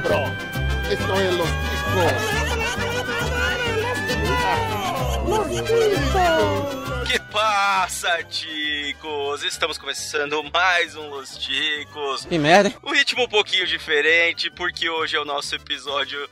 cabrón. 0.00 0.32
Esto 0.90 1.20
es 1.20 1.34
Los 1.34 1.48
Ticos. 1.48 2.12
Que 7.10 7.18
passa, 7.32 8.22
ticos? 8.24 9.42
Estamos 9.42 9.76
começando 9.76 10.44
mais 10.52 10.94
um 10.94 11.08
Los 11.08 11.36
Ticos. 11.36 12.26
Que 12.26 12.38
merda. 12.38 12.72
Um 12.84 12.92
ritmo 12.92 13.24
um 13.24 13.28
pouquinho 13.28 13.66
diferente, 13.66 14.50
porque 14.50 14.88
hoje 14.88 15.16
é 15.16 15.20
o 15.20 15.24
nosso 15.24 15.54
episódio 15.56 16.28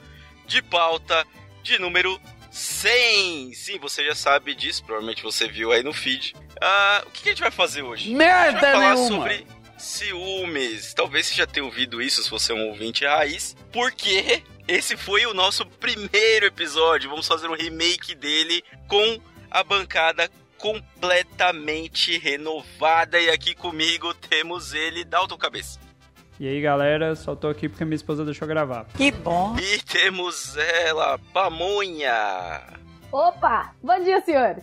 de 0.47 0.63
pauta 0.63 1.27
de 1.65 1.79
número 1.81 2.21
100. 2.53 3.53
Sim, 3.53 3.79
você 3.81 4.05
já 4.05 4.15
sabe 4.15 4.55
disso, 4.55 4.85
provavelmente 4.85 5.25
você 5.25 5.49
viu 5.49 5.73
aí 5.73 5.83
no 5.83 5.93
feed. 5.93 6.37
Ah, 6.61 7.03
o 7.05 7.11
que 7.11 7.29
a 7.29 7.33
gente 7.33 7.43
vai 7.43 7.51
fazer 7.51 7.83
hoje? 7.83 8.15
Merda 8.15 8.37
a 8.37 8.51
gente 8.53 8.61
vai 8.61 8.73
falar 8.73 8.95
nenhuma. 8.95 9.17
sobre 9.17 9.47
ciúmes. 9.79 10.95
Talvez 10.95 11.27
você 11.27 11.35
já 11.35 11.47
tenha 11.47 11.65
ouvido 11.65 12.01
isso 12.01 12.23
se 12.23 12.31
você 12.31 12.53
é 12.53 12.55
um 12.55 12.69
ouvinte 12.69 13.05
raiz, 13.05 13.57
porque 13.73 14.43
esse 14.67 14.97
foi 14.97 15.27
o 15.27 15.35
nosso 15.35 15.65
primeiro 15.67 16.47
episódio. 16.47 17.11
Vamos 17.11 17.27
fazer 17.27 17.49
um 17.49 17.55
remake 17.55 18.15
dele 18.15 18.63
com 18.89 19.21
a 19.51 19.63
bancada 19.63 20.31
completamente 20.59 22.19
renovada. 22.19 23.21
E 23.21 23.31
aqui 23.31 23.55
comigo 23.55 24.13
temos 24.15 24.73
ele, 24.75 25.05
Dalton 25.05 25.37
Cabeça. 25.37 25.79
E 26.39 26.47
aí, 26.47 26.61
galera, 26.61 27.17
só 27.17 27.35
tô 27.35 27.49
aqui 27.49 27.69
porque 27.69 27.85
minha 27.85 27.97
esposa 27.97 28.25
deixou 28.25 28.47
gravar. 28.47 28.87
Que 28.97 29.11
bom. 29.11 29.57
E 29.59 29.79
temos 29.83 30.57
ela, 30.57 31.19
Pamonha. 31.33 32.63
Opa! 33.11 33.75
Bom 33.83 33.99
dia, 34.05 34.21
senhores! 34.21 34.63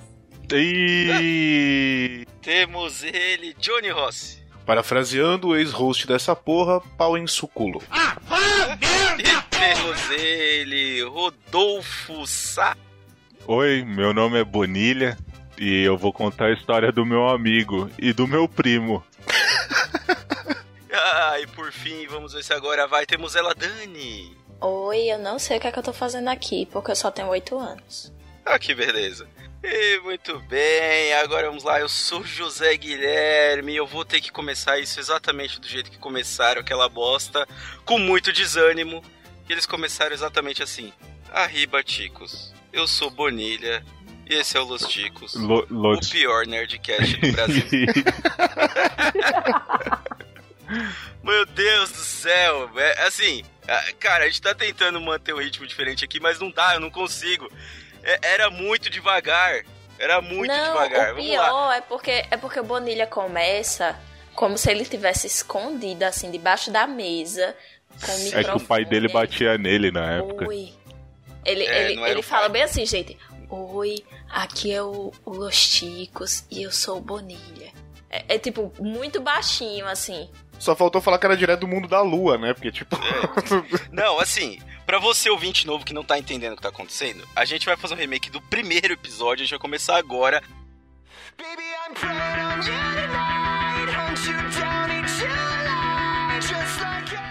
E... 0.51 2.27
Temos 2.41 3.03
ele, 3.03 3.55
Johnny 3.55 3.89
Rossi. 3.89 4.42
Parafraseando 4.65 5.49
o 5.49 5.55
ex-host 5.55 6.07
dessa 6.07 6.35
porra, 6.35 6.79
pau 6.97 7.17
em 7.17 7.27
suculo. 7.27 7.81
E 9.19 9.41
temos 9.49 10.09
ele, 10.11 11.03
Rodolfo 11.03 12.25
Sá. 12.25 12.75
Oi, 13.45 13.83
meu 13.83 14.13
nome 14.13 14.39
é 14.39 14.43
Bonilha 14.43 15.17
e 15.57 15.83
eu 15.83 15.97
vou 15.97 16.13
contar 16.13 16.45
a 16.45 16.53
história 16.53 16.91
do 16.91 17.05
meu 17.05 17.27
amigo 17.27 17.89
e 17.99 18.13
do 18.13 18.27
meu 18.27 18.47
primo. 18.47 19.03
Ah, 20.95 21.39
e 21.39 21.47
por 21.47 21.71
fim, 21.71 22.05
vamos 22.07 22.33
ver 22.33 22.43
se 22.43 22.53
agora 22.53 22.85
vai. 22.87 23.03
Temos 23.05 23.35
ela, 23.35 23.55
Dani. 23.55 24.37
Oi, 24.61 25.11
eu 25.11 25.17
não 25.17 25.39
sei 25.39 25.57
o 25.57 25.59
que 25.59 25.65
é 25.67 25.71
que 25.71 25.79
eu 25.79 25.83
tô 25.83 25.91
fazendo 25.91 26.27
aqui, 26.27 26.67
porque 26.71 26.91
eu 26.91 26.95
só 26.95 27.09
tenho 27.09 27.29
oito 27.29 27.57
anos. 27.57 28.13
Ah, 28.45 28.59
que 28.59 28.75
beleza. 28.75 29.27
E 29.63 29.99
muito 30.01 30.39
bem, 30.41 31.13
agora 31.13 31.47
vamos 31.47 31.63
lá. 31.63 31.79
Eu 31.79 31.87
sou 31.87 32.23
José 32.23 32.75
Guilherme. 32.75 33.75
Eu 33.75 33.87
vou 33.87 34.03
ter 34.03 34.19
que 34.19 34.31
começar 34.31 34.77
isso 34.79 34.99
exatamente 34.99 35.59
do 35.59 35.67
jeito 35.67 35.89
que 35.89 35.97
começaram 35.97 36.59
aquela 36.61 36.89
bosta, 36.89 37.47
com 37.85 37.97
muito 37.97 38.31
desânimo. 38.33 39.03
E 39.47 39.51
eles 39.53 39.65
começaram 39.65 40.13
exatamente 40.13 40.61
assim: 40.61 40.91
Arriba, 41.31 41.81
Ticos. 41.81 42.53
Eu 42.73 42.87
sou 42.87 43.09
Bonilha. 43.09 43.83
E 44.29 44.35
esse 44.35 44.57
é 44.57 44.59
o 44.59 44.65
Los 44.65 44.81
Ticos. 44.87 45.33
Lo- 45.35 45.65
O 45.69 45.99
pior 46.09 46.45
Nerdcast 46.45 47.17
do 47.17 47.31
Brasil. 47.31 47.63
Meu 51.23 51.45
Deus 51.45 51.91
do 51.91 51.99
céu, 51.99 52.69
é, 52.77 53.03
assim, 53.05 53.43
ah, 53.67 53.85
cara, 53.99 54.23
a 54.25 54.27
gente 54.27 54.41
tá 54.41 54.53
tentando 54.55 54.99
manter 54.99 55.33
um 55.33 55.39
ritmo 55.41 55.65
diferente 55.67 56.03
aqui, 56.03 56.19
mas 56.19 56.39
não 56.39 56.49
dá, 56.51 56.73
eu 56.73 56.79
não 56.79 56.89
consigo. 56.89 57.49
É, 58.03 58.19
era 58.33 58.49
muito 58.49 58.89
devagar, 58.89 59.63
era 59.97 60.21
muito 60.21 60.51
não, 60.51 60.65
devagar. 60.73 61.13
o 61.13 61.15
Vamos 61.15 61.29
pior 61.29 61.51
lá. 61.67 61.75
é 61.77 61.81
porque 61.81 62.25
é 62.29 62.37
porque 62.37 62.59
o 62.59 62.63
Bonilha 62.63 63.07
começa 63.07 63.97
como 64.35 64.57
se 64.57 64.69
ele 64.69 64.85
tivesse 64.85 65.27
escondido 65.27 66.03
assim 66.03 66.29
debaixo 66.31 66.71
da 66.71 66.85
mesa 66.85 67.55
com 68.01 68.11
o 68.11 68.39
É 68.39 68.43
que 68.43 68.51
o 68.51 68.59
pai 68.59 68.83
dele 68.85 69.07
batia 69.07 69.57
nele 69.57 69.91
na 69.91 70.13
época. 70.13 70.47
Oi. 70.47 70.73
Ele, 71.45 71.65
É, 71.65 71.91
ele, 71.91 72.01
ele 72.01 72.21
fala 72.21 72.49
bem 72.49 72.63
assim, 72.63 72.85
gente. 72.85 73.17
Oi, 73.49 74.03
aqui 74.29 74.71
é 74.73 74.81
o, 74.81 75.11
o 75.25 75.31
Los 75.31 75.69
Ticos 75.69 76.45
e 76.49 76.63
eu 76.63 76.71
sou 76.71 76.97
o 76.97 77.01
Bonilha. 77.01 77.71
É, 78.09 78.35
é, 78.35 78.39
tipo 78.39 78.73
muito 78.79 79.21
baixinho 79.21 79.87
assim. 79.87 80.29
Só 80.63 80.77
faltou 80.77 81.01
falar 81.01 81.17
que 81.19 81.25
era 81.25 81.35
direto 81.35 81.59
do 81.59 81.67
mundo 81.67 81.89
da 81.89 82.01
lua, 82.01 82.37
né? 82.37 82.53
Porque, 82.53 82.71
tipo. 82.71 82.97
Não, 83.91 84.17
assim, 84.17 84.57
pra 84.85 84.97
você 84.97 85.29
ouvinte 85.29 85.67
novo 85.67 85.83
que 85.83 85.93
não 85.93 86.05
tá 86.05 86.17
entendendo 86.17 86.53
o 86.53 86.55
que 86.55 86.61
tá 86.61 86.69
acontecendo, 86.69 87.27
a 87.35 87.43
gente 87.43 87.65
vai 87.65 87.75
fazer 87.75 87.95
um 87.95 87.97
remake 87.97 88.29
do 88.29 88.39
primeiro 88.39 88.93
episódio, 88.93 89.41
a 89.41 89.45
gente 89.45 89.49
vai 89.49 89.59
começar 89.59 89.97
agora. 89.97 90.41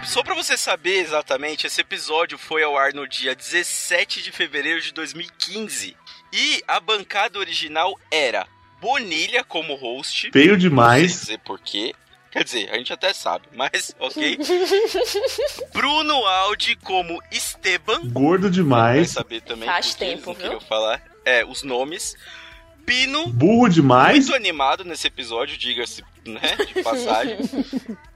Só 0.03 0.21
pra 0.21 0.35
você 0.35 0.55
saber 0.55 0.99
exatamente, 0.99 1.65
esse 1.65 1.81
episódio 1.81 2.37
foi 2.37 2.61
ao 2.61 2.77
ar 2.77 2.93
no 2.93 3.07
dia 3.07 3.33
17 3.35 4.21
de 4.21 4.31
fevereiro 4.31 4.79
de 4.79 4.93
2015. 4.93 5.97
E 6.31 6.63
a 6.67 6.79
bancada 6.79 7.39
original 7.39 7.99
era 8.11 8.45
Bonilha 8.79 9.43
como 9.43 9.73
host. 9.73 10.29
Feio 10.31 10.51
Não 10.53 10.59
sei 10.59 10.69
demais. 10.69 11.19
dizer 11.21 11.39
porquê. 11.39 11.95
Quer 12.33 12.43
dizer, 12.43 12.69
a 12.71 12.77
gente 12.77 12.91
até 12.91 13.13
sabe, 13.13 13.45
mas 13.53 13.95
ok. 13.99 14.37
Bruno 15.71 16.13
Aldi 16.25 16.75
como 16.77 17.21
Esteban. 17.31 18.09
Gordo 18.09 18.43
Vai 18.43 18.51
demais. 18.51 19.11
saber 19.11 19.41
também 19.41 19.67
Faz 19.69 19.93
tempo, 19.93 20.33
viu? 20.33 20.59
falar. 20.61 21.01
É, 21.23 21.45
os 21.45 21.61
nomes. 21.63 22.15
Pino, 22.85 23.27
Burro 23.27 23.69
demais. 23.69 24.17
muito 24.27 24.35
animado 24.35 24.83
nesse 24.83 25.07
episódio, 25.07 25.57
diga-se, 25.57 26.03
né, 26.25 26.41
de 26.67 26.81
passagem. 26.83 27.37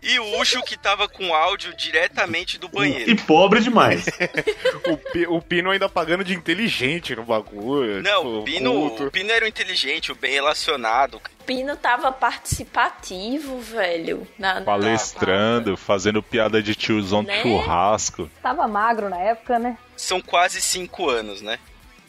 e 0.03 0.19
o 0.19 0.39
Ucho 0.41 0.61
que 0.63 0.77
tava 0.77 1.07
com 1.07 1.33
áudio 1.33 1.73
diretamente 1.75 2.57
do 2.57 2.67
banheiro. 2.67 3.09
E 3.09 3.15
pobre 3.15 3.59
demais. 3.61 4.05
o, 5.29 5.35
o 5.37 5.41
Pino 5.41 5.71
ainda 5.71 5.87
pagando 5.89 6.23
de 6.23 6.33
inteligente 6.33 7.15
no 7.15 7.23
bagulho. 7.23 8.01
Não, 8.03 8.17
tipo, 8.23 8.37
o 8.39 8.43
Pino, 8.43 8.71
culto. 8.73 9.03
o 9.05 9.11
Pino 9.11 9.31
era 9.31 9.45
o 9.45 9.47
inteligente, 9.47 10.11
o 10.11 10.15
bem 10.15 10.33
relacionado. 10.33 11.21
Pino 11.45 11.75
tava 11.77 12.11
participativo, 12.11 13.59
velho. 13.61 14.27
Na, 14.37 14.61
Palestrando, 14.61 15.77
fazendo 15.77 16.21
piada 16.21 16.61
de 16.61 16.75
tiozão 16.75 17.21
de 17.21 17.27
Né? 17.29 17.41
churrasco. 17.41 18.29
Tava 18.41 18.67
magro 18.67 19.09
na 19.09 19.17
época, 19.19 19.57
né? 19.57 19.77
São 19.95 20.21
quase 20.21 20.61
cinco 20.61 21.09
anos, 21.09 21.41
né? 21.41 21.57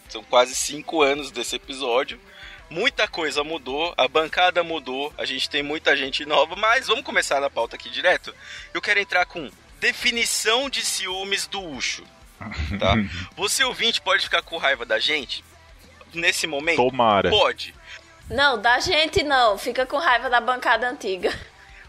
São 0.08 0.22
quase 0.24 0.54
cinco 0.54 1.02
anos 1.02 1.30
desse 1.30 1.54
episódio. 1.56 2.18
Muita 2.70 3.08
coisa 3.08 3.42
mudou, 3.42 3.94
a 3.96 4.06
bancada 4.06 4.62
mudou, 4.62 5.12
a 5.16 5.24
gente 5.24 5.48
tem 5.48 5.62
muita 5.62 5.96
gente 5.96 6.26
nova, 6.26 6.54
mas 6.54 6.86
vamos 6.86 7.04
começar 7.04 7.40
na 7.40 7.48
pauta 7.48 7.76
aqui 7.76 7.88
direto. 7.88 8.34
Eu 8.74 8.82
quero 8.82 9.00
entrar 9.00 9.24
com 9.24 9.50
definição 9.80 10.68
de 10.68 10.84
ciúmes 10.84 11.46
do 11.46 11.62
Ucho. 11.62 12.04
Tá? 12.78 12.94
Você 13.36 13.64
ouvinte 13.64 14.00
pode 14.00 14.24
ficar 14.24 14.42
com 14.42 14.58
raiva 14.58 14.84
da 14.84 14.98
gente 14.98 15.42
nesse 16.12 16.46
momento? 16.46 16.76
Tomara. 16.76 17.30
Pode. 17.30 17.74
Não, 18.28 18.60
da 18.60 18.78
gente 18.80 19.22
não. 19.22 19.56
Fica 19.56 19.86
com 19.86 19.96
raiva 19.96 20.28
da 20.28 20.40
bancada 20.40 20.88
antiga. 20.88 21.34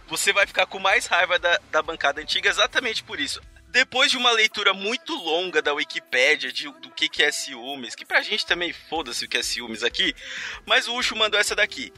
Você 0.07 0.31
vai 0.31 0.47
ficar 0.47 0.66
com 0.66 0.79
mais 0.79 1.06
raiva 1.06 1.38
da, 1.38 1.59
da 1.69 1.81
bancada 1.81 2.22
antiga 2.22 2.50
exatamente 2.50 3.03
por 3.03 3.19
isso. 3.19 3.41
Depois 3.72 4.09
de 4.09 4.18
uma 4.18 4.31
leitura 4.31 4.74
muito 4.74 5.13
longa 5.16 5.62
da 5.62 5.74
Wikipédia 5.74 6.52
de, 6.52 6.66
do 6.66 6.90
que, 6.90 7.07
que 7.07 7.22
é 7.22 7.31
ciúmes, 7.31 7.96
que 7.96 8.06
pra 8.06 8.22
gente 8.22 8.46
também 8.46 8.74
foda-se 8.74 9.25
o 9.25 9.30
que 9.30 9.38
é 9.38 9.44
ciúmes 9.44 9.84
aqui, 9.84 10.13
mas 10.66 10.88
o 10.88 10.96
Ucho 10.96 11.16
mandou 11.16 11.40
essa 11.40 11.56
daqui. 11.56 11.94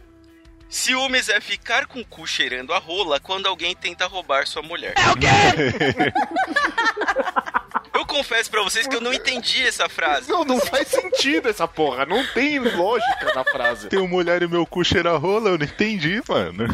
Ciúmes 0.69 1.29
é 1.29 1.39
ficar 1.41 1.85
com 1.85 1.99
o 1.99 2.05
cu 2.05 2.25
cheirando 2.25 2.73
a 2.73 2.77
rola 2.77 3.19
quando 3.19 3.45
alguém 3.45 3.75
tenta 3.75 4.05
roubar 4.05 4.47
sua 4.47 4.61
mulher. 4.61 4.93
É 4.97 5.09
o 5.09 5.17
quê? 5.17 5.27
Eu 7.93 8.05
confesso 8.05 8.49
pra 8.49 8.63
vocês 8.63 8.87
que 8.87 8.95
eu 8.95 9.01
não 9.01 9.13
entendi 9.13 9.61
essa 9.61 9.87
frase. 9.87 10.29
Não, 10.29 10.43
não 10.43 10.59
faz 10.59 10.87
sentido 10.87 11.49
essa 11.49 11.67
porra. 11.67 12.05
Não 12.05 12.25
tem 12.33 12.57
lógica 12.57 13.33
na 13.35 13.43
frase. 13.43 13.89
Tem 13.89 13.99
uma 13.99 14.07
mulher 14.07 14.41
e 14.41 14.47
meu 14.47 14.65
cu 14.65 14.83
cheira 14.83 15.15
rola, 15.17 15.51
eu 15.51 15.57
não 15.57 15.65
entendi, 15.65 16.21
mano. 16.27 16.65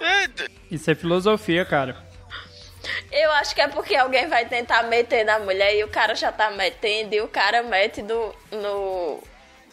É, 0.00 0.28
Isso 0.70 0.90
é 0.90 0.94
filosofia, 0.94 1.64
cara. 1.64 1.96
Eu 3.10 3.30
acho 3.32 3.54
que 3.54 3.60
é 3.60 3.68
porque 3.68 3.94
alguém 3.96 4.28
vai 4.28 4.46
tentar 4.46 4.82
meter 4.84 5.24
na 5.24 5.38
mulher 5.38 5.74
e 5.76 5.84
o 5.84 5.88
cara 5.88 6.14
já 6.14 6.30
tá 6.32 6.50
metendo 6.50 7.14
e 7.14 7.20
o 7.20 7.28
cara 7.28 7.62
mete 7.62 8.02
no. 8.02 8.34
no 8.52 9.22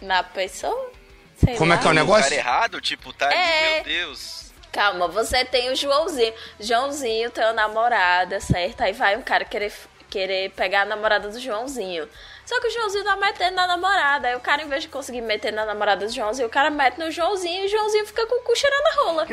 na 0.02 0.24
pessoa. 0.24 0.92
Sei 1.36 1.56
Como 1.56 1.72
é 1.72 1.76
lá. 1.76 1.82
que 1.82 1.88
é 1.88 1.92
o 1.92 1.94
negócio? 1.94 2.24
Cara 2.24 2.36
errado, 2.36 2.82
tipo, 2.82 3.12
tá 3.14 3.32
É. 3.34 3.76
meu 3.76 3.84
Deus. 3.84 4.52
Calma, 4.72 5.08
você 5.08 5.44
tem 5.44 5.70
o 5.72 5.76
Joãozinho. 5.76 6.34
Joãozinho, 6.60 7.30
teu 7.30 7.54
namorada, 7.54 8.40
certo? 8.40 8.82
Aí 8.82 8.94
vai 8.94 9.18
um 9.18 9.22
cara 9.22 9.44
querer, 9.44 9.74
querer 10.10 10.50
pegar 10.52 10.84
a 10.84 10.86
namorada 10.86 11.28
do 11.30 11.40
Joãozinho. 11.40 12.08
Só 12.46 12.60
que 12.62 12.68
o 12.68 12.72
Joãozinho 12.72 13.04
tá 13.04 13.16
metendo 13.18 13.56
na 13.56 13.68
namorada. 13.68 14.28
Aí 14.30 14.36
o 14.36 14.40
cara, 14.40 14.62
em 14.64 14.68
vez 14.68 14.84
de 14.84 14.90
conseguir 14.90 15.22
meter 15.22 15.52
na 15.52 15.66
namorada 15.66 16.06
do 16.06 16.12
Joãozinho, 16.12 16.48
o 16.48 16.52
cara 16.52 16.70
mete 16.70 16.98
no 16.98 17.12
Joãozinho 17.12 17.64
e 17.64 17.66
o 17.66 17.70
Joãozinho 17.70 18.06
fica 18.08 18.26
com 18.26 18.36
o 18.40 18.44
cu 18.44 18.56
cheirando 18.56 18.86
a 18.88 19.04
rola. 19.04 19.28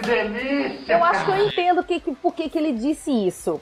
Eu 0.88 1.04
acho 1.04 1.24
que 1.24 1.30
eu 1.30 1.46
entendo 1.46 1.84
que, 1.84 2.00
que, 2.00 2.14
por 2.16 2.34
que 2.34 2.48
que 2.50 2.58
ele 2.58 2.72
disse 2.72 3.10
isso. 3.10 3.60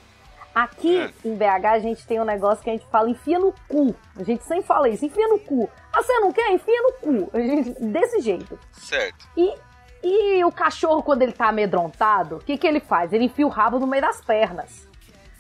Aqui 0.57 0.97
É. 0.99 1.11
em 1.23 1.35
BH 1.37 1.67
a 1.67 1.79
gente 1.79 2.07
tem 2.07 2.19
um 2.19 2.25
negócio 2.25 2.65
que 2.65 2.71
a 2.71 2.73
gente 2.73 2.87
fala 2.87 3.11
enfia 3.11 3.39
no 3.39 3.53
cu. 3.69 3.95
A 4.19 4.23
gente 4.23 4.43
sempre 4.45 4.65
fala 4.65 4.89
isso, 4.89 5.05
enfia 5.05 5.29
no 5.29 5.39
cu. 5.39 5.69
Ah, 5.93 6.03
você 6.03 6.19
não 6.21 6.33
quer? 6.33 6.51
Enfia 6.51 6.81
no 6.81 6.93
cu. 6.95 7.31
A 7.37 7.39
gente, 7.39 7.71
desse 7.85 8.21
jeito. 8.23 8.59
Certo. 8.73 9.29
E, 9.37 9.55
e 10.03 10.43
o 10.47 10.51
cachorro, 10.51 11.03
quando 11.03 11.21
ele 11.21 11.33
tá 11.33 11.49
amedrontado, 11.49 12.37
o 12.37 12.39
que, 12.39 12.57
que 12.57 12.67
ele 12.67 12.81
faz? 12.81 13.13
Ele 13.13 13.25
enfia 13.27 13.47
o 13.47 13.51
rabo 13.51 13.79
no 13.79 13.87
meio 13.87 14.01
das 14.01 14.23
pernas. 14.25 14.89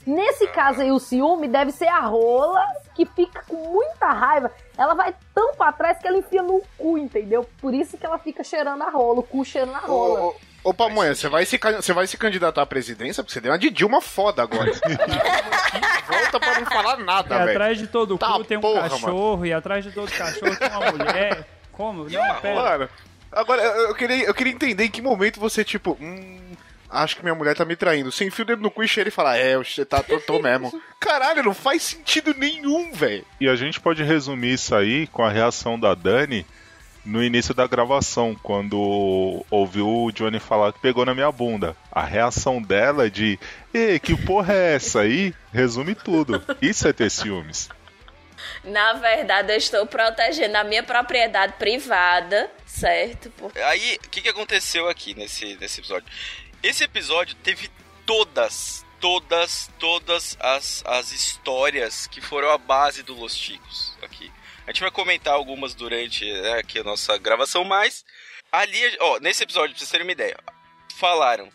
Nesse 0.07 0.47
caso 0.49 0.83
aí, 0.83 0.93
o 0.93 0.99
ciúme 1.01 1.49
deve 1.49 1.73
ser 1.73 1.89
a 1.89 2.01
rola 2.01 2.63
que 2.95 3.07
fica 3.07 3.43
com 3.49 3.57
muita 3.57 4.09
raiva. 4.13 4.53
Ela 4.77 4.93
vai 4.95 5.15
tão 5.35 5.55
pra 5.55 5.73
trás 5.73 5.99
que 5.99 6.07
ela 6.07 6.19
enfia 6.19 6.43
no 6.43 6.61
cu, 6.77 6.99
entendeu? 6.99 7.45
Por 7.59 7.73
isso 7.73 7.97
que 7.97 8.05
ela 8.05 8.19
fica 8.19 8.45
cheirando 8.45 8.83
a 8.83 8.91
rola, 8.91 9.21
o 9.21 9.23
cu 9.23 9.45
cheirando 9.47 9.75
a 9.77 9.79
rola. 9.79 10.21
Ô, 10.21 10.29
ô, 10.29 10.35
ô 10.67 10.75
Pamonha, 10.75 11.15
você 11.15 11.29
vai, 11.29 11.47
se, 11.47 11.59
você 11.59 11.93
vai 11.93 12.07
se 12.07 12.17
candidatar 12.17 12.63
à 12.63 12.67
presidência? 12.67 13.23
Porque 13.23 13.33
você 13.33 13.41
deu 13.41 13.53
uma 13.53 13.59
de 13.59 13.71
Dilma 13.71 14.01
foda 14.01 14.43
agora. 14.43 14.73
Volta 16.09 16.41
pra 16.41 16.61
não 16.61 16.67
falar 16.67 16.97
nada, 16.99 17.39
velho. 17.39 17.51
atrás 17.51 17.79
de 17.79 17.87
todo 17.87 18.19
Tá 18.19 18.33
cu 18.33 18.45
tem 18.45 18.59
um 18.59 18.61
porra, 18.61 18.91
cachorro, 18.91 19.47
e 19.47 19.53
atrás 19.53 19.85
de 19.85 19.93
todo 19.93 20.11
cachorro 20.11 20.57
tem 20.57 20.69
uma 20.69 20.93
mulher. 20.93 21.47
Como? 21.71 22.09
Não, 22.09 22.35
pera. 22.41 22.55
Mano, 22.55 22.89
agora 23.31 23.63
eu 23.63 23.89
eu 23.89 23.95
queria, 23.95 24.25
eu 24.25 24.35
queria 24.35 24.53
entender 24.53 24.85
em 24.85 24.91
que 24.91 25.01
momento 25.01 25.39
você, 25.39 25.63
tipo, 25.65 25.97
hum, 26.01 26.53
acho 26.91 27.17
que 27.17 27.23
minha 27.23 27.35
mulher 27.35 27.55
tá 27.55 27.65
me 27.65 27.77
traindo. 27.77 28.11
Você 28.11 28.25
enfia 28.25 28.43
o 28.45 28.47
dedo 28.47 28.63
no 28.63 28.71
cu 28.71 28.83
e 28.83 28.89
cheira 28.89 29.09
e 29.09 29.13
fala, 29.13 29.37
é, 29.37 29.57
você 29.57 29.85
tá, 29.85 30.03
tô, 30.03 30.19
tô 30.21 30.41
mesmo. 30.41 30.81
Caralho, 30.99 31.45
não 31.45 31.55
faz 31.55 31.83
sentido 31.83 32.35
nenhum, 32.37 32.93
velho. 32.93 33.25
E 33.41 33.49
a 33.49 33.55
gente 33.55 33.81
pode 33.81 34.03
resumir 34.03 34.55
isso 34.55 34.75
aí 34.75 35.07
com 35.09 35.23
a 35.23 35.31
reação 35.31 35.79
da 35.79 35.95
Dani 35.95 36.45
no 37.07 37.23
início 37.23 37.55
da 37.55 37.67
gravação, 37.67 38.35
quando 38.43 39.45
ouviu 39.51 39.89
o 39.89 40.13
Johnny 40.13 40.39
falar 40.41 40.73
que 40.73 40.81
pegou 40.81 41.07
na 41.07 41.15
minha 41.15 41.31
bunda. 41.33 41.77
A 41.91 42.03
reação 42.03 42.61
dela 42.61 43.07
é 43.07 43.11
de, 43.11 43.39
ei, 43.73 43.99
que 43.99 44.17
porra 44.17 44.53
é 44.53 44.75
essa 44.75 45.01
aí? 45.01 45.33
Resume 45.53 45.95
tudo. 45.95 46.43
Isso 46.61 46.87
é 46.87 46.93
ter 46.93 47.11
ciúmes. 47.11 47.69
Na 48.65 48.95
verdade, 48.95 49.53
eu 49.53 49.57
estou 49.57 49.87
protegendo 49.87 50.57
a 50.59 50.65
minha 50.65 50.83
propriedade 50.83 51.55
privada, 51.59 52.51
certo? 52.67 53.31
Por- 53.31 53.53
Aí, 53.57 53.99
o 54.05 54.09
que, 54.11 54.21
que 54.23 54.29
aconteceu 54.29 54.89
aqui 54.89 55.15
nesse, 55.15 55.57
nesse 55.57 55.81
episódio? 55.81 56.07
Esse 56.63 56.85
episódio 56.85 57.37
teve 57.37 57.71
todas, 58.05 58.85
todas, 59.01 59.71
todas 59.79 60.37
as, 60.41 60.83
as 60.87 61.13
histórias 61.13 62.07
que 62.07 62.21
foram 62.21 62.51
a 62.51 62.59
base 62.59 63.03
do 63.03 63.15
Los 63.15 63.35
Chicos 63.37 63.97
aqui. 64.03 64.31
A 64.67 64.73
gente 64.73 64.81
vai 64.81 64.91
comentar 64.91 65.33
algumas 65.33 65.75
durante 65.75 66.25
né, 66.25 66.55
aqui 66.59 66.81
a 66.81 66.85
nossa 66.85 67.17
gravação, 67.19 67.63
mas 67.65 68.05
ali, 68.51 68.79
ó, 69.01 69.21
nesse 69.21 69.45
episódio, 69.45 69.71
pra 69.71 69.79
vocês 69.79 69.91
terem 69.91 70.05
uma 70.05 70.13
ideia, 70.13 70.37
falaram. 70.97 71.49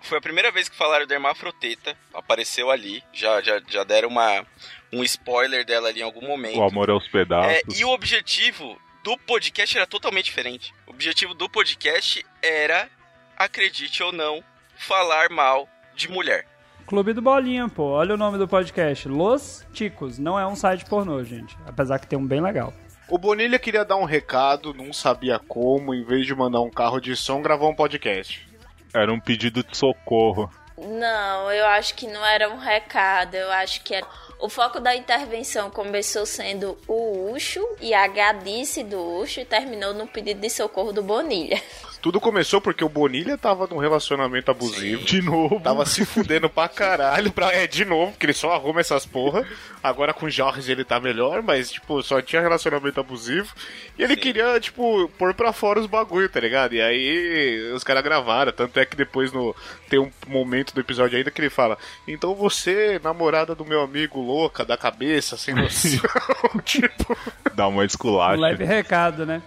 Foi 0.00 0.18
a 0.18 0.20
primeira 0.20 0.50
vez 0.50 0.68
que 0.68 0.76
falaram 0.76 1.06
da 1.06 1.14
Hermafroteta, 1.14 1.96
apareceu 2.12 2.70
ali, 2.70 3.02
já, 3.12 3.40
já, 3.40 3.60
já 3.68 3.84
deram 3.84 4.08
uma, 4.08 4.46
um 4.92 5.02
spoiler 5.02 5.64
dela 5.64 5.88
ali 5.88 6.00
em 6.00 6.04
algum 6.04 6.26
momento. 6.26 6.58
O 6.58 6.62
amor 6.62 6.90
aos 6.90 7.06
pedaços. 7.08 7.52
É, 7.52 7.62
e 7.74 7.84
o 7.84 7.90
objetivo 7.90 8.78
do 9.02 9.16
podcast 9.18 9.76
era 9.76 9.86
totalmente 9.86 10.26
diferente. 10.26 10.74
O 10.86 10.90
objetivo 10.90 11.34
do 11.34 11.48
podcast 11.48 12.24
era, 12.42 12.88
acredite 13.36 14.02
ou 14.02 14.12
não, 14.12 14.42
falar 14.76 15.30
mal 15.30 15.68
de 15.94 16.08
mulher. 16.10 16.46
Clube 16.86 17.14
do 17.14 17.22
Bolinha, 17.22 17.66
pô. 17.68 17.84
Olha 17.84 18.14
o 18.14 18.18
nome 18.18 18.36
do 18.36 18.46
podcast. 18.46 19.08
Los 19.08 19.64
Ticos. 19.72 20.18
Não 20.18 20.38
é 20.38 20.46
um 20.46 20.54
site 20.54 20.84
pornô, 20.84 21.22
gente. 21.24 21.56
Apesar 21.66 21.98
que 21.98 22.06
tem 22.06 22.18
um 22.18 22.26
bem 22.26 22.42
legal. 22.42 22.74
O 23.08 23.16
Bonilha 23.18 23.58
queria 23.58 23.84
dar 23.84 23.96
um 23.96 24.04
recado, 24.04 24.74
não 24.74 24.92
sabia 24.92 25.38
como, 25.38 25.94
em 25.94 26.04
vez 26.04 26.26
de 26.26 26.34
mandar 26.34 26.60
um 26.60 26.70
carro 26.70 27.00
de 27.00 27.16
som, 27.16 27.40
gravou 27.42 27.70
um 27.70 27.74
podcast. 27.74 28.46
Era 28.94 29.12
um 29.12 29.20
pedido 29.20 29.62
de 29.62 29.76
socorro. 29.76 30.50
Não, 30.76 31.50
eu 31.52 31.66
acho 31.66 31.94
que 31.94 32.06
não 32.06 32.24
era 32.24 32.50
um 32.50 32.58
recado, 32.58 33.34
eu 33.34 33.50
acho 33.52 33.82
que 33.82 33.94
era. 33.94 34.06
O 34.40 34.48
foco 34.48 34.80
da 34.80 34.94
intervenção 34.94 35.70
começou 35.70 36.26
sendo 36.26 36.76
o 36.88 37.32
Ucho 37.32 37.66
e 37.80 37.94
a 37.94 38.06
gadice 38.06 38.82
do 38.82 39.00
Ucho 39.20 39.40
e 39.40 39.44
terminou 39.44 39.94
no 39.94 40.06
pedido 40.06 40.40
de 40.40 40.50
socorro 40.50 40.92
do 40.92 41.02
Bonilha. 41.02 41.60
Tudo 42.04 42.20
começou 42.20 42.60
porque 42.60 42.84
o 42.84 42.88
Bonilha 42.90 43.38
tava 43.38 43.66
num 43.66 43.78
relacionamento 43.78 44.50
abusivo. 44.50 45.02
De 45.06 45.22
novo. 45.22 45.58
Tava 45.60 45.86
se 45.86 46.04
fudendo 46.04 46.50
pra 46.50 46.68
caralho. 46.68 47.32
Pra... 47.32 47.50
É, 47.50 47.66
de 47.66 47.82
novo, 47.82 48.12
porque 48.12 48.26
ele 48.26 48.34
só 48.34 48.52
arruma 48.52 48.82
essas 48.82 49.06
porra. 49.06 49.42
Agora 49.82 50.12
com 50.12 50.26
o 50.26 50.30
Jorge 50.30 50.70
ele 50.70 50.84
tá 50.84 51.00
melhor, 51.00 51.40
mas, 51.40 51.72
tipo, 51.72 52.02
só 52.02 52.20
tinha 52.20 52.42
relacionamento 52.42 53.00
abusivo. 53.00 53.50
E 53.98 54.02
ele 54.02 54.16
Sim. 54.16 54.20
queria, 54.20 54.60
tipo, 54.60 55.08
pôr 55.18 55.32
pra 55.32 55.50
fora 55.50 55.80
os 55.80 55.86
bagulho, 55.86 56.28
tá 56.28 56.38
ligado? 56.40 56.74
E 56.74 56.82
aí 56.82 57.72
os 57.74 57.82
caras 57.82 58.04
gravaram. 58.04 58.52
Tanto 58.52 58.78
é 58.78 58.84
que 58.84 58.96
depois 58.96 59.32
no... 59.32 59.56
tem 59.88 59.98
um 59.98 60.10
momento 60.26 60.74
do 60.74 60.82
episódio 60.82 61.16
ainda 61.16 61.30
que 61.30 61.40
ele 61.40 61.48
fala: 61.48 61.78
Então 62.06 62.34
você, 62.34 63.00
namorada 63.02 63.54
do 63.54 63.64
meu 63.64 63.80
amigo 63.80 64.20
louca 64.20 64.62
da 64.62 64.76
cabeça, 64.76 65.38
sem 65.38 65.54
noção. 65.56 66.00
tipo. 66.66 67.16
Dá 67.54 67.66
uma 67.66 67.80
Um 67.80 67.84
esculacha. 67.86 68.38
leve 68.38 68.64
recado, 68.64 69.24
né? 69.24 69.40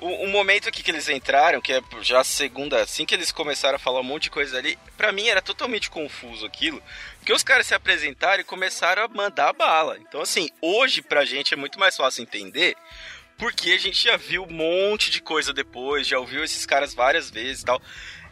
O, 0.00 0.24
o 0.24 0.28
momento 0.28 0.68
aqui 0.68 0.82
que 0.82 0.90
eles 0.90 1.08
entraram, 1.08 1.60
que 1.60 1.74
é 1.74 1.82
já 2.00 2.24
segunda, 2.24 2.82
assim 2.82 3.04
que 3.04 3.14
eles 3.14 3.30
começaram 3.30 3.76
a 3.76 3.78
falar 3.78 4.00
um 4.00 4.04
monte 4.04 4.24
de 4.24 4.30
coisa 4.30 4.56
ali, 4.56 4.78
pra 4.96 5.12
mim 5.12 5.28
era 5.28 5.42
totalmente 5.42 5.90
confuso 5.90 6.46
aquilo, 6.46 6.82
porque 7.18 7.32
os 7.32 7.42
caras 7.42 7.66
se 7.66 7.74
apresentaram 7.74 8.40
e 8.40 8.44
começaram 8.44 9.04
a 9.04 9.08
mandar 9.08 9.52
bala. 9.52 9.98
Então, 9.98 10.22
assim, 10.22 10.48
hoje 10.60 11.02
pra 11.02 11.24
gente 11.24 11.52
é 11.52 11.56
muito 11.56 11.78
mais 11.78 11.96
fácil 11.96 12.22
entender, 12.22 12.76
porque 13.36 13.72
a 13.72 13.78
gente 13.78 14.02
já 14.02 14.16
viu 14.16 14.44
um 14.44 14.52
monte 14.52 15.10
de 15.10 15.20
coisa 15.20 15.52
depois, 15.52 16.06
já 16.06 16.18
ouviu 16.18 16.42
esses 16.42 16.64
caras 16.64 16.94
várias 16.94 17.30
vezes 17.30 17.62
e 17.62 17.66
tal. 17.66 17.80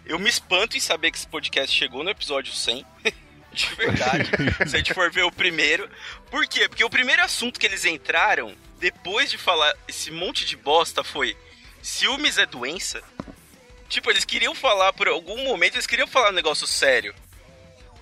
Eu 0.06 0.18
me 0.18 0.30
espanto 0.30 0.76
em 0.76 0.80
saber 0.80 1.10
que 1.10 1.18
esse 1.18 1.28
podcast 1.28 1.74
chegou 1.76 2.02
no 2.02 2.10
episódio 2.10 2.52
100. 2.52 2.84
De 3.50 3.74
verdade, 3.74 4.30
se 4.68 4.76
a 4.76 4.78
gente 4.78 4.94
for 4.94 5.10
ver 5.10 5.22
o 5.22 5.32
primeiro. 5.32 5.90
Por 6.30 6.46
quê? 6.46 6.68
Porque 6.68 6.84
o 6.84 6.90
primeiro 6.90 7.22
assunto 7.22 7.58
que 7.58 7.66
eles 7.66 7.84
entraram, 7.86 8.54
depois 8.78 9.30
de 9.30 9.38
falar 9.38 9.74
esse 9.88 10.10
monte 10.10 10.44
de 10.44 10.54
bosta, 10.54 11.02
foi: 11.02 11.36
ciúmes 11.88 12.38
é 12.38 12.46
doença? 12.46 13.02
Tipo, 13.88 14.10
eles 14.10 14.24
queriam 14.24 14.54
falar 14.54 14.92
por 14.92 15.08
algum 15.08 15.44
momento, 15.44 15.74
eles 15.74 15.86
queriam 15.86 16.06
falar 16.06 16.30
um 16.30 16.34
negócio 16.34 16.66
sério. 16.66 17.14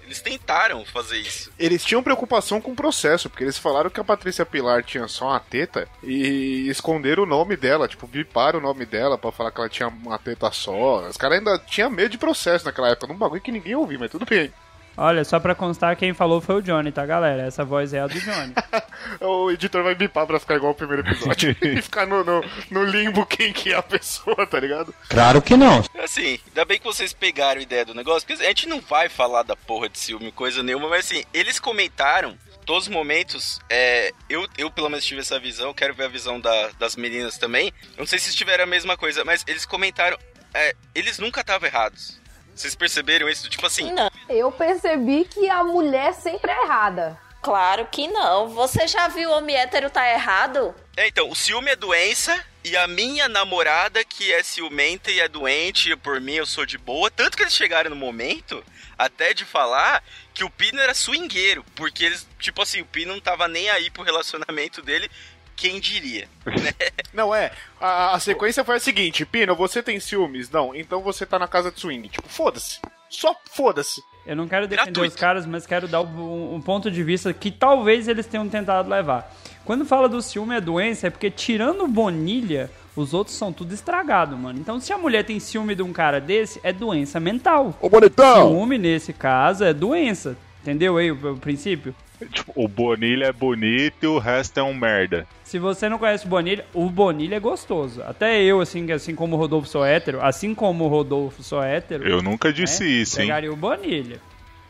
Eles 0.03 0.21
tentaram 0.21 0.85
fazer 0.85 1.19
isso. 1.19 1.53
Eles 1.59 1.85
tinham 1.85 2.03
preocupação 2.03 2.61
com 2.61 2.71
o 2.71 2.77
processo, 2.77 3.29
porque 3.29 3.43
eles 3.43 3.59
falaram 3.59 3.91
que 3.91 3.99
a 3.99 4.05
Patrícia 4.05 4.47
Pilar 4.47 4.85
tinha 4.85 5.09
só 5.09 5.27
uma 5.27 5.41
teta 5.41 5.89
e 6.03 6.69
esconderam 6.69 7.25
o 7.25 7.27
nome 7.27 7.57
dela, 7.57 7.89
tipo, 7.89 8.07
biparam 8.07 8.61
o 8.61 8.63
nome 8.63 8.87
dela 8.87 9.19
pra 9.19 9.33
falar 9.33 9.51
que 9.51 9.59
ela 9.59 9.69
tinha 9.69 9.89
uma 9.89 10.19
teta 10.19 10.51
só. 10.53 11.09
Os 11.09 11.17
caras 11.17 11.39
ainda 11.39 11.59
tinham 11.59 11.91
medo 11.91 12.11
de 12.11 12.19
processo 12.19 12.65
naquela 12.65 12.91
época, 12.91 13.09
num 13.09 13.19
bagulho 13.19 13.41
que 13.41 13.51
ninguém 13.51 13.75
ouvia, 13.75 13.99
mas 13.99 14.11
tudo 14.11 14.25
bem. 14.25 14.53
Olha, 14.97 15.25
só 15.25 15.39
pra 15.39 15.55
constar, 15.55 15.95
quem 15.97 16.15
falou 16.15 16.41
foi 16.41 16.57
o 16.57 16.63
Johnny, 16.63 16.91
tá, 16.91 17.05
galera? 17.05 17.43
Essa 17.43 17.65
voz 17.65 17.93
é 17.93 18.01
a 18.01 18.07
do 18.07 18.19
Johnny. 18.19 18.55
O 19.21 19.51
editor 19.51 19.83
vai 19.85 19.95
bipar 19.95 20.27
pra 20.27 20.41
ficar 20.41 20.57
igual 20.57 20.73
o 20.73 20.75
primeiro 20.75 21.03
episódio 21.07 21.55
e 21.63 21.81
ficar 21.81 22.07
no, 22.07 22.25
no, 22.25 22.45
no 22.71 22.83
limbo 22.85 23.25
quem 23.25 23.53
que 23.53 23.73
é 23.73 23.77
a 23.77 23.83
pessoa, 23.83 24.47
tá 24.47 24.59
ligado? 24.59 24.93
Claro 25.09 25.41
que 25.41 25.57
não. 25.57 25.85
Assim, 26.03 26.41
ainda 26.49 26.65
bem 26.65 26.79
que 26.79 26.85
vocês 26.85 27.13
pegaram 27.13 27.61
a 27.61 27.63
ideia 27.63 27.85
do 27.85 27.95
negócio, 27.95 28.27
porque 28.27 28.43
a 28.43 28.49
gente 28.49 28.69
não 28.69 28.81
vai 28.81 29.09
falar 29.09 29.43
da 29.45 29.55
porra 29.55 29.89
de 29.89 29.99
ciúme, 29.99 30.33
coisa 30.33 30.63
nenhuma, 30.63 30.89
mas 30.89 31.07
assim, 31.07 31.23
eles 31.33 31.61
comentaram 31.61 32.37
todos 32.65 32.85
os 32.89 32.93
momentos, 32.93 33.61
é, 33.71 34.13
eu, 34.29 34.47
eu 34.59 34.71
pelo 34.71 34.89
menos 34.89 35.05
tive 35.05 35.21
essa 35.21 35.39
visão, 35.39 35.73
quero 35.73 35.95
ver 35.95 36.07
a 36.07 36.09
visão 36.09 36.41
da- 36.41 36.71
das 36.81 36.97
meninas 36.97 37.39
também. 37.39 37.73
Eu 37.93 37.99
não 38.01 38.07
sei 38.07 38.19
se 38.19 38.35
tiveram 38.35 38.65
a 38.65 38.67
mesma 38.67 38.97
coisa, 38.97 39.25
mas 39.25 39.45
eles 39.47 39.65
comentaram, 39.65 40.19
é, 40.53 40.75
eles 40.95 41.19
nunca 41.21 41.43
estavam 41.43 41.69
errados. 41.69 42.21
Vocês 42.57 42.75
perceberam 42.75 43.29
isso? 43.29 43.49
Tipo 43.51 43.67
assim, 43.67 43.93
Não, 43.93 44.11
Eu 44.29 44.51
percebi 44.51 45.25
que 45.25 45.49
a 45.49 45.63
mulher 45.63 46.15
sempre 46.15 46.51
é 46.51 46.63
errada. 46.65 47.21
claro 47.43 47.87
que 47.93 48.09
não. 48.09 48.49
Você 48.49 48.89
já 48.89 49.07
viu 49.09 49.31
o 49.31 49.33
homem 49.35 49.55
hétero 49.55 49.91
tá 49.91 50.09
errado? 50.11 50.75
É, 50.97 51.07
então, 51.07 51.31
o 51.31 51.37
ciúme 51.37 51.71
é 51.71 51.77
doença 51.77 52.43
e 52.65 52.77
a 52.77 52.89
minha 52.89 53.29
namorada 53.29 54.03
que 54.03 54.33
é 54.33 54.43
ciumenta 54.43 55.11
e 55.11 55.21
é 55.21 55.29
doente, 55.29 55.93
e 55.93 55.97
por 55.97 56.21
mim 56.21 56.35
eu 56.35 56.47
sou 56.47 56.65
de 56.67 56.79
boa. 56.79 57.11
Tanto 57.11 57.37
que 57.37 57.43
eles 57.43 57.55
chegaram 57.55 57.91
no 57.91 57.97
momento 57.97 58.65
até 58.99 59.35
de 59.35 59.45
falar 59.45 60.03
que 60.33 60.43
o 60.43 60.51
Pino 60.51 60.81
era 60.81 60.95
swingueiro, 60.95 61.63
porque 61.75 62.05
eles, 62.05 62.27
tipo 62.39 62.63
assim, 62.63 62.81
o 62.81 62.87
Pino 62.87 63.13
não 63.13 63.21
tava 63.21 63.47
nem 63.47 63.69
aí 63.69 63.91
pro 63.91 64.03
relacionamento 64.03 64.81
dele, 64.83 65.11
quem 65.57 65.81
diria? 65.81 66.29
Não, 67.13 67.35
é. 67.35 67.51
A, 67.81 68.15
a 68.15 68.21
sequência 68.21 68.63
foi 68.65 68.77
a 68.77 68.81
seguinte: 68.81 69.25
Pino, 69.25 69.57
você 69.57 69.83
tem 69.83 69.99
ciúmes? 69.99 70.51
Não, 70.51 70.75
então 70.75 71.01
você 71.01 71.25
tá 71.25 71.39
na 71.39 71.49
casa 71.49 71.73
de 71.73 71.81
swing. 71.81 72.09
Tipo, 72.09 72.29
foda-se. 72.29 72.81
Só 73.09 73.35
foda-se. 73.51 74.03
Eu 74.27 74.35
não 74.35 74.49
quero 74.49 74.67
defender 74.67 74.91
Gratuito. 74.91 75.15
os 75.15 75.21
caras, 75.21 75.47
mas 75.47 75.67
quero 75.67 75.87
dar 75.87 76.01
um, 76.03 76.55
um 76.57 76.61
ponto 76.61 76.91
de 76.91 77.03
vista 77.03 77.33
que 77.33 77.51
talvez 77.51 78.09
eles 78.09 78.27
tenham 78.27 78.49
tentado 78.49 78.91
levar. 78.91 79.33
Quando 79.65 79.85
fala 79.85 80.09
do 80.09 80.21
ciúme 80.21 80.57
é 80.57 80.61
doença, 80.61 81.07
é 81.07 81.11
porque 81.11 81.31
tirando 81.31 81.85
o 81.85 81.89
Bonilha, 81.89 82.71
os 82.97 83.15
outros 83.15 83.37
são 83.37 83.53
tudo 83.53 83.73
estragado, 83.73 84.37
mano. 84.37 84.59
Então 84.59 84.81
se 84.81 84.93
a 84.93 84.99
mulher 84.99 85.25
tem 85.25 85.39
ciúme 85.39 85.77
de 85.77 85.83
um 85.83 85.93
cara 85.93 86.21
desse, 86.21 86.61
é 86.65 86.73
doença 86.73 87.21
mental. 87.21 87.77
Ô, 87.81 87.89
bonitão! 87.89 88.49
Ciúme, 88.49 88.79
nesse 88.79 89.13
caso, 89.13 89.63
é 89.65 89.73
doença. 89.73 90.37
Entendeu 90.63 90.97
aí 90.97 91.13
o, 91.13 91.35
o 91.35 91.39
princípio? 91.39 91.95
Tipo, 92.33 92.53
o 92.55 92.67
Bonilha 92.67 93.27
é 93.27 93.33
bonito 93.33 94.03
e 94.03 94.07
o 94.07 94.19
resto 94.19 94.59
é 94.59 94.63
um 94.63 94.75
merda. 94.75 95.27
Se 95.45 95.59
você 95.59 95.89
não 95.89 95.99
conhece 95.99 96.25
o 96.27 96.29
Bonilha, 96.29 96.65
o 96.73 96.89
Bonilha 96.89 97.37
é 97.37 97.41
gostoso. 97.41 98.03
Até 98.03 98.43
eu, 98.43 98.61
assim, 98.61 98.91
assim 98.91 99.15
como 99.15 99.37
o 99.37 99.39
Rodolfo 99.39 99.69
sou 99.69 99.85
hétero, 99.85 100.21
assim 100.23 100.55
como 100.55 100.85
o 100.85 100.89
Rodolfo 100.89 101.43
sou 101.43 101.63
hétero, 101.63 102.09
Eu 102.09 102.23
nunca 102.23 102.53
disse 102.53 102.85
né, 102.85 102.91
isso, 102.91 103.21
hein? 103.21 103.27
pegaria 103.27 103.53
o 103.53 103.57
Bonilha. 103.57 104.21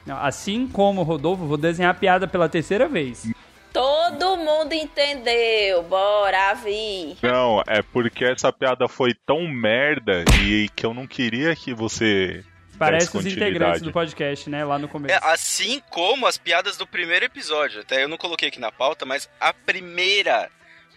Não, 0.05 0.17
assim 0.19 0.69
como 0.69 1.01
o 1.01 1.05
Rodolfo, 1.05 1.47
vou 1.47 1.57
desenhar 1.57 1.91
a 1.91 1.95
piada 1.95 2.27
pela 2.29 2.49
terceira 2.49 2.89
vez. 2.89 3.29
Todo 3.73 4.37
mundo 4.39 4.73
entendeu. 4.73 5.83
Bora, 5.83 6.55
Vi. 6.55 7.17
Não, 7.23 7.63
é 7.67 7.83
porque 7.83 8.25
essa 8.25 8.51
piada 8.51 8.89
foi 8.89 9.13
tão 9.27 9.47
merda 9.47 10.25
e 10.43 10.69
que 10.75 10.87
eu 10.87 10.95
não 10.95 11.07
queria 11.07 11.55
que 11.55 11.75
você 11.75 12.43
Parece 12.79 13.17
os 13.17 13.27
integrantes 13.27 13.83
do 13.83 13.93
podcast, 13.93 14.49
né? 14.51 14.65
Lá 14.65 14.79
no 14.79 14.89
começo. 14.89 15.15
É, 15.15 15.33
assim 15.33 15.81
como 15.91 16.27
as 16.27 16.37
piadas 16.37 16.77
do 16.77 16.87
primeiro 16.87 17.25
episódio. 17.25 17.81
Até 17.81 18.05
eu 18.05 18.09
não 18.09 18.17
coloquei 18.17 18.49
aqui 18.49 18.61
na 18.61 18.71
pauta, 18.73 19.05
mas 19.05 19.29
a 19.41 19.53
primeira 19.53 20.51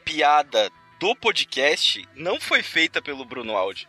piada 0.03 0.69
do 0.99 1.15
podcast 1.15 2.07
não 2.15 2.39
foi 2.39 2.61
feita 2.61 3.01
pelo 3.01 3.23
Bruno 3.23 3.55
Aldi. 3.55 3.87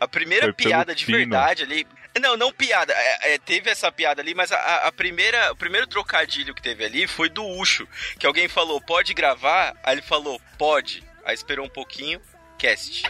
A 0.00 0.08
primeira 0.08 0.46
Foi 0.46 0.52
piada 0.52 0.94
de 0.94 1.04
Pino. 1.04 1.18
verdade 1.18 1.62
ali. 1.62 1.86
Não, 2.20 2.36
não 2.36 2.50
piada. 2.52 2.94
é, 2.94 3.34
é, 3.34 3.38
teve 3.38 3.68
essa 3.70 3.92
piada 3.92 4.22
ali, 4.22 4.34
mas 4.34 4.50
a, 4.50 4.86
a 4.86 4.92
primeira, 4.92 5.52
o 5.52 5.56
primeiro 5.56 5.86
trocadilho 5.86 6.54
que 6.54 6.62
teve 6.62 6.84
ali 6.84 7.06
foi 7.06 7.28
do 7.28 7.44
Ucho. 7.44 7.86
Que 8.18 8.26
alguém 8.26 8.48
falou, 8.48 8.80
pode 8.80 9.12
gravar? 9.12 9.76
Aí 9.82 9.94
ele 9.94 10.02
falou, 10.02 10.40
pode. 10.58 11.02
Aí 11.24 11.34
esperou 11.34 11.66
um 11.66 11.70
pouquinho, 11.70 12.20
cast. 12.58 13.02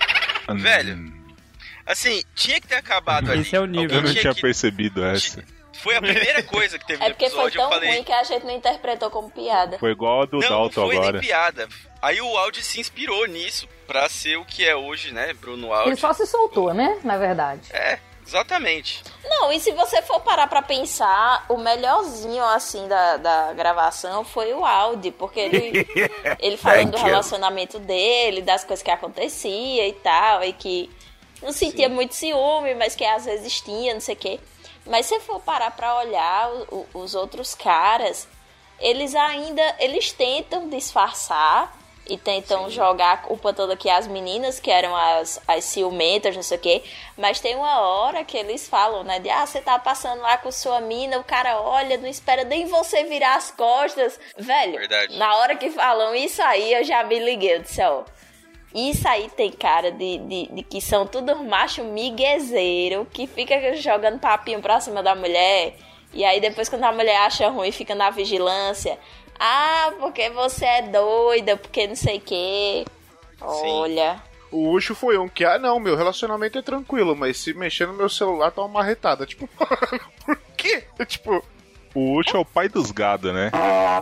Hum, 0.48 0.56
Velho, 0.56 0.96
Assim, 1.86 2.22
tinha 2.34 2.60
que 2.60 2.66
ter 2.66 2.74
acabado 2.76 3.30
ali. 3.30 3.42
Esse 3.42 3.54
é 3.56 3.60
o 3.60 3.66
nível. 3.66 3.98
Eu 3.98 4.02
não 4.02 4.12
tinha 4.14 4.34
que- 4.34 4.40
percebido 4.40 5.04
essa. 5.04 5.42
Foi 5.72 5.94
a 5.94 6.00
primeira 6.00 6.42
coisa 6.42 6.78
que 6.78 6.86
teve 6.86 7.00
É 7.04 7.08
no 7.08 7.14
porque 7.14 7.28
foi 7.28 7.44
episódio. 7.48 7.60
tão 7.60 7.68
falei, 7.70 7.90
ruim 7.90 8.02
que 8.02 8.12
a 8.12 8.24
gente 8.24 8.44
não 8.46 8.56
interpretou 8.56 9.10
como 9.10 9.30
piada. 9.30 9.78
Foi 9.78 9.90
igual 9.92 10.22
a 10.22 10.24
do 10.24 10.38
não, 10.38 10.40
não 10.40 10.48
Dalton 10.62 10.86
foi 10.86 10.96
agora. 10.96 11.12
nem 11.12 11.20
piada. 11.20 11.68
Aí 12.00 12.20
o 12.20 12.36
Audi 12.38 12.62
se 12.62 12.80
inspirou 12.80 13.26
nisso 13.26 13.68
pra 13.86 14.08
ser 14.08 14.36
o 14.38 14.44
que 14.44 14.64
é 14.66 14.74
hoje, 14.74 15.12
né, 15.12 15.32
Bruno 15.34 15.66
Ele 15.66 15.74
Audi. 15.90 16.00
só 16.00 16.12
se 16.14 16.26
soltou, 16.26 16.72
né? 16.72 16.98
Na 17.04 17.18
verdade. 17.18 17.60
É, 17.72 17.98
exatamente. 18.26 19.02
Não, 19.22 19.52
e 19.52 19.60
se 19.60 19.70
você 19.72 20.00
for 20.02 20.20
parar 20.20 20.46
pra 20.46 20.62
pensar, 20.62 21.44
o 21.48 21.56
melhorzinho, 21.58 22.44
assim, 22.44 22.88
da, 22.88 23.16
da 23.18 23.52
gravação 23.52 24.24
foi 24.24 24.52
o 24.54 24.64
Audi, 24.64 25.10
porque 25.10 25.40
ele, 25.40 25.86
ele 26.40 26.56
falando 26.56 26.92
do 26.92 26.96
relacionamento 26.98 27.78
dele, 27.78 28.40
das 28.40 28.64
coisas 28.64 28.82
que 28.82 28.90
acontecia 28.90 29.86
e 29.86 29.92
tal, 29.92 30.42
e 30.42 30.52
que 30.52 30.88
não 31.46 31.52
sentia 31.52 31.88
muito 31.88 32.14
ciúme, 32.14 32.74
mas 32.74 32.94
que 32.94 33.04
às 33.04 33.24
vezes 33.24 33.60
tinha, 33.60 33.94
não 33.94 34.00
sei 34.00 34.14
o 34.14 34.18
quê. 34.18 34.40
Mas 34.84 35.06
se 35.06 35.18
for 35.20 35.40
parar 35.40 35.70
pra 35.70 35.96
olhar 35.98 36.50
o- 36.70 36.86
os 36.94 37.14
outros 37.14 37.54
caras, 37.54 38.28
eles 38.78 39.14
ainda, 39.14 39.62
eles 39.78 40.12
tentam 40.12 40.68
disfarçar 40.68 41.74
e 42.08 42.16
tentam 42.16 42.70
jogar 42.70 43.12
a 43.14 43.16
culpa 43.16 43.52
toda 43.52 43.72
aqui 43.72 43.90
às 43.90 44.06
meninas, 44.06 44.60
que 44.60 44.70
eram 44.70 44.94
as, 44.94 45.40
as 45.48 45.64
ciumentas, 45.64 46.36
não 46.36 46.42
sei 46.42 46.56
o 46.56 46.60
quê. 46.60 46.84
Mas 47.16 47.40
tem 47.40 47.56
uma 47.56 47.80
hora 47.80 48.22
que 48.22 48.36
eles 48.36 48.68
falam, 48.68 49.02
né? 49.02 49.18
De, 49.18 49.28
ah, 49.28 49.44
você 49.44 49.60
tá 49.60 49.76
passando 49.76 50.20
lá 50.22 50.38
com 50.38 50.52
sua 50.52 50.80
mina, 50.80 51.18
o 51.18 51.24
cara 51.24 51.60
olha, 51.60 51.96
não 51.98 52.06
espera 52.08 52.44
nem 52.44 52.66
você 52.66 53.02
virar 53.04 53.34
as 53.34 53.50
costas. 53.50 54.20
Velho, 54.38 54.78
Verdade. 54.78 55.16
na 55.18 55.34
hora 55.36 55.56
que 55.56 55.68
falam 55.70 56.14
isso 56.14 56.40
aí, 56.42 56.74
eu 56.74 56.84
já 56.84 57.02
me 57.02 57.18
liguei. 57.18 57.56
Eu 57.56 57.62
disse, 57.62 57.82
ó, 57.82 58.04
isso 58.76 59.08
aí 59.08 59.30
tem 59.30 59.50
cara 59.50 59.90
de, 59.90 60.18
de, 60.18 60.46
de 60.52 60.62
que 60.62 60.80
são 60.80 61.06
tudo 61.06 61.34
macho 61.44 61.82
miguezeiro 61.82 63.06
que 63.10 63.26
fica 63.26 63.74
jogando 63.76 64.20
papinho 64.20 64.60
pra 64.60 64.80
cima 64.80 65.02
da 65.02 65.14
mulher. 65.14 65.74
E 66.12 66.24
aí 66.24 66.40
depois 66.40 66.68
quando 66.68 66.84
a 66.84 66.92
mulher 66.92 67.16
acha 67.18 67.48
ruim, 67.48 67.72
fica 67.72 67.94
na 67.94 68.10
vigilância. 68.10 68.98
Ah, 69.38 69.92
porque 69.98 70.30
você 70.30 70.64
é 70.64 70.82
doida, 70.82 71.56
porque 71.56 71.86
não 71.86 71.96
sei 71.96 72.18
o 72.18 72.20
quê. 72.20 72.84
Olha. 73.40 74.22
O 74.50 74.70
Ucho 74.70 74.94
foi 74.94 75.18
um 75.18 75.28
que, 75.28 75.44
ah, 75.44 75.58
não, 75.58 75.80
meu 75.80 75.96
relacionamento 75.96 76.58
é 76.58 76.62
tranquilo, 76.62 77.16
mas 77.16 77.36
se 77.36 77.52
mexer 77.52 77.86
no 77.86 77.94
meu 77.94 78.08
celular 78.08 78.50
tá 78.50 78.62
uma 78.62 78.68
marretada. 78.68 79.26
Tipo, 79.26 79.48
por 80.24 80.38
quê? 80.56 80.84
Tipo, 81.06 81.44
O 81.96 82.14
Ucho 82.18 82.36
é 82.36 82.40
o 82.40 82.44
pai 82.44 82.68
dos 82.68 82.90
gado, 82.90 83.32
né? 83.32 83.50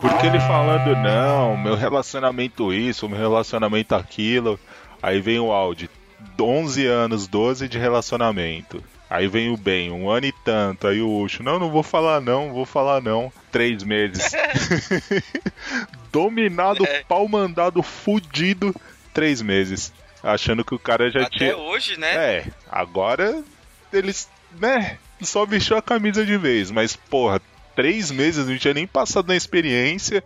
Porque 0.01 0.27
ele 0.27 0.41
falando, 0.41 0.97
não, 0.97 1.57
meu 1.57 1.77
relacionamento 1.77 2.73
isso, 2.73 3.09
meu 3.09 3.17
relacionamento 3.19 3.95
aquilo. 3.95 4.59
Aí 5.01 5.21
vem 5.21 5.39
o 5.39 5.53
Audi, 5.53 5.89
11 6.41 6.87
anos, 6.87 7.29
12 7.29 7.69
de 7.69 7.79
relacionamento. 7.79 8.83
Aí 9.09 9.29
vem 9.29 9.53
o 9.53 9.57
Ben, 9.57 9.93
um 9.93 10.11
ano 10.11 10.27
e 10.27 10.33
tanto. 10.45 10.89
Aí 10.89 11.01
o 11.01 11.09
Ucho, 11.21 11.45
não, 11.45 11.59
não 11.61 11.71
vou 11.71 11.85
falar 11.85 12.21
não, 12.21 12.53
vou 12.53 12.67
falar 12.67 13.01
não. 13.01 13.33
Três 13.53 13.85
meses. 13.85 14.33
Dominado, 16.11 16.85
É. 16.87 17.03
pau 17.09 17.29
mandado, 17.29 17.83
fudido, 17.83 18.75
três 19.13 19.41
meses. 19.43 19.93
Achando 20.23 20.65
que 20.65 20.75
o 20.75 20.79
cara 20.79 21.11
já 21.11 21.23
Até 21.23 21.39
tinha. 21.39 21.57
hoje, 21.57 21.99
né? 21.99 22.15
É, 22.17 22.45
agora 22.71 23.43
eles, 23.93 24.29
né, 24.59 24.99
só 25.23 25.45
vestiu 25.45 25.77
a 25.77 25.83
camisa 25.83 26.25
de 26.25 26.37
vez, 26.37 26.71
mas 26.71 26.97
porra, 26.97 27.41
três 27.75 28.11
meses 28.11 28.47
não 28.47 28.57
tinha 28.57 28.75
nem 28.75 28.87
passado 28.87 29.29
na 29.29 29.37
experiência 29.37 30.23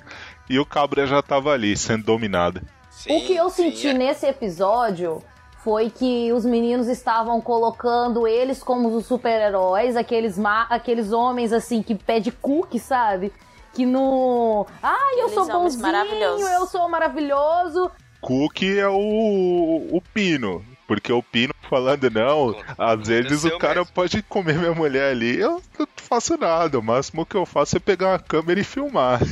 e 0.48 0.58
o 0.58 0.66
cabra 0.66 1.06
já 1.06 1.22
tava 1.22 1.50
ali, 1.50 1.76
sendo 1.76 2.04
dominado. 2.04 2.62
Sim, 2.90 3.16
o 3.16 3.26
que 3.26 3.36
eu 3.36 3.48
sim, 3.50 3.70
senti 3.70 3.88
é. 3.88 3.92
nesse 3.92 4.26
episódio 4.26 5.22
foi 5.62 5.90
que 5.90 6.32
os 6.32 6.44
meninos 6.44 6.88
estavam 6.88 7.40
colocando 7.40 8.26
eles 8.26 8.62
como 8.62 8.88
os 8.94 9.06
super-heróis, 9.06 9.96
aqueles, 9.96 10.36
aqueles 10.68 11.12
homens 11.12 11.52
assim 11.52 11.82
que 11.82 11.94
pede 11.94 12.30
cookie, 12.32 12.78
sabe? 12.78 13.32
Que 13.74 13.84
no. 13.84 14.66
Ai, 14.82 15.20
eu 15.20 15.28
sou 15.28 15.46
bonzinho, 15.46 16.48
eu 16.48 16.66
sou 16.66 16.88
maravilhoso. 16.88 17.90
Cook 18.20 18.62
é 18.62 18.88
o, 18.88 19.88
o 19.92 20.02
Pino, 20.12 20.64
porque 20.86 21.12
o 21.12 21.22
Pino 21.22 21.54
falando 21.68 22.10
não, 22.10 22.56
às 22.76 23.06
vezes 23.06 23.44
o 23.44 23.58
cara 23.58 23.80
mesmo. 23.80 23.92
pode 23.94 24.22
comer 24.22 24.56
minha 24.58 24.72
mulher 24.72 25.12
ali, 25.12 25.38
eu 25.38 25.62
faço 26.08 26.36
nada, 26.38 26.78
o 26.78 26.82
máximo 26.82 27.26
que 27.26 27.36
eu 27.36 27.44
faço 27.44 27.76
é 27.76 27.80
pegar 27.80 28.08
uma 28.08 28.18
câmera 28.18 28.58
e 28.58 28.64
filmar. 28.64 29.20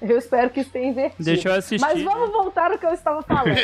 Eu 0.00 0.18
espero 0.18 0.50
que 0.50 0.60
isso 0.60 0.70
tenha 0.70 0.88
invertido. 0.88 1.22
Deixa 1.22 1.48
eu 1.48 1.54
assistir. 1.54 1.80
Mas 1.80 2.02
vamos 2.02 2.32
voltar 2.32 2.72
ao 2.72 2.78
que 2.78 2.84
eu 2.84 2.90
estava 2.90 3.22
falando. 3.22 3.54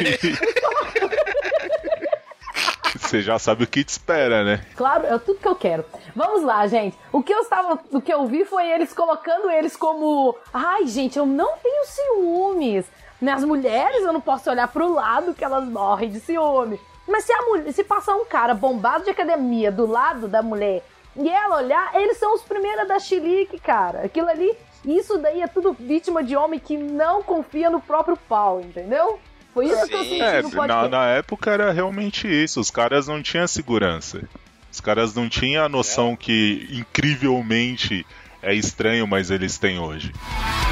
Você 2.94 3.22
já 3.22 3.40
sabe 3.40 3.64
o 3.64 3.66
que 3.66 3.82
te 3.82 3.88
espera, 3.88 4.44
né? 4.44 4.64
Claro, 4.76 5.04
é 5.06 5.18
tudo 5.18 5.40
que 5.40 5.48
eu 5.48 5.56
quero. 5.56 5.84
Vamos 6.14 6.44
lá, 6.44 6.64
gente. 6.68 6.96
O 7.10 7.24
que 7.24 7.34
eu 7.34 7.40
estava, 7.40 7.80
o 7.90 8.00
que 8.00 8.14
eu 8.14 8.24
vi 8.26 8.44
foi 8.44 8.70
eles 8.70 8.92
colocando 8.92 9.50
eles 9.50 9.74
como, 9.76 10.36
ai, 10.54 10.86
gente, 10.86 11.18
eu 11.18 11.26
não 11.26 11.56
tenho 11.56 11.84
ciúmes. 11.86 12.86
Nas 13.20 13.42
mulheres 13.42 14.02
eu 14.02 14.12
não 14.12 14.20
posso 14.20 14.48
olhar 14.48 14.68
pro 14.68 14.92
lado 14.92 15.34
que 15.34 15.44
elas 15.44 15.64
morrem 15.68 16.08
de 16.08 16.20
ciúme. 16.20 16.78
Mas 17.08 17.24
se 17.24 17.32
a 17.32 17.42
mulher, 17.42 17.72
se 17.72 17.82
passar 17.82 18.14
um 18.14 18.26
cara 18.26 18.54
bombado 18.54 19.02
de 19.02 19.10
academia 19.10 19.72
do 19.72 19.86
lado 19.86 20.28
da 20.28 20.40
mulher 20.40 20.84
e 21.16 21.28
ela 21.28 21.56
olhar, 21.56 21.94
eles 21.94 22.16
são 22.18 22.34
os 22.34 22.42
primeiros 22.42 22.86
da 22.88 22.98
chilique, 22.98 23.58
cara. 23.58 24.02
Aquilo 24.04 24.28
ali, 24.28 24.52
isso 24.84 25.18
daí 25.18 25.40
é 25.42 25.46
tudo 25.46 25.72
vítima 25.72 26.22
de 26.22 26.36
homem 26.36 26.60
que 26.60 26.76
não 26.76 27.22
confia 27.22 27.68
no 27.70 27.80
próprio 27.80 28.16
pau, 28.28 28.60
entendeu? 28.60 29.18
Foi 29.54 29.66
isso 29.66 29.86
que 29.88 29.94
eu 29.94 30.04
Sim. 30.04 30.10
senti 30.10 30.22
É, 30.22 30.42
no 30.42 30.50
na, 30.50 30.56
podcast. 30.56 30.88
na 30.90 31.06
época 31.08 31.50
era 31.50 31.72
realmente 31.72 32.28
isso. 32.28 32.60
Os 32.60 32.70
caras 32.70 33.08
não 33.08 33.22
tinham 33.22 33.46
segurança. 33.48 34.22
Os 34.70 34.80
caras 34.80 35.14
não 35.14 35.28
tinham 35.28 35.64
a 35.64 35.68
noção 35.68 36.14
que 36.14 36.68
incrivelmente 36.70 38.06
é 38.42 38.54
estranho, 38.54 39.06
mas 39.06 39.30
eles 39.30 39.58
têm 39.58 39.78
hoje. 39.78 40.12
Que 40.12 40.67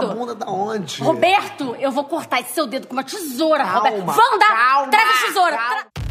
Vagabunda 0.00 0.34
da 0.34 0.46
onde? 0.46 1.02
Roberto, 1.02 1.74
eu 1.78 1.90
vou 1.90 2.04
cortar 2.04 2.40
esse 2.40 2.52
seu 2.54 2.66
dedo 2.66 2.86
com 2.86 2.92
uma 2.92 3.04
tesoura, 3.04 3.64
Calma, 3.64 3.88
Roberto. 3.90 4.18
Wanda, 4.18 4.46
calma, 4.46 4.90
traz 4.90 5.08
a 5.22 5.26
tesoura. 5.26 5.56
calma. 5.56 5.74
Tra- 5.94 6.02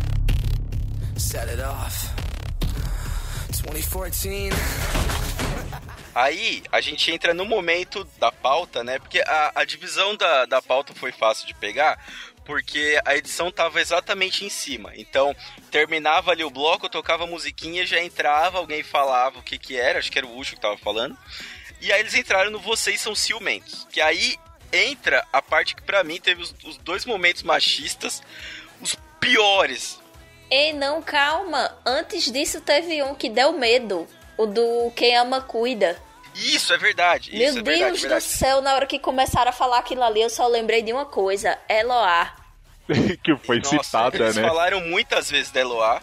Set 1.18 1.50
it 1.50 1.62
off. 1.62 2.10
2014. 3.64 4.50
Aí 6.14 6.64
a 6.72 6.80
gente 6.80 7.12
entra 7.12 7.34
no 7.34 7.46
momento 7.46 8.08
da 8.20 8.32
pauta, 8.32 8.84
né? 8.84 9.00
Porque 9.00 9.20
a, 9.22 9.52
a 9.56 9.66
divisão 9.66 10.16
da, 10.16 10.46
da 10.46 10.62
pauta 10.62 10.94
foi 10.96 11.12
fácil 11.12 11.46
de 11.46 11.54
pegar, 11.54 12.00
porque 12.46 12.98
a 13.06 13.16
edição 13.18 13.52
tava 13.52 13.82
exatamente 13.82 14.46
em 14.46 14.50
cima. 14.50 14.92
Então, 14.96 15.36
terminava 15.70 16.32
ali 16.32 16.44
o 16.44 16.50
bloco, 16.50 16.86
eu 16.86 16.90
tocava 16.90 17.26
a 17.26 17.28
musiquinha, 17.28 17.86
já 17.86 18.02
entrava, 18.02 18.60
alguém 18.60 18.82
falava 18.82 19.40
o 19.40 19.44
que 19.44 19.58
que 19.58 19.76
era, 19.78 20.00
acho 20.00 20.10
que 20.12 20.18
era 20.18 20.28
o 20.28 20.38
Ucho 20.38 20.56
que 20.56 20.62
tava 20.62 20.78
falando. 20.78 21.18
E 21.86 21.94
aí 21.94 22.00
eles 22.00 22.16
entraram 22.16 22.50
no 22.50 22.58
Vocês 22.58 23.00
São 23.00 23.14
Ciumentos. 23.14 23.86
Que 23.92 24.02
aí 24.02 24.40
entra 24.74 25.24
a 25.32 25.40
parte 25.40 25.76
que 25.76 25.84
pra 25.84 26.04
mim 26.04 26.20
teve 26.20 26.42
os, 26.42 26.56
os 26.64 26.78
dois 26.78 27.06
momentos 27.06 27.44
machistas, 27.44 28.24
os 28.82 28.98
piores. 29.20 30.02
Ei, 30.50 30.74
não, 30.74 31.00
calma. 31.00 31.78
Antes 31.86 32.32
disso 32.32 32.60
teve 32.60 33.04
um 33.04 33.14
que 33.14 33.30
deu 33.30 33.54
medo. 33.54 34.08
O 34.36 34.48
do 34.48 34.92
Quem 34.96 35.16
Ama 35.16 35.42
Cuida. 35.42 35.96
Isso, 36.34 36.74
é 36.74 36.78
verdade. 36.78 37.30
Meu 37.32 37.50
isso 37.50 37.60
é 37.60 37.62
Deus 37.62 37.78
verdade, 37.78 37.98
do 37.98 38.02
verdade. 38.02 38.24
céu, 38.24 38.62
na 38.62 38.74
hora 38.74 38.88
que 38.88 38.98
começaram 38.98 39.50
a 39.50 39.54
falar 39.54 39.78
aquilo 39.78 40.02
ali, 40.02 40.22
eu 40.22 40.30
só 40.30 40.48
lembrei 40.48 40.82
de 40.82 40.92
uma 40.92 41.06
coisa. 41.06 41.56
Eloá. 41.70 42.36
que 43.24 43.38
foi 43.38 43.60
Nossa, 43.60 43.84
citada, 43.84 44.18
eles 44.18 44.36
né? 44.36 44.42
falaram 44.42 44.82
muitas 44.82 45.30
vezes 45.30 45.52
da 45.52 45.62
Eloá. 45.62 46.02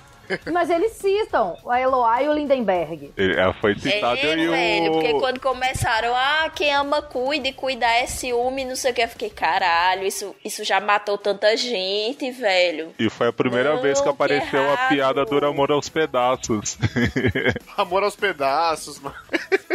Mas 0.52 0.70
eles 0.70 0.92
citam 0.92 1.56
a 1.68 1.80
Eloá 1.80 2.22
e 2.22 2.28
o 2.28 2.32
Lindenberg. 2.32 3.12
Ele- 3.16 3.38
Ela 3.38 3.52
foi 3.54 3.74
citada 3.78 4.18
É, 4.20 4.36
e 4.36 4.48
o. 4.48 4.50
velho, 4.50 4.92
porque 4.92 5.12
quando 5.14 5.40
começaram, 5.40 6.14
ah, 6.14 6.50
quem 6.54 6.72
ama 6.72 7.02
cuida 7.02 7.48
e 7.48 7.52
cuidar 7.52 7.92
é 7.94 8.06
ciúme, 8.06 8.64
não 8.64 8.76
sei 8.76 8.92
o 8.92 8.94
que, 8.94 9.02
eu 9.02 9.08
fiquei, 9.08 9.30
caralho, 9.30 10.04
isso, 10.06 10.34
isso 10.44 10.64
já 10.64 10.80
matou 10.80 11.16
tanta 11.18 11.56
gente, 11.56 12.30
velho. 12.30 12.94
E 12.98 13.08
foi 13.10 13.28
a 13.28 13.32
primeira 13.32 13.74
Não, 13.74 13.82
vez 13.82 13.98
que 13.98 14.04
que 14.04 14.08
apareceu 14.10 14.60
a 14.60 14.72
errado. 14.72 14.88
piada 14.88 15.24
do 15.24 15.46
amor 15.46 15.70
aos 15.72 15.88
pedaços. 15.88 16.76
amor 17.76 18.02
aos 18.02 18.16
pedaços, 18.16 18.98
mano. 19.00 19.16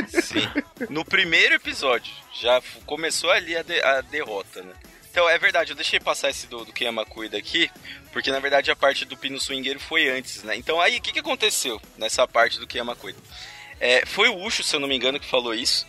Sim. 0.08 0.48
No 0.89 1.04
primeiro 1.06 1.56
episódio, 1.56 2.12
já 2.34 2.62
começou 2.86 3.30
ali 3.32 3.56
a, 3.56 3.63
de- 3.63 3.82
a 3.82 4.01
derrota, 4.01 4.62
né? 4.62 4.74
Então, 5.17 5.27
é 5.27 5.39
verdade, 5.39 5.71
eu 5.71 5.75
deixei 5.75 6.00
passar 6.00 6.29
esse 6.29 6.45
do, 6.45 6.63
do 6.63 6.71
Kiyama 6.71 7.03
Cuida 7.03 7.39
aqui, 7.39 7.71
porque 8.13 8.29
na 8.29 8.39
verdade 8.39 8.69
a 8.69 8.75
parte 8.75 9.03
do 9.03 9.17
Pino 9.17 9.39
Swingueiro 9.39 9.79
foi 9.79 10.07
antes, 10.07 10.43
né? 10.43 10.55
Então, 10.55 10.79
aí, 10.79 10.97
o 10.97 11.01
que, 11.01 11.12
que 11.12 11.17
aconteceu 11.17 11.81
nessa 11.97 12.27
parte 12.27 12.59
do 12.59 12.67
Kiyama 12.67 12.95
Cuida? 12.95 13.17
É, 13.79 14.05
foi 14.05 14.29
o 14.29 14.38
Ucho, 14.45 14.62
se 14.62 14.75
eu 14.75 14.79
não 14.79 14.88
me 14.88 14.95
engano, 14.95 15.19
que 15.19 15.25
falou 15.25 15.55
isso. 15.55 15.88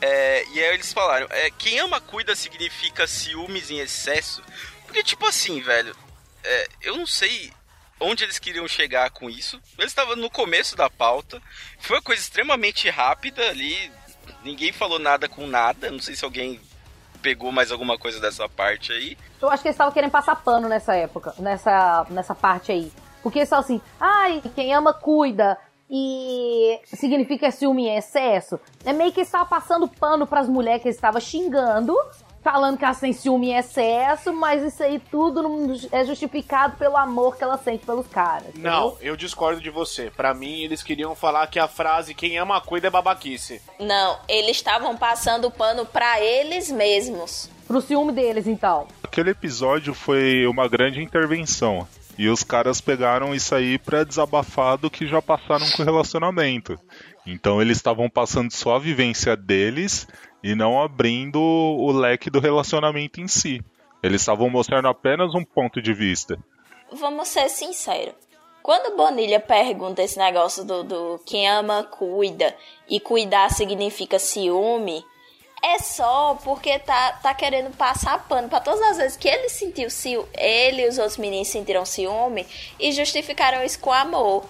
É, 0.00 0.46
e 0.54 0.64
aí 0.64 0.72
eles 0.72 0.94
falaram, 0.94 1.26
é, 1.28 1.50
quem 1.50 1.78
ama 1.78 2.00
cuida 2.00 2.34
significa 2.34 3.06
ciúmes 3.06 3.70
em 3.70 3.80
excesso. 3.80 4.42
Porque, 4.86 5.02
tipo 5.02 5.26
assim, 5.26 5.60
velho, 5.60 5.94
é, 6.42 6.68
eu 6.80 6.96
não 6.96 7.06
sei 7.06 7.52
onde 8.00 8.24
eles 8.24 8.38
queriam 8.38 8.66
chegar 8.66 9.10
com 9.10 9.28
isso. 9.28 9.60
Eles 9.76 9.90
estavam 9.90 10.16
no 10.16 10.30
começo 10.30 10.74
da 10.74 10.88
pauta. 10.88 11.38
Foi 11.80 11.96
uma 11.96 12.02
coisa 12.02 12.22
extremamente 12.22 12.88
rápida 12.88 13.46
ali. 13.46 13.92
Ninguém 14.42 14.72
falou 14.72 14.98
nada 14.98 15.28
com 15.28 15.46
nada. 15.46 15.90
Não 15.90 16.00
sei 16.00 16.16
se 16.16 16.24
alguém 16.24 16.58
pegou 17.24 17.50
mais 17.50 17.72
alguma 17.72 17.96
coisa 17.96 18.20
dessa 18.20 18.46
parte 18.46 18.92
aí. 18.92 19.16
Eu 19.40 19.48
acho 19.48 19.62
que 19.62 19.68
eles 19.68 19.74
estavam 19.74 19.94
querendo 19.94 20.10
passar 20.10 20.36
pano 20.36 20.68
nessa 20.68 20.94
época, 20.94 21.32
nessa, 21.38 22.06
nessa 22.10 22.34
parte 22.34 22.70
aí. 22.70 22.92
Porque 23.22 23.46
só 23.46 23.56
assim, 23.56 23.80
ai, 23.98 24.42
quem 24.54 24.74
ama 24.74 24.92
cuida 24.92 25.56
e 25.88 26.78
significa 26.84 27.50
ciúme 27.50 27.86
em 27.86 27.96
excesso. 27.96 28.60
É 28.84 28.92
meio 28.92 29.10
que 29.10 29.22
estava 29.22 29.46
passando 29.46 29.88
pano 29.88 30.26
para 30.26 30.40
as 30.40 30.48
mulheres 30.50 30.82
que 30.82 30.88
estava 30.90 31.18
xingando, 31.18 31.96
falando 32.44 32.76
que 32.76 32.84
elas 32.84 33.00
têm 33.00 33.12
ciúme 33.14 33.48
em 33.48 33.56
excesso, 33.56 34.32
mas 34.32 34.62
isso 34.62 34.82
aí 34.82 35.00
tudo 35.10 35.42
é 35.90 36.04
justificado 36.04 36.76
pelo 36.76 36.96
amor 36.96 37.36
que 37.36 37.42
ela 37.42 37.56
sente 37.56 37.86
pelos 37.86 38.06
caras. 38.06 38.54
Não, 38.54 38.88
entendeu? 38.88 38.98
eu 39.00 39.16
discordo 39.16 39.60
de 39.60 39.70
você. 39.70 40.10
Pra 40.14 40.34
mim, 40.34 40.62
eles 40.62 40.82
queriam 40.82 41.14
falar 41.16 41.46
que 41.46 41.58
a 41.58 41.66
frase 41.66 42.14
quem 42.14 42.36
ama 42.36 42.60
cuida 42.60 42.88
é 42.88 42.90
babaquice. 42.90 43.62
Não, 43.80 44.18
eles 44.28 44.58
estavam 44.58 44.94
passando 44.96 45.50
pano 45.50 45.86
pra 45.86 46.20
eles 46.20 46.70
mesmos. 46.70 47.48
Pro 47.66 47.80
ciúme 47.80 48.12
deles, 48.12 48.46
então. 48.46 48.86
Aquele 49.02 49.30
episódio 49.30 49.94
foi 49.94 50.46
uma 50.46 50.68
grande 50.68 51.02
intervenção. 51.02 51.88
E 52.18 52.28
os 52.28 52.44
caras 52.44 52.80
pegaram 52.80 53.34
isso 53.34 53.54
aí 53.54 53.78
pra 53.78 54.04
desabafar 54.04 54.76
do 54.76 54.90
que 54.90 55.06
já 55.06 55.20
passaram 55.20 55.68
com 55.70 55.82
o 55.82 55.84
relacionamento. 55.84 56.78
Então 57.26 57.60
eles 57.60 57.78
estavam 57.78 58.08
passando 58.08 58.52
só 58.52 58.76
a 58.76 58.78
vivência 58.78 59.34
deles 59.34 60.06
e 60.44 60.54
não 60.54 60.80
abrindo 60.80 61.40
o 61.40 61.90
leque 61.90 62.28
do 62.28 62.38
relacionamento 62.38 63.18
em 63.20 63.26
si. 63.26 63.62
Eles 64.02 64.20
estavam 64.20 64.50
mostrando 64.50 64.86
apenas 64.88 65.34
um 65.34 65.42
ponto 65.42 65.80
de 65.80 65.94
vista. 65.94 66.38
Vamos 66.92 67.28
ser 67.28 67.48
sinceros. 67.48 68.14
Quando 68.62 68.94
Bonilha 68.96 69.40
pergunta 69.40 70.02
esse 70.02 70.18
negócio 70.18 70.62
do, 70.64 70.84
do 70.84 71.20
quem 71.24 71.48
ama, 71.48 71.82
cuida, 71.82 72.54
e 72.88 73.00
cuidar 73.00 73.50
significa 73.50 74.18
ciúme, 74.18 75.02
é 75.62 75.78
só 75.78 76.38
porque 76.44 76.78
tá, 76.78 77.12
tá 77.22 77.32
querendo 77.34 77.74
passar 77.76 78.26
pano 78.28 78.48
pra 78.50 78.60
todas 78.60 78.82
as 78.82 78.96
vezes 78.98 79.16
que 79.16 79.26
ele 79.28 79.48
sentiu 79.48 79.88
ciúme, 79.88 80.28
ele 80.34 80.82
e 80.82 80.88
os 80.88 80.98
outros 80.98 81.16
meninos 81.16 81.48
sentiram 81.48 81.86
ciúme 81.86 82.46
e 82.78 82.92
justificaram 82.92 83.64
isso 83.64 83.80
com 83.80 83.90
amor. 83.92 84.44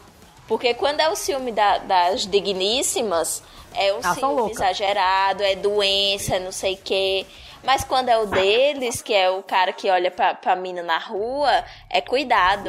Porque 0.49 0.75
quando 0.75 1.01
é 1.01 1.09
o 1.09 1.15
ciúme 1.17 1.53
da- 1.53 1.79
das 1.79 2.27
digníssimas, 2.27 3.43
é 3.77 3.93
um 3.93 4.01
Ah, 4.03 4.15
ciúme 4.15 4.51
exagerado, 4.51 5.43
é 5.43 5.55
doença, 5.57 6.39
não 6.39 6.53
sei 6.53 6.75
o 6.75 6.79
quê. 6.79 7.27
Mas 7.63 7.83
quando 7.83 8.11
é 8.11 8.19
o 8.19 8.27
deles, 8.27 9.01
que 9.01 9.15
é 9.15 9.31
o 9.31 9.43
cara 9.43 9.73
que 9.73 9.89
olha 9.89 10.11
pra, 10.11 10.35
pra 10.35 10.55
mina 10.55 10.83
na 10.83 10.99
rua, 10.99 11.65
é 11.89 12.01
cuidado. 12.01 12.69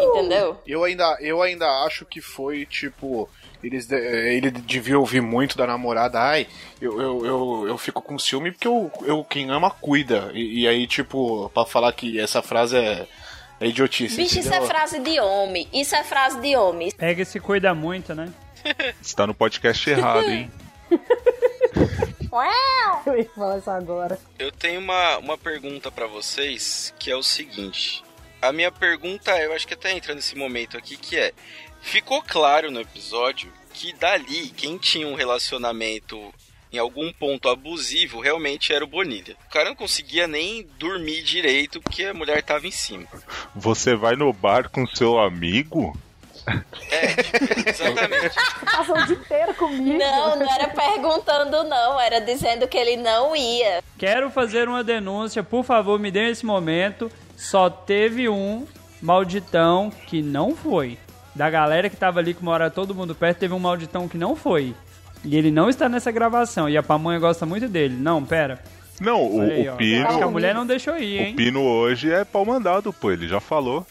Entendeu? 0.00 0.58
Eu 0.66 0.84
ainda, 0.84 1.16
eu 1.20 1.40
ainda 1.42 1.66
acho 1.84 2.04
que 2.04 2.20
foi 2.20 2.66
tipo. 2.66 3.28
Eles, 3.64 3.90
ele 3.90 4.50
devia 4.50 4.98
ouvir 4.98 5.22
muito 5.22 5.56
da 5.56 5.66
namorada. 5.66 6.20
Ai, 6.20 6.46
eu, 6.80 7.00
eu, 7.00 7.26
eu, 7.26 7.68
eu 7.68 7.78
fico 7.78 8.02
com 8.02 8.18
ciúme 8.18 8.52
porque 8.52 8.68
eu, 8.68 8.92
eu, 9.06 9.24
quem 9.24 9.50
ama 9.50 9.70
cuida. 9.70 10.30
E, 10.34 10.60
e 10.62 10.68
aí, 10.68 10.86
tipo, 10.86 11.50
pra 11.54 11.64
falar 11.64 11.90
que 11.92 12.20
essa 12.20 12.42
frase 12.42 12.76
é, 12.76 13.06
é 13.58 13.66
idiotice. 13.66 14.16
Bicho, 14.16 14.38
isso 14.38 14.48
é 14.52 14.58
entendeu? 14.58 14.68
frase 14.68 15.00
de 15.00 15.18
homem. 15.18 15.66
Isso 15.72 15.96
é 15.96 16.04
frase 16.04 16.38
de 16.40 16.54
homem. 16.54 16.92
Pega 16.92 17.22
e 17.22 17.24
se 17.24 17.40
cuida 17.40 17.74
muito, 17.74 18.14
né? 18.14 18.28
Você 19.00 19.16
tá 19.16 19.26
no 19.26 19.34
podcast 19.34 19.88
errado, 19.88 20.28
hein? 20.28 20.50
Eu 23.06 23.16
ia 23.16 23.30
falar 23.30 23.58
isso 23.58 23.70
agora. 23.70 24.18
Eu 24.38 24.52
tenho 24.52 24.80
uma, 24.80 25.16
uma 25.18 25.38
pergunta 25.38 25.90
pra 25.90 26.06
vocês, 26.06 26.92
que 26.98 27.10
é 27.10 27.16
o 27.16 27.22
seguinte. 27.22 28.02
A 28.42 28.52
minha 28.52 28.70
pergunta, 28.70 29.30
é, 29.30 29.46
eu 29.46 29.54
acho 29.54 29.66
que 29.66 29.74
até 29.74 29.92
entra 29.92 30.14
nesse 30.14 30.36
momento 30.36 30.76
aqui, 30.76 30.96
que 30.96 31.16
é... 31.16 31.32
Ficou 31.80 32.20
claro 32.22 32.70
no 32.70 32.80
episódio 32.80 33.50
que 33.72 33.92
dali, 33.92 34.48
quem 34.50 34.76
tinha 34.76 35.06
um 35.06 35.14
relacionamento 35.14 36.34
em 36.72 36.78
algum 36.78 37.12
ponto 37.12 37.48
abusivo, 37.48 38.20
realmente 38.20 38.72
era 38.72 38.84
o 38.84 38.88
Bonilha. 38.88 39.36
O 39.46 39.50
cara 39.50 39.68
não 39.68 39.76
conseguia 39.76 40.26
nem 40.26 40.66
dormir 40.78 41.22
direito 41.22 41.80
porque 41.80 42.04
a 42.04 42.14
mulher 42.14 42.42
tava 42.42 42.66
em 42.66 42.70
cima. 42.70 43.06
Você 43.54 43.94
vai 43.94 44.16
no 44.16 44.32
bar 44.32 44.68
com 44.68 44.86
seu 44.86 45.18
amigo? 45.18 45.96
Exatamente. 47.66 48.36
Passou 48.64 48.96
o 48.96 49.06
dia 49.06 49.16
inteiro 49.16 49.54
comigo. 49.54 49.98
Não, 49.98 50.38
não 50.38 50.54
era 50.54 50.68
perguntando, 50.68 51.64
não. 51.64 52.00
Era 52.00 52.20
dizendo 52.20 52.68
que 52.68 52.76
ele 52.76 52.96
não 52.96 53.34
ia. 53.34 53.82
Quero 53.98 54.30
fazer 54.30 54.68
uma 54.68 54.84
denúncia, 54.84 55.42
por 55.42 55.64
favor, 55.64 55.98
me 55.98 56.10
dê 56.10 56.30
esse 56.30 56.46
momento. 56.46 57.10
Só 57.36 57.68
teve 57.68 58.28
um 58.28 58.66
malditão 59.02 59.90
que 60.06 60.22
não 60.22 60.54
foi. 60.54 60.98
Da 61.34 61.50
galera 61.50 61.90
que 61.90 61.96
tava 61.96 62.20
ali 62.20 62.32
que 62.32 62.42
mora 62.42 62.70
todo 62.70 62.94
mundo 62.94 63.14
perto, 63.14 63.38
teve 63.38 63.52
um 63.52 63.58
malditão 63.58 64.08
que 64.08 64.16
não 64.16 64.34
foi. 64.34 64.74
E 65.24 65.36
ele 65.36 65.50
não 65.50 65.68
está 65.68 65.88
nessa 65.88 66.10
gravação. 66.10 66.68
E 66.68 66.76
a 66.76 66.82
pamonha 66.82 67.18
gosta 67.18 67.44
muito 67.44 67.68
dele. 67.68 67.94
Não, 67.94 68.24
pera. 68.24 68.62
Não, 69.00 69.36
o, 69.36 69.40
aí, 69.42 69.68
o. 69.68 69.76
Pino. 69.76 70.06
Acho 70.06 70.18
que 70.18 70.24
a 70.24 70.28
mulher 70.28 70.54
não 70.54 70.66
deixou 70.66 70.96
ir, 70.96 71.20
O 71.20 71.22
hein? 71.22 71.36
Pino 71.36 71.62
hoje 71.62 72.10
é 72.10 72.24
pau 72.24 72.44
mandado, 72.46 72.92
pô, 72.92 73.10
ele 73.10 73.28
já 73.28 73.40
falou. 73.40 73.86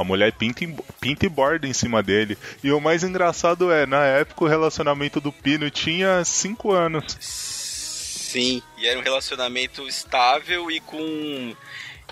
A 0.00 0.04
mulher 0.04 0.32
pinta, 0.32 0.62
em- 0.64 0.76
pinta 1.00 1.26
e 1.26 1.28
borda 1.28 1.66
em 1.66 1.72
cima 1.72 2.02
dele. 2.02 2.38
E 2.62 2.70
o 2.70 2.80
mais 2.80 3.02
engraçado 3.02 3.72
é, 3.72 3.84
na 3.84 4.04
época 4.04 4.44
o 4.44 4.48
relacionamento 4.48 5.20
do 5.20 5.32
Pino 5.32 5.68
tinha 5.70 6.24
5 6.24 6.70
anos. 6.72 7.16
Sim, 7.20 8.62
e 8.76 8.86
era 8.86 8.98
um 8.98 9.02
relacionamento 9.02 9.88
estável 9.88 10.70
e 10.70 10.78
com 10.80 11.54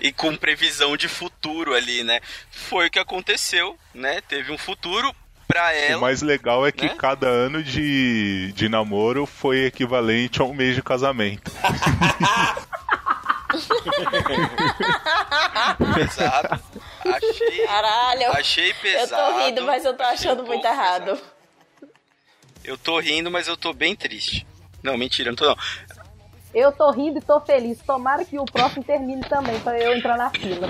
e 0.01 0.11
com 0.11 0.35
previsão 0.35 0.97
de 0.97 1.07
futuro 1.07 1.73
ali, 1.73 2.03
né? 2.03 2.19
Foi 2.51 2.87
o 2.87 2.91
que 2.91 2.99
aconteceu, 2.99 3.77
né? 3.93 4.19
Teve 4.27 4.51
um 4.51 4.57
futuro 4.57 5.11
pra 5.47 5.67
O 5.67 5.71
ela. 5.71 6.01
mais 6.01 6.21
legal 6.21 6.67
é 6.67 6.71
que 6.71 6.85
né? 6.87 6.95
cada 6.97 7.27
ano 7.27 7.63
de, 7.63 8.51
de 8.53 8.67
namoro 8.67 9.25
foi 9.25 9.65
equivalente 9.65 10.41
a 10.41 10.45
um 10.45 10.53
mês 10.53 10.75
de 10.75 10.83
casamento. 10.83 11.51
Exato. 16.01 16.59
Achei, 17.13 17.65
Caralho. 17.65 18.31
achei 18.33 18.71
Eu 18.71 18.75
pesado. 18.75 19.33
tô 19.33 19.39
rindo, 19.45 19.63
mas 19.63 19.85
eu 19.85 19.93
tô 19.95 20.03
achando 20.03 20.43
muito 20.43 20.65
errado. 20.65 21.19
Eu 22.63 22.77
tô 22.77 22.99
rindo, 22.99 23.31
mas 23.31 23.47
eu 23.47 23.55
tô 23.55 23.73
bem 23.73 23.95
triste. 23.95 24.45
Não, 24.83 24.97
mentira, 24.97 25.29
não 25.31 25.35
tô 25.35 25.45
não. 25.45 25.55
Eu 26.53 26.71
tô 26.71 26.89
rindo 26.91 27.19
e 27.19 27.21
tô 27.21 27.39
feliz. 27.41 27.79
Tomara 27.85 28.25
que 28.25 28.37
o 28.39 28.45
próximo 28.45 28.83
termine 28.83 29.21
também, 29.27 29.59
pra 29.59 29.79
eu 29.79 29.95
entrar 29.95 30.17
na 30.17 30.29
fila. 30.29 30.67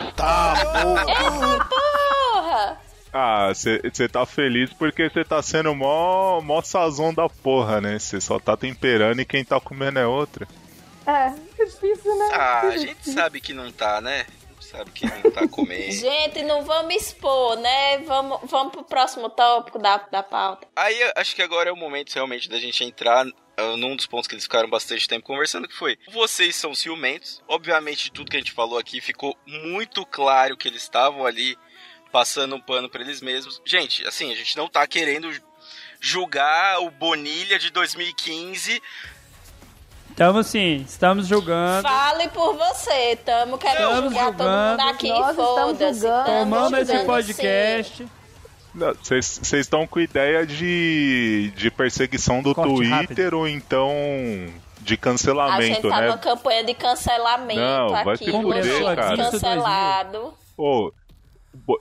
Porra! 1.69 2.78
Ah, 3.13 3.50
você 3.54 4.08
tá 4.10 4.26
feliz 4.26 4.71
porque 4.73 5.10
você 5.10 5.23
tá 5.23 5.41
sendo 5.41 5.73
mó, 5.73 6.41
mó 6.41 6.62
sazão 6.62 7.13
da 7.13 7.28
porra, 7.30 7.80
né? 7.82 7.97
Você 7.97 8.19
só 8.19 8.38
tá 8.39 8.56
temperando 8.58 9.19
e 9.21 9.26
quem 9.26 9.43
tá 9.43 9.60
comendo 9.60 9.97
é 9.97 10.06
outra. 10.06 10.47
É, 11.06 11.28
é 11.58 11.65
difícil, 11.65 12.15
né? 12.17 12.30
Ah, 12.34 12.62
a 12.67 12.78
gente 12.78 13.10
sabe 13.10 13.39
que 13.39 13.54
não 13.54 13.71
tá, 13.71 14.02
né? 14.02 14.26
Sabe 14.60 14.91
que 14.91 15.06
não 15.06 15.32
tá 15.32 15.48
comendo. 15.48 15.91
Gente, 15.93 16.43
não 16.43 16.63
vamos 16.63 16.96
expor, 16.96 17.56
né? 17.58 18.00
Vamos, 18.00 18.39
vamos 18.43 18.72
pro 18.72 18.84
próximo 18.84 19.30
tópico 19.30 19.80
da, 19.80 19.98
da 19.98 20.24
pauta. 20.24 20.67
Aí 20.76 20.98
acho 21.15 21.36
que 21.36 21.41
agora 21.41 21.70
é 21.70 21.74
o 21.74 21.78
momento 21.78 22.13
realmente 22.13 22.50
da 22.50 22.58
gente 22.58 22.84
entrar 22.84 23.26
ah, 23.58 23.78
num 23.78 23.96
dos 23.96 24.06
pontos 24.06 24.28
que 24.28 24.36
eles 24.36 24.43
ficaram 24.43 24.70
bastante 24.70 25.08
tempo 25.08 25.26
conversando, 25.26 25.67
que 25.67 25.74
foi: 25.74 25.98
vocês 26.12 26.56
são 26.56 26.76
ciumentos. 26.76 27.41
Obviamente, 27.48 28.12
tudo 28.12 28.30
que 28.30 28.38
a 28.38 28.39
gente 28.39 28.52
falou 28.52 28.78
aqui 28.78 29.02
ficou 29.02 29.36
muito 29.46 30.06
claro 30.06 30.56
que 30.56 30.67
eles 30.67 30.84
estavam 30.84 31.26
ali 31.26 31.58
passando 32.12 32.56
um 32.56 32.62
pano 32.62 32.89
pra 32.89 33.02
eles 33.02 33.22
mesmos. 33.22 33.62
Gente, 33.65 34.06
assim, 34.06 34.32
a 34.32 34.36
gente 34.36 34.56
não 34.56 34.67
tá 34.67 34.86
querendo 34.86 35.32
julgar 36.00 36.80
o 36.82 36.91
Bonilha 36.91 37.58
de 37.58 37.72
2015. 37.72 38.82
Estamos 40.18 40.48
sim, 40.48 40.78
estamos 40.78 41.28
julgando. 41.28 41.84
Fale 41.88 42.28
por 42.30 42.56
você, 42.58 43.16
tamo 43.24 43.56
querendo 43.56 43.82
Estamos 43.84 44.04
julgar 44.06 44.26
todo 44.34 44.38
julgando. 44.48 44.70
mundo 44.82 44.90
aqui, 44.90 45.08
foda-se. 45.36 46.02
tamo 46.02 46.26
Tomando 46.26 46.78
esse 46.78 47.00
podcast. 47.06 48.08
Vocês 49.00 49.54
estão 49.54 49.86
com 49.86 50.00
ideia 50.00 50.44
de, 50.44 51.54
de 51.56 51.70
perseguição 51.70 52.42
do 52.42 52.56
Corte 52.56 52.74
Twitter 52.74 53.36
ou 53.36 53.48
então 53.48 53.92
de 53.92 53.94
sim. 54.48 54.54
A 54.82 54.82
gente 54.88 54.98
cancelamento, 55.02 55.88
tá 55.90 56.02
né? 56.02 56.08
numa 56.08 56.18
campanha 56.18 56.64
de 56.64 56.74
cancelamento 56.74 57.60
Não, 57.60 57.90
vai 57.90 58.16
aqui. 58.16 58.26
se 58.26 58.32
fuder, 58.32 58.96
cara. 58.96 59.18
cancelado. 59.18 60.34
Ô, 60.58 60.64
Bo- 60.86 60.94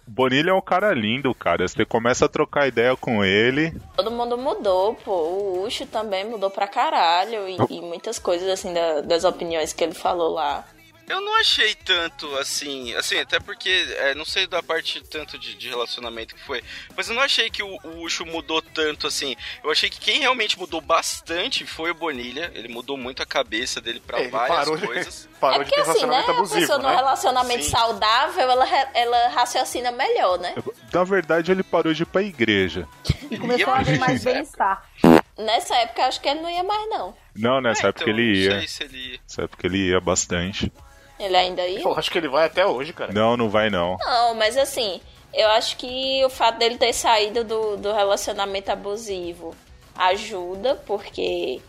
Bonilha 0.07 0.51
é 0.51 0.55
um 0.55 0.61
cara 0.61 0.93
lindo, 0.93 1.35
cara. 1.35 1.67
Você 1.67 1.85
começa 1.85 2.25
a 2.25 2.29
trocar 2.29 2.67
ideia 2.67 2.97
com 2.97 3.25
ele. 3.25 3.73
Todo 3.97 4.11
mundo 4.11 4.37
mudou, 4.37 4.95
pô. 4.95 5.13
O 5.13 5.63
Ucho 5.65 5.87
também 5.87 6.25
mudou 6.25 6.51
pra 6.51 6.67
caralho. 6.67 7.49
E, 7.49 7.57
e 7.71 7.81
muitas 7.81 8.19
coisas, 8.19 8.49
assim, 8.49 8.73
da- 8.75 9.01
das 9.03 9.25
opiniões 9.25 9.73
que 9.73 9.85
ele 9.85 9.95
falou 9.95 10.33
lá. 10.33 10.65
Eu 11.09 11.21
não 11.21 11.37
achei 11.37 11.75
tanto 11.75 12.37
assim, 12.37 12.93
assim, 12.95 13.19
até 13.21 13.39
porque 13.39 13.71
é, 13.99 14.15
não 14.15 14.25
sei 14.25 14.47
da 14.47 14.63
parte 14.63 15.01
tanto 15.05 15.39
de, 15.39 15.55
de 15.55 15.69
relacionamento 15.69 16.35
que 16.35 16.41
foi, 16.43 16.63
mas 16.97 17.09
eu 17.09 17.15
não 17.15 17.23
achei 17.23 17.49
que 17.49 17.63
o, 17.63 17.79
o 17.85 18.03
Ucho 18.03 18.27
mudou 18.27 18.61
tanto 18.61 19.07
assim. 19.07 19.37
Eu 19.63 19.71
achei 19.71 19.89
que 19.89 20.01
quem 20.01 20.21
realmente 20.21 20.59
mudou 20.59 20.81
bastante 20.81 21.65
foi 21.67 21.91
o 21.91 21.95
Bonilha. 21.95 22.51
Ele 22.55 22.69
mudou 22.69 22.97
muito 22.97 23.23
a 23.23 23.27
cabeça 23.27 23.81
dele 23.81 24.01
pra 24.05 24.19
ele 24.21 24.31
várias 24.31 24.59
parou 24.59 24.77
de- 24.77 24.87
coisas. 24.87 25.29
Parou 25.39 25.61
é 25.61 25.65
de 25.65 25.71
ter 25.71 25.77
porque 25.77 25.91
assim, 25.91 26.07
né? 26.07 26.17
relacionamento 26.17 26.31
A 26.31 26.35
pessoa 26.35 26.57
abusivo, 26.59 26.79
num 26.79 26.89
né? 26.89 26.97
relacionamento 26.97 27.65
Sim. 27.65 27.71
saudável, 27.71 28.51
ela, 28.51 28.67
ela 28.95 29.29
raciocina 29.29 29.93
melhor, 29.93 30.39
né? 30.39 30.55
Na 30.93 31.05
verdade, 31.05 31.53
ele 31.53 31.63
parou 31.63 31.93
de 31.93 32.03
ir 32.05 32.07
pra 32.07 32.23
igreja. 32.23 32.89
E 33.31 33.37
começou 33.39 33.73
a 33.73 33.83
mais 33.99 34.25
É. 34.25 34.33
bem-estar. 34.33 34.89
Nessa 35.37 35.75
época, 35.77 36.01
eu 36.03 36.07
acho 36.07 36.21
que 36.21 36.29
ele 36.29 36.41
não 36.41 36.49
ia 36.49 36.63
mais, 36.63 36.89
não. 36.89 37.15
Não, 37.35 37.61
nessa 37.61 37.87
É, 37.87 37.89
época 37.91 38.05
então, 38.09 38.15
ele 38.19 38.33
não 38.33 38.53
ia. 38.55 38.59
sei 38.61 38.69
se 38.69 38.83
ele 38.85 38.99
ia. 39.13 39.21
Nessa 39.23 39.43
época 39.43 39.67
ele 39.67 39.79
ia 39.89 40.01
bastante. 40.01 40.73
Ele 41.19 41.37
ainda 41.37 41.67
ia? 41.67 41.81
Eu 41.81 41.97
acho 41.97 42.11
que 42.11 42.19
ele 42.19 42.29
vai 42.29 42.47
até 42.47 42.67
hoje, 42.67 42.93
cara. 42.93 43.13
Não, 43.13 43.37
não 43.37 43.49
vai 43.49 43.71
não. 43.71 43.97
Não, 43.99 44.35
mas 44.35 44.57
assim, 44.57 45.01
eu 45.33 45.49
acho 45.51 45.77
que 45.77 46.23
o 46.25 46.29
fato 46.29 46.59
dele 46.59 46.77
ter 46.77 46.93
saído 46.93 47.43
do, 47.45 47.77
do 47.77 47.93
relacionamento 47.93 48.71
abusivo 48.71 49.55
ajuda, 49.97 50.75
porque 50.87 51.61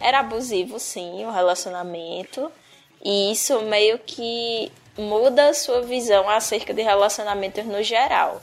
era 0.00 0.20
abusivo 0.20 0.78
sim 0.78 1.24
o 1.24 1.30
relacionamento. 1.30 2.50
E 3.04 3.32
isso 3.32 3.60
meio 3.62 3.98
que 3.98 4.70
muda 4.96 5.48
a 5.48 5.54
sua 5.54 5.82
visão 5.82 6.28
acerca 6.30 6.72
de 6.72 6.82
relacionamentos 6.82 7.64
no 7.64 7.82
geral. 7.82 8.40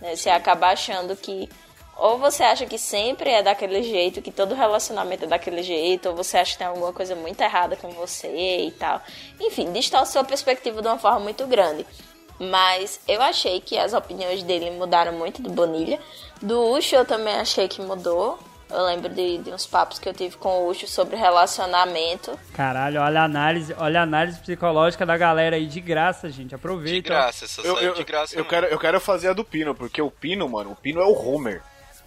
né? 0.00 0.14
Você 0.16 0.28
acaba 0.28 0.68
achando 0.68 1.16
que 1.16 1.48
ou 1.96 2.18
você 2.18 2.42
acha 2.42 2.66
que 2.66 2.78
sempre 2.78 3.30
é 3.30 3.42
daquele 3.42 3.82
jeito, 3.82 4.20
que 4.22 4.30
todo 4.30 4.54
relacionamento 4.54 5.24
é 5.24 5.28
daquele 5.28 5.62
jeito, 5.62 6.08
ou 6.10 6.14
você 6.16 6.38
acha 6.38 6.52
que 6.52 6.58
tem 6.58 6.66
alguma 6.66 6.92
coisa 6.92 7.14
muito 7.14 7.40
errada 7.40 7.76
com 7.76 7.90
você 7.90 8.66
e 8.66 8.70
tal. 8.72 9.00
Enfim, 9.40 9.72
distorce 9.72 10.12
sua 10.12 10.24
perspectiva 10.24 10.80
de 10.82 10.88
uma 10.88 10.98
forma 10.98 11.20
muito 11.20 11.46
grande. 11.46 11.86
Mas 12.38 13.00
eu 13.06 13.22
achei 13.22 13.60
que 13.60 13.78
as 13.78 13.92
opiniões 13.92 14.42
dele 14.42 14.70
mudaram 14.72 15.12
muito 15.12 15.40
do 15.40 15.50
Bonilha. 15.50 16.00
Do 16.42 16.60
Ucho 16.72 16.96
eu 16.96 17.04
também 17.04 17.34
achei 17.36 17.68
que 17.68 17.80
mudou. 17.80 18.38
Eu 18.68 18.82
lembro 18.86 19.08
de, 19.08 19.38
de 19.38 19.50
uns 19.52 19.66
papos 19.66 20.00
que 20.00 20.08
eu 20.08 20.12
tive 20.12 20.36
com 20.36 20.64
o 20.64 20.68
Ucho 20.68 20.88
sobre 20.88 21.14
relacionamento. 21.16 22.36
Caralho, 22.54 23.00
olha 23.00 23.20
a 23.20 23.24
análise, 23.24 23.72
olha 23.78 24.00
a 24.00 24.02
análise 24.02 24.40
psicológica 24.40 25.06
da 25.06 25.16
galera 25.16 25.54
aí 25.54 25.66
de 25.66 25.80
graça, 25.80 26.28
gente. 26.28 26.48
De 26.48 26.54
Aproveita. 26.56 27.08
graça, 27.08 27.44
essa 27.44 27.60
Eu, 27.62 27.76
eu, 27.78 27.94
de 27.94 28.02
graça. 28.02 28.36
eu, 28.36 28.44
quero, 28.44 28.66
eu 28.66 28.78
quero 28.78 29.00
fazer 29.00 29.28
a 29.28 29.32
do 29.32 29.44
Pino, 29.44 29.74
porque 29.74 30.02
o 30.02 30.10
Pino, 30.10 30.48
mano, 30.48 30.72
o 30.72 30.76
Pino 30.76 31.00
é 31.00 31.04
o 31.04 31.12
Homer. 31.12 31.62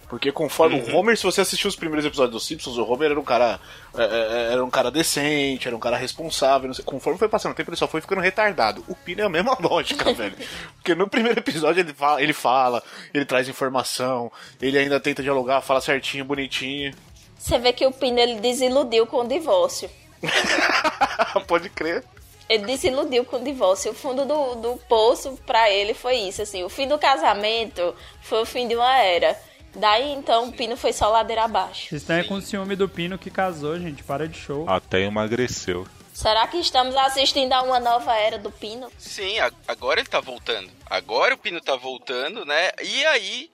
Porque 0.08 0.32
conforme 0.32 0.80
o 0.80 0.96
Homer, 0.96 1.16
se 1.16 1.22
você 1.22 1.42
assistiu 1.42 1.68
os 1.68 1.76
primeiros 1.76 2.04
episódios 2.04 2.32
dos 2.32 2.46
Simpsons, 2.46 2.78
o 2.78 2.90
Homer 2.90 3.10
era 3.10 3.20
um 3.20 3.24
cara. 3.24 3.60
é, 3.96 4.02
é, 4.02 4.52
era 4.52 4.64
um 4.64 4.70
cara 4.70 4.90
decente, 4.90 5.68
era 5.68 5.76
um 5.76 5.80
cara 5.80 5.98
responsável. 5.98 6.66
não 6.66 6.74
sei. 6.74 6.84
Conforme 6.84 7.18
foi 7.18 7.28
passando 7.28 7.52
o 7.52 7.54
tempo, 7.54 7.70
ele 7.70 7.76
só 7.76 7.86
foi 7.86 8.00
ficando 8.00 8.22
retardado. 8.22 8.82
O 8.88 8.94
Pino 8.94 9.20
é 9.20 9.24
a 9.24 9.28
mesma 9.28 9.56
lógica, 9.60 10.12
velho. 10.14 10.34
Porque 10.76 10.94
no 10.94 11.08
primeiro 11.08 11.38
episódio 11.38 11.80
ele 11.80 11.92
fala, 11.92 12.22
ele 12.22 12.32
fala, 12.32 12.82
ele 13.12 13.26
traz 13.26 13.48
informação, 13.48 14.32
ele 14.60 14.78
ainda 14.78 14.98
tenta 14.98 15.22
dialogar, 15.22 15.60
fala 15.60 15.80
certinho, 15.80 16.24
bonitinho. 16.24 16.94
Você 17.38 17.58
vê 17.58 17.72
que 17.72 17.86
o 17.86 17.92
Pino 17.92 18.18
ele 18.18 18.40
desiludiu 18.40 19.06
com 19.06 19.18
o 19.18 19.28
divórcio. 19.28 19.90
Pode 21.46 21.68
crer. 21.68 22.02
Ele 22.48 22.64
desiludiu 22.64 23.26
com 23.26 23.36
o 23.36 23.44
divórcio. 23.44 23.92
O 23.92 23.94
fundo 23.94 24.24
do, 24.24 24.54
do 24.54 24.76
poço 24.88 25.38
pra 25.46 25.70
ele 25.70 25.92
foi 25.92 26.16
isso, 26.16 26.40
assim. 26.40 26.64
O 26.64 26.70
fim 26.70 26.88
do 26.88 26.98
casamento 26.98 27.94
foi 28.22 28.40
o 28.40 28.46
fim 28.46 28.66
de 28.66 28.74
uma 28.74 28.96
era. 28.96 29.38
Daí 29.74 30.12
então 30.12 30.48
o 30.48 30.52
Pino 30.52 30.76
foi 30.76 30.92
só 30.92 31.08
ladeira 31.08 31.44
abaixo. 31.44 31.88
Vocês 31.88 32.02
estão 32.02 32.16
aí 32.16 32.24
com 32.24 32.40
ciúme 32.40 32.74
do 32.74 32.88
Pino 32.88 33.18
que 33.18 33.30
casou, 33.30 33.78
gente. 33.78 34.02
Para 34.02 34.28
de 34.28 34.38
show. 34.38 34.68
Até 34.68 35.00
emagreceu. 35.00 35.86
Será 36.12 36.48
que 36.48 36.56
estamos 36.56 36.96
assistindo 36.96 37.52
a 37.52 37.62
uma 37.62 37.78
nova 37.78 38.12
era 38.12 38.38
do 38.38 38.50
Pino? 38.50 38.90
Sim, 38.98 39.36
agora 39.68 40.00
ele 40.00 40.08
tá 40.08 40.18
voltando. 40.18 40.68
Agora 40.86 41.34
o 41.34 41.38
Pino 41.38 41.60
tá 41.60 41.76
voltando, 41.76 42.44
né? 42.44 42.72
E 42.82 43.06
aí, 43.06 43.48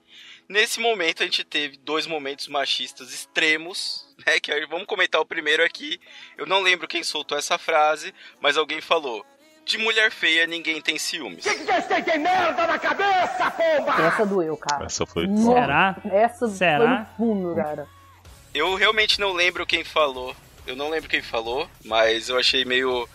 nesse 0.49 0.79
momento, 0.79 1.21
a 1.21 1.25
gente 1.27 1.43
teve 1.43 1.77
dois 1.77 2.07
momentos 2.07 2.47
machistas 2.47 3.13
extremos, 3.13 4.07
né? 4.25 4.39
Que 4.39 4.51
aí, 4.51 4.65
vamos 4.65 4.87
comentar 4.87 5.21
o 5.21 5.25
primeiro 5.27 5.63
aqui. 5.63 5.99
Eu 6.35 6.47
não 6.47 6.59
lembro 6.59 6.87
quem 6.87 7.03
soltou 7.03 7.37
essa 7.37 7.59
frase, 7.59 8.11
mas 8.41 8.57
alguém 8.57 8.81
falou: 8.81 9.23
De 9.65 9.77
mulher 9.79 10.11
feia 10.11 10.45
ninguém 10.45 10.79
tem 10.79 10.97
ciúmes. 10.99 11.43
Essa 14.05 14.25
doeu, 14.25 14.55
cara. 14.55 14.85
Essa 14.85 15.05
foi. 15.05 15.27
Será? 15.35 15.95
Essa 16.05 16.47
Será? 16.47 17.07
foi 17.17 17.25
no 17.25 17.33
fundo, 17.33 17.55
cara. 17.55 17.87
Eu 18.53 18.75
realmente 18.75 19.19
não 19.19 19.33
lembro 19.33 19.65
quem 19.65 19.83
falou. 19.83 20.35
Eu 20.67 20.75
não 20.75 20.89
lembro 20.89 21.09
quem 21.09 21.21
falou, 21.21 21.67
mas 21.83 22.29
eu 22.29 22.37
achei 22.37 22.63
meio, 22.63 23.09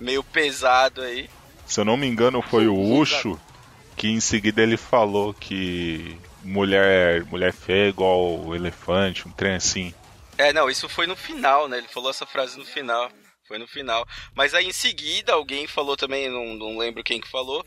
meio 0.00 0.24
pesado 0.24 1.02
aí. 1.02 1.28
Se 1.66 1.80
eu 1.80 1.84
não 1.84 1.96
me 1.96 2.06
engano, 2.06 2.42
foi 2.42 2.66
o 2.66 2.76
Ucho 2.76 3.38
que 3.96 4.08
em 4.08 4.20
seguida 4.20 4.62
ele 4.62 4.78
falou 4.78 5.34
que 5.34 6.18
mulher, 6.42 7.24
mulher 7.26 7.52
feia 7.52 7.86
é 7.86 7.88
igual 7.88 8.38
o 8.38 8.54
elefante, 8.54 9.28
um 9.28 9.30
trem 9.30 9.56
assim. 9.56 9.94
É, 10.38 10.52
não, 10.52 10.70
isso 10.70 10.88
foi 10.88 11.06
no 11.06 11.14
final, 11.14 11.68
né? 11.68 11.78
Ele 11.78 11.88
falou 11.88 12.10
essa 12.10 12.24
frase 12.24 12.58
no 12.58 12.64
final. 12.64 13.10
Foi 13.50 13.58
no 13.58 13.66
final. 13.66 14.06
Mas 14.32 14.54
aí 14.54 14.66
em 14.68 14.72
seguida 14.72 15.32
alguém 15.32 15.66
falou 15.66 15.96
também, 15.96 16.30
não, 16.30 16.54
não 16.54 16.78
lembro 16.78 17.02
quem 17.02 17.20
que 17.20 17.26
falou. 17.28 17.66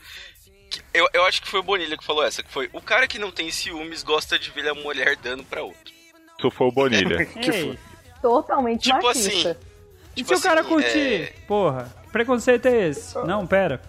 que- 0.70 0.80
eu, 0.94 1.06
eu 1.12 1.26
acho 1.26 1.42
que 1.42 1.48
foi 1.48 1.60
o 1.60 1.62
Bonilha 1.62 1.94
que 1.98 2.02
falou 2.02 2.24
essa, 2.24 2.42
que 2.42 2.50
foi 2.50 2.70
o 2.72 2.80
cara 2.80 3.06
que 3.06 3.18
não 3.18 3.30
tem 3.30 3.50
ciúmes 3.50 4.02
gosta 4.02 4.38
de 4.38 4.50
ver 4.50 4.66
a 4.66 4.74
mulher 4.74 5.14
dando 5.16 5.44
pra 5.44 5.62
outro. 5.62 5.92
Isso 6.38 6.50
foi 6.50 6.68
o 6.68 6.72
Bonilha. 6.72 7.28
Ei, 7.36 7.78
Totalmente 8.22 8.84
Tipo 8.84 9.02
machista. 9.02 9.50
assim. 9.50 9.58
e 10.16 10.22
Tipo 10.24 10.34
se 10.34 10.40
o 10.40 10.42
cara 10.42 10.60
assim, 10.62 10.70
curtir? 10.70 11.22
é- 11.22 11.34
Porra, 11.46 11.94
que 12.04 12.10
preconceito 12.10 12.64
é 12.66 12.88
esse? 12.88 13.14
Não, 13.26 13.46
pera. 13.46 13.82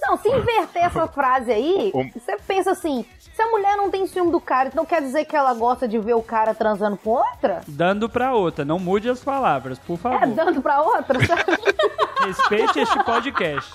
Não, 0.00 0.16
se 0.16 0.28
inverter 0.28 0.84
essa 0.84 1.08
frase 1.08 1.50
aí, 1.50 1.90
Um- 1.92 2.08
você 2.12 2.36
pensa 2.46 2.70
assim: 2.70 3.04
se 3.38 3.42
a 3.42 3.46
mulher 3.52 3.76
não 3.76 3.88
tem 3.88 4.04
ciúme 4.04 4.32
do 4.32 4.40
cara, 4.40 4.68
então 4.68 4.84
quer 4.84 5.00
dizer 5.00 5.24
que 5.24 5.36
ela 5.36 5.54
gosta 5.54 5.86
de 5.86 5.96
ver 5.96 6.14
o 6.14 6.22
cara 6.24 6.52
transando 6.54 6.96
com 6.96 7.10
outra? 7.10 7.60
Dando 7.68 8.08
pra 8.08 8.34
outra. 8.34 8.64
Não 8.64 8.80
mude 8.80 9.08
as 9.08 9.20
palavras, 9.20 9.78
por 9.78 9.94
É 9.94 9.96
favor. 9.98 10.26
dando 10.26 10.60
pra 10.60 10.82
outra? 10.82 11.16
Respeite 12.26 12.80
este 12.80 13.04
podcast. 13.04 13.72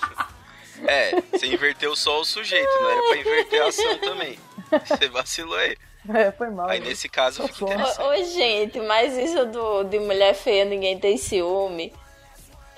É, 0.86 1.18
você 1.32 1.46
inverteu 1.46 1.96
só 1.96 2.20
o 2.20 2.24
sujeito, 2.26 2.68
não 2.82 2.90
era 2.90 3.00
pra 3.08 3.16
inverter 3.16 3.62
a 3.62 3.68
ação 3.68 3.98
também. 4.00 4.38
Você 4.84 5.08
vacilou 5.08 5.56
aí. 5.56 5.76
é, 6.14 6.30
foi 6.30 6.50
mal. 6.50 6.68
Aí 6.68 6.80
nesse 6.80 7.08
caso 7.08 7.42
fica 7.48 7.64
Ô, 7.64 7.68
interessante. 7.72 8.02
ô, 8.02 8.24
gente, 8.24 8.80
mas 8.80 9.16
isso 9.16 9.46
do, 9.46 9.84
de 9.84 9.98
mulher 9.98 10.34
feia, 10.34 10.66
ninguém 10.66 10.98
tem 10.98 11.16
ciúme. 11.16 11.90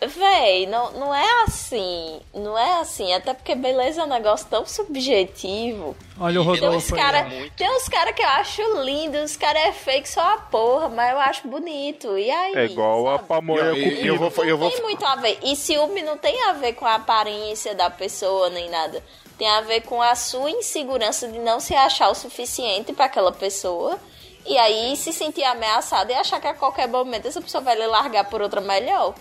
Véi, 0.05 0.67
não, 0.67 0.93
não 0.93 1.15
é 1.15 1.43
assim. 1.45 2.21
Não 2.35 2.57
é 2.59 2.81
assim. 2.81 3.13
Até 3.15 3.33
porque 3.33 3.55
beleza 3.55 4.03
é 4.03 4.05
um 4.05 4.09
negócio 4.09 4.47
tão 4.49 4.67
subjetivo. 4.67 5.97
Olha 6.21 6.41
o 6.41 6.45
Tem 6.45 6.53
uns 6.55 6.61
Rodolfo 6.61 6.97
cara, 6.97 7.25
muito. 7.25 7.55
tem 7.57 7.71
uns 7.71 7.89
cara 7.89 8.13
que 8.13 8.23
eu 8.23 8.29
acho 8.29 8.63
lindo, 8.83 9.19
os 9.19 9.37
cara 9.37 9.59
é 9.59 9.73
fake 9.73 10.09
só 10.09 10.21
a 10.21 10.37
porra, 10.39 10.89
mas 10.89 11.11
eu 11.13 11.19
acho 11.19 11.49
bonito. 11.49 12.19
E 12.19 12.31
aí? 12.31 12.55
É 12.55 12.65
igual 12.67 13.09
a 13.09 13.17
sabe? 13.17 13.29
pamonha 13.29 13.73
E- 13.73 13.83
com 13.83 13.89
e- 13.89 14.07
eu 14.07 14.19
vou, 14.19 14.33
Não 14.37 14.45
eu 14.45 14.59
vou, 14.59 14.71
tem 14.71 14.83
muito 14.83 15.05
a 15.05 15.17
ver. 15.17 15.39
E 15.43 15.57
ciúme 15.57 16.03
não 16.03 16.17
tem 16.19 16.43
a 16.45 16.53
ver 16.53 16.75
com 16.75 16.85
a 16.87 16.95
aparência 16.97 17.75
da 17.75 17.89
pessoa 17.91 18.51
nem 18.51 18.69
nada. 18.69 19.03
Tem 19.39 19.49
a 19.49 19.61
ver 19.63 19.83
com 19.83 20.01
a 20.01 20.15
sua 20.15 20.51
insegurança 20.51 21.29
de 21.29 21.39
não 21.39 21.61
se 21.61 21.75
achar 21.75 22.09
o 22.11 22.15
suficiente 22.15 22.93
pra 22.93 23.05
aquela 23.07 23.33
pessoa. 23.33 23.99
E 24.47 24.57
aí 24.57 24.97
se 24.97 25.13
sentir 25.13 25.43
ameaçada 25.43 26.13
e 26.13 26.15
achar 26.15 26.41
que 26.41 26.47
a 26.47 26.55
qualquer 26.55 26.87
momento 26.87 27.27
essa 27.29 27.41
pessoa 27.41 27.63
vai 27.63 27.75
lhe 27.77 27.87
largar 27.87 28.25
por 28.31 28.41
outra 28.41 28.61
melhor. 28.61 29.15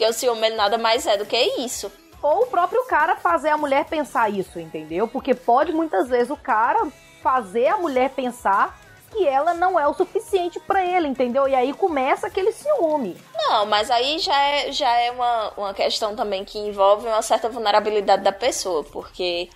Porque 0.00 0.12
o 0.12 0.14
ciúme 0.14 0.46
ele 0.46 0.56
nada 0.56 0.78
mais 0.78 1.06
é 1.06 1.18
do 1.18 1.26
que 1.26 1.36
isso. 1.58 1.92
Ou 2.22 2.44
o 2.44 2.46
próprio 2.46 2.82
cara 2.86 3.16
fazer 3.16 3.50
a 3.50 3.58
mulher 3.58 3.84
pensar 3.84 4.30
isso, 4.30 4.58
entendeu? 4.58 5.06
Porque 5.06 5.34
pode 5.34 5.74
muitas 5.74 6.08
vezes 6.08 6.30
o 6.30 6.38
cara 6.38 6.88
fazer 7.22 7.66
a 7.66 7.76
mulher 7.76 8.08
pensar 8.08 8.80
que 9.10 9.26
ela 9.26 9.52
não 9.52 9.78
é 9.78 9.86
o 9.86 9.92
suficiente 9.92 10.58
pra 10.60 10.82
ele, 10.82 11.06
entendeu? 11.06 11.46
E 11.46 11.54
aí 11.54 11.74
começa 11.74 12.28
aquele 12.28 12.50
ciúme. 12.50 13.14
Não, 13.34 13.66
mas 13.66 13.90
aí 13.90 14.18
já 14.18 14.40
é, 14.40 14.72
já 14.72 14.90
é 14.90 15.10
uma, 15.10 15.52
uma 15.54 15.74
questão 15.74 16.16
também 16.16 16.46
que 16.46 16.58
envolve 16.58 17.06
uma 17.06 17.20
certa 17.20 17.50
vulnerabilidade 17.50 18.22
da 18.22 18.32
pessoa, 18.32 18.82
porque 18.84 19.50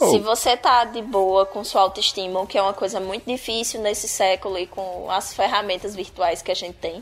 Oh. 0.00 0.10
se 0.10 0.18
você 0.18 0.56
tá 0.56 0.84
de 0.84 1.00
boa 1.00 1.46
com 1.46 1.62
sua 1.62 1.82
autoestima, 1.82 2.40
o 2.40 2.46
que 2.48 2.58
é 2.58 2.62
uma 2.62 2.74
coisa 2.74 2.98
muito 2.98 3.26
difícil 3.26 3.80
nesse 3.80 4.08
século 4.08 4.58
e 4.58 4.66
com 4.66 5.08
as 5.08 5.32
ferramentas 5.32 5.94
virtuais 5.94 6.42
que 6.42 6.50
a 6.50 6.54
gente 6.54 6.74
tem, 6.78 7.00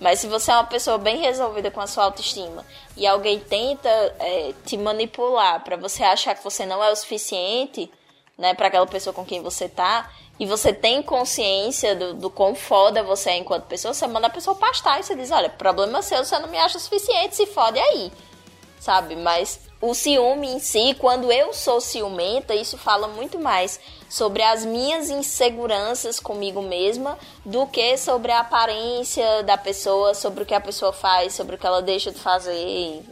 mas 0.00 0.20
se 0.20 0.28
você 0.28 0.50
é 0.50 0.54
uma 0.54 0.64
pessoa 0.64 0.96
bem 0.96 1.18
resolvida 1.18 1.70
com 1.70 1.80
a 1.80 1.86
sua 1.86 2.04
autoestima 2.04 2.64
e 2.96 3.06
alguém 3.06 3.40
tenta 3.40 3.88
é, 4.18 4.54
te 4.64 4.76
manipular 4.76 5.62
pra 5.64 5.76
você 5.76 6.04
achar 6.04 6.34
que 6.34 6.44
você 6.44 6.64
não 6.64 6.82
é 6.82 6.90
o 6.90 6.96
suficiente, 6.96 7.90
né, 8.36 8.54
para 8.54 8.68
aquela 8.68 8.86
pessoa 8.86 9.12
com 9.12 9.24
quem 9.24 9.42
você 9.42 9.68
tá, 9.68 10.10
e 10.38 10.46
você 10.46 10.72
tem 10.72 11.02
consciência 11.02 11.96
do, 11.96 12.14
do 12.14 12.30
quão 12.30 12.54
foda 12.54 13.02
você 13.02 13.30
é 13.30 13.36
enquanto 13.38 13.64
pessoa, 13.64 13.92
você 13.92 14.06
manda 14.06 14.28
a 14.28 14.30
pessoa 14.30 14.54
pastar 14.54 15.00
e 15.00 15.02
você 15.02 15.16
diz, 15.16 15.32
olha, 15.32 15.50
problema 15.50 16.00
seu, 16.00 16.24
você 16.24 16.38
não 16.38 16.48
me 16.48 16.58
acha 16.58 16.78
o 16.78 16.80
suficiente, 16.80 17.34
se 17.34 17.46
fode 17.46 17.78
aí. 17.78 18.12
Sabe? 18.78 19.16
Mas 19.16 19.67
O 19.80 19.94
ciúme 19.94 20.48
em 20.48 20.58
si, 20.58 20.96
quando 20.98 21.30
eu 21.30 21.52
sou 21.52 21.80
ciumenta, 21.80 22.52
isso 22.52 22.76
fala 22.76 23.06
muito 23.06 23.38
mais 23.38 23.78
sobre 24.08 24.42
as 24.42 24.64
minhas 24.64 25.08
inseguranças 25.08 26.18
comigo 26.18 26.60
mesma 26.60 27.16
do 27.44 27.64
que 27.66 27.96
sobre 27.96 28.32
a 28.32 28.40
aparência 28.40 29.42
da 29.44 29.56
pessoa, 29.56 30.14
sobre 30.14 30.42
o 30.42 30.46
que 30.46 30.54
a 30.54 30.60
pessoa 30.60 30.92
faz, 30.92 31.34
sobre 31.34 31.54
o 31.54 31.58
que 31.58 31.66
ela 31.66 31.80
deixa 31.80 32.10
de 32.10 32.18
fazer. 32.18 32.52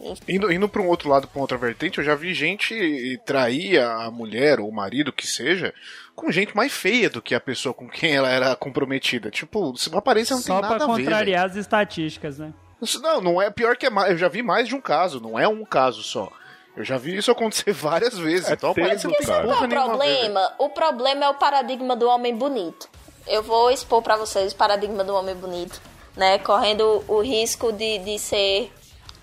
enfim. 0.02 0.22
Indo, 0.28 0.52
indo 0.52 0.68
pra 0.68 0.82
um 0.82 0.88
outro 0.88 1.08
lado, 1.08 1.28
pra 1.28 1.38
uma 1.38 1.44
outra 1.44 1.56
vertente, 1.56 1.98
eu 1.98 2.04
já 2.04 2.16
vi 2.16 2.34
gente 2.34 3.20
trair 3.24 3.78
a 3.80 4.10
mulher 4.10 4.58
ou 4.58 4.68
o 4.68 4.74
marido, 4.74 5.12
que 5.12 5.26
seja, 5.26 5.72
com 6.16 6.32
gente 6.32 6.56
mais 6.56 6.72
feia 6.72 7.08
do 7.08 7.22
que 7.22 7.34
a 7.34 7.40
pessoa 7.40 7.72
com 7.72 7.88
quem 7.88 8.16
ela 8.16 8.28
era 8.28 8.56
comprometida. 8.56 9.30
Tipo, 9.30 9.76
se 9.76 9.88
uma 9.88 9.98
aparência 9.98 10.34
não 10.34 10.42
Só 10.42 10.54
tem 10.54 10.62
nada 10.62 10.74
pra 10.74 10.84
a 10.84 10.88
ver. 10.88 10.94
velho. 10.94 11.04
contrariar 11.06 11.46
as 11.46 11.54
estatísticas, 11.54 12.38
né? 12.38 12.52
Não, 13.00 13.20
não 13.20 13.40
é 13.40 13.50
pior 13.50 13.76
que 13.76 13.86
é 13.86 13.90
mais. 13.90 14.10
Eu 14.10 14.18
já 14.18 14.28
vi 14.28 14.42
mais 14.42 14.66
de 14.66 14.74
um 14.74 14.80
caso, 14.80 15.20
não 15.20 15.38
é 15.38 15.46
um 15.46 15.64
caso 15.64 16.02
só. 16.02 16.30
Eu 16.76 16.84
já 16.84 16.98
vi 16.98 17.16
isso 17.16 17.30
acontecer 17.30 17.72
várias 17.74 18.16
vezes. 18.18 18.50
É 18.50 18.52
então 18.52 18.68
não 18.68 18.74
tem 18.74 19.26
cara. 19.26 19.44
Qual 19.44 19.62
é 19.62 19.66
o 19.66 19.68
problema? 19.68 20.54
O 20.58 20.68
problema 20.68 21.24
é 21.24 21.28
o 21.28 21.34
paradigma 21.34 21.96
do 21.96 22.08
homem 22.08 22.36
bonito. 22.36 22.88
Eu 23.26 23.42
vou 23.42 23.70
expor 23.70 24.02
pra 24.02 24.16
vocês 24.16 24.52
o 24.52 24.56
paradigma 24.56 25.02
do 25.02 25.14
homem 25.14 25.34
bonito, 25.34 25.80
né? 26.16 26.38
Correndo 26.38 27.02
o 27.08 27.20
risco 27.20 27.72
de, 27.72 27.98
de 27.98 28.18
ser 28.18 28.72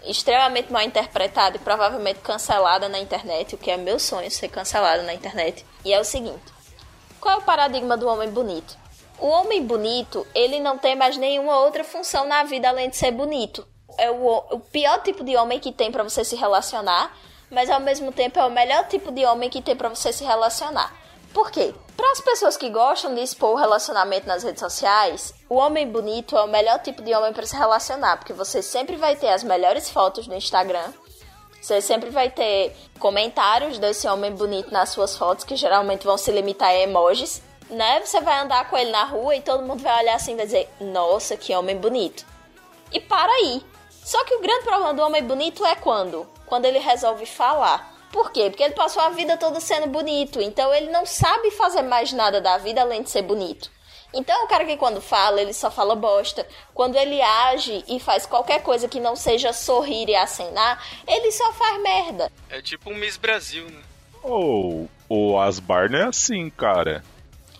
extremamente 0.05 0.71
mal 0.71 0.81
interpretado 0.81 1.55
e 1.55 1.59
provavelmente 1.59 2.19
cancelada 2.19 2.89
na 2.89 2.99
internet, 2.99 3.55
o 3.55 3.57
que 3.57 3.71
é 3.71 3.77
meu 3.77 3.97
sonho 3.97 4.29
ser 4.29 4.49
cancelado 4.49 5.03
na 5.03 5.13
internet. 5.13 5.65
E 5.85 5.93
é 5.93 5.99
o 5.99 6.03
seguinte: 6.03 6.43
qual 7.19 7.35
é 7.35 7.37
o 7.37 7.43
paradigma 7.43 7.95
do 7.95 8.07
homem 8.07 8.29
bonito? 8.29 8.77
O 9.19 9.27
homem 9.27 9.63
bonito, 9.63 10.27
ele 10.35 10.59
não 10.59 10.77
tem 10.77 10.95
mais 10.95 11.15
nenhuma 11.15 11.57
outra 11.59 11.83
função 11.83 12.27
na 12.27 12.43
vida 12.43 12.67
além 12.67 12.89
de 12.89 12.97
ser 12.97 13.11
bonito. 13.11 13.65
É 13.97 14.11
o, 14.11 14.43
o 14.51 14.59
pior 14.59 15.01
tipo 15.01 15.23
de 15.23 15.37
homem 15.37 15.59
que 15.59 15.71
tem 15.71 15.91
pra 15.91 16.03
você 16.03 16.25
se 16.25 16.35
relacionar, 16.35 17.15
mas 17.53 17.69
ao 17.69 17.79
mesmo 17.79 18.11
tempo 18.11 18.39
é 18.39 18.45
o 18.45 18.51
melhor 18.51 18.87
tipo 18.87 19.11
de 19.11 19.23
homem 19.25 19.49
que 19.49 19.61
tem 19.61 19.75
pra 19.75 19.89
você 19.89 20.11
se 20.11 20.23
relacionar. 20.23 20.93
Por 21.33 21.49
quê? 21.49 21.73
Para 21.95 22.11
as 22.11 22.21
pessoas 22.21 22.57
que 22.57 22.69
gostam 22.69 23.13
de 23.13 23.21
expor 23.21 23.51
o 23.51 23.55
relacionamento 23.55 24.27
nas 24.27 24.43
redes 24.43 24.59
sociais, 24.59 25.33
o 25.49 25.55
homem 25.55 25.87
bonito 25.87 26.37
é 26.37 26.43
o 26.43 26.47
melhor 26.47 26.79
tipo 26.79 27.01
de 27.01 27.13
homem 27.13 27.33
para 27.33 27.45
se 27.45 27.55
relacionar, 27.55 28.17
porque 28.17 28.33
você 28.33 28.61
sempre 28.61 28.95
vai 28.95 29.15
ter 29.15 29.29
as 29.29 29.43
melhores 29.43 29.89
fotos 29.89 30.27
no 30.27 30.35
Instagram, 30.35 30.91
você 31.63 31.79
sempre 31.79 32.09
vai 32.09 32.29
ter 32.29 32.75
comentários 32.99 33.79
desse 33.79 34.05
homem 34.05 34.33
bonito 34.33 34.69
nas 34.69 34.89
suas 34.89 35.15
fotos, 35.15 35.45
que 35.45 35.55
geralmente 35.55 36.05
vão 36.05 36.17
se 36.17 36.29
limitar 36.29 36.69
a 36.69 36.75
emojis, 36.75 37.41
né? 37.69 38.01
Você 38.01 38.19
vai 38.19 38.37
andar 38.39 38.69
com 38.69 38.77
ele 38.77 38.91
na 38.91 39.05
rua 39.05 39.33
e 39.33 39.41
todo 39.41 39.63
mundo 39.63 39.81
vai 39.81 40.03
olhar 40.03 40.15
assim 40.15 40.33
e 40.33 40.35
vai 40.35 40.45
dizer: 40.45 40.69
Nossa, 40.81 41.37
que 41.37 41.55
homem 41.55 41.77
bonito. 41.77 42.25
E 42.91 42.99
para 42.99 43.31
aí. 43.31 43.63
Só 44.03 44.21
que 44.25 44.35
o 44.35 44.41
grande 44.41 44.65
problema 44.65 44.93
do 44.93 45.01
homem 45.03 45.23
bonito 45.23 45.65
é 45.65 45.75
quando? 45.75 46.27
Quando 46.45 46.65
ele 46.65 46.79
resolve 46.79 47.25
falar. 47.25 47.93
Por 48.11 48.31
quê? 48.31 48.49
Porque 48.49 48.63
ele 48.63 48.75
passou 48.75 49.01
a 49.01 49.09
vida 49.09 49.37
toda 49.37 49.59
sendo 49.59 49.87
bonito, 49.87 50.39
então 50.39 50.71
ele 50.71 50.91
não 50.91 51.03
sabe 51.03 51.49
fazer 51.49 51.81
mais 51.81 52.13
nada 52.13 52.39
da 52.39 52.59
vida 52.59 52.81
além 52.81 53.01
de 53.01 53.09
ser 53.09 53.23
bonito. 53.23 53.71
Então 54.13 54.39
é 54.39 54.43
um 54.43 54.47
cara 54.47 54.63
que 54.65 54.77
quando 54.77 55.01
fala, 55.01 55.41
ele 55.41 55.53
só 55.53 55.71
fala 55.71 55.95
bosta. 55.95 56.47
Quando 56.73 56.95
ele 56.95 57.19
age 57.19 57.83
e 57.87 57.99
faz 57.99 58.27
qualquer 58.27 58.61
coisa 58.61 58.87
que 58.87 58.99
não 58.99 59.15
seja 59.15 59.51
sorrir 59.51 60.07
e 60.07 60.15
acenar, 60.15 60.79
ele 61.07 61.31
só 61.31 61.51
faz 61.53 61.81
merda. 61.81 62.31
É 62.49 62.61
tipo 62.61 62.91
um 62.91 62.95
Miss 62.95 63.17
Brasil, 63.17 63.65
né? 63.65 63.81
Ou 64.21 64.87
o 65.09 65.39
Asbar 65.39 65.89
não 65.89 65.99
é 65.99 66.03
assim, 66.03 66.49
cara. 66.51 67.03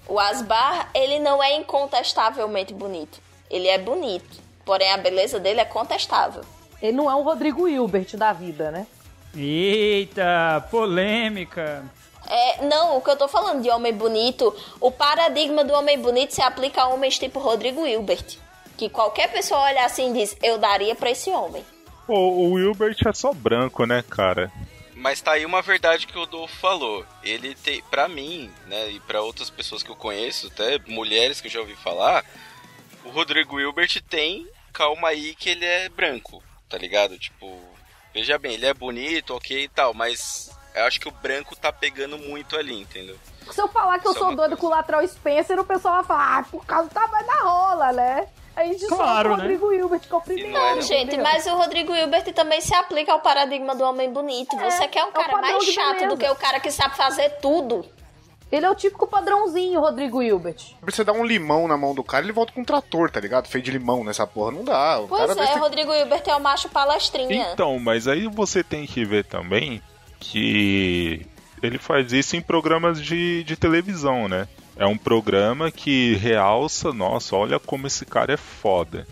O 0.08 0.20
Asbar, 0.20 0.90
ele 0.94 1.18
não 1.18 1.42
é 1.42 1.56
incontestavelmente 1.56 2.74
bonito. 2.74 3.20
Ele 3.50 3.68
é 3.68 3.78
bonito, 3.78 4.40
porém 4.64 4.92
a 4.92 4.98
beleza 4.98 5.40
dele 5.40 5.60
é 5.60 5.66
contestável. 5.66 6.44
Ele 6.84 6.98
não 6.98 7.10
é 7.10 7.16
um 7.16 7.24
Rodrigo 7.24 7.66
Hilbert 7.66 8.18
da 8.18 8.34
vida, 8.34 8.70
né? 8.70 8.86
Eita, 9.34 10.68
polêmica. 10.70 11.86
É, 12.28 12.66
não, 12.66 12.98
o 12.98 13.02
que 13.02 13.10
eu 13.10 13.16
tô 13.16 13.26
falando 13.30 13.62
de 13.62 13.70
homem 13.70 13.94
bonito, 13.94 14.54
o 14.82 14.92
paradigma 14.92 15.64
do 15.64 15.74
homem 15.74 15.98
bonito 15.98 16.36
se 16.36 16.42
aplica 16.42 16.82
a 16.82 16.88
homens 16.90 17.18
tipo 17.18 17.40
Rodrigo 17.40 17.88
Hilbert. 17.88 18.38
Que 18.78 18.90
qualquer 18.90 19.32
pessoa 19.32 19.62
olha 19.62 19.86
assim 19.86 20.12
e 20.12 20.20
diz, 20.20 20.36
eu 20.44 20.58
daria 20.58 20.94
pra 20.94 21.10
esse 21.10 21.30
homem. 21.30 21.64
Pô, 22.06 22.16
o 22.16 22.52
Wilbert 22.52 22.98
é 23.08 23.14
só 23.14 23.34
branco, 23.34 23.86
né, 23.86 24.04
cara? 24.10 24.52
Mas 24.94 25.22
tá 25.22 25.34
aí 25.34 25.46
uma 25.46 25.62
verdade 25.62 26.06
que 26.06 26.18
o 26.18 26.26
Dolfo 26.26 26.56
falou. 26.58 27.06
Ele 27.24 27.56
tem, 27.56 27.82
pra 27.84 28.10
mim, 28.10 28.52
né, 28.68 28.90
e 28.92 29.00
pra 29.00 29.22
outras 29.22 29.50
pessoas 29.50 29.82
que 29.82 29.90
eu 29.90 29.96
conheço, 29.96 30.48
até 30.48 30.80
mulheres 30.86 31.40
que 31.40 31.48
eu 31.48 31.52
já 31.52 31.60
ouvi 31.62 31.76
falar, 31.76 32.26
o 33.06 33.10
Rodrigo 33.10 33.58
Hilbert 33.58 34.02
tem 34.10 34.46
calma 34.74 35.10
aí 35.10 35.34
que 35.36 35.50
ele 35.50 35.66
é 35.66 35.88
branco, 35.88 36.44
tá 36.74 36.80
ligado? 36.80 37.20
Tipo, 37.20 37.56
veja 38.12 38.40
bem, 38.40 38.56
ele 38.56 38.66
é 38.66 38.74
bonito, 38.74 39.36
ok 39.36 39.66
e 39.66 39.70
tal, 39.70 39.94
mas 39.94 40.50
eu 40.74 40.86
acho 40.86 41.00
que 41.00 41.08
o 41.08 41.12
branco 41.12 41.56
tá 41.56 41.72
pegando 41.72 42.18
muito 42.18 42.58
ali, 42.58 42.82
entendeu? 42.82 43.16
Se 43.52 43.62
eu 43.62 43.68
falar 43.68 44.00
que 44.00 44.08
eu 44.08 44.12
Isso 44.12 44.24
é 44.24 44.26
sou 44.26 44.36
doido 44.36 44.58
com 44.58 44.66
o 44.66 44.70
Latrell 44.72 45.08
Spencer, 45.08 45.60
o 45.60 45.64
pessoal 45.64 45.98
vai 45.98 46.04
falar, 46.04 46.40
ah, 46.40 46.44
por 46.50 46.66
causa 46.66 46.90
do 46.90 46.94
tamanho 46.94 47.28
da 47.28 47.36
rola, 47.44 47.92
né? 47.94 48.28
A 48.56 48.66
gente 48.66 48.88
Claro, 48.88 49.30
só 49.30 49.36
o 49.36 49.38
né? 49.38 49.44
Rodrigo 49.44 49.72
Hilbert 49.72 50.00
que 50.00 50.14
é 50.14 50.18
o 50.18 50.22
primeiro. 50.22 50.50
E 50.50 50.52
não 50.52 50.66
é, 50.66 50.76
Não, 50.76 50.82
gente, 50.82 51.18
mas 51.18 51.46
o 51.46 51.56
Rodrigo 51.56 51.94
Hilbert 51.94 52.34
também 52.34 52.60
se 52.60 52.74
aplica 52.74 53.12
ao 53.12 53.20
paradigma 53.20 53.76
do 53.76 53.84
homem 53.84 54.12
bonito. 54.12 54.56
É, 54.60 54.72
Você 54.72 54.88
quer 54.88 55.00
é 55.02 55.06
um 55.06 55.10
o 55.10 55.12
cara 55.12 55.32
padrão 55.32 55.52
mais 55.52 55.64
chato 55.66 56.08
do 56.08 56.18
que 56.18 56.28
o 56.28 56.36
cara 56.36 56.60
que 56.60 56.72
sabe 56.72 56.98
fazer 56.98 57.38
tudo. 57.40 57.86
Ele 58.56 58.68
é 58.68 58.70
o 58.70 58.76
típico 58.76 59.08
padrãozinho, 59.08 59.80
Rodrigo 59.80 60.22
Hilbert. 60.22 60.76
Você 60.84 61.04
dá 61.04 61.12
um 61.12 61.26
limão 61.26 61.68
na 61.68 61.76
mão 61.76 61.96
do 61.96 62.04
cara, 62.04 62.24
ele 62.24 62.32
volta 62.32 62.54
com 62.54 62.62
um 62.62 62.64
trator, 62.64 63.10
tá 63.10 63.20
ligado? 63.20 63.48
Feio 63.48 63.64
de 63.64 63.72
limão 63.72 64.04
nessa 64.04 64.28
porra. 64.28 64.52
Não 64.52 64.64
dá. 64.64 65.00
O 65.00 65.08
Pois 65.08 65.22
cara 65.26 65.32
é, 65.32 65.36
desse- 65.36 65.58
Rodrigo 65.58 65.92
Hilbert 65.92 66.22
é 66.28 66.36
o 66.36 66.40
macho 66.40 66.70
palestrinha. 66.70 67.50
Então, 67.52 67.80
mas 67.80 68.08
aí 68.08 68.28
você 68.28 68.64
tem 68.64 68.86
que 68.86 69.04
ver 69.04 69.26
também 69.26 69.82
que 70.20 71.26
ele 71.64 71.80
faz 71.80 72.14
isso 72.14 72.36
em 72.36 72.42
programas 72.42 73.02
de, 73.02 73.44
de 73.44 73.56
televisão, 73.56 74.28
né? 74.28 74.48
É 74.78 74.86
um 74.86 74.98
programa 74.98 75.72
que 75.72 76.14
realça, 76.16 76.94
nossa, 76.94 77.36
olha 77.36 77.60
como 77.60 77.88
esse 77.88 78.06
cara 78.06 78.34
é 78.34 78.38
foda. 78.38 79.08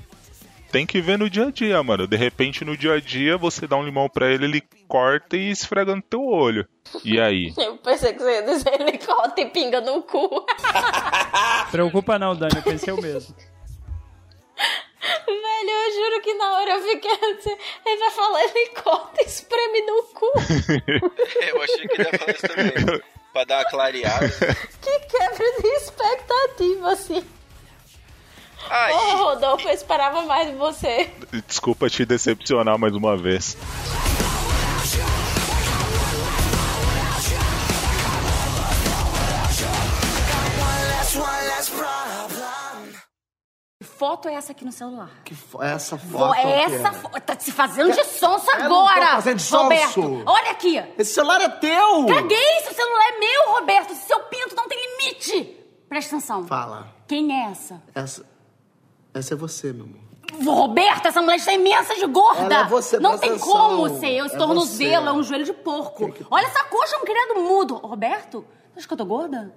Tem 0.71 0.85
que 0.85 1.01
ver 1.01 1.17
no 1.17 1.29
dia 1.29 1.47
a 1.47 1.51
dia, 1.51 1.83
mano. 1.83 2.07
De 2.07 2.15
repente, 2.15 2.63
no 2.63 2.77
dia 2.77 2.93
a 2.93 2.99
dia, 2.99 3.37
você 3.37 3.67
dá 3.67 3.75
um 3.75 3.83
limão 3.83 4.07
pra 4.07 4.31
ele, 4.31 4.45
ele 4.45 4.63
corta 4.87 5.35
e 5.35 5.51
esfrega 5.51 5.93
no 5.93 6.01
teu 6.01 6.25
olho. 6.25 6.65
E 7.03 7.19
aí? 7.19 7.53
Eu 7.59 7.75
pensei 7.77 8.13
que 8.13 8.19
você 8.19 8.31
ia 8.35 8.43
dizer 8.43 8.79
ele 8.79 8.97
corta 8.97 9.41
e 9.41 9.49
pinga 9.49 9.81
no 9.81 10.01
cu. 10.01 10.45
Preocupa 11.71 12.17
não, 12.17 12.35
Dani, 12.35 12.55
eu 12.55 12.63
pensei 12.63 12.93
o 12.93 13.01
mesmo. 13.01 13.33
Velho, 15.25 15.69
eu 15.69 15.93
juro 15.93 16.21
que 16.21 16.33
na 16.35 16.53
hora 16.53 16.71
eu 16.71 16.81
fiquei 16.81 17.11
assim, 17.11 17.57
ele 17.85 17.97
vai 17.97 18.11
falar, 18.11 18.43
ele 18.43 18.67
corta 18.83 19.21
e 19.21 19.25
espreme 19.25 19.81
no 19.81 20.03
cu. 20.03 20.31
eu 21.49 21.61
achei 21.61 21.87
que 21.87 22.01
ele 22.01 22.09
ia 22.09 22.19
falar 22.19 22.31
isso 22.31 22.47
também. 22.47 23.01
pra 23.31 23.43
dar 23.45 23.57
uma 23.59 23.65
clareada. 23.69 24.29
que 24.81 24.99
quebra 24.99 25.61
de 25.61 25.67
expectativa, 25.67 26.91
assim. 26.91 27.40
Ô, 28.69 29.15
Rodolfo, 29.23 29.67
eu 29.67 29.73
esperava 29.73 30.21
mais 30.23 30.49
de 30.49 30.55
você. 30.55 31.11
Desculpa 31.47 31.89
te 31.89 32.05
decepcionar 32.05 32.77
mais 32.77 32.93
uma 32.95 33.17
vez. 33.17 33.57
Que 43.81 43.87
foto 43.87 44.27
é 44.29 44.35
essa 44.35 44.51
aqui 44.51 44.63
no 44.63 44.71
celular? 44.71 45.09
Que 45.25 45.33
fo- 45.33 45.61
essa 45.61 45.97
Pô, 45.97 46.19
foto. 46.19 46.35
é 46.35 46.63
essa 46.63 46.91
foto. 46.91 47.19
Tá 47.21 47.35
se 47.39 47.51
fazendo 47.51 47.91
de 47.91 48.03
sonso 48.03 48.49
Eu 48.51 48.59
não 48.59 48.67
tô 48.69 48.75
agora! 48.87 49.05
fazendo 49.15 49.37
de 49.37 49.43
sonso. 49.43 49.63
Roberto, 49.63 50.23
olha 50.27 50.51
aqui! 50.51 50.77
Esse 50.97 51.13
celular 51.15 51.41
é 51.41 51.49
teu! 51.49 52.05
Caguei! 52.05 52.59
Seu 52.63 52.73
celular 52.73 53.03
é 53.09 53.19
meu, 53.19 53.53
Roberto! 53.55 53.95
Seu 53.95 54.19
pinto 54.21 54.55
não 54.55 54.67
tem 54.67 54.77
limite! 54.99 55.57
Presta 55.89 56.15
atenção. 56.15 56.45
Fala. 56.47 56.87
Quem 57.07 57.33
é 57.33 57.49
essa? 57.51 57.81
Essa. 57.95 58.30
Essa 59.13 59.33
é 59.33 59.37
você, 59.37 59.73
meu 59.73 59.85
amor. 59.85 60.01
Roberto, 60.43 61.05
essa 61.07 61.21
mulher 61.21 61.35
está 61.35 61.51
imensa 61.53 61.93
de 61.95 62.05
gorda! 62.07 62.41
Ela 62.55 62.65
é 62.65 62.69
você, 62.69 62.97
não 62.99 63.17
tem 63.17 63.31
atenção. 63.31 63.51
como 63.51 63.99
ser. 63.99 64.25
Esse 64.25 64.35
É 64.35 64.37
tornozelo 64.37 65.09
é 65.09 65.13
um 65.13 65.23
joelho 65.23 65.43
de 65.45 65.53
porco. 65.53 66.13
Olha 66.31 66.45
essa 66.45 66.63
coxa, 66.63 66.97
um 66.97 67.05
criado 67.05 67.35
mudo. 67.41 67.75
Roberto, 67.75 68.45
você 68.73 68.79
acha 68.79 68.87
que 68.87 68.93
eu 68.93 68.97
tô 68.97 69.05
gorda? 69.05 69.53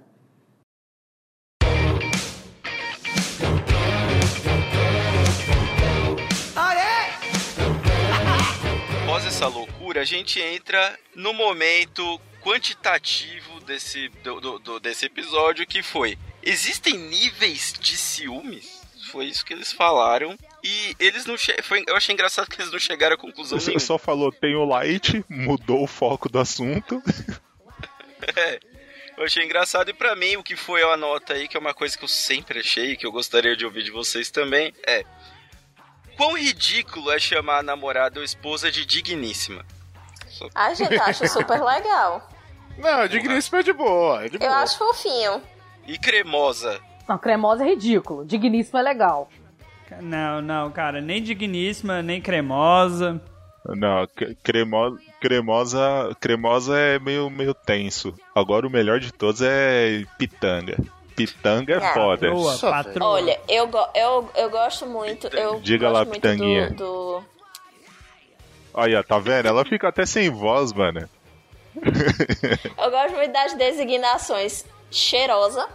após 9.02 9.24
essa 9.26 9.46
loucura, 9.46 10.00
a 10.00 10.04
gente 10.04 10.40
entra 10.40 10.98
no 11.14 11.32
momento 11.32 12.20
quantitativo 12.40 13.60
desse, 13.60 14.08
do, 14.22 14.40
do- 14.40 14.58
do- 14.58 14.80
desse 14.80 15.06
episódio, 15.06 15.66
que 15.66 15.82
foi... 15.82 16.18
Existem 16.42 16.98
níveis 16.98 17.72
de 17.80 17.96
ciúmes? 17.96 18.82
Foi 19.14 19.26
isso 19.26 19.44
que 19.46 19.52
eles 19.52 19.72
falaram. 19.72 20.36
E 20.62 20.96
eles 20.98 21.24
não... 21.24 21.36
Che 21.36 21.54
foi, 21.62 21.84
eu 21.86 21.94
achei 21.96 22.12
engraçado 22.12 22.48
que 22.50 22.60
eles 22.60 22.72
não 22.72 22.80
chegaram 22.80 23.14
a 23.14 23.16
conclusão 23.16 23.60
Você 23.60 23.66
nenhuma. 23.68 23.78
só 23.80 23.96
falou 23.96 24.32
tem 24.32 24.56
o 24.56 24.64
light, 24.64 25.24
mudou 25.28 25.84
o 25.84 25.86
foco 25.86 26.28
do 26.28 26.40
assunto. 26.40 27.00
É, 28.36 28.58
eu 29.18 29.24
achei 29.24 29.44
engraçado. 29.44 29.90
E 29.90 29.92
pra 29.92 30.16
mim, 30.16 30.36
o 30.36 30.42
que 30.42 30.56
foi 30.56 30.82
a 30.82 30.96
nota 30.96 31.34
aí, 31.34 31.46
que 31.46 31.56
é 31.56 31.60
uma 31.60 31.74
coisa 31.74 31.96
que 31.96 32.02
eu 32.02 32.08
sempre 32.08 32.60
achei, 32.60 32.96
que 32.96 33.06
eu 33.06 33.12
gostaria 33.12 33.54
de 33.56 33.64
ouvir 33.66 33.82
de 33.84 33.90
vocês 33.90 34.30
também, 34.30 34.72
é... 34.86 35.04
Quão 36.16 36.32
ridículo 36.38 37.10
é 37.12 37.18
chamar 37.18 37.58
a 37.58 37.62
namorada 37.62 38.18
ou 38.20 38.24
esposa 38.24 38.70
de 38.72 38.86
digníssima? 38.86 39.64
Só- 40.28 40.48
Ai, 40.54 40.74
gente, 40.74 40.94
eu 40.94 41.02
acho 41.02 41.28
super 41.28 41.62
legal. 41.62 42.28
Não, 42.78 43.06
digníssimo 43.06 43.58
é 43.58 43.62
de 43.62 43.72
boa. 43.74 44.24
É 44.24 44.28
de 44.30 44.36
Eu 44.36 44.40
boa. 44.40 44.56
acho 44.62 44.78
fofinho. 44.78 45.42
E 45.86 45.98
cremosa. 45.98 46.80
Não, 47.08 47.18
cremosa 47.18 47.64
é 47.64 47.68
ridículo. 47.68 48.24
Digníssimo 48.24 48.78
é 48.78 48.82
legal. 48.82 49.28
Não, 50.00 50.40
não, 50.42 50.70
cara, 50.70 51.00
nem 51.00 51.22
digníssima, 51.22 52.02
nem 52.02 52.20
cremosa. 52.20 53.20
Não, 53.66 54.06
cre- 54.14 54.36
cremosa, 54.42 54.98
cremosa, 55.20 56.16
cremosa 56.20 56.76
é 56.78 56.98
meio, 56.98 57.30
meio 57.30 57.54
tenso. 57.54 58.14
Agora 58.34 58.66
o 58.66 58.70
melhor 58.70 58.98
de 59.00 59.12
todos 59.12 59.40
é 59.42 60.04
pitanga. 60.18 60.76
Pitanga 61.14 61.74
é 61.74 61.76
Ah, 61.76 61.94
foda. 61.94 62.30
Boa, 62.30 62.58
patroa. 62.58 63.08
Olha, 63.10 63.40
eu, 63.48 63.68
go- 63.68 63.88
eu, 63.94 64.30
eu 64.34 64.50
gosto 64.50 64.84
muito. 64.86 65.28
Eu 65.28 65.60
Diga 65.60 65.86
gosto 65.88 65.94
lá, 65.98 66.04
muito 66.04 66.20
pitanguinha. 66.20 66.70
do, 66.70 66.74
do- 67.20 67.24
Olha, 68.74 69.04
tá 69.04 69.18
vendo? 69.18 69.46
Ela 69.46 69.64
fica 69.64 69.88
até 69.88 70.04
sem 70.04 70.28
voz, 70.30 70.72
mano. 70.72 71.08
Eu 71.76 72.90
gosto 72.90 73.14
muito 73.16 73.32
das 73.32 73.54
designações 73.54 74.64
cheirosa 74.90 75.68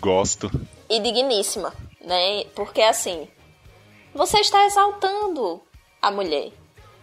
Gosto. 0.00 0.50
E 0.96 1.00
digníssima, 1.00 1.72
né? 2.04 2.44
Porque 2.54 2.82
assim, 2.82 3.26
você 4.14 4.38
está 4.40 4.64
exaltando 4.66 5.60
a 6.00 6.10
mulher. 6.10 6.50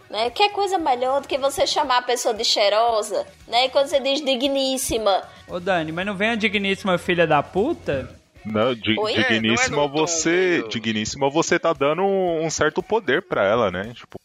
Né? 0.10 0.30
Que 0.32 0.50
coisa 0.50 0.80
melhor 0.80 1.22
do 1.22 1.28
que 1.28 1.38
você 1.38 1.68
chamar 1.68 1.98
a 1.98 2.02
pessoa 2.02 2.34
de 2.34 2.44
cheirosa, 2.44 3.28
né? 3.48 3.66
E 3.66 3.70
quando 3.70 3.88
você 3.88 4.00
diz 4.00 4.22
digníssima, 4.26 5.22
Ô 5.48 5.60
Dani, 5.60 5.92
mas 5.92 6.06
não 6.06 6.16
vem 6.16 6.30
a 6.32 6.36
digníssima 6.36 6.98
filha 6.98 7.28
da 7.28 7.44
puta? 7.44 8.18
Não, 8.44 8.74
di- 8.74 8.98
Oi? 9.00 9.14
digníssima 9.14 9.66
É, 9.66 9.70
não 9.70 9.84
é 9.84 9.88
no 9.88 9.94
tom 9.94 10.02
você, 10.08 10.30
meio- 10.30 10.68
digníssima 10.70 11.30
você 11.30 11.60
tá 11.60 11.74
dando 11.74 12.02
um, 12.02 12.44
um 12.44 12.50
certo 12.50 12.82
poder 12.82 13.22
pra 13.22 13.44
ela, 13.46 13.70
né? 13.70 13.92
Tipo, 13.96 14.18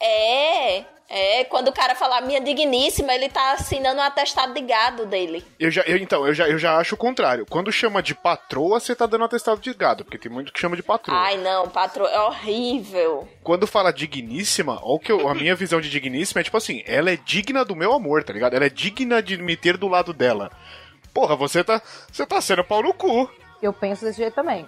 é, 0.00 0.84
é, 1.08 1.44
quando 1.44 1.68
o 1.68 1.72
cara 1.72 1.94
falar 1.94 2.20
minha 2.20 2.40
digníssima, 2.40 3.14
ele 3.14 3.28
tá 3.28 3.52
assinando 3.52 3.98
um 4.00 4.02
atestado 4.04 4.52
de 4.52 4.60
gado 4.60 5.06
dele. 5.06 5.44
Eu 5.58 5.70
já, 5.70 5.82
eu- 5.82 5.96
então, 5.96 6.26
eu 6.26 6.34
já, 6.34 6.48
eu 6.48 6.58
já 6.58 6.76
acho 6.76 6.94
o 6.94 6.98
contrário. 6.98 7.46
Quando 7.48 7.72
chama 7.72 8.02
de 8.02 8.14
patroa, 8.14 8.78
você 8.78 8.94
tá 8.94 9.06
dando 9.06 9.24
atestado 9.24 9.60
de 9.60 9.72
gado, 9.72 10.04
porque 10.04 10.18
tem 10.18 10.30
muito 10.30 10.52
que 10.52 10.60
chama 10.60 10.76
de 10.76 10.82
patroa. 10.82 11.16
Ai, 11.18 11.36
não, 11.38 11.68
patroa, 11.68 12.08
é 12.10 12.20
horrível. 12.20 13.26
Quando 13.42 13.66
fala 13.66 13.92
digníssima, 13.92 14.78
ó, 14.82 14.94
o 14.96 14.98
que 14.98 15.10
eu- 15.10 15.28
a 15.28 15.34
minha 15.34 15.54
visão 15.54 15.80
de 15.80 15.88
digníssima 15.88 16.40
é 16.40 16.44
tipo 16.44 16.56
assim, 16.56 16.82
ela 16.86 17.10
é 17.10 17.16
digna 17.16 17.64
do 17.64 17.74
meu 17.74 17.92
amor, 17.94 18.22
tá 18.22 18.32
ligado? 18.32 18.54
Ela 18.54 18.66
é 18.66 18.70
digna 18.70 19.22
de 19.22 19.36
me 19.38 19.56
ter 19.56 19.76
do 19.76 19.88
lado 19.88 20.12
dela. 20.12 20.50
Porra, 21.14 21.34
você 21.34 21.64
tá, 21.64 21.80
você 22.12 22.26
tá 22.26 22.40
sendo 22.40 22.62
pau 22.62 22.82
no 22.82 22.92
cu. 22.92 23.30
Eu 23.62 23.72
penso 23.72 24.04
desse 24.04 24.18
jeito 24.18 24.34
também. 24.34 24.66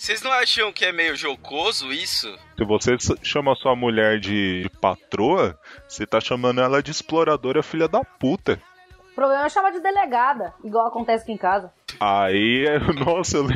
Vocês 0.00 0.22
não 0.22 0.32
acham 0.32 0.72
que 0.72 0.86
é 0.86 0.92
meio 0.92 1.14
jocoso 1.14 1.92
isso? 1.92 2.34
se 2.56 2.64
você 2.64 2.96
chama 3.22 3.54
sua 3.54 3.76
mulher 3.76 4.18
de, 4.18 4.62
de 4.62 4.70
patroa, 4.80 5.60
você 5.86 6.06
tá 6.06 6.18
chamando 6.18 6.62
ela 6.62 6.82
de 6.82 6.90
exploradora 6.90 7.62
filha 7.62 7.86
da 7.86 8.02
puta. 8.02 8.58
O 9.12 9.14
problema 9.14 9.44
é 9.44 9.48
chamar 9.50 9.72
de 9.72 9.80
delegada, 9.80 10.54
igual 10.64 10.86
acontece 10.86 11.24
aqui 11.24 11.32
em 11.32 11.36
casa. 11.36 11.70
Aí, 12.00 12.64
é- 12.66 12.78
nossa, 13.04 13.36
eu 13.36 13.46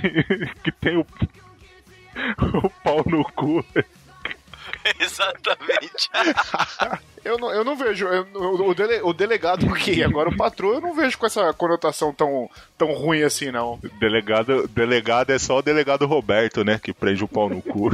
que 0.63 0.71
tem 0.71 0.99
o, 0.99 1.07
o 2.63 2.71
pau 2.85 3.03
no 3.07 3.25
cu. 3.33 3.65
Exatamente. 5.01 6.11
Eu 7.25 7.39
não, 7.39 7.51
eu 7.51 7.65
não 7.65 7.75
vejo. 7.75 8.07
eu- 8.07 8.27
o, 8.35 8.75
dele- 8.75 9.01
o 9.03 9.15
delegado, 9.15 9.67
ok. 9.71 10.05
Agora 10.05 10.29
o 10.29 10.37
patrão 10.37 10.75
eu 10.75 10.81
não 10.83 10.95
vejo 10.95 11.17
com 11.17 11.25
essa 11.25 11.55
conotação 11.55 12.13
tão, 12.13 12.51
tão 12.77 12.93
ruim 12.93 13.23
assim, 13.23 13.51
não. 13.51 13.81
Delegado, 13.99 14.69
delegado 14.69 15.31
é 15.31 15.39
só 15.39 15.57
o 15.57 15.63
delegado 15.63 16.05
Roberto, 16.05 16.63
né? 16.63 16.79
Que 16.79 16.93
prende 16.93 17.25
o 17.25 17.29
pau 17.29 17.49
no 17.49 17.63
cu. 17.63 17.89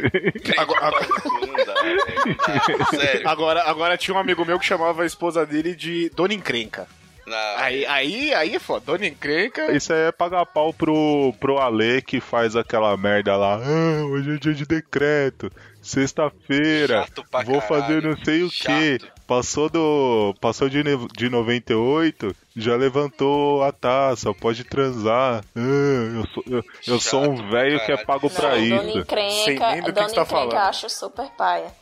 Agora, 0.56 0.98
velho, 0.98 1.46
não 1.46 1.64
dá. 1.66 2.86
Sério. 2.98 3.28
agora, 3.28 3.62
agora 3.64 3.98
tinha 3.98 4.14
um 4.14 4.18
amigo 4.18 4.46
meu 4.46 4.58
que 4.58 4.64
chamava 4.64 5.02
a 5.02 5.06
esposa 5.06 5.44
dele 5.44 5.76
de 5.76 6.08
Dona 6.16 6.32
Encrenca. 6.32 6.88
Não. 7.26 7.36
Aí, 7.58 7.84
aí, 7.84 8.32
aí 8.32 8.54
é 8.54 8.58
foda. 8.58 8.86
Dona 8.86 9.06
Encrenca. 9.06 9.70
Isso 9.72 9.92
aí 9.92 10.08
é 10.08 10.12
pagar 10.12 10.46
pau 10.46 10.72
pro, 10.72 11.34
pro 11.38 11.58
Ale 11.58 12.00
que 12.00 12.18
faz 12.18 12.56
aquela 12.56 12.96
merda 12.96 13.36
lá. 13.36 13.60
Ah, 13.62 14.04
hoje 14.06 14.36
é 14.36 14.38
dia 14.38 14.54
de 14.54 14.64
decreto. 14.64 15.52
Sexta-feira. 15.82 17.06
Pra 17.30 17.42
Vou 17.42 17.60
caralho. 17.60 17.82
fazer 17.82 18.02
não 18.02 18.16
sei 18.24 18.42
o 18.42 18.50
que. 18.50 18.98
Passou 19.26 19.68
do. 19.68 20.34
Passou 20.40 20.68
de, 20.68 20.82
de 20.82 21.28
98, 21.30 22.34
já 22.56 22.74
levantou 22.76 23.62
a 23.62 23.70
taça, 23.72 24.34
pode 24.34 24.64
transar. 24.64 25.44
Ah, 25.56 26.16
eu 26.16 26.26
sou, 26.26 26.44
eu, 26.48 26.64
eu 26.86 27.00
sou 27.00 27.22
um 27.22 27.36
pra 27.36 27.46
velho 27.50 27.84
que 27.86 27.92
é 27.92 27.96
pago 27.96 28.28
pra 28.28 28.56
Não, 28.56 28.68
Dona 28.68 28.90
isso. 28.90 28.98
Encrenca, 28.98 29.60
Dona 29.70 29.82
tá 29.82 29.90
Encrenca 29.90 30.24
falando. 30.24 30.52
eu 30.52 30.58
acho 30.58 30.90
super 30.90 31.28
paia. 31.30 31.72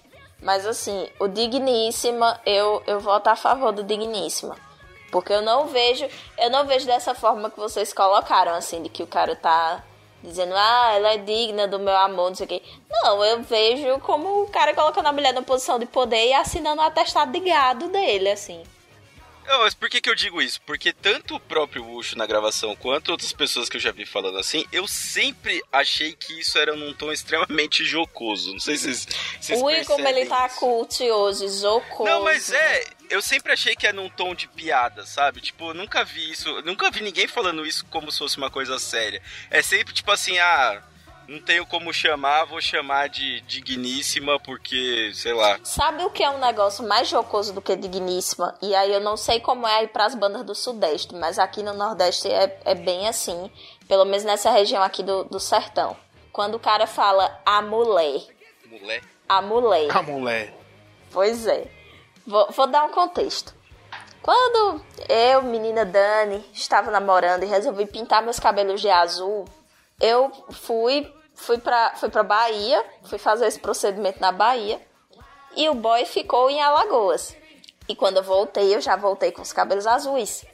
Mas 0.43 0.67
assim, 0.67 1.09
o 1.19 1.27
Digníssima, 1.27 2.39
eu, 2.47 2.83
eu 2.87 3.01
voto 3.01 3.29
a 3.29 3.35
favor 3.35 3.73
do 3.73 3.83
Digníssima. 3.83 4.55
Porque 5.11 5.33
eu 5.33 5.41
não 5.41 5.67
vejo, 5.69 6.07
eu 6.39 6.51
não 6.51 6.67
vejo 6.67 6.85
dessa 6.85 7.15
forma 7.15 7.51
que 7.51 7.57
vocês 7.59 7.95
colocaram, 7.95 8.53
assim, 8.53 8.83
de 8.83 8.91
que 8.91 9.03
o 9.03 9.07
cara 9.07 9.35
tá 9.35 9.83
dizendo, 10.23 10.55
ah, 10.57 10.93
ela 10.95 11.15
é 11.15 11.19
digna 11.19 11.67
do 11.69 11.79
meu 11.79 11.97
amor, 11.97 12.31
não 12.31 12.35
sei 12.35 12.47
o 12.47 12.49
quê. 12.49 12.63
Não, 12.91 13.25
eu 13.25 13.43
vejo 13.43 13.99
como 14.01 14.43
o 14.43 14.49
cara 14.49 14.75
colocando 14.75 15.07
a 15.07 15.13
mulher 15.13 15.33
na 15.33 15.43
posição 15.43 15.79
de 15.79 15.87
poder 15.87 16.29
e 16.29 16.33
assinando 16.33 16.81
o 16.81 16.85
atestado 16.85 17.33
de 17.33 17.41
gado 17.41 17.89
dele, 17.89 18.31
assim. 18.31 18.63
Não, 19.49 19.61
mas 19.61 19.73
por 19.73 19.89
que, 19.89 19.99
que 19.99 20.11
eu 20.11 20.15
digo 20.15 20.43
isso? 20.43 20.61
Porque 20.67 20.93
tanto 20.93 21.37
o 21.37 21.41
próprio 21.41 21.83
Ucho 21.89 22.19
na 22.19 22.27
gravação 22.27 22.77
quanto 22.77 23.11
outras 23.11 23.33
pessoas 23.33 23.67
que 23.67 23.79
eu 23.79 23.81
já 23.81 23.91
vi 23.91 24.05
falando 24.05 24.37
assim, 24.37 24.67
eu 24.71 24.87
sempre 24.87 25.63
achei 25.73 26.13
que 26.13 26.39
isso 26.39 26.59
era 26.59 26.77
num 26.77 26.93
tom 26.93 27.11
extremamente 27.11 27.83
jocoso. 27.83 28.53
Não 28.53 28.61
sei 28.61 28.77
se 28.77 28.95
vocês, 29.41 29.63
Ui, 29.63 29.85
como 29.87 30.07
ele 30.07 30.27
tá 30.27 30.47
isso. 30.47 30.59
cult 30.59 31.11
hoje, 31.11 31.49
jocoso. 31.49 32.05
Não, 32.05 32.25
mas 32.25 32.53
é, 32.53 32.85
eu 33.11 33.23
sempre 33.23 33.53
achei 33.53 33.75
que 33.75 33.87
era 33.87 33.97
num 33.97 34.09
tom 34.09 34.35
de 34.35 34.49
piada, 34.49 35.05
sabe? 35.07 35.41
Tipo, 35.41 35.71
eu 35.71 35.75
nunca 35.75 36.05
vi 36.05 36.31
isso, 36.31 36.63
nunca 36.63 36.91
vi 36.91 37.03
ninguém 37.03 37.27
falando 37.27 37.65
isso 37.65 37.85
como 37.87 38.11
se 38.11 38.19
fosse 38.19 38.37
uma 38.39 38.51
coisa 38.51 38.79
séria. 38.79 39.23
É 39.51 39.63
sempre 39.63 39.95
tipo 39.95 40.11
assim, 40.11 40.39
ah, 40.39 40.83
não 41.29 41.41
tenho 41.41 41.67
como 41.67 41.93
chamar, 41.93 42.47
vou 42.47 42.61
chamar 42.61 43.09
de 43.09 43.43
digníssima 43.43 44.41
porque, 44.41 45.11
sei 45.15 45.35
lá. 45.35 45.59
Sabe 45.63 46.03
o 46.03 46.11
que 46.11 46.23
é 46.23 46.31
um 46.31 46.39
negócio 46.39 46.87
mais 46.87 47.09
jocoso 47.09 47.53
do 47.53 47.61
que 47.61 47.77
digníssima? 47.77 48.57
E 48.63 48.75
aí 48.75 48.93
eu 48.93 49.01
não 49.01 49.17
sei 49.17 49.39
como 49.39 49.67
é 49.67 49.81
aí 49.81 49.89
pras 49.89 50.15
bandas 50.15 50.45
do 50.45 50.55
Sudeste, 50.55 51.15
mas 51.15 51.39
aqui 51.39 51.63
no 51.63 51.75
Nordeste 51.75 52.29
é, 52.29 52.59
é 52.65 52.75
bem 52.75 53.07
assim. 53.07 53.51
Pelo 53.87 54.05
menos 54.07 54.25
nessa 54.25 54.51
região 54.51 54.83
aqui 54.83 55.03
do, 55.03 55.25
do 55.25 55.39
sertão. 55.39 55.97
Quando 56.33 56.55
o 56.55 56.61
cara 56.61 56.87
fala 56.87 57.41
a 57.45 57.61
mulher. 57.61 58.23
Mulher. 58.67 59.03
A 59.29 59.43
mulher. 59.43 59.97
A 59.97 60.03
mulher. 60.03 60.55
Pois 61.11 61.47
é. 61.47 61.78
Vou, 62.29 62.47
vou 62.51 62.67
dar 62.67 62.85
um 62.85 62.91
contexto. 62.91 63.55
Quando 64.21 64.83
eu, 65.09 65.43
menina 65.45 65.87
Dani, 65.87 66.45
estava 66.53 66.91
namorando 66.91 67.43
e 67.43 67.47
resolvi 67.47 67.87
pintar 67.87 68.23
meus 68.23 68.39
cabelos 68.39 68.83
de 68.83 68.91
azul, 68.91 69.47
eu 69.99 70.31
fui, 70.51 71.11
fui, 71.35 71.57
pra, 71.57 71.95
fui 71.97 72.11
pra 72.11 72.23
Bahia, 72.23 72.85
fui 73.05 73.17
fazer 73.17 73.47
esse 73.47 73.59
procedimento 73.59 74.21
na 74.21 74.31
Bahia, 74.31 74.79
e 75.57 75.71
o 75.71 75.75
boy 75.75 76.05
ficou 76.05 76.51
em 76.51 76.61
Alagoas. 76.61 77.35
E 77.89 77.97
quando 77.97 78.19
eu 78.19 78.23
voltei, 78.23 78.75
eu 78.75 78.81
já 78.83 78.95
voltei 78.95 79.33
com 79.33 79.41
os 79.41 79.55
cabelos 79.55 79.87
azuis. 79.87 80.45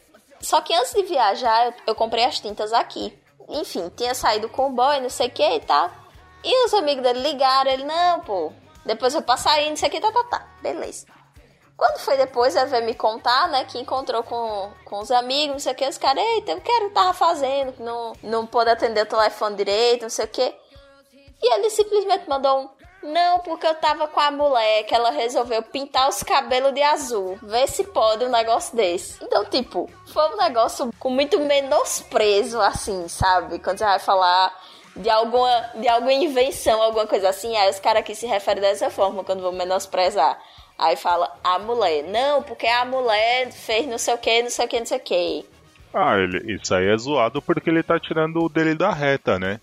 Só 0.41 0.61
que 0.61 0.73
antes 0.73 0.95
de 0.95 1.03
viajar, 1.03 1.67
eu, 1.67 1.75
eu 1.89 1.95
comprei 1.97 2.25
as 2.25 2.39
tintas 2.39 2.73
aqui. 2.73 3.19
Enfim, 3.49 3.91
tinha 3.97 4.15
saído 4.15 4.49
com 4.49 4.69
o 4.69 4.73
boy, 4.73 5.01
não 5.01 5.11
sei 5.11 5.27
o 5.27 5.33
que 5.33 5.43
e 5.43 5.61
tal. 5.61 5.91
E 6.45 6.67
os 6.67 6.75
amigos 6.75 7.03
dele 7.03 7.19
ligaram, 7.19 7.69
ele, 7.69 7.83
não, 7.83 8.21
pô, 8.21 8.53
depois 8.87 9.13
eu 9.13 9.23
passo 9.23 9.49
aí, 9.49 9.69
não 9.69 9.77
sei 9.77 9.89
o 9.89 9.91
que, 9.91 10.01
tá, 10.01 10.13
tá, 10.13 10.23
tá. 10.23 10.49
Beleza. 10.63 11.24
Quando 11.77 11.99
foi 11.99 12.17
depois, 12.17 12.55
ele 12.55 12.67
veio 12.67 12.85
me 12.85 12.95
contar, 12.95 13.49
né, 13.49 13.65
que 13.65 13.79
encontrou 13.79 14.23
com, 14.23 14.71
com 14.85 15.01
os 15.01 15.11
amigos, 15.11 15.55
não 15.55 15.59
sei 15.59 15.73
o 15.73 15.75
que, 15.75 15.89
os 15.89 15.99
caras, 15.99 16.23
eita, 16.23 16.53
eu 16.53 16.61
quero 16.61 16.91
tava 16.91 17.13
fazendo, 17.13 17.75
não, 17.81 18.13
não 18.23 18.47
pôde 18.47 18.71
atender 18.71 19.03
o 19.03 19.07
telefone 19.07 19.57
direito, 19.57 20.03
não 20.03 20.11
sei 20.11 20.25
o 20.25 20.29
que. 20.29 20.55
E 21.43 21.55
ele 21.55 21.69
simplesmente 21.71 22.29
mandou 22.29 22.61
um, 22.61 22.69
não, 23.05 23.41
porque 23.41 23.67
eu 23.67 23.75
tava 23.75 24.09
com 24.09 24.19
a 24.19 24.31
mulher 24.31 24.85
que 24.85 24.95
ela 24.95 25.11
resolveu 25.11 25.63
pintar 25.63 26.09
os 26.09 26.23
cabelos 26.23 26.73
de 26.73 26.83
azul. 26.83 27.39
Vê 27.43 27.67
se 27.67 27.85
pode 27.85 28.25
um 28.25 28.31
negócio 28.31 28.75
desse. 28.75 29.23
Então, 29.23 29.45
tipo, 29.45 29.91
foi 30.07 30.27
um 30.33 30.39
negócio 30.39 30.91
com 30.99 31.11
muito 31.11 31.39
menosprezo, 31.39 32.59
assim, 32.63 33.07
sabe? 33.09 33.59
Quando 33.59 33.79
você 33.79 33.85
vai 33.85 33.99
falar 33.99 34.59
de 34.97 35.11
alguma, 35.11 35.71
de 35.75 35.87
alguma 35.87 36.15
invenção, 36.15 36.81
alguma 36.81 37.07
coisa 37.07 37.29
assim, 37.29 37.55
aí 37.57 37.69
os 37.69 37.79
caras 37.79 38.01
aqui 38.01 38.15
se 38.15 38.27
referem 38.27 38.63
dessa 38.63 38.89
forma 38.89 39.23
quando 39.23 39.43
vão 39.43 39.53
menosprezar. 39.53 40.41
Aí 40.79 40.97
fala, 40.97 41.33
a 41.43 41.59
mulher. 41.59 42.05
Não, 42.05 42.43
porque 42.43 42.67
a 42.67 42.85
mulher 42.85 43.53
fez 43.53 43.87
não 43.87 43.99
sei 43.99 44.15
o 44.15 44.19
que, 44.19 44.43
não 44.43 44.51
sei 44.51 44.65
o 44.65 44.69
que, 44.69 44.79
não 44.79 44.87
sei 44.87 44.99
o 44.99 45.01
que. 45.01 45.47
Ah, 45.93 46.19
ele, 46.19 46.55
isso 46.55 46.75
aí 46.75 46.89
é 46.89 46.97
zoado 46.97 47.41
porque 47.41 47.71
ele 47.71 47.83
tá 47.83 48.01
tirando 48.01 48.43
o 48.43 48.49
dele 48.49 48.75
da 48.75 48.91
reta, 48.91 49.39
né? 49.39 49.61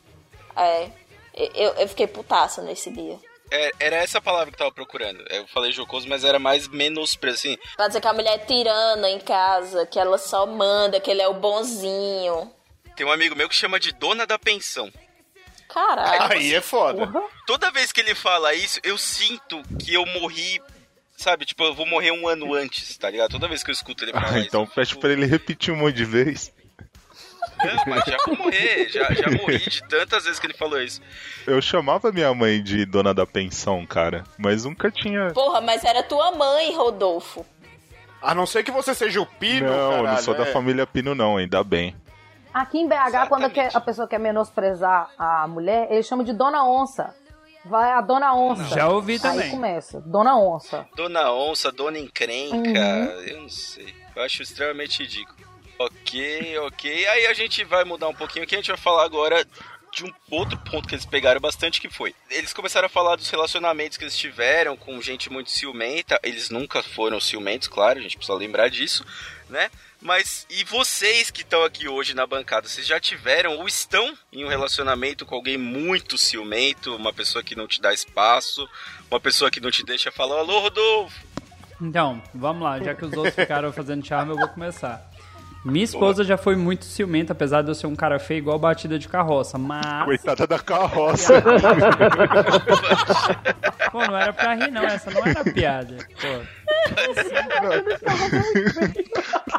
É, 0.55 0.89
eu, 1.33 1.73
eu 1.73 1.87
fiquei 1.89 2.07
putaça 2.07 2.61
nesse 2.61 2.89
dia. 2.89 3.19
É, 3.51 3.71
era 3.79 3.97
essa 3.97 4.21
palavra 4.21 4.47
que 4.47 4.55
eu 4.55 4.59
tava 4.59 4.71
procurando. 4.71 5.21
Eu 5.29 5.45
falei 5.47 5.73
jocoso, 5.73 6.07
mas 6.07 6.23
era 6.23 6.39
mais 6.39 6.69
menosprezo, 6.69 7.37
assim. 7.37 7.57
Pra 7.75 7.87
dizer 7.89 7.99
que 7.99 8.07
a 8.07 8.13
mulher 8.13 8.35
é 8.35 8.37
tirana 8.37 9.09
em 9.09 9.19
casa, 9.19 9.85
que 9.85 9.99
ela 9.99 10.17
só 10.17 10.45
manda, 10.45 11.01
que 11.01 11.11
ele 11.11 11.21
é 11.21 11.27
o 11.27 11.33
bonzinho. 11.33 12.49
Tem 12.95 13.05
um 13.05 13.11
amigo 13.11 13.35
meu 13.35 13.49
que 13.49 13.55
chama 13.55 13.77
de 13.77 13.91
dona 13.91 14.25
da 14.25 14.39
pensão. 14.39 14.89
Caralho. 15.67 16.33
Aí 16.33 16.53
é 16.53 16.61
foda. 16.61 17.11
Toda 17.45 17.71
vez 17.71 17.91
que 17.91 17.99
ele 17.99 18.15
fala 18.15 18.53
isso, 18.53 18.79
eu 18.83 18.97
sinto 18.97 19.61
que 19.83 19.93
eu 19.93 20.05
morri 20.05 20.61
sabe? 21.21 21.45
Tipo, 21.45 21.63
eu 21.63 21.73
vou 21.73 21.85
morrer 21.85 22.11
um 22.11 22.27
ano 22.27 22.53
antes, 22.53 22.97
tá 22.97 23.09
ligado? 23.09 23.31
Toda 23.31 23.47
vez 23.47 23.63
que 23.63 23.69
eu 23.69 23.73
escuto 23.73 24.03
ele 24.03 24.11
falar 24.11 24.33
Ah, 24.33 24.39
isso. 24.39 24.47
então 24.47 24.65
pede 24.67 24.97
pra 24.97 25.11
ele 25.11 25.25
repetir 25.25 25.73
um 25.73 25.77
monte 25.77 25.95
de 25.95 26.05
vez. 26.05 26.51
Não, 27.63 27.83
mas 27.87 28.03
já 28.05 28.17
vou 28.25 28.35
morrer, 28.37 28.89
já, 28.89 29.03
já 29.13 29.29
morri 29.29 29.59
de 29.59 29.81
tantas 29.87 30.23
vezes 30.23 30.39
que 30.39 30.47
ele 30.47 30.53
falou 30.55 30.81
isso. 30.81 30.99
Eu 31.45 31.61
chamava 31.61 32.11
minha 32.11 32.33
mãe 32.33 32.61
de 32.61 32.85
dona 32.85 33.13
da 33.13 33.25
pensão, 33.25 33.85
cara, 33.85 34.23
mas 34.37 34.65
nunca 34.65 34.89
tinha. 34.89 35.31
Porra, 35.31 35.61
mas 35.61 35.83
era 35.83 36.01
tua 36.01 36.31
mãe, 36.31 36.73
Rodolfo. 36.75 37.45
A 38.21 38.33
não 38.33 38.45
ser 38.47 38.63
que 38.63 38.71
você 38.71 38.93
seja 38.95 39.21
o 39.21 39.25
Pino, 39.25 39.67
não, 39.67 39.73
eu 39.91 39.97
não 39.97 40.03
caralho, 40.05 40.23
sou 40.23 40.33
da 40.35 40.43
é. 40.47 40.51
família 40.51 40.87
Pino, 40.87 41.13
não, 41.13 41.37
ainda 41.37 41.63
bem. 41.63 41.95
Aqui 42.53 42.79
em 42.79 42.87
BH, 42.87 43.27
quando 43.29 43.49
quer- 43.49 43.69
a 43.73 43.79
pessoa 43.81 44.07
quer 44.07 44.19
menosprezar 44.19 45.09
a 45.17 45.47
mulher, 45.47 45.87
eles 45.91 46.05
chamam 46.07 46.25
de 46.25 46.33
Dona 46.33 46.63
Onça. 46.65 47.15
Vai 47.63 47.91
a 47.91 48.01
Dona 48.01 48.33
Onça. 48.33 48.63
Já 48.75 48.89
ouvi 48.89 49.13
Aí 49.13 49.19
também. 49.19 49.51
começa. 49.51 50.01
Dona 50.01 50.37
Onça. 50.37 50.87
Dona 50.95 51.31
Onça, 51.31 51.71
Dona 51.71 51.99
Encrenca, 51.99 52.57
Uhum. 52.57 53.21
eu 53.27 53.41
não 53.41 53.49
sei. 53.49 53.93
Eu 54.15 54.23
acho 54.23 54.41
extremamente 54.41 55.03
ridículo. 55.03 55.37
Ok, 55.77 56.57
ok. 56.59 57.07
Aí 57.07 57.25
a 57.27 57.33
gente 57.33 57.63
vai 57.63 57.83
mudar 57.83 58.07
um 58.07 58.13
pouquinho 58.13 58.43
aqui, 58.43 58.55
a 58.55 58.57
gente 58.57 58.67
vai 58.71 58.77
falar 58.77 59.03
agora 59.05 59.45
de 59.93 60.05
um 60.05 60.13
outro 60.29 60.57
ponto 60.57 60.87
que 60.87 60.95
eles 60.95 61.05
pegaram 61.05 61.41
bastante, 61.41 61.81
que 61.81 61.89
foi... 61.89 62.15
Eles 62.29 62.53
começaram 62.53 62.85
a 62.85 62.89
falar 62.89 63.15
dos 63.15 63.29
relacionamentos 63.29 63.97
que 63.97 64.03
eles 64.05 64.15
tiveram 64.17 64.77
com 64.77 65.01
gente 65.01 65.29
muito 65.31 65.51
ciumenta. 65.51 66.19
Eles 66.23 66.49
nunca 66.49 66.81
foram 66.81 67.19
ciumentos, 67.19 67.67
claro, 67.67 67.99
a 67.99 68.01
gente 68.01 68.15
precisa 68.15 68.37
lembrar 68.37 68.69
disso, 68.69 69.05
né? 69.49 69.69
Mas, 70.01 70.47
e 70.49 70.63
vocês 70.63 71.29
que 71.29 71.41
estão 71.41 71.63
aqui 71.63 71.87
hoje 71.87 72.15
na 72.15 72.25
bancada, 72.25 72.67
vocês 72.67 72.87
já 72.87 72.99
tiveram 72.99 73.57
ou 73.57 73.67
estão 73.67 74.17
em 74.33 74.43
um 74.43 74.47
relacionamento 74.47 75.25
com 75.25 75.35
alguém 75.35 75.57
muito 75.57 76.17
ciumento, 76.17 76.95
uma 76.95 77.13
pessoa 77.13 77.43
que 77.43 77.55
não 77.55 77.67
te 77.67 77.79
dá 77.79 77.93
espaço, 77.93 78.67
uma 79.09 79.19
pessoa 79.19 79.51
que 79.51 79.59
não 79.59 79.69
te 79.69 79.85
deixa 79.85 80.11
falar, 80.11 80.39
alô, 80.39 80.59
Rodolfo, 80.59 81.21
Então, 81.79 82.21
vamos 82.33 82.63
lá, 82.63 82.79
já 82.79 82.95
que 82.95 83.05
os 83.05 83.13
outros 83.13 83.35
ficaram 83.35 83.71
fazendo 83.71 84.05
charme, 84.05 84.31
eu 84.31 84.37
vou 84.37 84.47
começar. 84.47 85.10
Minha 85.63 85.85
esposa 85.85 86.23
já 86.23 86.37
foi 86.37 86.55
muito 86.55 86.85
ciumenta, 86.85 87.33
apesar 87.33 87.61
de 87.61 87.69
eu 87.69 87.75
ser 87.75 87.85
um 87.85 87.95
cara 87.95 88.17
feio 88.17 88.39
igual 88.39 88.57
batida 88.57 88.97
de 88.97 89.07
carroça, 89.07 89.59
mas. 89.59 90.05
Coitada 90.05 90.47
da 90.47 90.57
carroça. 90.57 91.41
Pô, 93.91 93.99
não 94.07 94.17
era 94.17 94.33
pra 94.33 94.55
rir, 94.55 94.71
não, 94.71 94.83
essa 94.83 95.11
não 95.11 95.23
era 95.25 95.43
piada. 95.43 95.97
Pô. 96.19 96.27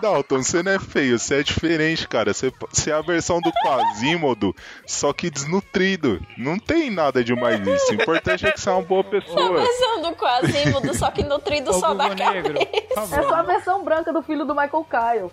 Dalton, 0.00 0.42
você 0.42 0.62
não 0.62 0.72
é 0.72 0.78
feio, 0.78 1.18
você 1.18 1.36
é 1.36 1.42
diferente, 1.42 2.08
cara. 2.08 2.32
Você, 2.34 2.52
você 2.70 2.90
é 2.90 2.94
a 2.94 3.00
versão 3.00 3.40
do 3.40 3.52
Quasimodo, 3.64 4.54
só 4.86 5.12
que 5.12 5.30
desnutrido. 5.30 6.20
Não 6.36 6.58
tem 6.58 6.90
nada 6.90 7.22
de 7.22 7.34
mais 7.34 7.60
isso. 7.66 7.92
O 7.92 7.94
importante 7.94 8.46
é 8.46 8.50
que 8.52 8.60
você 8.60 8.68
é 8.68 8.72
uma 8.72 8.82
boa 8.82 9.02
A 9.02 9.04
pessoa. 9.04 9.60
versão 9.60 10.02
do 10.02 10.12
Quasimodo, 10.16 10.94
só 10.94 11.10
que 11.10 11.22
nutrido 11.22 11.72
só 11.74 11.94
da 11.94 12.08
cabeça. 12.10 12.58
É 12.96 13.06
só 13.22 13.34
a 13.34 13.42
versão 13.42 13.84
branca 13.84 14.12
do 14.12 14.22
filho 14.22 14.44
do 14.44 14.54
Michael 14.54 14.84
Kyle. 14.90 15.30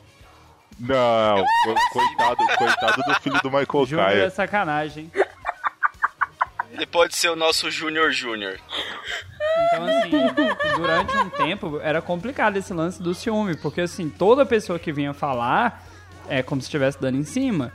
Não, 0.79 1.43
co- 1.65 1.75
coitado, 1.93 2.57
coitado 2.57 3.03
do 3.03 3.15
filho 3.21 3.39
do 3.41 3.49
Michael 3.51 3.85
Júnior 3.85 4.09
é 4.11 4.29
sacanagem. 4.29 5.11
Ele 6.71 6.85
pode 6.85 7.15
ser 7.15 7.29
o 7.29 7.35
nosso 7.35 7.69
Júnior 7.69 8.11
Júnior. 8.11 8.57
Então, 9.73 9.85
assim, 9.85 10.11
durante 10.77 11.17
um 11.17 11.29
tempo 11.29 11.79
era 11.83 12.01
complicado 12.01 12.55
esse 12.57 12.73
lance 12.73 13.01
do 13.01 13.13
ciúme, 13.13 13.57
porque, 13.57 13.81
assim, 13.81 14.07
toda 14.09 14.45
pessoa 14.45 14.79
que 14.79 14.91
vinha 14.91 15.13
falar 15.13 15.83
é 16.29 16.41
como 16.41 16.61
se 16.61 16.67
estivesse 16.67 16.99
dando 17.01 17.17
em 17.17 17.23
cima. 17.25 17.73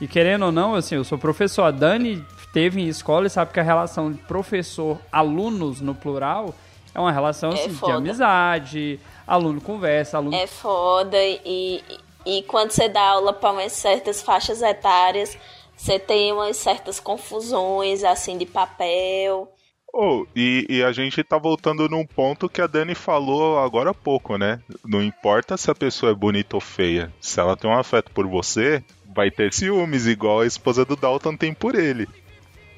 E 0.00 0.06
querendo 0.06 0.44
ou 0.46 0.52
não, 0.52 0.74
assim, 0.74 0.94
eu 0.96 1.04
sou 1.04 1.16
professor. 1.18 1.62
A 1.64 1.70
Dani 1.70 2.24
teve 2.52 2.80
em 2.80 2.86
escola 2.88 3.26
e 3.26 3.30
sabe 3.30 3.52
que 3.52 3.58
a 3.60 3.62
relação 3.62 4.12
de 4.12 4.18
professor-alunos 4.18 5.80
no 5.80 5.94
plural 5.94 6.54
é 6.94 7.00
uma 7.00 7.10
relação 7.10 7.50
É 7.50 7.54
assim, 7.54 7.68
de 7.70 7.74
foda. 7.74 7.94
amizade, 7.94 9.00
aluno 9.26 9.60
conversa, 9.60 10.18
aluno. 10.18 10.36
É 10.36 10.46
foda 10.46 11.16
e, 11.16 11.82
e 12.26 12.42
quando 12.42 12.70
você 12.70 12.88
dá 12.88 13.02
aula 13.02 13.32
para 13.32 13.52
umas 13.52 13.72
certas 13.72 14.22
faixas 14.22 14.62
etárias, 14.62 15.36
você 15.76 15.98
tem 15.98 16.32
umas 16.32 16.56
certas 16.56 17.00
confusões, 17.00 18.04
assim, 18.04 18.38
de 18.38 18.46
papel. 18.46 19.50
Oh, 19.92 20.26
e, 20.34 20.66
e 20.68 20.82
a 20.82 20.90
gente 20.90 21.22
tá 21.22 21.38
voltando 21.38 21.88
num 21.88 22.04
ponto 22.04 22.48
que 22.48 22.60
a 22.60 22.66
Dani 22.66 22.96
falou 22.96 23.60
agora 23.60 23.90
há 23.90 23.94
pouco, 23.94 24.36
né? 24.36 24.60
Não 24.84 25.00
importa 25.00 25.56
se 25.56 25.70
a 25.70 25.74
pessoa 25.74 26.10
é 26.10 26.14
bonita 26.14 26.56
ou 26.56 26.60
feia. 26.60 27.12
Se 27.20 27.38
ela 27.38 27.56
tem 27.56 27.70
um 27.70 27.78
afeto 27.78 28.10
por 28.10 28.26
você, 28.26 28.82
vai 29.14 29.30
ter 29.30 29.52
ciúmes, 29.52 30.08
igual 30.08 30.40
a 30.40 30.46
esposa 30.46 30.84
do 30.84 30.96
Dalton 30.96 31.36
tem 31.36 31.54
por 31.54 31.76
ele. 31.76 32.08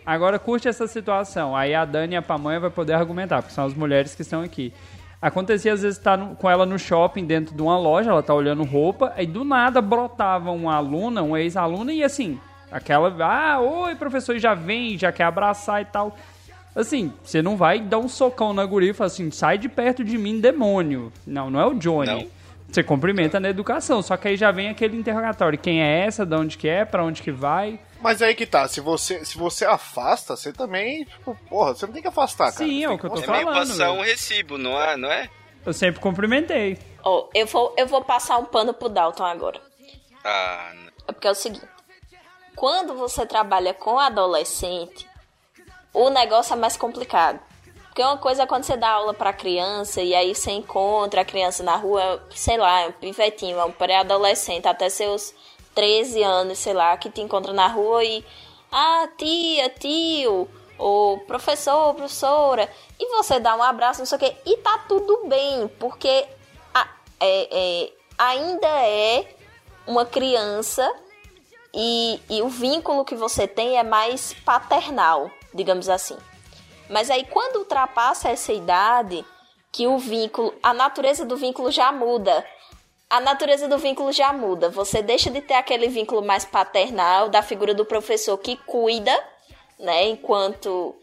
Agora 0.05 0.39
curte 0.39 0.69
essa 0.69 0.87
situação. 0.87 1.57
Aí 1.57 1.75
a 1.75 1.87
Dani 1.87 2.15
e 2.15 2.17
a 2.17 2.23
Pamonha 2.23 2.61
vai 2.61 2.71
poder 2.71 2.93
argumentar, 2.93 3.41
porque 3.41 3.55
são 3.55 3.65
as 3.65 3.73
mulheres 3.73 4.15
que 4.15 4.23
estão 4.23 4.43
aqui. 4.43 4.73
Acontecia 5.27 5.73
às 5.73 5.83
vezes 5.83 5.99
estar 5.99 6.17
com 6.37 6.49
ela 6.49 6.65
no 6.65 6.79
shopping, 6.79 7.25
dentro 7.25 7.53
de 7.53 7.61
uma 7.61 7.77
loja, 7.77 8.11
ela 8.11 8.23
tá 8.23 8.33
olhando 8.33 8.63
roupa, 8.63 9.13
aí 9.17 9.27
do 9.27 9.43
nada 9.43 9.83
brotava 9.83 10.53
uma 10.53 10.77
aluna, 10.77 11.21
uma 11.21 11.41
ex-aluna, 11.41 11.93
e 11.93 12.05
assim, 12.05 12.39
aquela, 12.71 13.13
ah, 13.25 13.59
oi 13.59 13.97
professor, 13.97 14.39
já 14.39 14.55
vem, 14.55 14.97
já 14.97 15.11
quer 15.11 15.25
abraçar 15.25 15.83
e 15.83 15.85
tal. 15.85 16.17
Assim, 16.77 17.13
você 17.25 17.43
não 17.43 17.57
vai 17.57 17.81
dar 17.81 17.99
um 17.99 18.09
socão 18.09 18.55
na 18.55 18.65
guria 18.65 18.91
e 18.91 18.95
falar 18.95 19.09
assim, 19.09 19.29
sai 19.33 19.59
de 19.59 19.69
perto 19.69 20.05
de 20.05 20.17
mim, 20.17 20.39
demônio. 20.39 21.13
Não, 21.27 21.51
não 21.51 21.59
é 21.59 21.67
o 21.67 21.75
Johnny. 21.75 22.07
Não. 22.07 22.27
Você 22.71 22.85
cumprimenta 22.85 23.41
na 23.41 23.49
educação, 23.49 24.03
só 24.03 24.17
que 24.17 24.29
aí 24.29 24.37
já 24.37 24.53
vem 24.53 24.69
aquele 24.69 24.97
interrogatório. 24.97 25.59
Quem 25.59 25.83
é 25.83 26.05
essa, 26.05 26.25
de 26.25 26.37
onde 26.37 26.57
que 26.57 26.69
é, 26.69 26.85
pra 26.85 27.03
onde 27.03 27.21
que 27.21 27.33
vai. 27.33 27.81
Mas 28.01 28.21
aí 28.23 28.35
que 28.35 28.47
tá, 28.47 28.69
se 28.69 28.81
você, 28.81 29.25
se 29.25 29.37
você 29.39 29.65
afasta, 29.65 30.37
você 30.37 30.53
também, 30.53 31.05
tipo, 31.05 31.35
porra, 31.49 31.75
você 31.75 31.87
não 31.87 31.93
tem 31.93 32.03
que 32.03 32.09
afastar, 32.09 32.53
cara. 32.53 32.57
Sim, 32.65 32.81
Você 32.81 32.85
é 32.85 32.89
tem 32.89 32.97
o 32.97 32.99
que 32.99 33.07
eu 33.07 33.11
tô 33.11 33.17
É 33.23 33.27
meio 33.27 33.45
falando. 33.45 33.69
passar 33.69 33.87
velho. 33.87 33.99
um 33.99 34.03
recibo, 34.03 34.59
não 34.59 34.81
é? 34.81 34.97
Não 34.97 35.11
é? 35.11 35.31
Eu 35.65 35.73
sempre 35.73 36.01
cumprimentei. 36.01 36.79
Ó, 37.03 37.29
eu 37.35 37.47
vou, 37.47 37.75
eu 37.77 37.87
vou 37.87 38.03
passar 38.05 38.37
um 38.39 38.45
pano 38.45 38.73
pro 38.75 38.89
Dalton 38.89 39.25
agora. 39.25 39.61
Ah, 40.25 40.73
não. 40.75 40.93
É 41.09 41.13
porque 41.13 41.27
é 41.27 41.31
o 41.31 41.35
seguinte: 41.35 41.67
quando 42.55 42.95
você 42.95 43.25
trabalha 43.27 43.73
com 43.75 43.99
adolescente, 43.99 45.09
o 45.93 46.11
negócio 46.11 46.53
é 46.53 46.57
mais 46.57 46.77
complicado. 46.77 47.41
Porque 47.87 48.03
uma 48.03 48.19
coisa 48.19 48.43
é 48.43 48.47
quando 48.47 48.65
você 48.65 48.77
dá 48.77 48.91
aula 48.91 49.15
pra 49.15 49.33
criança 49.33 50.03
e 50.03 50.15
aí 50.15 50.35
você 50.35 50.51
encontra 50.51 51.23
a 51.23 51.25
criança 51.25 51.63
na 51.63 51.77
rua, 51.77 52.23
sei 52.31 52.59
lá, 52.59 52.83
é 52.83 52.89
um 52.89 52.93
pivetinho, 52.93 53.59
é 53.59 53.65
um 53.65 53.73
pré-adolescente, 53.73 54.69
até 54.69 54.91
seus 54.91 55.35
13 55.77 56.23
anos, 56.25 56.59
sei 56.59 56.73
lá, 56.73 56.97
que 56.97 57.09
te 57.11 57.21
encontra 57.21 57.53
na 57.53 57.69
rua 57.69 58.03
e. 58.03 58.25
Ah, 58.73 59.09
tia, 59.17 59.69
tio, 59.71 60.49
ou 60.77 61.19
professor, 61.21 61.95
professora, 61.95 62.69
e 62.99 63.07
você 63.17 63.39
dá 63.39 63.55
um 63.55 63.63
abraço, 63.63 64.01
não 64.01 64.07
sei 64.07 64.17
o 64.17 64.19
quê, 64.19 64.37
e 64.45 64.57
tá 64.57 64.79
tudo 64.89 65.23
bem, 65.27 65.69
porque 65.79 66.27
a- 66.75 66.89
é- 67.21 67.49
é, 67.85 67.93
ainda 68.19 68.67
é 68.67 69.35
uma 69.87 70.05
criança 70.05 70.93
e, 71.73 72.21
e 72.29 72.43
o 72.43 72.49
vínculo 72.49 73.05
que 73.05 73.15
você 73.15 73.47
tem 73.47 73.79
é 73.79 73.85
mais 73.85 74.35
paternal, 74.45 75.31
digamos 75.55 75.89
assim. 75.89 76.17
Mas 76.91 77.11
aí 77.11 77.25
quando 77.25 77.57
ultrapassa 77.61 78.29
essa 78.29 78.53
idade, 78.53 79.25
que 79.71 79.87
o 79.87 79.99
vínculo, 79.99 80.55
a 80.63 80.73
natureza 80.73 81.25
do 81.25 81.37
vínculo 81.37 81.71
já 81.71 81.93
muda. 81.93 82.45
A 83.09 83.21
natureza 83.21 83.69
do 83.69 83.79
vínculo 83.79 84.11
já 84.11 84.33
muda. 84.33 84.69
Você 84.69 85.01
deixa 85.01 85.31
de 85.31 85.41
ter 85.41 85.55
aquele 85.55 85.87
vínculo 85.87 86.23
mais 86.25 86.45
paternal 86.45 87.29
da 87.29 87.41
figura 87.41 87.73
do 87.73 87.85
professor 87.85 88.37
que 88.37 88.57
cuida, 88.57 89.17
né, 89.79 90.09
enquanto 90.09 90.97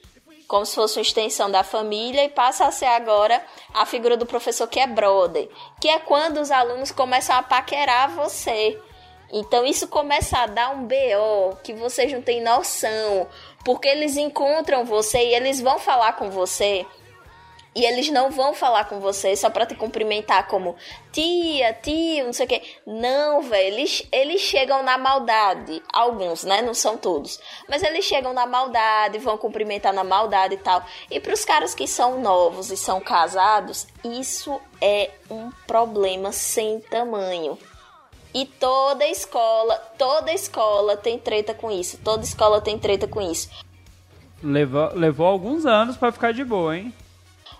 como 0.46 0.66
se 0.66 0.76
fosse 0.76 0.98
uma 0.98 1.02
extensão 1.02 1.50
da 1.50 1.64
família 1.64 2.26
e 2.26 2.30
passa 2.30 2.66
a 2.66 2.72
ser 2.72 2.88
agora 2.88 3.42
a 3.74 3.86
figura 3.86 4.18
do 4.18 4.26
professor 4.26 4.68
que 4.68 4.80
é 4.80 4.86
brother, 4.86 5.50
que 5.80 5.88
é 5.88 5.98
quando 5.98 6.42
os 6.42 6.52
alunos 6.52 6.92
começam 6.92 7.38
a 7.38 7.42
paquerar 7.42 8.10
você. 8.10 8.78
Então 9.32 9.66
isso 9.66 9.88
começa 9.88 10.40
a 10.40 10.46
dar 10.46 10.72
um 10.72 10.86
BO 10.86 11.58
que 11.64 11.74
vocês 11.74 12.12
não 12.12 12.22
têm 12.22 12.44
noção, 12.44 13.28
porque 13.64 13.88
eles 13.88 14.18
encontram 14.18 14.84
você 14.84 15.20
e 15.20 15.36
eles 15.36 15.62
vão 15.62 15.80
falar 15.80 16.14
com 16.14 16.30
você 16.30 16.86
e 17.76 17.86
eles 17.86 18.10
não 18.10 18.30
vão 18.30 18.54
falar 18.54 18.86
com 18.86 19.00
você 19.00 19.36
só 19.36 19.50
pra 19.50 19.66
te 19.66 19.74
cumprimentar 19.74 20.48
como 20.48 20.76
tia, 21.12 21.74
tio, 21.74 22.26
não 22.26 22.34
sei 22.34 22.46
o 22.46 22.50
quê. 22.50 22.62
Não, 22.86 23.42
velho, 23.42 23.74
eles, 23.74 24.08
eles 24.12 24.42
chegam 24.42 24.84
na 24.84 24.98
maldade. 24.98 25.82
Alguns, 25.92 26.44
né? 26.44 26.62
Não 26.62 26.74
são 26.74 26.98
todos. 26.98 27.40
Mas 27.68 27.82
eles 27.82 28.06
chegam 28.06 28.32
na 28.32 28.46
maldade, 28.46 29.18
vão 29.18 29.38
cumprimentar 29.38 29.92
na 29.92 30.04
maldade 30.04 30.56
e 30.56 30.58
tal. 30.58 30.86
E 31.10 31.20
pros 31.20 31.44
caras 31.44 31.74
que 31.74 31.88
são 31.88 32.22
novos 32.22 32.70
e 32.70 32.78
são 32.78 33.02
casados, 33.02 33.88
isso 34.04 34.62
é 34.80 35.10
um 35.30 35.50
problema 35.66 36.32
sem 36.32 36.80
tamanho. 36.80 37.58
E 38.36 38.46
toda 38.46 39.06
escola, 39.06 39.76
toda 39.98 40.32
escola 40.32 40.98
tem 40.98 41.18
treta 41.20 41.54
com 41.54 41.72
isso. 41.72 42.00
Toda 42.04 42.24
escola 42.24 42.62
tem 42.62 42.78
treta 42.78 43.08
com 43.08 43.22
isso. 43.22 43.50
Levou, 44.42 44.92
levou 44.94 45.26
alguns 45.26 45.66
anos 45.66 45.98
pra 45.98 46.12
ficar 46.12 46.34
de 46.34 46.44
boa, 46.44 46.76
hein? 46.76 46.94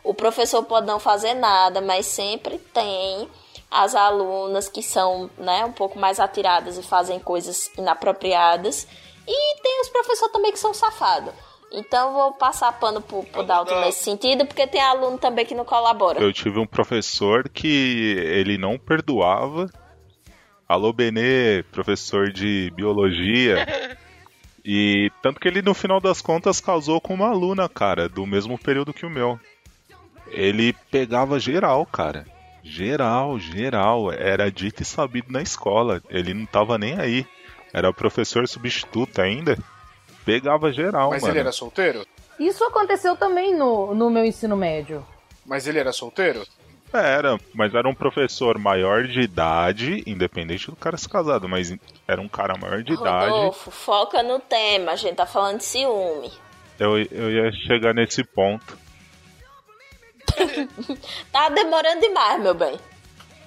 O 0.04 0.14
professor 0.14 0.64
pode 0.64 0.86
não 0.86 1.00
fazer 1.00 1.34
nada, 1.34 1.80
mas 1.80 2.06
sempre 2.06 2.58
tem 2.58 3.30
as 3.72 3.96
alunas 3.96 4.68
que 4.70 4.84
são 4.84 5.30
né, 5.38 5.66
um 5.66 5.72
pouco 5.72 5.98
mais 5.98 6.20
atiradas 6.20 6.78
e 6.78 6.84
fazem 6.84 7.20
coisas 7.20 7.72
inapropriadas. 7.78 8.88
E 9.28 9.62
tem 9.62 9.82
os 9.82 9.90
professores 9.90 10.34
também 10.34 10.52
que 10.52 10.60
são 10.60 10.74
safados. 10.74 11.34
Então 11.72 12.10
eu 12.10 12.14
vou 12.14 12.34
passar 12.34 12.72
pano 12.74 13.02
pro, 13.02 13.24
pro 13.24 13.44
Dalton 13.44 13.80
nesse 13.82 14.04
sentido, 14.04 14.46
porque 14.46 14.68
tem 14.68 14.80
aluno 14.82 15.18
também 15.18 15.46
que 15.46 15.56
não 15.56 15.66
colabora. 15.66 16.22
Eu 16.22 16.32
tive 16.32 16.60
um 16.60 16.68
professor 16.68 17.50
que 17.50 18.16
ele 18.18 18.60
não 18.60 18.78
perdoava. 18.78 19.68
Alô, 20.70 20.94
Benê, 20.94 21.64
professor 21.72 22.32
de 22.32 22.72
biologia. 22.76 23.66
E 24.66 25.12
tanto 25.22 25.42
que 25.42 25.48
ele, 25.50 25.62
no 25.62 25.74
final 25.74 26.00
das 26.00 26.22
contas, 26.22 26.62
casou 26.62 27.02
com 27.02 27.14
uma 27.14 27.28
aluna, 27.28 27.68
cara, 27.68 28.08
do 28.08 28.26
mesmo 28.26 28.58
período 28.58 28.94
que 28.94 29.06
o 29.06 29.10
meu. 29.10 29.38
Ele 30.34 30.74
pegava 30.92 31.40
geral, 31.40 31.86
cara. 31.86 32.26
Geral, 32.64 33.40
geral. 33.40 34.12
Era 34.12 34.52
dito 34.52 34.82
e 34.82 34.86
sabido 34.86 35.32
na 35.32 35.42
escola. 35.42 36.02
Ele 36.10 36.34
não 36.34 36.46
tava 36.46 36.78
nem 36.78 37.00
aí. 37.00 37.26
Era 37.74 37.94
professor 37.94 38.48
substituto 38.48 39.22
ainda. 39.22 39.58
Pegava 40.26 40.72
geral, 40.72 41.12
Mas 41.12 41.22
mano. 41.22 41.34
ele 41.34 41.40
era 41.40 41.52
solteiro? 41.52 42.06
Isso 42.40 42.64
aconteceu 42.64 43.16
também 43.16 43.56
no, 43.56 43.94
no 43.94 44.10
meu 44.10 44.26
ensino 44.26 44.56
médio. 44.56 45.06
Mas 45.46 45.68
ele 45.68 45.80
era 45.80 45.92
solteiro? 45.92 46.46
Era, 46.94 47.40
mas 47.54 47.74
era 47.74 47.90
um 47.90 47.96
professor 47.96 48.58
maior 48.60 49.08
de 49.08 49.22
idade, 49.22 50.04
independente 50.06 50.70
do 50.70 50.76
cara 50.76 50.96
ser 50.96 51.10
casado, 51.10 51.50
mas 51.50 51.76
era 52.08 52.22
um 52.22 52.28
cara 52.28 52.56
maior 52.56 52.84
de 52.84 52.94
idade. 52.94 53.32
Rodolfo, 53.32 53.72
foca 53.72 54.22
no 54.22 54.40
tema, 54.40 54.92
a 54.92 54.96
gente 54.96 55.16
tá 55.16 55.26
falando 55.26 55.58
de 55.58 55.66
ciúme. 55.66 56.32
Eu, 56.80 56.98
eu 56.98 57.32
ia 57.32 57.52
chegar 57.68 57.96
nesse 57.96 58.24
ponto. 58.24 58.78
Tá 61.32 61.50
demorando 61.50 62.02
demais, 62.02 62.42
meu 62.42 62.54
bem. 62.54 62.80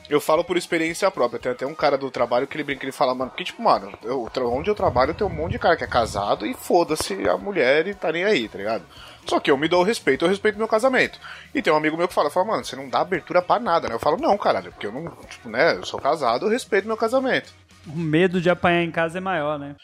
Eu 0.08 0.20
falo 0.20 0.44
por 0.44 0.56
experiência 0.56 1.10
própria. 1.10 1.40
Tem 1.40 1.50
até 1.50 1.66
um 1.66 1.74
cara 1.74 1.98
do 1.98 2.10
trabalho 2.10 2.46
que 2.46 2.56
ele 2.56 2.62
brinca, 2.62 2.84
ele 2.84 2.92
fala, 2.92 3.14
mano, 3.14 3.30
porque, 3.30 3.44
tipo, 3.44 3.60
mano, 3.60 3.92
eu, 4.04 4.28
onde 4.52 4.70
eu 4.70 4.74
trabalho 4.74 5.14
tem 5.14 5.26
um 5.26 5.30
monte 5.30 5.52
de 5.52 5.58
cara 5.58 5.76
que 5.76 5.82
é 5.82 5.88
casado 5.88 6.46
e 6.46 6.54
foda-se 6.54 7.28
a 7.28 7.36
mulher 7.36 7.88
e 7.88 7.94
tá 7.94 8.12
nem 8.12 8.24
aí, 8.24 8.48
tá 8.48 8.58
ligado? 8.58 8.84
Só 9.26 9.40
que 9.40 9.50
eu 9.50 9.56
me 9.56 9.66
dou 9.66 9.80
o 9.80 9.84
respeito, 9.84 10.24
eu 10.24 10.28
respeito 10.28 10.58
meu 10.58 10.68
casamento. 10.68 11.18
E 11.52 11.60
tem 11.60 11.72
um 11.72 11.76
amigo 11.76 11.96
meu 11.96 12.06
que 12.06 12.14
fala, 12.14 12.30
fala, 12.30 12.46
mano, 12.46 12.64
você 12.64 12.76
não 12.76 12.88
dá 12.88 13.00
abertura 13.00 13.42
pra 13.42 13.58
nada, 13.58 13.88
né? 13.88 13.94
Eu 13.94 13.98
falo, 13.98 14.16
não, 14.16 14.38
caralho, 14.38 14.70
porque 14.70 14.86
eu 14.86 14.92
não, 14.92 15.10
tipo, 15.28 15.48
né, 15.48 15.74
eu 15.74 15.84
sou 15.84 16.00
casado, 16.00 16.46
eu 16.46 16.50
respeito 16.50 16.86
meu 16.86 16.96
casamento. 16.96 17.52
O 17.86 17.96
medo 17.96 18.40
de 18.40 18.48
apanhar 18.48 18.82
em 18.82 18.90
casa 18.92 19.18
é 19.18 19.20
maior, 19.20 19.58
né? 19.58 19.74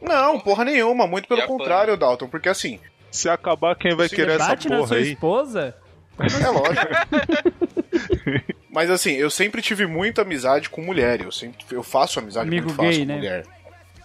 Não, 0.00 0.40
porra 0.40 0.64
nenhuma, 0.64 1.06
muito 1.06 1.28
pelo 1.28 1.42
contrário, 1.46 1.96
Dalton, 1.96 2.28
porque 2.28 2.48
assim. 2.48 2.80
Se 3.10 3.28
acabar, 3.28 3.76
quem 3.76 3.94
vai 3.94 4.08
querer 4.08 4.40
essa 4.40 4.56
porra 4.56 4.86
sua 4.86 4.96
aí? 4.96 5.12
esposa? 5.12 5.74
É 6.18 6.48
lógico. 6.48 6.86
Mas 8.70 8.90
assim, 8.90 9.12
eu 9.12 9.30
sempre 9.30 9.62
tive 9.62 9.86
muita 9.86 10.22
amizade 10.22 10.68
com 10.68 10.82
mulher. 10.82 11.20
Eu 11.22 11.32
sempre 11.32 11.58
eu 11.70 11.82
faço 11.82 12.18
amizade 12.18 12.48
Amigo 12.48 12.66
muito 12.66 12.76
fácil 12.76 12.90
gay, 12.92 13.00
com 13.00 13.06
né? 13.06 13.16
mulher. 13.16 13.46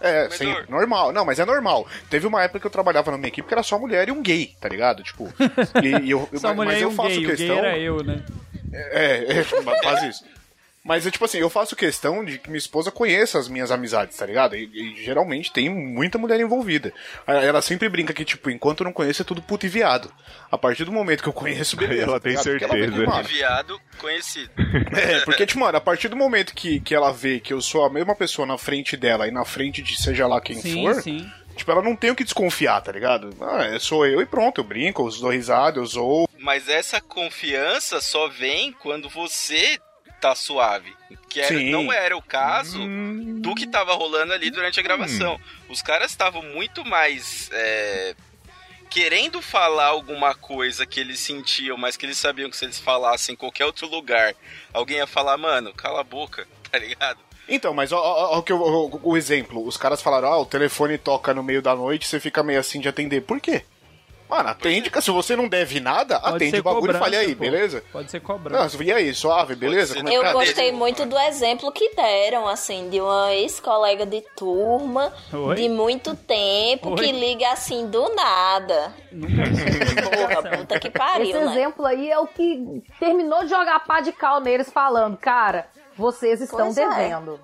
É, 0.00 0.28
sempre. 0.30 0.68
Normal. 0.68 1.12
Não, 1.12 1.24
mas 1.24 1.38
é 1.38 1.44
normal. 1.44 1.86
Teve 2.10 2.26
uma 2.26 2.42
época 2.42 2.58
que 2.58 2.66
eu 2.66 2.70
trabalhava 2.70 3.12
na 3.12 3.16
minha 3.16 3.28
equipe 3.28 3.46
que 3.46 3.54
era 3.54 3.62
só 3.62 3.78
mulher 3.78 4.08
e 4.08 4.12
um 4.12 4.20
gay, 4.20 4.52
tá 4.60 4.68
ligado? 4.68 5.02
Tipo. 5.02 5.32
E, 5.82 6.06
e 6.06 6.10
eu, 6.10 6.28
Só 6.34 6.48
mas, 6.48 6.56
mulher 6.56 6.72
mas 6.72 6.80
e 6.80 6.82
eu 6.82 6.88
um 6.88 6.94
faço 6.94 7.08
gay, 7.10 7.24
o 7.24 7.28
questão. 7.28 7.46
gay 7.46 7.58
era 7.58 7.78
eu, 7.78 8.02
né? 8.02 8.22
É, 8.72 9.38
é, 9.38 9.44
faz 9.84 10.02
isso. 10.02 10.24
Mas, 10.84 11.06
é 11.06 11.10
tipo 11.12 11.24
assim, 11.24 11.38
eu 11.38 11.48
faço 11.48 11.76
questão 11.76 12.24
de 12.24 12.38
que 12.38 12.48
minha 12.50 12.58
esposa 12.58 12.90
conheça 12.90 13.38
as 13.38 13.48
minhas 13.48 13.70
amizades, 13.70 14.16
tá 14.16 14.26
ligado? 14.26 14.56
E, 14.56 14.64
e 14.64 15.04
geralmente 15.04 15.52
tem 15.52 15.68
muita 15.70 16.18
mulher 16.18 16.40
envolvida. 16.40 16.92
Ela 17.24 17.62
sempre 17.62 17.88
brinca 17.88 18.12
que, 18.12 18.24
tipo, 18.24 18.50
enquanto 18.50 18.80
eu 18.80 18.84
não 18.86 18.92
conheço 18.92 19.22
é 19.22 19.24
tudo 19.24 19.40
puto 19.40 19.64
e 19.64 19.68
viado. 19.68 20.12
A 20.50 20.58
partir 20.58 20.84
do 20.84 20.90
momento 20.90 21.22
que 21.22 21.28
eu 21.28 21.32
conheço, 21.32 21.76
beleza. 21.76 22.02
Ela 22.02 22.18
tá 22.18 22.20
tem 22.20 22.34
ela 22.34 22.42
certeza. 22.42 23.06
mano, 23.06 23.22
Viado 23.28 23.80
conhecido. 23.98 24.50
é, 24.96 25.20
porque, 25.20 25.46
tipo, 25.46 25.60
mano, 25.60 25.78
a 25.78 25.80
partir 25.80 26.08
do 26.08 26.16
momento 26.16 26.52
que, 26.52 26.80
que 26.80 26.94
ela 26.94 27.12
vê 27.12 27.38
que 27.38 27.52
eu 27.52 27.60
sou 27.60 27.84
a 27.84 27.90
mesma 27.90 28.16
pessoa 28.16 28.44
na 28.44 28.58
frente 28.58 28.96
dela 28.96 29.28
e 29.28 29.30
na 29.30 29.44
frente 29.44 29.82
de 29.82 29.96
seja 30.02 30.26
lá 30.26 30.40
quem 30.40 30.56
Sim, 30.56 30.82
for, 30.82 31.00
sim. 31.00 31.30
tipo, 31.54 31.70
ela 31.70 31.80
não 31.82 31.94
tem 31.94 32.10
o 32.10 32.16
que 32.16 32.24
desconfiar, 32.24 32.80
tá 32.80 32.90
ligado? 32.90 33.30
Ah, 33.40 33.66
é, 33.66 33.78
sou 33.78 34.04
eu 34.04 34.20
e 34.20 34.26
pronto, 34.26 34.60
eu 34.60 34.64
brinco, 34.64 35.06
eu 35.08 35.20
dou 35.20 35.30
risada, 35.30 35.78
eu 35.78 35.86
zoo. 35.86 36.28
Mas 36.40 36.68
essa 36.68 37.00
confiança 37.00 38.00
só 38.00 38.26
vem 38.26 38.72
quando 38.72 39.08
você 39.08 39.78
tá 40.22 40.34
suave. 40.34 40.94
Que 41.28 41.40
era- 41.40 41.60
não 41.60 41.92
era 41.92 42.16
o 42.16 42.22
caso 42.22 42.78
do 43.40 43.54
que 43.54 43.66
tava 43.66 43.92
rolando 43.94 44.32
ali 44.32 44.50
durante 44.50 44.78
a 44.78 44.82
gravação. 44.82 45.38
Os 45.68 45.82
caras 45.82 46.10
estavam 46.12 46.42
muito 46.42 46.84
mais. 46.84 47.50
é, 47.52 48.14
querendo 48.88 49.40
falar 49.40 49.86
alguma 49.86 50.34
coisa 50.34 50.84
que 50.84 51.00
eles 51.00 51.18
sentiam, 51.18 51.78
mas 51.78 51.96
que 51.96 52.04
eles 52.04 52.18
sabiam 52.18 52.50
que 52.50 52.56
se 52.58 52.66
eles 52.66 52.78
falassem 52.78 53.32
em 53.32 53.36
qualquer 53.36 53.64
outro 53.64 53.88
lugar, 53.88 54.34
alguém 54.72 54.98
ia 54.98 55.06
falar, 55.06 55.38
mano, 55.38 55.72
cala 55.72 56.00
a 56.00 56.04
boca, 56.04 56.46
tá 56.70 56.78
ligado? 56.78 57.18
Então, 57.48 57.72
mas 57.74 57.90
ó, 57.90 57.98
o, 57.98 58.44
ó, 58.44 58.98
o 59.02 59.16
exemplo, 59.16 59.66
os 59.66 59.76
caras 59.78 60.02
falaram, 60.02 60.28
ah, 60.28 60.38
o 60.38 60.46
telefone 60.46 60.98
toca 60.98 61.32
no 61.34 61.42
meio 61.42 61.62
da 61.62 61.74
noite, 61.74 62.06
você 62.06 62.20
fica 62.20 62.42
meio 62.42 62.60
assim 62.60 62.80
de 62.80 62.88
atender. 62.88 63.22
Por 63.22 63.40
quê? 63.40 63.64
Mano, 64.34 64.48
atende, 64.48 64.88
cara, 64.88 65.02
se 65.02 65.10
você 65.10 65.36
não 65.36 65.46
deve 65.46 65.78
nada, 65.78 66.18
Pode 66.18 66.36
atende 66.36 66.60
o 66.60 66.62
bagulho 66.62 66.96
e 66.96 66.98
fale 66.98 67.16
aí, 67.16 67.34
pô. 67.34 67.40
beleza? 67.40 67.84
Pode 67.92 68.10
ser 68.10 68.18
Não, 68.20 68.26
cobrando. 68.26 68.82
e 68.82 68.90
aí, 68.90 69.14
suave, 69.14 69.54
beleza? 69.54 69.94
Como 69.94 70.08
é 70.08 70.16
Eu 70.16 70.22
tá? 70.22 70.32
gostei 70.32 70.72
muito 70.72 71.04
do 71.04 71.18
exemplo 71.18 71.70
que 71.70 71.94
deram, 71.94 72.48
assim, 72.48 72.88
de 72.88 72.98
uma 72.98 73.34
ex-colega 73.34 74.06
de 74.06 74.22
turma, 74.34 75.12
Oi? 75.32 75.54
de 75.56 75.68
muito 75.68 76.16
tempo, 76.16 76.90
Oi? 76.90 76.96
que 76.96 77.12
liga 77.12 77.50
assim 77.52 77.86
do 77.88 78.08
nada. 78.14 78.94
Porra, 79.12 80.56
puta 80.56 80.80
que 80.80 80.90
pariu, 80.90 81.28
Esse 81.36 81.38
né? 81.44 81.52
exemplo 81.52 81.84
aí 81.84 82.10
é 82.10 82.18
o 82.18 82.26
que 82.26 82.82
terminou 82.98 83.42
de 83.42 83.48
jogar 83.50 83.80
pá 83.84 84.00
de 84.00 84.12
cal 84.12 84.40
neles 84.40 84.70
falando, 84.70 85.16
cara, 85.18 85.66
vocês 85.96 86.40
estão 86.40 86.72
Pois 86.72 86.78
é. 86.78 86.88
devendo. 86.88 87.38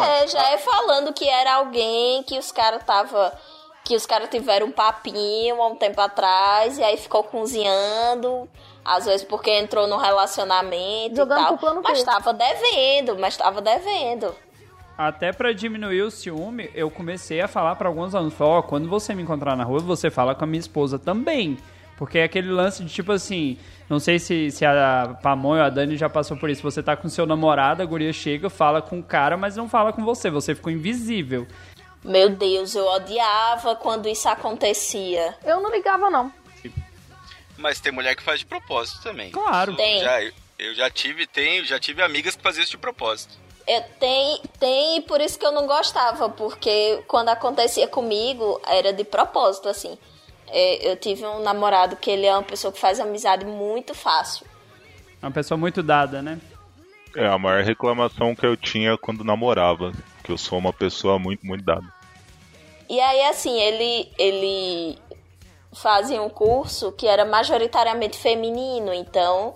É, 0.00 0.26
já 0.28 0.50
é 0.52 0.58
falando 0.58 1.12
que 1.12 1.28
era 1.28 1.54
alguém 1.54 2.22
que 2.22 2.38
os 2.38 2.50
caras 2.52 2.82
tava 2.84 3.32
que 3.84 3.96
os 3.96 4.06
caras 4.06 4.28
tiveram 4.28 4.68
um 4.68 4.72
papinho 4.72 5.60
há 5.60 5.66
um 5.66 5.76
tempo 5.76 6.00
atrás 6.00 6.78
e 6.78 6.82
aí 6.82 6.96
ficou 6.96 7.24
cozinhando, 7.24 8.48
às 8.84 9.06
vezes 9.06 9.24
porque 9.24 9.50
entrou 9.50 9.86
no 9.86 9.96
relacionamento 9.96 11.16
Jogando 11.16 11.40
e 11.40 11.44
tal, 11.44 11.58
plano 11.58 11.82
mas 11.82 11.98
B. 11.98 12.04
tava 12.04 12.32
devendo, 12.32 13.18
mas 13.18 13.36
tava 13.36 13.60
devendo. 13.60 14.34
Até 14.96 15.32
pra 15.32 15.52
diminuir 15.52 16.02
o 16.02 16.10
ciúme, 16.10 16.70
eu 16.74 16.90
comecei 16.90 17.40
a 17.40 17.48
falar 17.48 17.74
pra 17.76 17.88
alguns 17.88 18.14
alunos, 18.14 18.34
ó, 18.40 18.62
quando 18.62 18.88
você 18.88 19.14
me 19.14 19.22
encontrar 19.22 19.56
na 19.56 19.64
rua, 19.64 19.80
você 19.80 20.10
fala 20.10 20.34
com 20.34 20.44
a 20.44 20.46
minha 20.46 20.60
esposa 20.60 20.98
também. 20.98 21.56
Porque 21.96 22.18
é 22.18 22.24
aquele 22.24 22.50
lance 22.50 22.82
de 22.82 22.92
tipo 22.92 23.12
assim, 23.12 23.56
não 23.88 24.00
sei 24.00 24.18
se, 24.18 24.50
se 24.50 24.64
a 24.64 25.16
Pamonha 25.22 25.62
ou 25.62 25.66
a 25.66 25.70
Dani 25.70 25.96
já 25.96 26.08
passou 26.08 26.36
por 26.36 26.50
isso. 26.50 26.62
Você 26.62 26.82
tá 26.82 26.96
com 26.96 27.08
seu 27.08 27.26
namorado, 27.26 27.82
a 27.82 27.86
guria 27.86 28.12
chega, 28.12 28.50
fala 28.50 28.82
com 28.82 28.98
o 28.98 29.02
cara, 29.02 29.36
mas 29.36 29.56
não 29.56 29.68
fala 29.68 29.92
com 29.92 30.04
você, 30.04 30.30
você 30.30 30.54
ficou 30.54 30.72
invisível. 30.72 31.46
Meu 32.04 32.30
Deus, 32.30 32.74
eu 32.74 32.86
odiava 32.86 33.76
quando 33.76 34.08
isso 34.08 34.28
acontecia. 34.28 35.36
Eu 35.44 35.60
não 35.60 35.70
ligava, 35.70 36.10
não. 36.10 36.32
Mas 37.56 37.80
tem 37.80 37.92
mulher 37.92 38.16
que 38.16 38.22
faz 38.22 38.40
de 38.40 38.46
propósito 38.46 39.02
também. 39.02 39.30
Claro. 39.30 39.76
Tem. 39.76 40.00
Já, 40.00 40.22
eu, 40.58 40.74
já 40.74 40.90
tive, 40.90 41.26
tenho, 41.26 41.64
já 41.64 41.78
tive 41.78 42.02
amigas 42.02 42.34
que 42.34 42.42
faziam 42.42 42.62
isso 42.62 42.72
de 42.72 42.78
propósito. 42.78 43.34
Eu, 43.66 43.82
tem, 44.00 44.42
tem, 44.58 44.98
e 44.98 45.00
por 45.02 45.20
isso 45.20 45.38
que 45.38 45.46
eu 45.46 45.52
não 45.52 45.68
gostava, 45.68 46.28
porque 46.28 47.02
quando 47.06 47.28
acontecia 47.28 47.86
comigo, 47.86 48.60
era 48.66 48.92
de 48.92 49.04
propósito, 49.04 49.68
assim. 49.68 49.96
É, 50.48 50.90
eu 50.90 50.96
tive 50.96 51.24
um 51.24 51.40
namorado 51.40 51.96
que 51.96 52.10
ele 52.10 52.26
é 52.26 52.32
uma 52.32 52.42
pessoa 52.42 52.72
que 52.72 52.80
faz 52.80 52.98
amizade 52.98 53.44
muito 53.46 53.94
fácil. 53.94 54.44
É 55.22 55.26
uma 55.26 55.32
pessoa 55.32 55.56
muito 55.56 55.82
dada, 55.82 56.20
né? 56.20 56.40
É 57.14 57.26
a 57.26 57.38
maior 57.38 57.62
reclamação 57.62 58.34
que 58.34 58.44
eu 58.44 58.56
tinha 58.56 58.98
quando 58.98 59.22
namorava. 59.22 59.92
Que 60.24 60.32
eu 60.32 60.38
sou 60.38 60.58
uma 60.58 60.72
pessoa 60.72 61.18
muito, 61.18 61.44
muito 61.44 61.64
dada. 61.64 61.84
E 62.88 63.00
aí, 63.00 63.22
assim, 63.24 63.58
ele, 63.60 64.12
ele 64.18 64.98
fazia 65.72 66.20
um 66.22 66.28
curso 66.28 66.92
que 66.92 67.06
era 67.06 67.24
majoritariamente 67.24 68.18
feminino, 68.18 68.92
então 68.92 69.54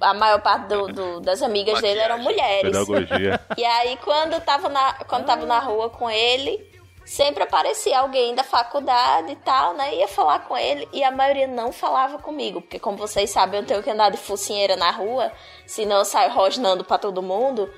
a 0.00 0.14
maior 0.14 0.40
parte 0.40 0.66
do- 0.68 0.86
do- 0.88 1.20
das 1.20 1.42
amigas 1.42 1.80
dele 1.82 2.00
eram 2.00 2.18
mulheres. 2.18 2.70
Pedagogia. 2.72 3.40
E 3.58 3.64
aí, 3.64 3.96
quando 3.98 4.40
tava, 4.40 4.68
na, 4.68 4.92
quando 5.04 5.26
tava 5.26 5.44
na 5.44 5.58
rua 5.58 5.90
com 5.90 6.08
ele, 6.08 6.66
sempre 7.04 7.42
aparecia 7.42 7.98
alguém 8.00 8.34
da 8.34 8.44
faculdade 8.44 9.32
e 9.32 9.36
tal, 9.36 9.74
né? 9.74 9.94
Ia 9.96 10.08
falar 10.08 10.40
com 10.40 10.56
ele 10.56 10.88
e 10.92 11.02
a 11.02 11.10
maioria 11.10 11.46
não 11.48 11.72
falava 11.72 12.18
comigo, 12.18 12.60
porque 12.62 12.78
como 12.78 12.96
vocês 12.96 13.28
sabem, 13.30 13.60
eu 13.60 13.66
tenho 13.66 13.82
que 13.82 13.90
andar 13.90 14.10
de 14.10 14.16
focinheira 14.18 14.76
na 14.76 14.90
rua, 14.90 15.32
senão 15.66 15.98
eu 15.98 16.04
saio 16.04 16.32
rosnando 16.32 16.84
pra 16.84 16.96
todo 16.98 17.20
mundo. 17.22 17.68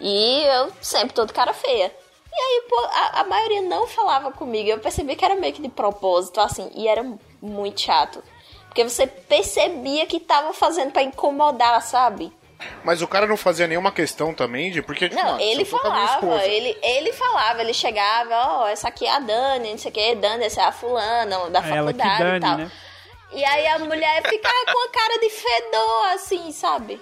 E 0.00 0.42
eu 0.44 0.72
sempre 0.80 1.14
tô 1.14 1.24
de 1.26 1.32
cara 1.32 1.52
feia. 1.52 1.92
E 2.32 2.40
aí, 2.40 2.64
pô, 2.68 2.76
a, 2.78 3.20
a 3.20 3.24
maioria 3.24 3.62
não 3.62 3.86
falava 3.86 4.32
comigo. 4.32 4.68
Eu 4.68 4.78
percebi 4.78 5.14
que 5.16 5.24
era 5.24 5.34
meio 5.34 5.52
que 5.52 5.60
de 5.62 5.68
propósito, 5.68 6.40
assim, 6.40 6.70
e 6.74 6.88
era 6.88 7.04
muito 7.42 7.80
chato. 7.80 8.22
Porque 8.66 8.84
você 8.84 9.06
percebia 9.06 10.06
que 10.06 10.20
tava 10.20 10.52
fazendo 10.52 10.92
pra 10.92 11.02
incomodar, 11.02 11.82
sabe? 11.82 12.32
Mas 12.84 13.02
o 13.02 13.08
cara 13.08 13.26
não 13.26 13.36
fazia 13.36 13.66
nenhuma 13.66 13.90
questão 13.90 14.32
também 14.34 14.70
de. 14.70 14.80
Porque, 14.82 15.08
tipo, 15.08 15.20
Não, 15.20 15.40
ele 15.40 15.64
falava, 15.64 16.44
ele, 16.44 16.76
ele 16.82 17.12
falava, 17.12 17.62
ele 17.62 17.74
chegava, 17.74 18.60
ó, 18.60 18.68
essa 18.68 18.88
aqui 18.88 19.06
é 19.06 19.10
a 19.10 19.18
Dani, 19.18 19.70
não 19.70 19.78
sei 19.78 19.90
o 19.90 19.94
que, 19.94 20.14
Dani, 20.14 20.44
essa 20.44 20.60
é 20.60 20.64
a 20.64 20.72
fulana, 20.72 21.50
da 21.50 21.66
Ela 21.66 21.92
que 21.92 21.98
faculdade 21.98 22.22
Dani, 22.22 22.36
e 22.36 22.40
tal. 22.40 22.58
né? 22.58 22.72
E 23.32 23.44
aí 23.44 23.66
a 23.68 23.78
mulher 23.78 24.28
ficava 24.28 24.64
com 24.72 24.88
a 24.88 24.90
cara 24.90 25.18
de 25.20 25.30
fedor, 25.30 26.04
assim, 26.14 26.52
sabe? 26.52 27.00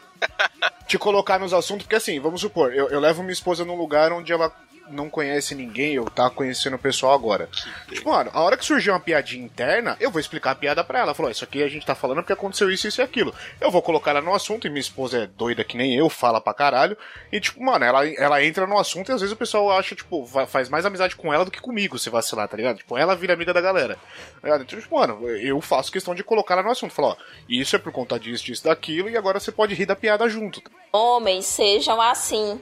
te 0.87 0.99
colocar 0.99 1.39
nos 1.39 1.53
assuntos, 1.53 1.85
porque 1.85 1.97
assim, 1.97 2.19
vamos 2.19 2.41
supor, 2.41 2.75
eu, 2.75 2.89
eu 2.89 2.99
levo 2.99 3.23
minha 3.23 3.33
esposa 3.33 3.65
num 3.65 3.77
lugar 3.77 4.13
onde 4.13 4.33
ela 4.33 4.53
não 4.91 5.09
conhece 5.11 5.55
ninguém, 5.55 5.99
ou 5.99 6.09
tá 6.09 6.29
conhecendo 6.31 6.77
o 6.77 6.79
pessoal 6.79 7.13
agora. 7.15 7.49
Tipo, 7.89 8.11
mano, 8.11 8.31
a 8.33 8.41
hora 8.43 8.57
que 8.57 8.65
surgir 8.65 8.91
uma 8.91 9.01
piadinha 9.01 9.45
interna, 9.45 9.97
eu 10.01 10.11
vou 10.11 10.21
explicar 10.21 10.53
a 10.53 10.55
piada 10.55 10.83
pra 10.85 11.01
ela. 11.01 11.15
Falou, 11.15 11.31
isso 11.31 11.45
aqui 11.45 11.63
a 11.63 11.69
gente 11.69 11.87
tá 11.87 11.95
falando 11.95 12.19
porque 12.19 12.33
aconteceu 12.33 12.71
isso, 12.71 12.87
isso 12.89 13.01
e 13.01 13.05
aquilo. 13.05 13.35
Eu 13.61 13.71
vou 13.71 13.83
colocar 13.83 14.11
ela 14.13 14.21
no 14.21 14.35
assunto, 14.35 14.67
e 14.67 14.71
minha 14.71 14.81
esposa 14.81 15.19
é 15.25 15.27
doida 15.27 15.65
que 15.65 15.77
nem 15.77 15.95
eu, 15.95 16.09
fala 16.09 16.41
pra 16.41 16.55
caralho. 16.55 16.97
E, 17.33 17.41
tipo, 17.41 17.63
mano, 17.63 17.85
ela, 17.85 18.07
ela 18.07 18.45
entra 18.45 18.67
no 18.67 18.79
assunto 18.79 19.11
e 19.11 19.13
às 19.13 19.21
vezes 19.21 19.33
o 19.35 19.39
pessoal 19.39 19.71
acha, 19.71 19.95
tipo, 19.95 20.25
va- 20.25 20.47
faz 20.47 20.69
mais 20.69 20.85
amizade 20.87 21.17
com 21.17 21.33
ela 21.33 21.45
do 21.45 21.51
que 21.51 21.61
comigo, 21.61 21.99
se 21.99 22.11
vacilar, 22.11 22.49
tá 22.49 22.57
ligado? 22.57 22.79
Tipo, 22.79 22.97
ela 22.97 23.15
vira 23.17 23.35
amiga 23.35 23.53
da 23.53 23.61
galera. 23.61 23.97
Tá? 24.43 24.57
Então, 24.57 24.79
tipo, 24.81 24.97
mano, 24.99 25.29
eu 25.29 25.61
faço 25.61 25.93
questão 25.93 26.15
de 26.15 26.25
colocar 26.25 26.55
ela 26.55 26.63
no 26.63 26.71
assunto. 26.71 26.95
Falar, 26.95 27.09
ó, 27.09 27.17
isso 27.49 27.77
é 27.77 27.79
por 27.79 27.93
conta 27.93 28.19
disso, 28.19 28.45
disso, 28.45 28.65
daquilo, 28.65 29.09
e 29.11 29.17
agora 29.17 29.39
você 29.41 29.53
pode 29.53 29.75
rir 29.75 29.87
da 29.87 29.97
piada 29.97 30.29
junto. 30.29 30.63
Homens 30.93 31.45
sejam 31.47 32.01
assim. 32.01 32.61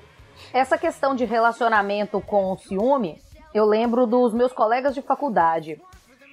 Essa 0.57 0.79
questão 0.79 1.15
de 1.15 1.27
relacionamento 1.27 2.19
com 2.19 2.51
o 2.51 2.57
ciúme, 2.57 3.21
eu 3.53 3.67
lembro 3.67 4.07
dos 4.07 4.33
meus 4.33 4.55
colegas 4.55 4.95
de 4.95 5.03
faculdade. 5.03 5.79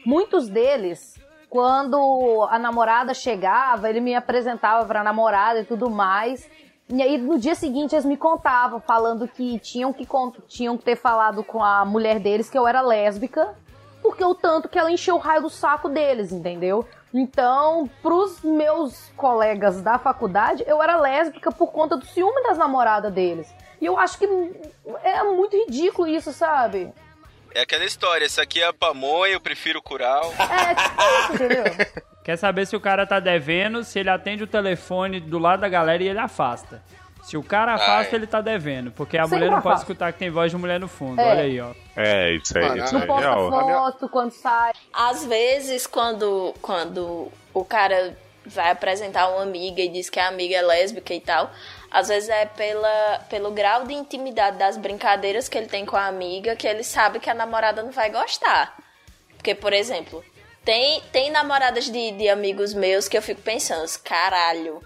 Muitos 0.06 0.48
deles, 0.48 1.20
quando 1.50 2.48
a 2.50 2.58
namorada 2.58 3.14
chegava, 3.14 3.90
ele 3.90 4.00
me 4.00 4.16
apresentava 4.16 4.86
pra 4.86 5.04
namorada 5.04 5.60
e 5.60 5.66
tudo 5.66 5.90
mais. 5.90 6.50
E 6.88 7.04
aí 7.04 7.18
no 7.18 7.38
dia 7.38 7.54
seguinte 7.54 7.96
eles 7.96 8.06
me 8.06 8.16
contavam, 8.16 8.80
falando 8.80 9.28
que 9.28 9.60
tinham 9.60 9.92
que, 9.92 10.08
tinham 10.48 10.78
que 10.78 10.86
ter 10.86 10.96
falado 10.96 11.44
com 11.44 11.62
a 11.62 11.84
mulher 11.84 12.18
deles 12.18 12.50
que 12.50 12.58
eu 12.58 12.66
era 12.66 12.80
lésbica, 12.80 13.54
porque 14.02 14.24
o 14.24 14.34
tanto 14.34 14.70
que 14.70 14.80
ela 14.80 14.90
encheu 14.90 15.16
o 15.16 15.20
raio 15.20 15.42
do 15.42 15.50
saco 15.50 15.90
deles, 15.90 16.32
entendeu? 16.32 16.88
Então, 17.14 17.90
pros 18.02 18.42
meus 18.42 19.10
colegas 19.18 19.82
da 19.82 19.98
faculdade, 19.98 20.64
eu 20.66 20.82
era 20.82 20.96
lésbica 20.96 21.52
por 21.52 21.74
conta 21.74 21.98
do 21.98 22.06
ciúme 22.06 22.42
das 22.44 22.58
namoradas 22.58 23.12
deles. 23.12 23.54
E 23.84 23.86
eu 23.86 24.00
acho 24.00 24.18
que 24.18 24.24
é 25.04 25.24
muito 25.24 25.58
ridículo 25.58 26.08
isso, 26.08 26.32
sabe? 26.32 26.90
É 27.54 27.64
aquela 27.64 27.84
história, 27.84 28.24
essa 28.24 28.42
aqui 28.42 28.62
é 28.62 28.68
a 28.68 28.72
pamonha, 28.72 29.34
eu 29.34 29.42
prefiro 29.42 29.82
cural. 29.82 30.34
É, 30.40 30.74
tipo 30.74 31.02
isso, 31.20 31.34
entendeu? 31.34 31.64
Quer 32.24 32.38
saber 32.38 32.66
se 32.66 32.78
o 32.78 32.80
cara 32.80 33.06
tá 33.06 33.20
devendo, 33.20 33.84
se 33.84 34.00
ele 34.00 34.10
atende 34.10 34.42
o 34.42 34.48
telefone 34.48 35.20
do 35.20 35.38
lado 35.38 35.60
da 35.60 35.68
galera 35.68 36.02
e 36.02 36.08
ele 36.08 36.18
afasta. 36.18 36.82
Se 37.24 37.36
o 37.36 37.44
cara 37.44 37.74
afasta, 37.74 38.16
Ai. 38.16 38.20
ele 38.20 38.26
tá 38.28 38.40
devendo. 38.40 38.90
Porque 38.92 39.18
a 39.18 39.24
Sempre 39.24 39.40
mulher 39.40 39.52
não 39.52 39.62
pode 39.62 39.76
afasta. 39.76 39.84
escutar 39.92 40.14
que 40.14 40.20
tem 40.20 40.30
voz 40.30 40.50
de 40.50 40.56
mulher 40.58 40.80
no 40.80 40.88
fundo. 40.88 41.20
É. 41.20 41.32
Olha 41.32 41.42
aí, 41.42 41.60
ó. 41.60 41.72
É, 41.98 42.36
isso 42.36 42.58
aí, 42.58 42.80
isso 42.80 42.94
Não 42.94 43.02
é 43.02 43.06
posta 43.06 43.28
real. 43.28 43.52
foto 43.52 44.08
quando 44.08 44.32
sai. 44.32 44.72
Às 44.94 45.26
vezes, 45.26 45.86
quando, 45.86 46.54
quando 46.62 47.30
o 47.54 47.66
cara 47.66 48.16
vai 48.46 48.72
apresentar 48.72 49.28
uma 49.30 49.42
amiga 49.44 49.82
e 49.82 49.90
diz 49.90 50.10
que 50.10 50.20
a 50.20 50.28
amiga 50.30 50.56
é 50.56 50.62
lésbica 50.62 51.14
e 51.14 51.20
tal, 51.22 51.52
às 51.94 52.08
vezes 52.08 52.28
é 52.28 52.46
pela, 52.48 53.20
pelo 53.30 53.52
grau 53.52 53.86
de 53.86 53.94
intimidade 53.94 54.58
das 54.58 54.76
brincadeiras 54.76 55.48
que 55.48 55.56
ele 55.58 55.68
tem 55.68 55.86
com 55.86 55.96
a 55.96 56.08
amiga 56.08 56.56
que 56.56 56.68
ele 56.68 56.84
sabe 56.84 57.20
que 57.20 57.30
a 57.30 57.34
namorada 57.36 57.84
não 57.84 57.92
vai 57.92 58.10
gostar. 58.10 58.76
Porque, 59.38 59.54
por 59.54 59.72
exemplo, 59.72 60.26
tem, 60.66 61.02
tem 61.12 61.30
namoradas 61.30 61.86
de, 61.86 62.12
de 62.14 62.28
amigos 62.30 62.74
meus 62.74 63.08
que 63.08 63.16
eu 63.18 63.22
fico 63.22 63.42
pensando, 63.42 63.86
caralho, 64.04 64.82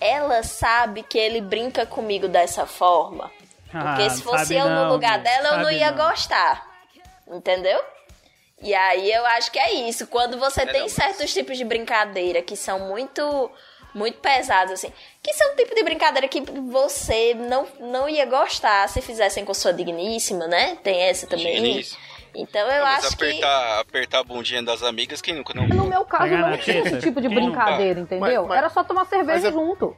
ela 0.00 0.42
sabe 0.42 1.02
que 1.04 1.16
ele 1.18 1.40
brinca 1.40 1.86
comigo 1.86 2.26
dessa 2.26 2.66
forma. 2.66 3.30
Porque 3.70 4.02
Ah, 4.02 4.10
se 4.10 4.22
fosse 4.22 4.54
eu 4.54 4.68
não, 4.68 4.86
no 4.86 4.92
lugar 4.92 5.18
dela, 5.20 5.48
eu 5.50 5.58
não 5.58 5.70
ia 5.70 5.90
não. 5.92 6.08
gostar. 6.10 6.66
Entendeu? 7.28 7.80
E 8.62 8.72
aí 8.74 9.12
eu 9.12 9.26
acho 9.26 9.50
que 9.50 9.58
é 9.58 9.72
isso. 9.72 10.06
Quando 10.06 10.38
você 10.38 10.62
É, 10.62 10.66
tem 10.66 10.74
não, 10.74 10.82
mas- 10.82 10.92
certos 10.92 11.32
tipos 11.32 11.56
de 11.58 11.64
brincadeira 11.64 12.40
que 12.42 12.56
são 12.56 12.78
muito 12.80 13.50
muito 13.94 14.18
pesados, 14.18 14.72
assim. 14.72 14.92
Que 15.22 15.32
são 15.34 15.52
um 15.52 15.56
tipo 15.56 15.74
de 15.74 15.82
brincadeira 15.82 16.26
que 16.28 16.40
você 16.40 17.34
não, 17.34 17.66
não 17.80 18.08
ia 18.08 18.26
gostar 18.26 18.88
se 18.88 19.00
fizessem 19.00 19.44
com 19.44 19.54
sua 19.54 19.72
digníssima, 19.72 20.46
né? 20.46 20.76
Tem 20.82 21.00
essa 21.02 21.26
também. 21.26 21.54
Digníssima. 21.54 21.98
Então 22.36 22.62
eu 22.68 22.78
Não, 22.78 22.84
mas 22.84 23.04
acho 23.06 23.16
que. 23.16 23.24
apertar, 23.24 23.78
apertar 23.80 24.18
a 24.18 24.24
bundinha 24.24 24.60
das 24.60 24.82
amigas, 24.82 25.22
quem 25.22 25.34
nunca 25.34 25.54
não. 25.54 25.68
No 25.68 25.86
meu 25.86 26.04
caso, 26.04 26.36
não 26.36 26.58
tinha 26.58 26.80
esse 26.80 26.98
tipo 26.98 27.20
de 27.20 27.28
brincadeira, 27.28 28.00
entendeu? 28.00 28.40
Mas- 28.42 28.48
mas- 28.48 28.58
Era 28.58 28.68
só 28.70 28.82
tomar 28.82 29.04
cerveja 29.06 29.32
mas 29.32 29.44
é- 29.44 29.52
junto. 29.52 29.96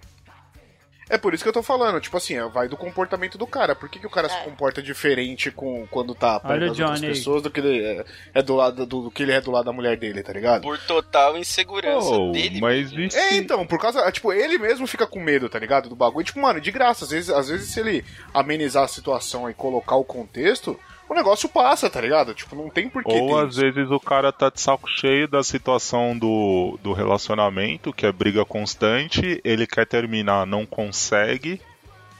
É 1.09 1.17
por 1.17 1.33
isso 1.33 1.45
que 1.45 1.49
eu 1.49 1.53
tô 1.53 1.63
falando, 1.63 2.01
tipo 2.01 2.17
assim, 2.17 2.37
é, 2.37 2.49
vai 2.49 2.67
do 2.67 2.77
comportamento 2.77 3.39
do 3.39 3.47
cara. 3.47 3.77
Por 3.77 3.89
que, 3.89 4.01
que 4.01 4.07
o 4.07 4.11
cara 4.11 4.29
se 4.29 4.35
É. 4.37 4.41
comporta 4.41 4.83
diferente 4.83 5.53
com, 5.53 5.87
quando 5.87 6.15
tá 6.17 6.41
perto 6.41 6.67
das 6.67 6.81
outras 6.81 7.01
pessoas 7.01 7.43
do 7.43 7.51
que 7.51 7.61
ele 7.61 7.85
é, 7.85 8.05
é 8.35 8.43
do 8.43 8.57
lado 8.57 8.85
do, 8.85 9.03
do 9.03 9.11
que 9.11 9.23
ele 9.23 9.31
é 9.33 9.41
do 9.41 9.53
lado 9.53 9.67
da 9.67 9.73
mulher 9.73 9.97
dele, 9.97 10.23
tá 10.23 10.33
ligado? 10.33 10.63
Por 10.63 10.77
total 10.79 11.39
insegurança 11.39 12.09
Oh, 12.11 12.33
dele. 12.33 12.61
mas 12.61 12.91
e 12.93 13.11
se... 13.11 13.17
É, 13.17 13.37
então, 13.37 13.65
por 13.67 13.79
causa. 13.79 14.11
Tipo, 14.11 14.33
ele 14.33 14.59
mesmo 14.59 14.85
fica 14.87 15.07
com 15.07 15.21
medo, 15.21 15.49
tá 15.49 15.59
ligado? 15.61 15.89
Do 15.89 15.95
bagulho. 15.95 16.25
Tipo, 16.27 16.41
mano, 16.41 16.61
de 16.61 16.73
graça. 16.73 17.05
Às 17.05 17.11
vezes, 17.13 17.31
às 17.31 17.49
vezes 17.49 17.69
se 17.73 17.79
ele 17.79 18.05
amenizar 18.35 18.83
a 18.83 18.89
situação 18.89 19.49
e 19.49 19.55
colocar 19.55 19.95
o 19.95 20.05
contexto, 20.05 20.77
o 21.09 21.15
negócio 21.15 21.49
passa, 21.49 21.89
tá 21.91 22.01
ligado? 22.01 22.35
Tipo, 22.35 22.57
não 22.57 22.69
tem 22.71 22.89
porquê. 22.89 23.13
Ou 23.13 23.39
às 23.39 23.53
isso. 23.53 23.61
vezes 23.61 23.91
o 23.91 24.01
cara 24.01 24.33
tá 24.33 24.51
de 24.51 24.61
saco 24.61 24.89
cheio 24.89 25.29
da 25.29 25.43
situação 25.43 26.17
do, 26.19 26.79
do 26.83 26.93
relacionamento, 26.93 27.93
que 27.93 28.07
é 28.07 28.13
briga 28.13 28.45
constante, 28.45 29.41
ele 29.45 29.67
quer 29.67 29.87
terminar, 29.87 30.47
não 30.47 30.67
consegue, 30.67 31.61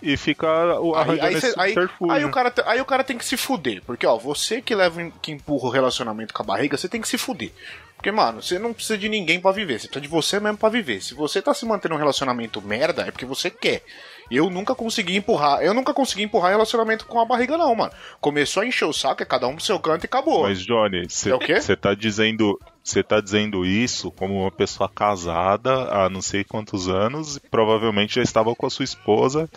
e 0.03 0.17
fica 0.17 0.47
o- 0.81 0.95
Aí, 0.95 1.21
aí, 1.21 1.41
cê- 1.41 1.55
aí, 1.57 1.75
aí 2.11 2.25
o 2.25 2.31
cara, 2.31 2.53
aí 2.67 2.81
o 2.81 2.85
cara 2.85 3.03
tem 3.03 3.17
que 3.19 3.25
se 3.25 3.37
fuder. 3.37 3.83
Porque, 3.85 4.07
ó, 4.07 4.17
você 4.17 4.61
que 4.63 4.75
leva, 4.75 5.11
que 5.23 5.33
empurra 5.33 5.69
o 5.69 5.71
relacionamento 5.73 6.33
com 6.35 6.43
a 6.43 6.47
barriga, 6.47 6.77
você 6.77 6.89
tem 6.89 7.01
que 7.01 7.09
se 7.09 7.19
fuder. 7.19 7.51
Porque, 7.97 8.13
mano, 8.13 8.43
você 8.43 8.59
não 8.59 8.75
precisa 8.75 8.99
de 8.99 9.09
ninguém 9.09 9.41
pra 9.41 9.53
viver. 9.53 9.81
Você 9.81 9.89
precisa 9.89 10.03
de 10.03 10.09
você 10.09 10.39
mesmo 10.39 10.59
pra 10.59 10.69
viver. 10.69 11.01
Se 11.03 11.15
você 11.15 11.41
tá 11.41 11.55
se 11.55 11.65
mantendo 11.65 11.95
um 11.95 11.99
relacionamento 11.99 12.61
merda, 12.61 13.03
é 13.03 13.11
porque 13.11 13.25
você 13.25 13.51
quer. 13.51 13.83
Eu 14.31 14.51
nunca 14.51 14.75
consegui 14.75 15.17
empurrar. 15.17 15.63
Eu 15.63 15.73
nunca 15.73 15.95
consegui 15.95 16.23
empurrar 16.23 16.51
relacionamento 16.51 17.07
com 17.07 17.21
a 17.21 17.25
barriga, 17.25 17.57
não, 17.57 17.75
mano. 17.75 17.93
Começou 18.21 18.63
a 18.63 18.67
encher 18.67 18.85
o 18.85 18.93
saco, 18.93 19.23
é 19.23 19.27
cada 19.27 19.47
um 19.47 19.55
pro 19.55 19.65
seu 19.65 19.79
canto 19.79 20.05
e 20.05 20.07
acabou. 20.07 20.43
Mas, 20.43 20.61
Johnny, 20.61 21.03
É 21.03 21.61
você 21.61 21.77
tá 21.77 21.95
dizendo. 21.95 22.59
Você 22.83 23.03
tá 23.03 23.21
dizendo 23.21 23.65
isso 23.65 24.13
como 24.13 24.43
uma 24.43 24.51
pessoa 24.51 24.89
casada 24.89 25.89
há 25.91 26.09
não 26.09 26.23
sei 26.23 26.45
quantos 26.45 26.89
anos 26.89 27.37
e 27.37 27.41
provavelmente 27.41 28.15
já 28.15 28.23
estava 28.23 28.55
com 28.55 28.65
a 28.65 28.71
sua 28.71 28.85
esposa 28.85 29.51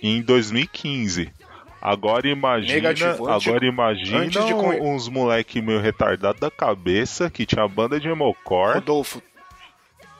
em 0.00 0.22
2015. 0.22 1.32
Agora 1.84 2.26
imagina, 2.26 2.74
Negativo, 2.74 3.28
antes 3.28 3.46
agora 3.46 3.66
imagina 3.66 4.18
antes 4.20 4.44
de 4.46 4.54
uns 4.54 5.06
moleque 5.08 5.60
meio 5.60 5.80
retardado 5.80 6.40
da 6.40 6.50
cabeça 6.50 7.28
que 7.28 7.44
tinha 7.44 7.68
banda 7.68 8.00
de 8.00 8.08
emocore. 8.08 8.76
Rodolfo, 8.76 9.20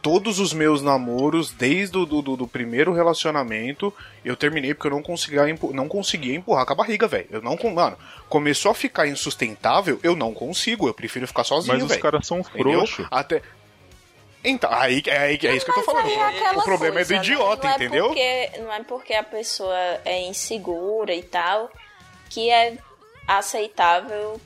todos 0.05 0.38
os 0.38 0.52
meus 0.52 0.82
namoros, 0.82 1.50
desde 1.50 1.96
o 1.96 2.05
do, 2.05 2.20
do, 2.20 2.36
do 2.36 2.46
primeiro 2.46 2.92
relacionamento, 2.92 3.90
eu 4.22 4.36
terminei 4.36 4.74
porque 4.74 4.86
eu 4.86 4.90
não 4.90 5.02
conseguia, 5.02 5.48
empu- 5.48 5.72
não 5.72 5.88
conseguia 5.88 6.34
empurrar 6.36 6.66
com 6.66 6.74
a 6.74 6.76
barriga, 6.76 7.09
velho. 7.09 7.26
Eu 7.30 7.40
não, 7.40 7.57
mano, 7.72 7.96
começou 8.28 8.70
a 8.70 8.74
ficar 8.74 9.07
insustentável, 9.09 9.98
eu 10.02 10.14
não 10.14 10.34
consigo, 10.34 10.86
eu 10.86 10.92
prefiro 10.92 11.26
ficar 11.26 11.42
sozinho, 11.42 11.72
Mas 11.72 11.82
os 11.82 11.88
velho. 11.88 12.02
caras 12.02 12.26
são 12.26 12.44
frouxos. 12.44 13.07
Até 13.11 13.40
então, 14.44 14.70
aí, 14.70 15.02
é, 15.07 15.16
aí- 15.16 15.38
é 15.42 15.57
isso 15.57 15.64
que 15.64 15.70
eu 15.70 15.74
tô 15.76 15.82
falando. 15.82 16.07
É 16.11 16.52
o 16.52 16.62
problema 16.62 16.96
coisa, 16.96 17.14
é 17.14 17.16
do 17.18 17.22
né? 17.22 17.26
idiota, 17.26 17.62
não 17.66 17.72
é 17.72 17.76
entendeu? 17.76 18.07
Porque, 18.09 18.50
não 18.59 18.72
é 18.74 18.82
porque 18.84 19.14
a 19.14 19.22
pessoa 19.22 19.74
é 20.05 20.20
insegura 20.28 21.14
e 21.14 21.22
tal 21.22 21.70
que 22.28 22.50
é 22.50 22.76
aceitável 23.26 24.38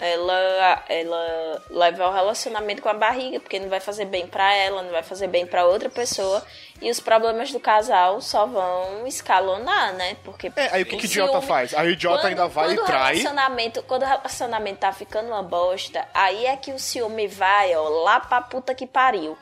ela, 0.00 0.82
ela 0.88 1.62
levar 1.70 2.08
o 2.08 2.12
relacionamento 2.12 2.82
com 2.82 2.88
a 2.88 2.94
barriga, 2.94 3.40
porque 3.40 3.58
não 3.58 3.68
vai 3.68 3.80
fazer 3.80 4.04
bem 4.06 4.26
pra 4.26 4.54
ela, 4.54 4.82
não 4.82 4.90
vai 4.90 5.02
fazer 5.02 5.26
bem 5.28 5.46
pra 5.46 5.64
outra 5.64 5.88
pessoa. 5.88 6.42
E 6.82 6.90
os 6.90 7.00
problemas 7.00 7.52
do 7.52 7.60
casal 7.60 8.20
só 8.20 8.44
vão 8.46 9.06
escalonar, 9.06 9.94
né? 9.94 10.16
Porque 10.24 10.50
É, 10.56 10.68
aí 10.72 10.82
o 10.82 10.86
que, 10.86 10.96
que 10.96 11.04
o 11.04 11.06
idiota 11.06 11.32
ciúme- 11.32 11.46
faz? 11.46 11.72
Aí 11.74 11.88
o 11.88 11.90
idiota 11.92 12.18
quando- 12.22 12.26
ainda 12.30 12.48
vai 12.48 12.72
e 12.72 12.76
trai. 12.84 13.14
Relacionamento, 13.16 13.82
quando 13.84 14.02
o 14.02 14.06
relacionamento 14.06 14.78
tá 14.80 14.92
ficando 14.92 15.28
uma 15.28 15.42
bosta, 15.42 16.06
aí 16.12 16.46
é 16.46 16.56
que 16.56 16.72
o 16.72 16.78
ciúme 16.78 17.26
vai, 17.28 17.74
ó, 17.74 17.88
lá 18.02 18.20
pra 18.20 18.40
puta 18.42 18.74
que 18.74 18.86
pariu. 18.86 19.38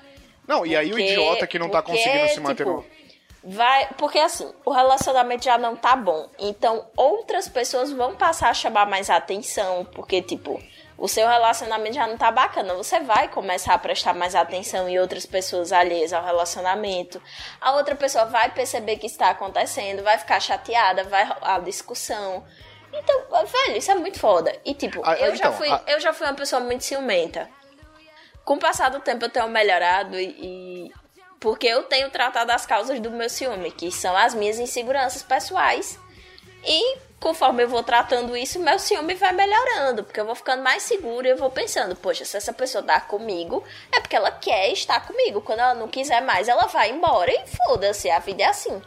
Não, 0.46 0.66
e 0.66 0.76
aí 0.76 0.88
o 0.88 0.90
Porque- 0.90 1.04
idiota 1.12 1.46
que 1.46 1.58
não 1.58 1.68
tá 1.70 1.82
porque, 1.82 1.96
conseguindo 1.98 2.28
se 2.28 2.40
manter 2.40 2.64
tipo, 2.64 2.70
no. 2.76 2.84
Vai, 3.44 3.88
porque 3.98 4.18
assim, 4.18 4.52
o 4.64 4.70
relacionamento 4.70 5.44
já 5.44 5.58
não 5.58 5.74
tá 5.74 5.96
bom. 5.96 6.28
Então, 6.38 6.86
outras 6.96 7.48
pessoas 7.48 7.90
vão 7.90 8.14
passar 8.14 8.50
a 8.50 8.54
chamar 8.54 8.86
mais 8.86 9.10
atenção, 9.10 9.84
porque 9.84 10.22
tipo, 10.22 10.62
o 10.96 11.08
seu 11.08 11.26
relacionamento 11.26 11.96
já 11.96 12.06
não 12.06 12.16
tá 12.16 12.30
bacana. 12.30 12.74
Você 12.74 13.00
vai 13.00 13.26
começar 13.26 13.74
a 13.74 13.78
prestar 13.78 14.14
mais 14.14 14.36
atenção 14.36 14.88
em 14.88 14.98
outras 15.00 15.26
pessoas 15.26 15.72
alheias 15.72 16.12
ao 16.12 16.24
relacionamento. 16.24 17.20
A 17.60 17.72
outra 17.72 17.96
pessoa 17.96 18.26
vai 18.26 18.50
perceber 18.52 18.96
que 18.96 19.06
está 19.06 19.30
acontecendo, 19.30 20.04
vai 20.04 20.18
ficar 20.18 20.38
chateada, 20.38 21.02
vai 21.02 21.24
rolar 21.24 21.58
discussão. 21.60 22.44
Então, 22.92 23.22
velho, 23.44 23.76
isso 23.78 23.90
é 23.90 23.94
muito 23.96 24.20
foda. 24.20 24.54
E 24.64 24.72
tipo, 24.74 25.00
Ah, 25.04 25.14
eu 25.16 25.30
já 25.34 25.46
então, 25.46 25.52
fui, 25.54 25.68
ah- 25.68 25.82
eu 25.88 25.98
já 25.98 26.12
fui 26.12 26.28
uma 26.28 26.34
pessoa 26.36 26.60
muito 26.60 26.84
ciumenta. 26.84 27.48
Com 28.44 28.54
o 28.54 28.58
passar 28.58 28.88
do 28.90 29.00
tempo 29.00 29.24
eu 29.24 29.30
tenho 29.30 29.48
melhorado 29.48 30.16
e, 30.18 30.26
e- 30.86 30.92
porque 31.42 31.66
eu 31.66 31.82
tenho 31.82 32.08
tratado 32.08 32.52
as 32.52 32.64
causas 32.64 33.00
do 33.00 33.10
meu 33.10 33.28
ciúme, 33.28 33.72
que 33.72 33.90
são 33.90 34.16
as 34.16 34.32
minhas 34.32 34.60
inseguranças 34.60 35.22
pessoais. 35.22 35.98
E 36.64 36.98
conforme 37.18 37.64
eu 37.64 37.68
vou 37.68 37.82
tratando 37.82 38.36
isso, 38.36 38.60
meu 38.60 38.78
ciúme 38.78 39.16
vai 39.16 39.32
melhorando, 39.32 40.04
porque 40.04 40.20
eu 40.20 40.24
vou 40.24 40.36
ficando 40.36 40.62
mais 40.62 40.84
segura 40.84 41.26
e 41.26 41.30
eu 41.32 41.36
vou 41.36 41.50
pensando, 41.50 41.96
poxa, 41.96 42.24
se 42.24 42.36
essa 42.36 42.52
pessoa 42.52 42.84
tá 42.84 43.00
comigo, 43.00 43.64
é 43.90 44.00
porque 44.00 44.14
ela 44.14 44.30
quer 44.30 44.72
estar 44.72 45.04
comigo. 45.04 45.40
Quando 45.40 45.58
ela 45.58 45.74
não 45.74 45.88
quiser 45.88 46.22
mais, 46.22 46.46
ela 46.46 46.66
vai 46.66 46.92
embora 46.92 47.30
e 47.32 47.42
foda-se, 47.66 48.08
a 48.08 48.20
vida 48.20 48.44
é 48.44 48.46
assim. 48.46 48.80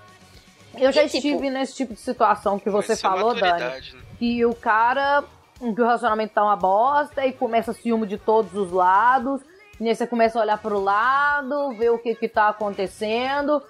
Eu 0.78 0.94
já 0.94 1.04
E, 1.04 1.10
tipo, 1.10 1.28
estive 1.28 1.50
nesse 1.50 1.76
tipo 1.76 1.94
de 1.94 2.00
situação 2.00 2.58
que 2.58 2.70
você 2.70 2.94
é 2.94 2.98
falou, 2.98 3.36
Dani. 3.36 3.60
né? 3.60 3.82
Que 4.18 4.46
o 4.46 4.56
cara, 4.56 5.26
que 5.60 5.66
o 5.82 5.86
relacionamento 5.86 6.34
tá 6.34 6.42
uma 6.42 6.56
bosta 6.56 7.26
e 7.26 7.34
começa 7.34 7.74
ciúme 7.74 8.08
de 8.08 8.18
todos 8.18 8.54
os 8.54 8.72
lados. 8.72 9.42
E 9.80 9.90
aí 9.90 9.96
você 9.96 10.08
começa 10.08 10.40
a 10.40 10.42
olhar 10.42 10.58
pro 10.58 10.80
lado, 10.80 11.74
ver 11.78 11.90
o 11.90 12.00
que 12.00 12.16
que 12.16 12.28
tá 12.28 12.50
acontecendo. 12.50 13.62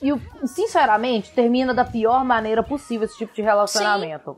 E, 0.00 0.10
sinceramente, 0.46 1.30
termina 1.30 1.72
da 1.72 1.84
pior 1.84 2.24
maneira 2.24 2.62
possível 2.62 3.04
esse 3.04 3.16
tipo 3.16 3.32
de 3.32 3.42
relacionamento. 3.42 4.36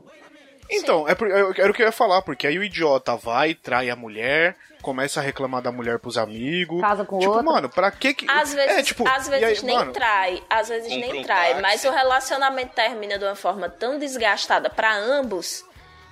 Então, 0.69 1.07
é 1.07 1.11
era 1.57 1.71
o 1.71 1.73
que 1.73 1.81
eu 1.81 1.85
ia 1.85 1.91
falar, 1.91 2.21
porque 2.21 2.47
aí 2.47 2.57
o 2.57 2.63
idiota 2.63 3.15
vai, 3.15 3.53
trai 3.53 3.89
a 3.89 3.95
mulher, 3.95 4.55
começa 4.81 5.19
a 5.19 5.23
reclamar 5.23 5.61
da 5.61 5.71
mulher 5.71 5.99
pros 5.99 6.17
amigos. 6.17 6.81
Casa 6.81 7.05
com 7.05 7.19
tipo, 7.19 7.31
outra. 7.31 7.43
mano, 7.43 7.69
pra 7.69 7.91
que 7.91 8.13
que. 8.13 8.29
Às 8.29 8.53
vezes, 8.53 8.77
é, 8.77 8.83
tipo, 8.83 9.07
às 9.07 9.27
vezes 9.27 9.59
aí, 9.59 9.65
nem 9.65 9.77
mano, 9.77 9.91
trai, 9.91 10.43
às 10.49 10.69
vezes 10.69 10.91
Compra 10.91 11.07
nem 11.07 11.21
um 11.21 11.23
trai, 11.23 11.49
táxi. 11.49 11.61
mas 11.61 11.83
o 11.83 11.91
relacionamento 11.91 12.73
termina 12.73 13.17
de 13.17 13.25
uma 13.25 13.35
forma 13.35 13.69
tão 13.69 13.99
desgastada 13.99 14.69
pra 14.69 14.95
ambos 14.95 15.63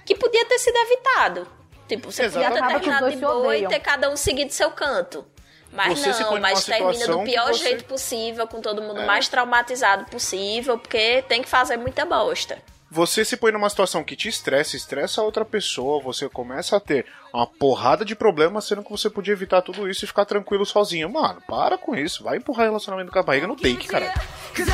que 0.06 0.16
podia 0.16 0.46
ter 0.46 0.60
sido 0.60 0.78
evitado. 0.78 1.48
Tipo, 1.88 2.12
você 2.12 2.30
podia 2.30 2.52
ter 2.52 2.68
terminado 2.68 3.10
de 3.10 3.18
boa 3.18 3.58
e 3.58 3.68
ter 3.68 3.80
cada 3.80 4.10
um 4.10 4.16
seguido 4.18 4.52
seu 4.52 4.72
canto. 4.72 5.26
Mas 5.72 5.98
Você 6.00 6.24
não, 6.24 6.40
mas 6.40 6.64
termina 6.66 7.08
do 7.08 7.24
pior 7.24 7.48
você- 7.48 7.64
jeito 7.64 7.86
possível, 7.86 8.46
com 8.48 8.62
todo 8.62 8.80
mundo 8.82 9.02
É. 9.02 9.06
mais 9.08 9.28
traumatizado 9.28 10.06
possível, 10.06 10.78
porque 10.78 11.24
tem 11.28 11.42
que 11.42 11.50
fazer 11.50 11.78
muita 11.78 12.06
bosta. 12.06 12.60
você 12.96 13.26
se 13.26 13.36
põe 13.36 13.52
numa 13.52 13.68
situação 13.72 14.04
que 14.04 14.16
te 14.16 14.30
estressa, 14.30 14.76
estressa 14.78 15.20
a 15.20 15.24
outra 15.24 15.44
pessoa, 15.44 16.00
você 16.00 16.30
começa 16.30 16.78
a 16.78 16.80
ter 16.80 17.08
uma 17.34 17.48
porrada 17.48 18.06
de 18.06 18.14
problemas, 18.16 18.66
sendo 18.66 18.84
que 18.84 18.92
você 18.92 19.10
podia 19.10 19.32
evitar 19.34 19.64
tudo 19.64 19.90
isso 19.90 20.06
e 20.06 20.08
ficar 20.08 20.26
tranquilo 20.26 20.64
sozinho. 20.64 21.12
Mano, 21.12 21.42
para 21.48 21.76
com 21.76 21.96
isso, 21.96 22.24
vai 22.24 22.38
empurrar 22.38 22.68
relacionamento 22.68 23.12
com 23.12 23.18
a 23.18 23.24
barriga 23.24 23.48
no 23.48 23.56
take, 23.56 23.88
cara. 23.88 24.14
Cause 24.56 24.70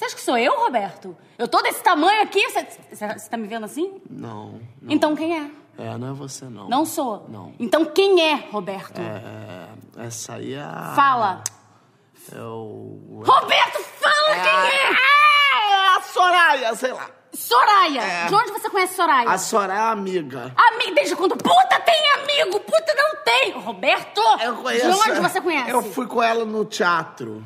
Você 0.00 0.06
acha 0.06 0.16
que 0.16 0.22
sou 0.22 0.38
eu, 0.38 0.58
Roberto? 0.58 1.14
Eu 1.36 1.46
tô 1.46 1.60
desse 1.60 1.82
tamanho 1.82 2.22
aqui? 2.22 2.40
Você, 2.48 3.06
tá 3.28 3.36
me 3.36 3.46
vendo 3.46 3.64
assim? 3.66 4.00
Não, 4.08 4.58
não. 4.80 4.94
Então 4.94 5.14
quem 5.14 5.38
é? 5.38 5.50
É, 5.76 5.98
não 5.98 6.08
é 6.08 6.12
você 6.14 6.46
não. 6.46 6.70
Não 6.70 6.86
sou. 6.86 7.26
Não. 7.28 7.52
Então 7.60 7.84
quem 7.84 8.18
é, 8.18 8.48
Roberto? 8.50 8.98
É, 8.98 9.68
essa 9.98 10.36
aí 10.36 10.54
é 10.54 10.62
a... 10.62 10.94
Fala. 10.96 11.44
É 12.34 12.40
o... 12.40 13.22
Roberto, 13.26 13.78
fala 14.00 14.42
quem 14.42 14.70
é! 14.70 14.90
É 15.70 15.96
a 15.98 16.00
Soraya, 16.00 16.74
sei 16.76 16.92
lá. 16.94 17.10
Soraya! 17.34 18.00
É. 18.00 18.26
De 18.26 18.34
onde 18.34 18.52
você 18.52 18.70
conhece 18.70 18.94
Soraya? 18.94 19.28
A 19.28 19.36
Soraya 19.36 19.80
é 19.80 19.92
amiga. 19.92 20.50
Amigo, 20.56 20.94
desde 20.94 21.14
quando 21.14 21.36
puta 21.36 21.78
tem 21.78 22.10
amigo? 22.14 22.58
Puta 22.60 22.94
não 22.94 23.22
tem! 23.22 23.52
Roberto! 23.52 24.22
Eu 24.42 24.56
conheço. 24.56 24.90
De 24.90 25.10
onde 25.10 25.20
você 25.20 25.42
conhece? 25.42 25.68
Eu 25.68 25.82
fui 25.82 26.06
com 26.06 26.22
ela 26.22 26.46
no 26.46 26.64
teatro. 26.64 27.44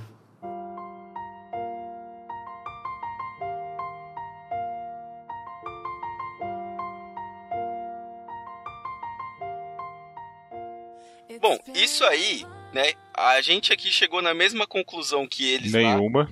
Isso 11.85 12.05
aí, 12.05 12.45
né? 12.73 12.93
A 13.13 13.41
gente 13.41 13.73
aqui 13.73 13.91
chegou 13.91 14.21
na 14.21 14.35
mesma 14.35 14.67
conclusão 14.67 15.27
que 15.27 15.49
eles 15.53 15.73
lá. 15.73 15.79
Nenhuma. 15.79 16.29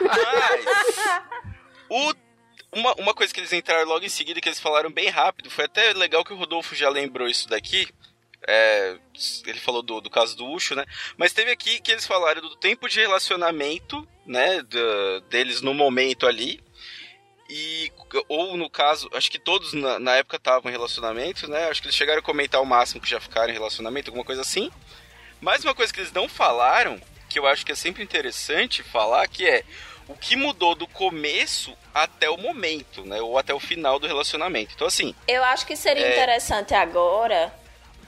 Mas 0.00 0.66
o- 1.88 2.14
uma, 2.72 2.94
uma 2.94 3.14
coisa 3.14 3.32
que 3.34 3.40
eles 3.40 3.52
entraram 3.52 3.88
logo 3.88 4.04
em 4.04 4.08
seguida, 4.08 4.40
que 4.40 4.48
eles 4.48 4.60
falaram 4.60 4.90
bem 4.90 5.08
rápido, 5.08 5.50
foi 5.50 5.64
até 5.64 5.92
legal 5.92 6.24
que 6.24 6.32
o 6.32 6.36
Rodolfo 6.36 6.74
já 6.74 6.88
lembrou 6.88 7.28
isso 7.28 7.48
daqui. 7.48 7.88
É, 8.46 8.96
ele 9.46 9.58
falou 9.58 9.82
do, 9.82 10.00
do 10.00 10.08
caso 10.08 10.36
do 10.36 10.46
Ucho, 10.50 10.74
né? 10.74 10.86
Mas 11.16 11.32
teve 11.32 11.50
aqui 11.50 11.78
que 11.80 11.92
eles 11.92 12.06
falaram 12.06 12.40
do 12.40 12.56
tempo 12.56 12.88
de 12.88 12.98
relacionamento, 13.00 14.06
né? 14.24 14.62
da- 14.62 15.20
deles 15.28 15.60
no 15.60 15.74
momento 15.74 16.26
ali. 16.26 16.60
E, 17.50 17.92
ou 18.28 18.56
no 18.56 18.70
caso, 18.70 19.10
acho 19.12 19.28
que 19.28 19.38
todos 19.38 19.72
na, 19.72 19.98
na 19.98 20.14
época 20.16 20.36
estavam 20.36 20.70
em 20.70 20.72
relacionamento, 20.72 21.48
né? 21.48 21.68
Acho 21.68 21.80
que 21.82 21.88
eles 21.88 21.96
chegaram 21.96 22.20
a 22.20 22.22
comentar 22.22 22.62
o 22.62 22.64
máximo 22.66 23.00
que 23.00 23.10
já 23.10 23.18
ficaram 23.20 23.50
em 23.50 23.54
relacionamento, 23.54 24.08
alguma 24.08 24.24
coisa 24.24 24.42
assim. 24.42 24.70
Mas 25.40 25.64
uma 25.64 25.74
coisa 25.74 25.92
que 25.92 25.98
eles 25.98 26.12
não 26.12 26.28
falaram, 26.28 27.00
que 27.28 27.38
eu 27.38 27.46
acho 27.46 27.66
que 27.66 27.72
é 27.72 27.74
sempre 27.74 28.02
interessante 28.04 28.82
falar, 28.84 29.26
que 29.26 29.48
é 29.48 29.64
o 30.06 30.14
que 30.14 30.36
mudou 30.36 30.74
do 30.76 30.86
começo 30.86 31.76
até 31.92 32.30
o 32.30 32.36
momento, 32.36 33.04
né? 33.04 33.20
Ou 33.20 33.36
até 33.36 33.52
o 33.52 33.58
final 33.58 33.98
do 33.98 34.06
relacionamento. 34.06 34.72
Então, 34.74 34.86
assim, 34.86 35.12
Eu 35.26 35.42
acho 35.44 35.66
que 35.66 35.74
seria 35.76 36.06
É. 36.06 36.12
interessante 36.12 36.72
agora 36.72 37.52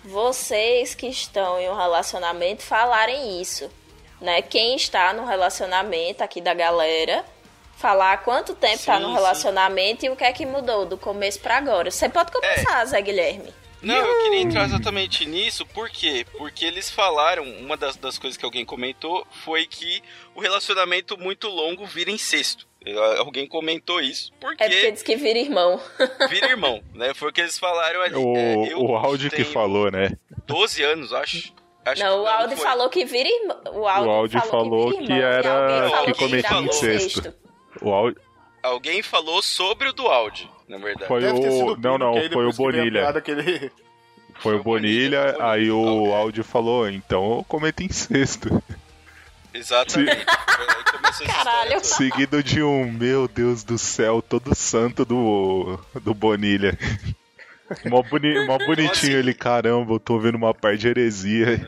vocês 0.04 0.94
que 0.94 1.06
estão 1.06 1.60
em 1.60 1.68
um 1.68 1.76
relacionamento 1.76 2.62
falarem 2.62 3.40
isso, 3.40 3.70
né? 4.20 4.42
Quem 4.42 4.76
está 4.76 5.12
no 5.12 5.24
relacionamento 5.26 6.22
aqui 6.22 6.40
da 6.40 6.54
galera, 6.54 7.24
falar 7.82 8.18
quanto 8.22 8.54
tempo 8.54 8.74
está 8.76 8.96
Sim, 8.96 9.02
no 9.02 9.08
sim. 9.08 9.14
relacionamento 9.14 10.06
e 10.06 10.10
o 10.10 10.14
que 10.16 10.22
é 10.24 10.32
que 10.32 10.46
mudou 10.46 10.86
do 10.86 10.96
começo 10.96 11.40
para 11.40 11.56
agora. 11.58 11.90
Você 11.90 12.08
pode 12.08 12.30
É. 12.30 12.32
começar, 12.32 12.84
Zé 12.86 13.02
Guilherme. 13.02 13.52
Não, 13.82 13.96
eu 13.96 14.22
queria 14.22 14.38
entrar 14.40 14.64
exatamente 14.64 15.26
nisso, 15.26 15.66
por 15.66 15.90
quê? 15.90 16.24
Porque 16.38 16.64
eles 16.64 16.88
falaram, 16.88 17.42
uma 17.42 17.76
das, 17.76 17.96
das 17.96 18.16
coisas 18.16 18.36
que 18.36 18.44
alguém 18.44 18.64
comentou 18.64 19.26
foi 19.44 19.66
que 19.66 20.00
o 20.36 20.40
relacionamento 20.40 21.18
muito 21.18 21.48
longo 21.48 21.84
vira 21.84 22.08
incesto. 22.08 22.64
Alguém 23.18 23.44
comentou 23.46 24.00
isso, 24.00 24.32
porque 24.40 24.62
É 24.62 24.68
porque 24.68 24.92
diz 24.92 25.02
que 25.02 25.16
vira 25.16 25.38
irmão. 25.40 25.80
vira 26.30 26.46
irmão, 26.50 26.80
né? 26.94 27.12
Foi 27.14 27.30
o 27.30 27.32
que 27.32 27.40
eles 27.40 27.58
falaram 27.58 28.00
ali. 28.02 28.14
O, 28.14 28.36
É, 28.36 28.74
o 28.76 28.96
áudio 28.96 29.30
que 29.30 29.42
falou, 29.44 29.90
né? 29.90 30.16
12 30.46 30.82
anos, 30.84 31.12
acho. 31.12 31.52
acho 31.84 32.02
não, 32.04 32.20
o 32.20 32.24
que 32.24 32.30
Audi 32.30 32.56
foi. 32.56 32.64
falou 32.64 32.88
que 32.88 33.04
vira 33.04 33.28
irmão. 33.28 33.60
O 33.72 33.88
áudio 33.88 34.40
falou 34.42 34.90
vira 34.90 34.96
que 35.06 35.12
irmão, 35.12 35.18
e 35.18 35.22
era 35.22 35.90
falou 35.90 36.14
que 36.14 36.26
vira 36.26 36.48
cometia 36.48 36.58
incesto. 36.60 37.34
O 37.82 37.92
áudio 37.92 38.20
Alguém 38.62 39.02
falou 39.02 39.42
sobre 39.42 39.88
o 39.88 39.92
do 39.92 40.06
áudio, 40.06 40.48
na 40.68 40.78
verdade. 40.78 41.06
foi 41.08 41.20
Deve 41.20 41.40
ter 41.40 41.50
sido 41.50 41.72
o. 41.72 41.76
Não, 41.76 41.98
não, 41.98 42.14
foi 42.32 42.46
o 42.46 42.52
Bonilha. 42.52 43.12
ele- 43.26 43.72
Foi 44.38 44.54
o 44.56 44.62
Bonilha, 44.62 45.36
aí 45.40 45.68
o 45.70 46.14
áudio 46.14 46.44
falou, 46.44 46.88
então 46.88 47.38
eu 47.38 47.44
cometo 47.44 47.82
incesto. 47.82 48.62
Exatamente. 49.52 50.24
Foi 50.24 51.08
essa 51.10 51.24
Caralho. 51.24 51.84
Seguido 51.84 52.42
de 52.42 52.62
um, 52.62 52.90
meu 52.90 53.26
Deus 53.28 53.62
do 53.64 53.76
céu, 53.76 54.22
todo 54.22 54.54
santo 54.54 55.04
do, 55.04 55.78
do 56.00 56.14
Bonilha. 56.14 56.78
Mó, 57.86 58.02
boni, 58.02 58.46
mó 58.46 58.58
bonitinho 58.58 59.18
ele, 59.18 59.32
caramba, 59.32 59.94
eu 59.94 59.98
tô 59.98 60.18
vendo 60.18 60.34
uma 60.34 60.52
parte 60.52 60.80
de 60.80 60.88
heresia. 60.88 61.66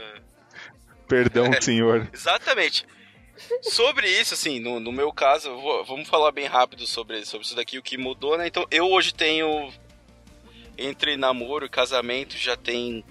Perdão, 1.08 1.50
senhor. 1.60 2.06
Exatamente. 2.12 2.86
Sobre 3.62 4.08
isso, 4.08 4.34
assim, 4.34 4.60
no, 4.60 4.78
no 4.80 4.92
meu 4.92 5.12
caso, 5.12 5.54
vou- 5.60 5.84
vamos 5.84 6.08
falar 6.08 6.30
bem 6.32 6.46
rápido 6.46 6.86
sobre, 6.86 7.24
sobre 7.26 7.46
isso 7.46 7.56
daqui, 7.56 7.78
o 7.78 7.82
que 7.82 7.96
mudou, 7.98 8.38
né? 8.38 8.46
Então, 8.46 8.66
eu 8.70 8.90
hoje 8.90 9.12
tenho. 9.12 9.72
Entre 10.76 11.16
namoro 11.16 11.66
e 11.66 11.68
casamento 11.68 12.36
já 12.36 12.56
tem 12.56 13.04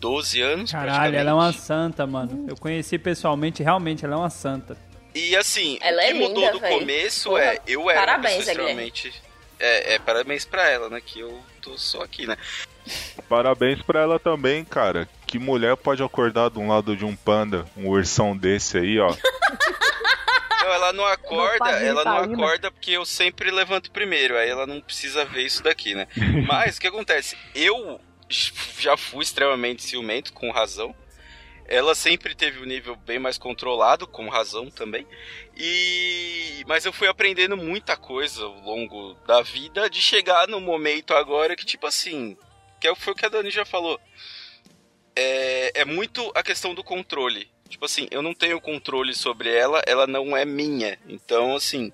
12 0.00 0.40
anos. 0.40 0.72
Caralho, 0.72 1.16
ela 1.16 1.30
é 1.30 1.34
uma 1.34 1.52
santa, 1.52 2.06
mano. 2.06 2.46
Eu 2.48 2.56
conheci 2.56 2.98
pessoalmente, 2.98 3.62
realmente, 3.62 4.04
ela 4.04 4.14
é 4.14 4.18
uma 4.18 4.30
santa. 4.30 4.76
E 5.14 5.36
assim, 5.36 5.78
Ela 5.80 6.02
o 6.02 6.04
que 6.06 6.10
é 6.10 6.14
mudou 6.14 6.34
linda, 6.40 6.52
do 6.52 6.58
véi. 6.60 6.76
começo 6.78 7.28
Porra, 7.30 7.42
é. 7.42 7.60
Eu 7.68 7.88
era 7.88 8.00
uma 8.00 8.06
parabéns, 8.06 8.48
extremamente. 8.48 9.12
É, 9.60 9.94
é, 9.94 9.98
parabéns 10.00 10.44
pra 10.44 10.68
ela, 10.68 10.90
né? 10.90 11.00
Que 11.00 11.20
eu 11.20 11.40
tô 11.62 11.78
só 11.78 12.02
aqui, 12.02 12.26
né? 12.26 12.36
Parabéns 13.28 13.80
pra 13.82 14.00
ela 14.02 14.18
também, 14.18 14.64
cara. 14.64 15.08
Que 15.34 15.38
mulher 15.40 15.76
pode 15.76 16.00
acordar 16.00 16.48
de 16.48 16.60
um 16.60 16.68
lado 16.68 16.96
de 16.96 17.04
um 17.04 17.16
panda, 17.16 17.66
um 17.76 17.88
ursão 17.88 18.36
desse 18.36 18.78
aí, 18.78 19.00
ó. 19.00 19.08
Não, 20.62 20.72
ela 20.72 20.92
não 20.92 21.04
acorda, 21.04 21.70
ela 21.70 22.04
não 22.04 22.18
acorda 22.18 22.70
porque 22.70 22.92
eu 22.92 23.04
sempre 23.04 23.50
levanto 23.50 23.90
primeiro, 23.90 24.36
aí 24.38 24.48
ela 24.48 24.64
não 24.64 24.80
precisa 24.80 25.24
ver 25.24 25.42
isso 25.42 25.60
daqui, 25.60 25.92
né? 25.92 26.06
Mas 26.46 26.76
o 26.76 26.80
que 26.80 26.86
acontece? 26.86 27.36
Eu 27.52 28.00
já 28.78 28.96
fui 28.96 29.24
extremamente 29.24 29.82
ciumento, 29.82 30.32
com 30.32 30.52
razão. 30.52 30.94
Ela 31.66 31.96
sempre 31.96 32.32
teve 32.36 32.60
um 32.60 32.64
nível 32.64 32.94
bem 32.94 33.18
mais 33.18 33.36
controlado, 33.36 34.06
com 34.06 34.28
razão 34.28 34.70
também. 34.70 35.04
E 35.56 36.62
mas 36.68 36.84
eu 36.86 36.92
fui 36.92 37.08
aprendendo 37.08 37.56
muita 37.56 37.96
coisa 37.96 38.44
ao 38.44 38.60
longo 38.60 39.14
da 39.26 39.42
vida 39.42 39.90
de 39.90 40.00
chegar 40.00 40.46
no 40.46 40.60
momento 40.60 41.12
agora 41.12 41.56
que 41.56 41.66
tipo 41.66 41.88
assim, 41.88 42.36
que 42.80 42.86
é- 42.86 42.94
foi 42.94 43.12
o 43.12 43.16
que 43.16 43.26
a 43.26 43.28
Dani 43.28 43.50
já 43.50 43.64
falou. 43.64 44.00
É, 45.16 45.80
é 45.80 45.84
muito 45.84 46.30
a 46.34 46.42
questão 46.42 46.74
do 46.74 46.82
controle. 46.84 47.48
Tipo 47.68 47.84
assim, 47.86 48.06
eu 48.10 48.22
não 48.22 48.34
tenho 48.34 48.60
controle 48.60 49.14
sobre 49.14 49.52
ela, 49.52 49.82
ela 49.86 50.06
não 50.06 50.36
é 50.36 50.44
minha. 50.44 50.98
Então, 51.08 51.56
assim, 51.56 51.92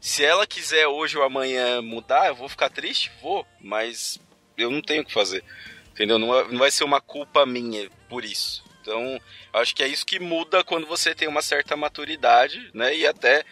se 0.00 0.24
ela 0.24 0.46
quiser 0.46 0.86
hoje 0.86 1.16
ou 1.16 1.24
amanhã 1.24 1.80
mudar, 1.80 2.28
eu 2.28 2.34
vou 2.34 2.48
ficar 2.48 2.68
triste? 2.68 3.10
Vou, 3.22 3.46
mas 3.60 4.18
eu 4.56 4.70
não 4.70 4.82
tenho 4.82 5.02
o 5.02 5.04
que 5.04 5.12
fazer. 5.12 5.44
Entendeu? 5.92 6.18
Não, 6.18 6.36
é- 6.38 6.44
vai 6.44 6.70
ser 6.70 6.84
uma 6.84 7.00
culpa 7.00 7.46
minha 7.46 7.88
por 8.08 8.24
isso. 8.24 8.64
Então, 8.82 9.18
acho 9.54 9.74
que 9.74 9.82
é 9.82 9.88
isso 9.88 10.04
que 10.04 10.20
muda 10.20 10.62
quando 10.62 10.86
você 10.86 11.14
tem 11.14 11.26
uma 11.26 11.40
certa 11.40 11.74
maturidade, 11.74 12.68
né? 12.74 12.94
E 12.94 13.06
até 13.06 13.42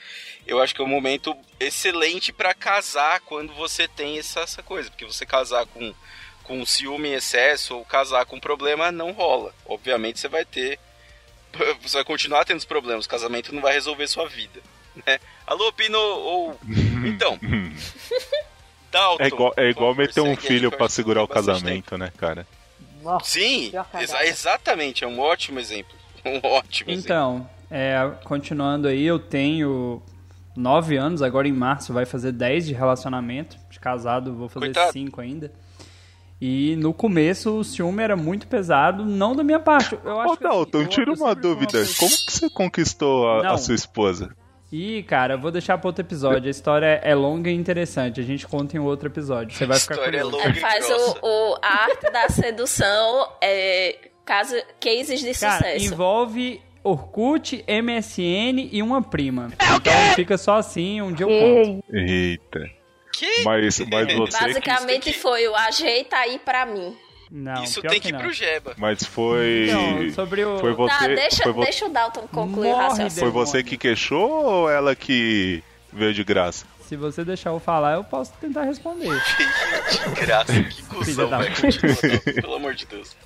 eu 0.47 0.61
acho 0.61 0.75
que 0.75 0.83
é 0.83 0.85
um 0.85 0.89
momento 0.89 1.35
excelente 1.59 2.35
pra 2.35 2.53
casar 2.53 3.21
quando 3.21 3.55
você 3.55 3.89
tem 3.89 4.19
essa, 4.19 4.41
essa 4.41 4.63
coisa. 4.63 4.91
Porque 4.91 5.07
você 5.07 5.25
casar 5.25 5.65
com, 5.67 5.95
com 6.43 6.65
ciúme 6.67 7.09
em 7.11 7.15
excesso 7.15 7.77
ou 7.77 7.85
casar 7.85 8.25
com 8.27 8.39
problema 8.41 8.91
não 8.93 9.13
rola. 9.13 9.53
Obviamente 9.67 10.19
você 10.21 10.29
vai 10.29 10.45
ter. 10.45 10.79
Você 11.83 11.99
vai 11.99 12.05
continuar 12.05 12.47
tendo 12.47 12.57
os 12.59 12.65
problemas. 12.65 13.05
O 13.05 13.09
casamento 13.09 13.55
não 13.55 13.61
vai 13.61 13.75
resolver 13.75 14.07
sua 14.09 14.27
vida. 14.27 14.61
Né? 15.07 15.19
Alô, 15.47 15.71
Pino! 15.73 15.99
Ou. 15.99 16.59
Então. 17.05 17.39
Dalton. 18.91 19.23
É 19.23 19.27
igual, 19.27 19.55
é 19.57 19.71
igual 19.71 19.95
meter 19.95 20.21
um 20.21 20.37
filho 20.37 20.71
pra 20.71 20.89
segurar 20.89 21.23
o 21.23 21.29
casamento, 21.29 21.97
né, 21.97 22.13
cara? 22.17 22.47
Sim, 23.25 23.71
pior 23.71 23.85
cagada. 23.85 24.05
exa- 24.05 24.25
exatamente, 24.27 25.03
é 25.03 25.07
um 25.07 25.19
ótimo 25.19 25.59
exemplo. 25.59 25.95
Um 26.25 26.39
ótimo 26.47 26.91
exemplo. 26.91 27.05
Então, 27.07 27.51
é, 27.71 27.99
continuando 28.25 28.87
aí, 28.87 29.03
eu 29.05 29.19
tenho 29.19 30.01
nove 30.55 30.97
anos, 30.97 31.23
agora 31.23 31.49
em 31.49 31.53
março 31.53 31.93
vai 31.93 32.05
fazer 32.07 32.33
10 32.33 32.67
de 32.67 32.75
relacionamento. 32.75 33.57
De 33.71 33.81
casado, 33.81 34.35
vou 34.35 34.49
fazer 34.49 34.67
Coitado. 34.67 34.93
5 34.93 35.21
ainda. 35.21 35.51
E 36.45 36.75
no 36.75 36.93
começo 36.93 37.57
o 37.57 37.63
ciúme 37.63 38.03
era 38.03 38.17
muito 38.17 38.49
pesado, 38.49 39.05
não 39.05 39.37
da 39.37 39.45
minha 39.45 39.61
parte. 39.61 39.97
Eu 40.05 40.19
acho 40.21 40.33
Ô, 40.33 40.37
que, 40.37 40.45
assim, 40.45 40.55
Dalton, 40.57 40.79
eu- 40.81 40.87
tira 40.89 41.13
uma 41.13 41.35
dúvida. 41.37 41.71
pessoa- 41.79 42.09
Como 42.11 42.27
que 42.27 42.33
você 42.33 42.51
conquistou 42.51 43.29
a, 43.29 43.53
a 43.53 43.59
sua 43.59 43.77
esposa? 43.77 44.35
Ih, 44.73 45.05
cara, 45.05 45.35
eu 45.35 45.39
vou 45.39 45.53
deixar 45.53 45.79
para 45.79 45.87
outro 45.89 46.03
episódio. 46.03 46.49
A 46.49 46.51
história 46.51 47.01
é 47.05 47.15
longa 47.15 47.49
e 47.49 47.55
interessante. 47.55 48.19
A 48.21 48.25
gente 48.25 48.49
conta 48.49 48.77
em 48.77 48.81
outro 48.81 49.09
episódio. 49.09 49.57
Você 49.57 49.67
vai 49.67 49.79
ficar 49.79 49.95
História 49.95 50.19
é 50.19 50.25
longa. 50.25 50.45
Aí 50.49 50.55
faz 50.55 50.91
o, 50.91 51.19
o- 51.23 51.59
a 51.63 51.85
arte 51.85 52.11
da 52.11 52.29
sedução, 52.29 53.29
é, 53.41 53.99
caso, 54.25 54.57
cases 54.81 55.21
de 55.21 55.33
Cara, 55.39 55.59
sucesso. 55.59 55.85
envolve 55.85 56.61
Orkut, 56.83 57.63
MSN 57.69 58.69
e 58.73 58.83
uma 58.83 59.01
prima. 59.01 59.51
Então 59.77 59.93
fica 60.17 60.37
só 60.37 60.57
assim, 60.57 61.01
um 61.03 61.13
dia 61.13 61.25
eu 61.27 61.29
conto. 61.29 61.85
Ei, 61.93 62.31
Eita. 62.33 62.82
Que? 63.13 63.43
Mas, 63.45 63.79
mas 63.81 64.15
você. 64.15 64.39
Basicamente 64.41 65.13
que- 65.13 65.19
foi 65.19 65.47
o 65.49 65.55
ajeita 65.55 66.17
aí 66.17 66.39
pra 66.39 66.65
mim. 66.67 66.97
Não, 67.31 67.65
Isso 67.65 67.81
tem 67.81 67.99
que 68.01 68.09
ir 68.09 68.13
não. 68.13 68.21
pro 68.21 68.33
Jeba. 68.33 68.75
Mas 68.77 69.03
foi. 69.05 69.67
Então, 69.69 70.11
sobre 70.13 70.45
o... 70.45 70.59
Foi 70.59 70.75
você, 70.75 70.99
tá, 70.99 71.07
deixa, 71.07 71.43
foi, 71.43 71.53
vo- 71.53 71.63
deixa 71.63 71.87
o 71.87 71.89
Dalton 71.89 72.29
concluir 72.29 72.69
o 72.69 72.73
Morre 72.73 72.83
raciocínio. 72.83 73.11
foi 73.23 73.31
você 73.31 73.63
que 73.63 73.79
queixou 73.79 74.31
ou 74.45 74.71
ela 74.71 74.95
que 74.95 75.63
veio 75.91 76.13
de 76.13 76.23
graça? 76.25 76.67
Se 76.87 76.95
você 76.95 77.25
deixar 77.25 77.49
eu 77.51 77.59
falar, 77.59 77.95
eu 77.95 78.05
posso 78.05 78.33
tentar 78.39 78.65
responder. 78.65 79.09
Que 80.15 80.21
graça, 80.27 80.53
que 80.63 80.83
cuzão, 80.83 81.05
Filha 81.05 81.27
da 81.27 81.39
velho. 81.39 81.55
Continua, 81.57 81.95
Dalton, 82.03 82.33
Pelo 82.43 82.55
amor 82.55 82.75
de 82.75 82.85
Deus. 82.87 83.17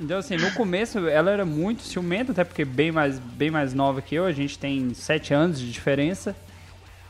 Então, 0.00 0.18
assim, 0.18 0.36
no 0.36 0.52
começo 0.52 0.98
ela 1.08 1.30
era 1.32 1.44
muito 1.44 1.82
ciumenta, 1.82 2.30
até 2.32 2.44
porque 2.44 2.64
bem 2.64 2.92
mais, 2.92 3.18
bem 3.18 3.50
mais 3.50 3.74
nova 3.74 4.00
que 4.00 4.14
eu, 4.14 4.26
a 4.26 4.32
gente 4.32 4.56
tem 4.58 4.94
sete 4.94 5.34
anos 5.34 5.58
de 5.58 5.72
diferença. 5.72 6.36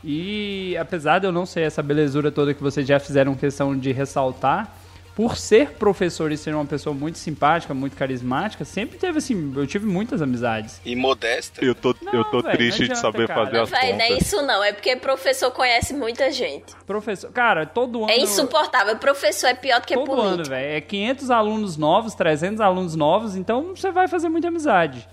E 0.09 0.77
apesar 0.77 1.19
de 1.19 1.27
eu 1.27 1.33
não 1.33 1.45
ser 1.45 1.61
essa 1.61 1.83
belezura 1.83 2.31
toda 2.31 2.53
que 2.53 2.63
vocês 2.63 2.87
já 2.87 2.97
fizeram 2.97 3.35
questão 3.35 3.77
de 3.77 3.91
ressaltar, 3.91 4.73
por 5.13 5.35
ser 5.35 5.71
professor 5.71 6.31
e 6.31 6.37
ser 6.37 6.53
uma 6.55 6.63
pessoa 6.63 6.93
muito 6.93 7.17
simpática, 7.17 7.73
muito 7.73 7.97
carismática, 7.97 8.63
sempre 8.63 8.97
teve 8.97 9.17
assim, 9.17 9.51
eu 9.57 9.67
tive 9.67 9.85
muitas 9.85 10.21
amizades. 10.21 10.79
E 10.85 10.95
modesta. 10.95 11.65
Eu 11.65 11.75
tô, 11.75 11.93
eu 12.13 12.23
tô 12.25 12.41
velho, 12.41 12.55
triste 12.55 12.81
não 12.81 12.85
de 12.85 12.91
adianta, 12.93 13.01
saber 13.01 13.27
cara. 13.27 13.45
fazer 13.45 13.59
as 13.59 13.69
Véi, 13.69 13.93
não 13.93 13.99
é 14.01 14.07
contas. 14.09 14.27
isso 14.27 14.41
não, 14.43 14.63
é 14.63 14.71
porque 14.71 14.95
professor 14.95 15.51
conhece 15.51 15.93
muita 15.93 16.31
gente. 16.31 16.73
Professor, 16.85 17.29
cara, 17.31 17.65
todo 17.65 18.03
ano 18.03 18.11
É 18.11 18.17
insuportável, 18.17 18.95
professor 18.97 19.47
é 19.47 19.55
pior 19.55 19.81
do 19.81 19.87
que 19.87 19.95
todo 19.95 20.05
político. 20.05 20.33
ano, 20.35 20.43
velho. 20.45 20.77
É 20.77 20.79
500 20.79 21.31
alunos 21.31 21.75
novos, 21.77 22.13
300 22.13 22.61
alunos 22.61 22.95
novos, 22.95 23.35
então 23.35 23.75
você 23.75 23.91
vai 23.91 24.07
fazer 24.07 24.29
muita 24.29 24.47
amizade. 24.49 25.05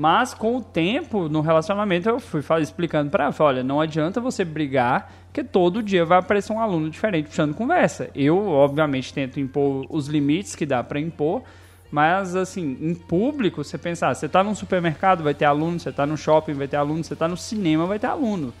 Mas 0.00 0.32
com 0.32 0.56
o 0.58 0.62
tempo, 0.62 1.28
no 1.28 1.40
relacionamento, 1.40 2.08
eu 2.08 2.20
fui 2.20 2.40
explicando 2.60 3.10
pra 3.10 3.24
ela, 3.24 3.34
olha, 3.40 3.64
não 3.64 3.80
adianta 3.80 4.20
você 4.20 4.44
brigar, 4.44 5.12
porque 5.24 5.42
todo 5.42 5.82
dia 5.82 6.04
vai 6.04 6.18
aparecer 6.20 6.52
um 6.52 6.60
aluno 6.60 6.88
diferente 6.88 7.26
puxando 7.26 7.52
conversa. 7.52 8.08
Eu, 8.14 8.46
obviamente, 8.48 9.12
tento 9.12 9.40
impor 9.40 9.84
os 9.90 10.06
limites 10.06 10.54
que 10.54 10.64
dá 10.64 10.84
pra 10.84 11.00
impor, 11.00 11.42
mas, 11.90 12.36
assim, 12.36 12.78
em 12.80 12.94
público, 12.94 13.64
você 13.64 13.76
pensar, 13.76 14.14
você 14.14 14.28
tá 14.28 14.44
num 14.44 14.54
supermercado, 14.54 15.24
vai 15.24 15.34
ter 15.34 15.46
aluno, 15.46 15.80
você 15.80 15.90
tá 15.90 16.06
no 16.06 16.16
shopping, 16.16 16.52
vai 16.52 16.68
ter 16.68 16.76
aluno, 16.76 17.02
você 17.02 17.16
tá 17.16 17.26
no 17.26 17.36
cinema, 17.36 17.84
vai 17.84 17.98
ter 17.98 18.06
aluno. 18.06 18.54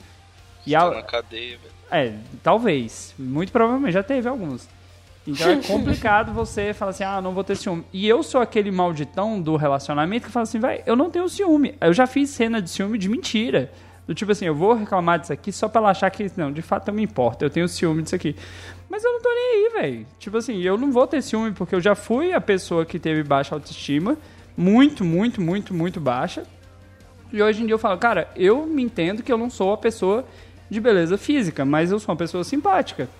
E 0.66 0.72
Tá 0.72 0.80
a- 0.88 0.90
na 0.90 1.02
cadeia, 1.02 1.56
velho. 1.56 1.72
é, 1.88 2.14
talvez. 2.42 3.14
Muito 3.16 3.52
provavelmente 3.52 3.92
já 3.94 4.02
teve 4.02 4.28
alguns. 4.28 4.68
Então 5.28 5.50
é 5.50 5.56
complicado 5.56 6.32
você 6.32 6.72
falar 6.72 6.90
assim, 6.90 7.04
ah, 7.04 7.20
não 7.20 7.34
vou 7.34 7.44
ter 7.44 7.54
ciúme. 7.54 7.84
E 7.92 8.08
eu 8.08 8.22
sou 8.22 8.40
aquele 8.40 8.70
malditão 8.70 9.38
do 9.38 9.56
relacionamento 9.56 10.26
que 10.26 10.32
fala 10.32 10.44
assim, 10.44 10.58
vai, 10.58 10.82
eu 10.86 10.96
não 10.96 11.10
tenho 11.10 11.28
ciúme. 11.28 11.74
Eu 11.80 11.92
já 11.92 12.06
fiz 12.06 12.30
cena 12.30 12.62
de 12.62 12.70
ciúme 12.70 12.96
de 12.96 13.10
mentira. 13.10 13.70
Do 14.06 14.14
tipo 14.14 14.32
assim, 14.32 14.46
eu 14.46 14.54
vou 14.54 14.72
reclamar 14.72 15.18
disso 15.18 15.34
aqui 15.34 15.52
só 15.52 15.68
pra 15.68 15.82
ela 15.82 15.90
achar 15.90 16.10
que, 16.10 16.32
não, 16.34 16.50
de 16.50 16.62
fato 16.62 16.88
eu 16.88 16.94
me 16.94 17.02
importo, 17.02 17.44
eu 17.44 17.50
tenho 17.50 17.68
ciúme 17.68 18.02
disso 18.02 18.14
aqui. 18.14 18.34
Mas 18.88 19.04
eu 19.04 19.12
não 19.12 19.20
tô 19.20 19.28
nem 19.28 19.50
aí, 19.52 19.82
velho. 19.82 20.06
Tipo 20.18 20.38
assim, 20.38 20.62
eu 20.62 20.78
não 20.78 20.90
vou 20.90 21.06
ter 21.06 21.20
ciúme 21.20 21.52
porque 21.52 21.74
eu 21.74 21.80
já 21.80 21.94
fui 21.94 22.32
a 22.32 22.40
pessoa 22.40 22.86
que 22.86 22.98
teve 22.98 23.22
baixa 23.22 23.54
autoestima. 23.54 24.16
Muito, 24.56 25.04
muito, 25.04 25.42
muito, 25.42 25.74
muito 25.74 26.00
baixa. 26.00 26.44
E 27.30 27.42
hoje 27.42 27.62
em 27.62 27.66
dia 27.66 27.74
eu 27.74 27.78
falo, 27.78 27.98
cara, 27.98 28.30
eu 28.34 28.64
me 28.64 28.82
entendo 28.82 29.22
que 29.22 29.30
eu 29.30 29.36
não 29.36 29.50
sou 29.50 29.74
a 29.74 29.76
pessoa 29.76 30.24
de 30.70 30.80
beleza 30.80 31.18
física, 31.18 31.66
mas 31.66 31.92
eu 31.92 31.98
sou 31.98 32.14
uma 32.14 32.18
pessoa 32.18 32.42
simpática. 32.44 33.10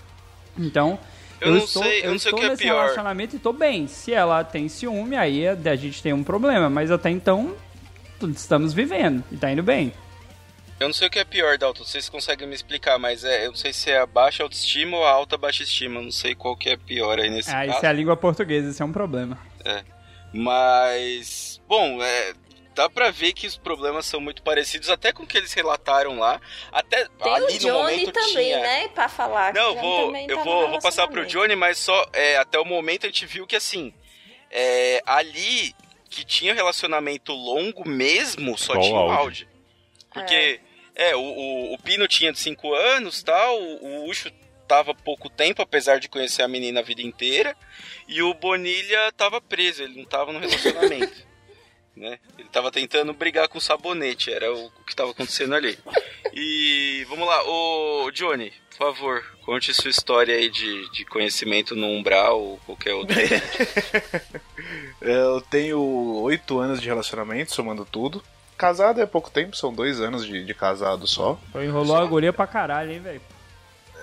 Então, 0.59 0.99
Eu 1.41 1.51
não 1.53 1.59
estou, 1.59 1.83
sei- 1.83 2.05
eu 2.05 2.11
não 2.11 2.19
sei 2.19 2.33
o 2.33 2.37
que 2.37 2.45
é 2.45 2.49
nesse 2.49 2.63
pior. 2.63 2.81
relacionamento 2.83 3.37
e 3.37 3.39
tô 3.39 3.53
bem. 3.53 3.87
Se 3.87 4.13
ela 4.13 4.43
tem 4.45 4.69
ciúme, 4.69 5.17
aí 5.17 5.47
a, 5.47 5.53
a 5.53 5.77
gente 5.77 6.03
tem 6.03 6.13
um 6.13 6.25
problema, 6.25 6.69
mas 6.69 6.91
até 6.91 7.11
então 7.11 7.55
estamos 8.35 8.73
vivendo 8.73 9.23
e 9.31 9.37
tá 9.37 9.51
indo 9.51 9.63
bem. 9.63 9.93
Eu 10.81 10.87
não 10.89 10.95
sei 10.95 11.09
o 11.09 11.11
que 11.11 11.19
é 11.19 11.25
pior, 11.25 11.59
Dalton. 11.59 11.83
Vocês 11.85 12.09
conseguem 12.09 12.47
me 12.47 12.55
explicar, 12.55 12.99
mas 13.01 13.25
é, 13.25 13.47
eu 13.47 13.51
não 13.51 13.57
sei 13.57 13.73
se 13.73 13.91
é 13.91 13.99
a 13.99 14.07
baixa 14.07 14.45
autoestima 14.45 14.97
ou 14.97 15.05
a 15.05 15.11
alta 15.11 15.37
baixa 15.37 15.63
estima. 15.65 15.99
Eu 15.99 16.05
não 16.05 16.13
sei 16.13 16.35
qual 16.37 16.57
que 16.57 16.69
é 16.71 16.77
pior 16.77 17.19
aí 17.19 17.29
nesse 17.31 17.51
Ah, 17.51 17.65
caso. 17.67 17.77
isso 17.79 17.87
é 17.87 17.89
a 17.89 17.93
língua 17.93 18.17
portuguesa, 18.17 18.71
isso 18.71 18.81
é 18.83 18.87
um 18.87 18.93
problema. 18.93 19.37
É. 19.65 19.83
Mas, 20.33 21.61
bom, 21.69 22.01
é, 22.03 22.33
dá 22.79 22.89
pra 22.89 23.11
ver 23.11 23.33
que 23.33 23.45
os 23.45 23.57
problemas 23.57 24.07
são 24.07 24.21
muito 24.21 24.41
parecidos, 24.41 24.89
até 24.89 25.13
com 25.13 25.25
o 25.25 25.27
que 25.27 25.37
eles 25.37 25.53
relataram 25.53 26.17
lá. 26.17 26.41
Até 26.71 27.09
Tem 27.09 27.35
ali 27.35 27.45
o 27.45 27.53
no 27.55 27.59
Johnny 27.59 27.73
momento 27.73 28.13
também, 28.13 28.47
tinha... 28.47 28.61
né? 28.61 28.89
Pra 28.89 29.09
falar. 29.09 29.53
que 29.53 29.59
Não, 29.59 29.75
vou, 29.75 30.17
eu 30.17 30.45
vou, 30.45 30.63
no 30.63 30.69
vou 30.69 30.79
passar 30.81 31.09
pro. 31.09 31.27
Johnny, 31.27 31.57
mas 31.57 31.77
só 31.77 32.09
é, 32.13 32.37
até 32.37 32.57
o 32.57 32.65
momento 32.65 33.05
a 33.05 33.09
gente 33.09 33.27
viu 33.27 33.49
que 33.49 33.57
assim, 33.57 33.93
é, 34.49 35.03
ali 35.05 35.75
que 36.09 36.25
tinha 36.25 36.55
relacionamento 36.55 37.33
longo 37.33 37.87
mesmo, 37.87 38.57
só 38.57 38.75
o 38.75 38.81
tinha 38.81 38.95
o 38.95 38.99
áudio. 38.99 39.19
áudio. 39.19 39.49
Porque, 40.15 40.61
é, 40.95 41.17
o, 41.17 41.21
o, 41.21 41.75
o 41.75 41.79
Pino 41.79 42.07
tinha 42.07 42.33
de 42.33 42.39
5 42.39 42.75
anos 42.75 43.25
tal, 43.25 43.61
o, 43.61 44.05
o 44.05 44.09
Ucho 44.09 44.31
tava 44.69 44.95
pouco 44.95 45.29
tempo, 45.29 45.63
apesar 45.63 45.99
de 45.99 46.09
conhecer 46.09 46.43
a 46.43 46.49
menina 46.49 46.79
a 46.79 46.83
vida 46.85 47.03
inteira, 47.03 47.57
e 48.07 48.23
o 48.23 48.33
Bonilha 48.35 49.11
tava 49.17 49.41
preso, 49.41 49.83
ele 49.83 49.97
não 49.97 50.05
tava 50.05 50.33
no 50.33 50.39
relacionamento. 50.39 51.27
Né? 51.99 52.19
Ele 52.39 52.49
tava 52.49 52.71
tentando 52.71 53.13
brigar 53.13 53.49
com 53.49 53.59
o 53.59 53.61
sabonete, 53.61 54.33
era 54.33 54.53
o 54.53 54.71
que 54.87 54.97
tava 54.97 55.11
acontecendo 55.11 55.55
ali. 55.55 55.79
E 56.33 57.05
vamos 57.09 57.27
lá, 57.27 57.43
ô 57.47 58.11
Johnny, 58.13 58.53
por 58.71 58.95
favor, 58.95 59.25
conte 59.45 59.75
sua 59.75 59.91
história 59.91 60.37
aí 60.37 60.49
de, 60.49 60.91
de 60.93 61.05
conhecimento 61.05 61.75
no 61.75 61.87
umbral 61.89 62.41
ou 62.41 62.59
qualquer 62.65 62.95
outro. 62.95 63.17
Eu 65.01 65.41
tenho 65.41 65.81
oito 66.23 66.59
anos 66.59 66.81
de 66.81 66.89
relacionamento, 66.89 67.53
somando 67.53 67.85
tudo. 67.85 68.23
Casado 68.57 69.01
é 69.01 69.07
pouco 69.07 69.31
tempo, 69.31 69.57
são 69.57 69.73
dois 69.73 70.01
anos 70.01 70.25
de, 70.25 70.45
de 70.45 70.55
casado 70.55 71.07
só. 71.07 71.39
Foi 71.53 71.65
enrolou 71.65 71.97
a 71.97 72.05
guria 72.05 72.33
pra 72.33 72.47
caralho, 72.47 72.93
hein, 72.93 73.01
velho. 73.01 73.21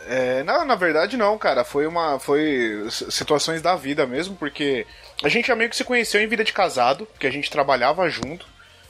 É, 0.07 0.43
não, 0.43 0.65
na 0.65 0.75
verdade 0.75 1.17
não, 1.17 1.37
cara. 1.37 1.63
Foi 1.63 1.87
uma. 1.87 2.19
Foi 2.19 2.85
situações 2.89 3.61
da 3.61 3.75
vida 3.75 4.05
mesmo, 4.05 4.35
porque 4.35 4.85
a 5.24 5.30
gente 5.30 5.47
já 5.47 5.55
meio 5.55 5.70
que 5.70 5.76
se 5.76 5.84
conheceu 5.84 6.22
em 6.22 6.28
vida 6.28 6.43
de 6.43 6.53
casado, 6.53 7.05
porque 7.05 7.28
a 7.28 7.32
gente 7.32 7.49
trabalhava 7.49 8.09
junto, 8.09 8.45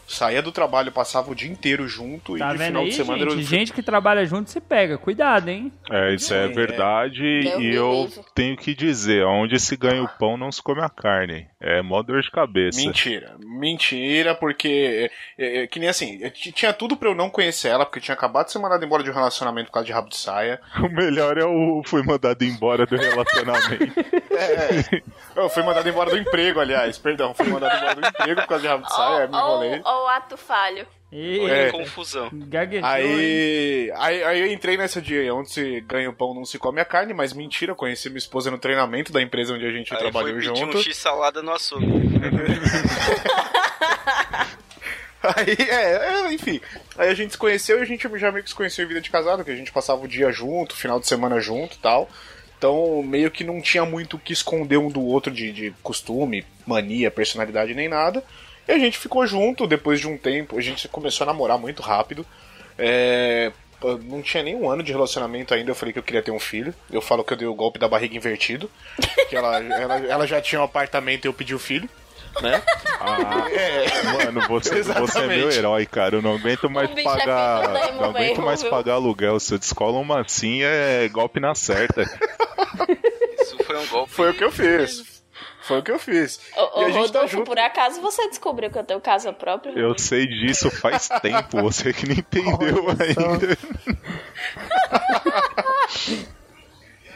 saía 0.08 0.42
do 0.42 0.52
trabalho, 0.52 0.92
passava 0.92 1.32
o 1.32 1.36
dia 1.36 1.50
inteiro 1.52 1.88
junto 1.88 2.38
Tá 2.38 2.50
e 2.50 2.52
de 2.52 2.58
vendo 2.58 2.68
final 2.68 2.84
aí, 2.84 2.90
de 2.90 2.96
semana 2.96 3.20
gente? 3.20 3.32
era- 3.34 3.42
Gente 3.42 3.74
que 3.74 3.82
trabalha 3.82 4.26
junto 4.26 4.50
se 4.50 4.62
pega. 4.62 4.98
Cuidado, 4.98 5.50
hein? 5.50 5.72
É, 5.90 6.14
isso 6.14 6.34
é 6.34 6.46
é. 6.46 6.48
verdade 6.48 7.22
Deus 7.42 7.56
e 7.56 7.58
me 7.60 7.76
eu 7.76 7.92
livre. 8.04 8.22
tenho 8.34 8.56
que 8.58 8.76
dizer, 8.76 9.26
onde 9.26 9.60
se 9.60 9.76
ganha 9.76 10.04
o 10.04 10.08
pão 10.08 10.38
não 10.38 10.52
se 10.52 10.62
come 10.62 10.82
a 10.82 10.90
carne. 10.90 11.48
É 11.60 11.82
mó 11.82 12.02
dor 12.04 12.22
de 12.22 12.30
cabeça. 12.30 12.80
Mentira, 12.80 13.36
mentira, 13.40 14.36
porque 14.36 15.10
é, 15.38 15.64
é, 15.64 15.68
que 15.68 15.80
nem 15.80 15.90
assim, 15.90 16.20
eu 16.22 16.30
t- 16.32 16.52
tinha 16.52 16.72
tudo 16.74 16.96
pra 16.96 17.10
eu 17.10 17.16
não 17.16 17.30
conhecer 17.30 17.70
ela, 17.70 17.86
porque 17.86 18.00
eu 18.00 18.04
tinha 18.04 18.16
acabado 18.16 18.46
de 18.46 18.52
ser 18.52 18.60
mandado 18.60 18.84
embora 18.86 19.04
de 19.04 19.10
um 19.10 19.14
relacionamento 19.14 19.68
por 19.68 19.74
causa 19.74 19.88
de 19.88 19.92
rabo 19.94 20.10
de 20.10 20.18
saia. 20.18 20.60
O 20.86 20.90
melhor 20.90 21.38
é 21.38 21.44
o 21.46 21.82
fui 21.86 22.04
mandado 22.04 22.44
embora 22.44 22.86
do 22.86 22.96
relacionamento. 22.96 23.94
Eu 25.36 25.50
fui 25.50 25.64
mandado 25.64 25.88
embora 25.88 26.10
do 26.10 26.18
emprego, 26.18 26.60
aliás, 26.60 26.98
perdão, 26.98 27.34
fui 27.34 27.48
mandado 27.48 27.76
embora 27.78 27.96
do 27.96 28.08
emprego 28.08 28.42
por 28.42 28.48
causa 28.48 28.62
de 28.62 28.68
rabo 28.68 28.84
de 28.86 28.94
saia, 28.94 29.28
me 29.28 29.36
Ou, 29.36 29.40
enrolei. 29.64 29.80
ou, 29.80 29.82
Ó 29.86 29.95
o 30.04 30.08
ato 30.08 30.36
falho. 30.38 30.86
Ih, 31.12 31.50
É. 31.50 31.72
Confusão. 31.72 32.30
gaguejou, 32.34 32.90
hein? 32.90 32.96
Aí, 33.06 33.92
aí, 33.96 34.24
aí 34.24 34.40
eu 34.42 34.48
entrei 34.52 34.76
nessa 34.76 35.02
de 35.02 35.30
onde 35.32 35.52
se 35.52 35.80
ganha 35.82 36.10
o 36.10 36.14
pão 36.14 36.34
não 36.34 36.44
se 36.44 36.58
come 36.60 36.82
a 36.82 36.86
carne, 36.86 37.14
mas 37.14 37.32
mentira, 37.32 37.74
conheci 37.74 38.10
minha 38.10 38.18
esposa 38.18 38.52
no 38.52 38.58
treinamento 38.58 39.14
da 39.14 39.22
empresa 39.22 39.54
onde 39.54 39.66
a 39.66 39.72
gente 39.72 39.94
Aí 39.94 40.00
trabalhou 40.00 40.32
foi 40.34 40.42
junto. 40.42 40.78
um 40.78 40.82
x-salada 40.82 41.42
no 41.42 41.52
açougue. 41.54 41.86
Aí, 45.24 45.56
é, 45.58 46.28
é, 46.28 46.34
enfim. 46.34 46.62
Aí 46.98 47.10
a 47.10 47.14
gente 47.16 47.32
se 47.32 47.38
conheceu 47.38 47.80
e 47.80 47.82
a 47.82 47.86
gente 47.86 48.08
já 48.18 48.32
meio 48.32 48.44
que 48.44 48.50
se 48.50 48.56
conheceu 48.56 48.86
em 48.86 48.88
vida 48.88 49.02
de 49.02 49.10
casado, 49.10 49.44
que 49.44 49.50
a 49.52 49.56
gente 49.56 49.72
passava 49.72 50.04
o 50.04 50.08
dia 50.08 50.32
junto, 50.32 50.76
final 50.76 51.00
de 51.00 51.08
semana 51.08 51.40
junto 51.40 51.76
e 51.76 51.80
tal. 51.80 52.10
Então, 52.58 53.02
meio 53.04 53.32
que 53.32 53.44
não 53.44 53.60
tinha 53.62 53.86
muito 53.86 54.16
o 54.18 54.20
que 54.20 54.34
esconder 54.34 54.78
um 54.78 54.90
do 54.90 55.02
outro 55.02 55.32
de, 55.32 55.52
de 55.52 55.74
costume, 55.82 56.46
mania, 56.66 57.10
personalidade 57.10 57.74
nem 57.74 57.88
nada. 57.90 58.24
E 58.68 58.72
a 58.72 58.80
gente 58.80 58.98
ficou 58.98 59.26
junto 59.28 59.68
depois 59.68 60.00
de 60.00 60.08
um 60.08 60.18
tempo. 60.18 60.58
A 60.58 60.62
gente 60.62 60.88
começou 60.88 61.24
a 61.26 61.28
namorar 61.28 61.58
muito 61.58 61.82
rápido. 61.84 62.26
É, 62.78 63.52
não 64.04 64.22
tinha 64.22 64.42
nem 64.44 64.56
um 64.56 64.70
ano 64.70 64.82
de 64.84 64.92
relacionamento 64.92 65.54
ainda. 65.54 65.72
Eu 65.72 65.76
falei 65.76 65.94
que 65.94 66.00
eu 66.00 66.04
queria 66.04 66.22
ter 66.24 66.32
um 66.32 66.40
filho. 66.40 66.74
Eu 66.92 67.02
falo 67.02 67.24
que 67.24 67.34
eu 67.34 67.38
dei 67.38 67.48
o 67.48 67.54
golpe 67.54 67.78
da 67.80 67.88
barriga 67.88 68.16
invertido. 68.16 68.70
Que 69.30 69.36
ela, 69.36 69.58
ela, 69.74 69.96
ela 70.00 70.28
já 70.28 70.42
tinha 70.42 70.60
um 70.62 70.66
apartamento 70.66 71.26
e 71.26 71.28
eu 71.28 71.34
pedi 71.34 71.54
o 71.54 71.60
filho. 71.60 71.90
Né? 72.42 72.62
Ah, 73.00 73.48
É. 73.50 74.26
mano, 74.26 74.42
você, 74.50 74.82
você 74.84 75.20
é 75.20 75.28
meu 75.28 75.50
herói, 75.50 75.86
cara. 75.86 76.18
Eu 76.18 76.22
não 76.22 76.36
aguento 76.36 76.70
mais 76.70 76.90
é 76.92 77.02
pagar. 77.04 77.70
Nemo 77.70 78.02
não 78.02 78.10
aguento 78.10 78.42
mais 78.42 78.62
viu? 78.62 78.70
pagar 78.72 78.94
aluguel. 78.96 79.40
Se 79.40 79.54
eu 79.54 79.58
descola 79.58 80.00
uma 80.00 80.20
assim, 80.22 80.62
é 80.64 81.08
golpe 81.08 81.40
na 81.40 81.56
certa. 81.56 82.02
Isso 83.40 83.58
foi 83.64 83.78
um 83.78 83.88
golpe. 83.88 84.12
Foi 84.12 84.32
o 84.32 84.34
que 84.34 84.44
eu 84.44 84.52
fiz. 84.52 85.15
Foi 85.66 85.80
o 85.80 85.84
que 85.84 85.92
eu 85.92 85.98
fiz. 86.00 86.40
Ô, 86.56 86.82
e 86.82 86.84
a 86.86 86.90
gente 86.92 87.12
tá 87.12 87.20
Rodolfo, 87.20 87.28
junto. 87.30 87.46
por 87.46 87.58
acaso 87.60 88.00
você 88.02 88.28
descobriu 88.30 88.70
que 88.70 88.78
eu 88.78 88.84
tenho 88.84 89.02
casa 89.02 89.34
própria? 89.34 89.72
Eu 89.72 89.98
sei 89.98 90.28
disso 90.28 90.70
faz 90.70 91.10
tempo. 91.22 91.62
Você 91.64 91.92
que 91.92 92.06
não 92.08 92.14
entendeu 92.16 92.86
ainda. 92.90 93.58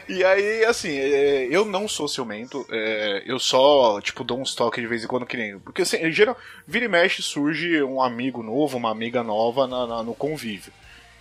E 0.08 0.24
aí, 0.24 0.64
assim, 0.64 0.96
é, 0.98 1.46
eu 1.48 1.64
não 1.64 1.86
sou 1.86 2.08
ciumento, 2.08 2.66
é, 2.68 3.22
eu 3.26 3.38
só, 3.38 4.00
tipo, 4.00 4.24
dou 4.24 4.40
uns 4.40 4.56
toques 4.56 4.82
de 4.82 4.88
vez 4.88 5.04
em 5.04 5.06
quando 5.06 5.24
que 5.24 5.36
nem. 5.36 5.56
Porque, 5.60 5.82
assim, 5.82 5.98
em 5.98 6.10
geral, 6.10 6.36
vira 6.66 6.84
e 6.86 6.88
mexe 6.88 7.22
surge 7.22 7.80
um 7.84 8.02
amigo 8.02 8.42
novo, 8.42 8.76
uma 8.76 8.90
amiga 8.90 9.22
nova 9.22 9.68
na- 9.68 9.86
na- 9.86 10.02
no 10.02 10.12
convívio. 10.14 10.72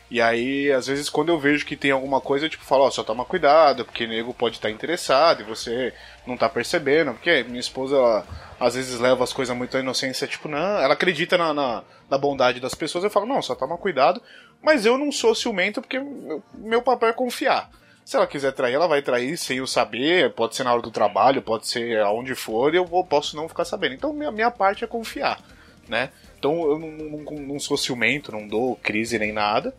E 0.10 0.20
aí, 0.20 0.72
às 0.72 0.88
vezes, 0.88 1.08
quando 1.08 1.30
eu 1.30 1.40
vejo 1.40 1.66
que 1.66 1.76
tem 1.76 1.92
alguma 1.92 2.20
coisa, 2.20 2.46
eu 2.46 2.50
tipo, 2.50 2.64
falo, 2.64 2.84
ó, 2.84 2.90
só 2.90 3.04
toma 3.04 3.24
cuidado, 3.26 3.86
porque 3.86 4.08
nego 4.08 4.34
pode 4.34 4.56
estar 4.56 4.70
interessado 4.72 5.42
e 5.42 5.44
você 5.44 5.94
não 6.26 6.36
tá 6.36 6.50
percebendo. 6.50 7.14
Porque 7.14 7.44
minha 7.44 7.60
esposa, 7.60 7.96
ela, 7.96 8.26
às 8.60 8.74
vezes, 8.74 9.00
leva 9.00 9.24
as 9.24 9.32
coisas 9.32 9.56
muito 9.56 9.78
à 9.78 9.80
inocência, 9.80 10.28
tipo, 10.28 10.48
não, 10.48 10.80
ela 10.80 10.94
acredita 10.94 11.38
na, 11.38 11.54
na, 11.54 11.84
na 12.10 12.18
bondade 12.18 12.60
das 12.60 12.74
pessoas. 12.74 13.04
Eu 13.04 13.12
falo, 13.12 13.28
não, 13.28 13.42
só 13.42 13.54
toma 13.54 13.78
cuidado. 13.78 14.20
Mas 14.62 14.86
eu 14.86 14.98
não 14.98 15.12
sou 15.12 15.36
ciumento 15.36 15.80
porque 15.80 16.00
meu, 16.00 16.44
meu 16.56 16.82
papel 16.82 17.10
é 17.10 17.14
confiar. 17.14 17.70
Se 18.04 18.16
ela 18.16 18.26
quiser 18.26 18.52
trair, 18.54 18.74
ela 18.74 18.88
vai 18.88 19.04
trair 19.04 19.38
sem 19.38 19.60
eu 19.60 19.68
saber, 19.68 20.34
pode 20.34 20.56
ser 20.56 20.64
na 20.64 20.74
hora 20.74 20.82
do 20.82 20.90
trabalho, 20.90 21.44
pode 21.44 21.68
ser 21.68 22.00
aonde 22.00 22.34
for, 22.34 22.74
e 22.74 22.78
eu 22.78 22.84
vou, 22.84 23.06
posso 23.06 23.36
não 23.36 23.48
ficar 23.48 23.66
sabendo. 23.66 23.94
Então, 23.94 24.12
minha, 24.12 24.32
minha 24.32 24.50
parte 24.50 24.84
é 24.84 24.88
confiar, 24.88 25.40
né? 25.88 26.10
Então, 26.40 26.64
eu 26.64 26.80
não, 26.80 26.90
não, 26.90 27.38
não 27.40 27.60
sou 27.60 27.78
ciumento, 27.78 28.32
não 28.32 28.48
dou 28.48 28.78
crise 28.78 29.20
nem 29.20 29.34
nada. 29.34 29.76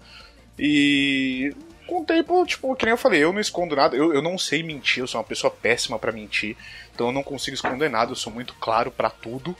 E 0.58 1.54
com 1.86 2.02
o 2.02 2.04
tempo, 2.04 2.46
tipo, 2.46 2.76
que 2.76 2.84
nem 2.84 2.92
eu 2.92 2.98
falei, 2.98 3.24
eu 3.24 3.32
não 3.32 3.40
escondo 3.40 3.74
nada, 3.74 3.96
eu, 3.96 4.12
eu 4.12 4.22
não 4.22 4.38
sei 4.38 4.62
mentir, 4.62 5.02
eu 5.02 5.08
sou 5.08 5.18
uma 5.18 5.26
pessoa 5.26 5.50
péssima 5.50 5.98
pra 5.98 6.12
mentir, 6.12 6.56
então 6.94 7.08
eu 7.08 7.12
não 7.12 7.22
consigo 7.22 7.54
esconder 7.54 7.90
nada, 7.90 8.12
eu 8.12 8.16
sou 8.16 8.32
muito 8.32 8.54
claro 8.60 8.92
pra 8.92 9.10
tudo. 9.10 9.56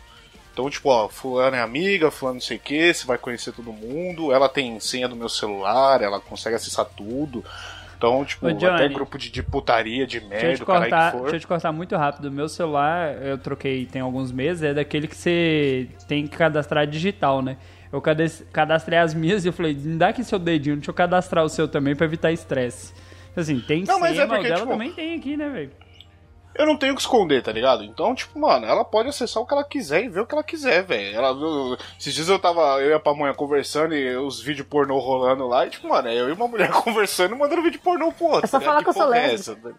Então, 0.53 0.69
tipo, 0.69 0.91
ó, 0.91 1.09
fulano 1.09 1.57
é 1.57 1.61
amiga, 1.61 2.11
fulano 2.11 2.35
não 2.35 2.41
sei 2.41 2.59
o 2.59 2.61
que, 2.61 2.93
você 2.93 3.07
vai 3.07 3.17
conhecer 3.17 3.53
todo 3.53 3.73
mundo, 3.73 4.33
ela 4.33 4.49
tem 4.49 4.79
senha 4.79 5.09
do 5.09 5.17
meu 5.17 5.29
celular, 5.29 6.03
ela 6.03 6.21
consegue 6.21 6.55
acessar 6.55 6.85
tudo. 6.85 7.45
Então, 8.01 8.25
tipo, 8.25 8.47
Ô, 8.47 8.53
Johnny, 8.53 8.75
até 8.77 8.89
grupo 8.89 9.19
de, 9.19 9.31
de 9.31 9.43
putaria, 9.43 10.07
de 10.07 10.21
Deixa 10.21 10.35
eu, 10.35 10.49
merda, 10.49 10.63
o 10.63 10.67
caralho 10.67 10.91
cortar, 10.91 11.11
que 11.11 11.19
for. 11.19 11.23
deixa 11.25 11.37
eu 11.37 11.41
te 11.41 11.47
cortar 11.47 11.71
muito 11.71 11.95
rápido. 11.97 12.33
Meu 12.33 12.49
celular, 12.49 13.15
eu 13.23 13.37
troquei 13.37 13.85
tem 13.85 14.01
alguns 14.01 14.33
meses, 14.33 14.63
é 14.63 14.73
daquele 14.73 15.07
que 15.07 15.15
você 15.15 15.87
tem 16.09 16.27
que 16.27 16.35
cadastrar 16.35 16.87
digital, 16.87 17.43
né? 17.43 17.59
Eu 17.93 18.01
cadastrei 18.51 18.99
as 18.99 19.13
minhas 19.13 19.45
e 19.45 19.49
eu 19.49 19.53
falei, 19.53 19.75
me 19.75 19.99
dá 19.99 20.09
aqui 20.09 20.25
seu 20.25 20.39
dedinho, 20.39 20.77
deixa 20.77 20.91
eu 20.91 20.95
cadastrar 20.95 21.45
o 21.45 21.49
seu 21.51 21.69
também 21.69 21.95
pra 21.95 22.07
evitar 22.07 22.33
estresse. 22.33 22.95
Assim, 23.37 23.61
tem 23.61 23.85
Não, 23.85 24.01
mas 24.01 24.19
é 24.19 24.27
porque, 24.27 24.45
dela 24.45 24.61
tipo, 24.61 24.71
também 24.71 24.93
tem 24.93 25.15
aqui, 25.17 25.37
né, 25.37 25.51
velho? 25.51 25.71
Eu 26.55 26.67
não 26.67 26.77
tenho 26.77 26.93
o 26.93 26.97
que 26.97 27.01
esconder, 27.01 27.43
tá 27.43 27.53
ligado? 27.53 27.85
Então, 27.85 28.15
tipo, 28.15 28.39
mano, 28.39 28.67
ela 28.67 28.85
pode 28.85 29.09
acessar 29.09 29.43
o 29.43 29.47
que 29.47 29.55
ela 29.55 29.65
quiser 29.65 30.05
e 30.05 30.09
ver 30.09 30.21
o 30.21 30.27
que 30.27 30.35
ela 30.35 30.43
quiser, 30.43 30.83
velho. 30.83 31.17
Ela 31.17 31.33
viu. 31.33 31.77
Esses 31.99 32.13
dias 32.13 32.29
eu 32.29 32.39
tava, 32.39 32.81
eu 32.81 32.91
e 32.91 32.93
a 32.93 33.01
pamonha 33.01 33.33
conversando 33.33 33.95
e 33.95 34.17
os 34.17 34.41
vídeos 34.41 34.67
pornô 34.67 34.99
rolando 34.99 35.47
lá, 35.47 35.67
e 35.67 35.71
tipo, 35.71 35.89
mano, 35.89 36.09
é 36.09 36.15
eu 36.21 36.29
e 36.29 36.33
uma 36.33 36.49
mulher 36.49 36.71
conversando 36.83 37.35
e 37.35 37.39
mandando 37.39 37.63
vídeo 37.63 37.81
pornô 37.81 38.13
pro 38.13 38.27
outro. 38.27 38.47
É 38.47 38.49
só 38.49 38.59
tá 38.59 38.65
falar 38.65 38.81
ligado? 38.81 38.93
que 38.93 38.99
eu 38.99 39.05
sou 39.05 39.15
é 39.15 39.27
lésbica. 39.29 39.75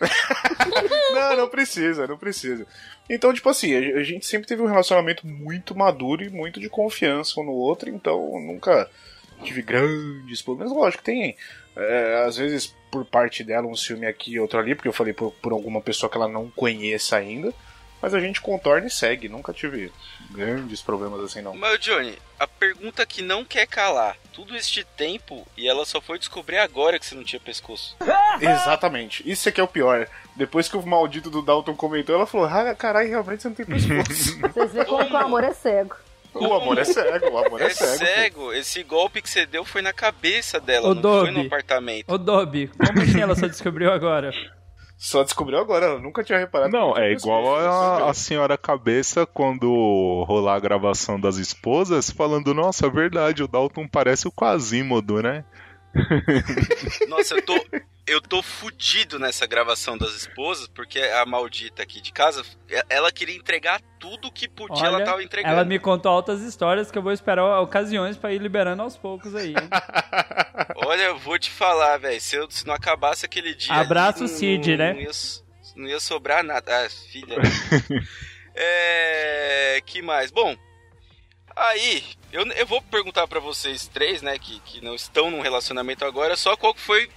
não, 1.12 1.36
não 1.36 1.48
precisa, 1.48 2.06
não 2.06 2.16
precisa. 2.16 2.66
Então, 3.08 3.34
tipo 3.34 3.48
assim, 3.48 3.74
a 3.74 4.02
gente 4.02 4.24
sempre 4.24 4.46
teve 4.46 4.62
um 4.62 4.66
relacionamento 4.66 5.26
muito 5.26 5.76
maduro 5.76 6.22
e 6.22 6.30
muito 6.30 6.58
de 6.60 6.68
confiança 6.68 7.40
um 7.40 7.44
no 7.44 7.52
outro, 7.52 7.90
então 7.90 8.18
nunca 8.40 8.88
tive 9.42 9.62
grandes 9.62 10.42
problemas. 10.42 10.72
Lógico, 10.72 11.02
tem, 11.02 11.36
é, 11.76 12.24
às 12.26 12.36
vezes, 12.36 12.74
por 12.90 13.04
parte 13.04 13.44
dela, 13.44 13.66
um 13.66 13.76
ciúme 13.76 14.06
aqui 14.06 14.32
e 14.32 14.40
outro 14.40 14.58
ali, 14.58 14.74
porque 14.74 14.88
eu 14.88 14.92
falei 14.92 15.12
por, 15.12 15.32
por 15.32 15.52
alguma 15.52 15.80
pessoa 15.80 16.10
que 16.10 16.16
ela 16.16 16.28
não 16.28 16.50
conheça 16.50 17.16
ainda, 17.16 17.52
mas 18.02 18.14
a 18.14 18.20
gente 18.20 18.40
contorna 18.40 18.86
e 18.86 18.90
segue. 18.90 19.28
Nunca 19.28 19.52
tive 19.52 19.92
grandes 20.30 20.80
problemas 20.80 21.20
assim, 21.20 21.42
não. 21.42 21.54
Mas, 21.54 21.78
Johnny, 21.80 22.16
a 22.38 22.46
pergunta 22.46 23.04
que 23.04 23.22
não 23.22 23.44
quer 23.44 23.66
calar. 23.66 24.16
Tudo 24.32 24.56
este 24.56 24.84
tempo 24.96 25.46
e 25.56 25.68
ela 25.68 25.84
só 25.84 26.00
foi 26.00 26.18
descobrir 26.18 26.58
agora 26.58 26.98
que 26.98 27.04
você 27.04 27.14
não 27.14 27.24
tinha 27.24 27.40
pescoço. 27.40 27.96
Exatamente. 28.40 29.28
Isso 29.30 29.48
é 29.48 29.52
que 29.52 29.60
é 29.60 29.64
o 29.64 29.68
pior. 29.68 30.08
Depois 30.34 30.68
que 30.68 30.76
o 30.76 30.86
maldito 30.86 31.28
do 31.28 31.42
Dalton 31.42 31.74
comentou, 31.76 32.14
ela 32.14 32.26
falou: 32.26 32.46
ah, 32.46 32.74
caralho, 32.74 33.08
realmente 33.08 33.42
você 33.42 33.48
não 33.48 33.54
tem 33.54 33.66
pescoço. 33.66 34.38
Vocês 34.40 34.72
veem 34.72 34.86
como 34.86 35.04
o 35.04 35.16
amor 35.16 35.44
é 35.44 35.52
cego. 35.52 35.94
O 36.34 36.54
amor 36.54 36.78
é 36.78 36.84
cego, 36.84 37.30
o 37.30 37.38
amor 37.38 37.60
é, 37.60 37.66
É 37.66 37.70
cego. 37.70 37.98
cego. 37.98 38.52
Esse 38.52 38.82
golpe 38.82 39.20
que 39.22 39.28
você 39.30 39.46
deu 39.46 39.64
foi 39.64 39.82
na 39.82 39.92
cabeça 39.92 40.60
dela, 40.60 40.88
Ô, 40.88 40.94
não 40.94 41.02
foi 41.02 41.30
no 41.30 41.34
Dobby. 41.36 41.46
apartamento. 41.46 42.12
Ô, 42.12 42.18
Dobby, 42.18 42.68
como 42.68 43.02
assim 43.02 43.20
ela 43.20 43.34
só 43.34 43.46
descobriu 43.46 43.90
agora? 43.92 44.30
Só 44.96 45.22
descobriu 45.22 45.58
agora, 45.58 45.86
ela 45.86 45.98
nunca 45.98 46.22
tinha 46.22 46.38
reparado. 46.38 46.70
Não, 46.72 46.94
é 46.96 47.10
igual 47.12 47.56
a, 47.56 48.10
a 48.10 48.14
senhora 48.14 48.58
cabeça 48.58 49.24
quando 49.24 50.24
rolar 50.28 50.56
a 50.56 50.60
gravação 50.60 51.18
das 51.18 51.36
esposas, 51.36 52.10
falando, 52.10 52.52
nossa, 52.52 52.86
é 52.86 52.90
verdade, 52.90 53.42
o 53.42 53.48
Dalton 53.48 53.88
parece 53.88 54.28
o 54.28 54.32
Quasimodo, 54.32 55.22
né? 55.22 55.42
Nossa, 57.08 57.34
eu 57.34 57.42
tô. 57.42 57.66
Eu 58.06 58.20
tô 58.20 58.42
fudido 58.42 59.20
nessa 59.20 59.46
gravação 59.46 59.96
das 59.96 60.10
esposas, 60.16 60.66
porque 60.66 60.98
a 60.98 61.24
maldita 61.24 61.82
aqui 61.84 62.00
de 62.00 62.12
casa, 62.12 62.42
ela 62.88 63.12
queria 63.12 63.36
entregar 63.36 63.80
tudo 64.00 64.32
que 64.32 64.48
podia, 64.48 64.84
ela 64.86 65.04
tava 65.04 65.22
entregando. 65.22 65.54
ela 65.54 65.64
me 65.64 65.78
contou 65.78 66.10
altas 66.10 66.40
histórias 66.40 66.90
que 66.90 66.98
eu 66.98 67.02
vou 67.02 67.12
esperar 67.12 67.60
ocasiões 67.60 68.16
pra 68.16 68.32
ir 68.32 68.40
liberando 68.40 68.82
aos 68.82 68.96
poucos 68.96 69.32
aí. 69.36 69.54
Olha, 70.74 71.02
eu 71.02 71.18
vou 71.18 71.38
te 71.38 71.50
falar, 71.50 71.98
velho. 71.98 72.20
Se, 72.20 72.34
eu- 72.34 72.50
se 72.50 72.66
não 72.66 72.74
acabasse 72.74 73.24
aquele 73.24 73.54
dia. 73.54 73.74
Abraço, 73.74 74.24
ali, 74.24 74.32
não- 74.32 74.38
Cid, 74.38 74.76
né? 74.76 74.92
Não 74.92 75.00
ia, 75.00 75.10
não 75.76 75.86
ia 75.88 76.00
sobrar 76.00 76.42
nada. 76.42 76.84
Ah, 76.86 76.90
filha. 76.90 77.36
é. 78.56 79.80
Que 79.86 80.02
mais? 80.02 80.32
Bom. 80.32 80.56
Aí, 81.60 82.02
eu, 82.32 82.46
eu 82.52 82.66
vou 82.66 82.80
perguntar 82.80 83.28
pra 83.28 83.38
vocês 83.38 83.86
três, 83.86 84.22
né, 84.22 84.38
que, 84.38 84.58
que 84.60 84.80
não 84.82 84.94
estão 84.94 85.30
num 85.30 85.42
relacionamento 85.42 86.06
agora, 86.06 86.34
só 86.34 86.56
qual 86.56 86.74
foi 86.74 87.10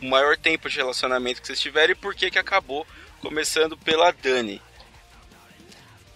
o 0.00 0.06
maior 0.06 0.34
tempo 0.34 0.66
de 0.70 0.78
relacionamento 0.78 1.42
que 1.42 1.48
vocês 1.48 1.60
tiveram 1.60 1.92
e 1.92 1.94
por 1.94 2.14
que 2.14 2.30
que 2.30 2.38
acabou, 2.38 2.86
começando 3.20 3.76
pela 3.76 4.10
Dani. 4.12 4.62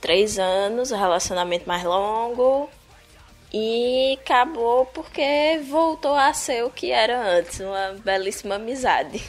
Três 0.00 0.38
anos, 0.38 0.90
o 0.90 0.96
relacionamento 0.96 1.68
mais 1.68 1.84
longo. 1.84 2.70
E 3.52 4.18
acabou 4.22 4.86
porque 4.86 5.60
voltou 5.68 6.14
a 6.14 6.32
ser 6.32 6.64
o 6.64 6.70
que 6.70 6.90
era 6.90 7.20
antes, 7.20 7.60
uma 7.60 7.92
belíssima 8.02 8.54
amizade. 8.54 9.22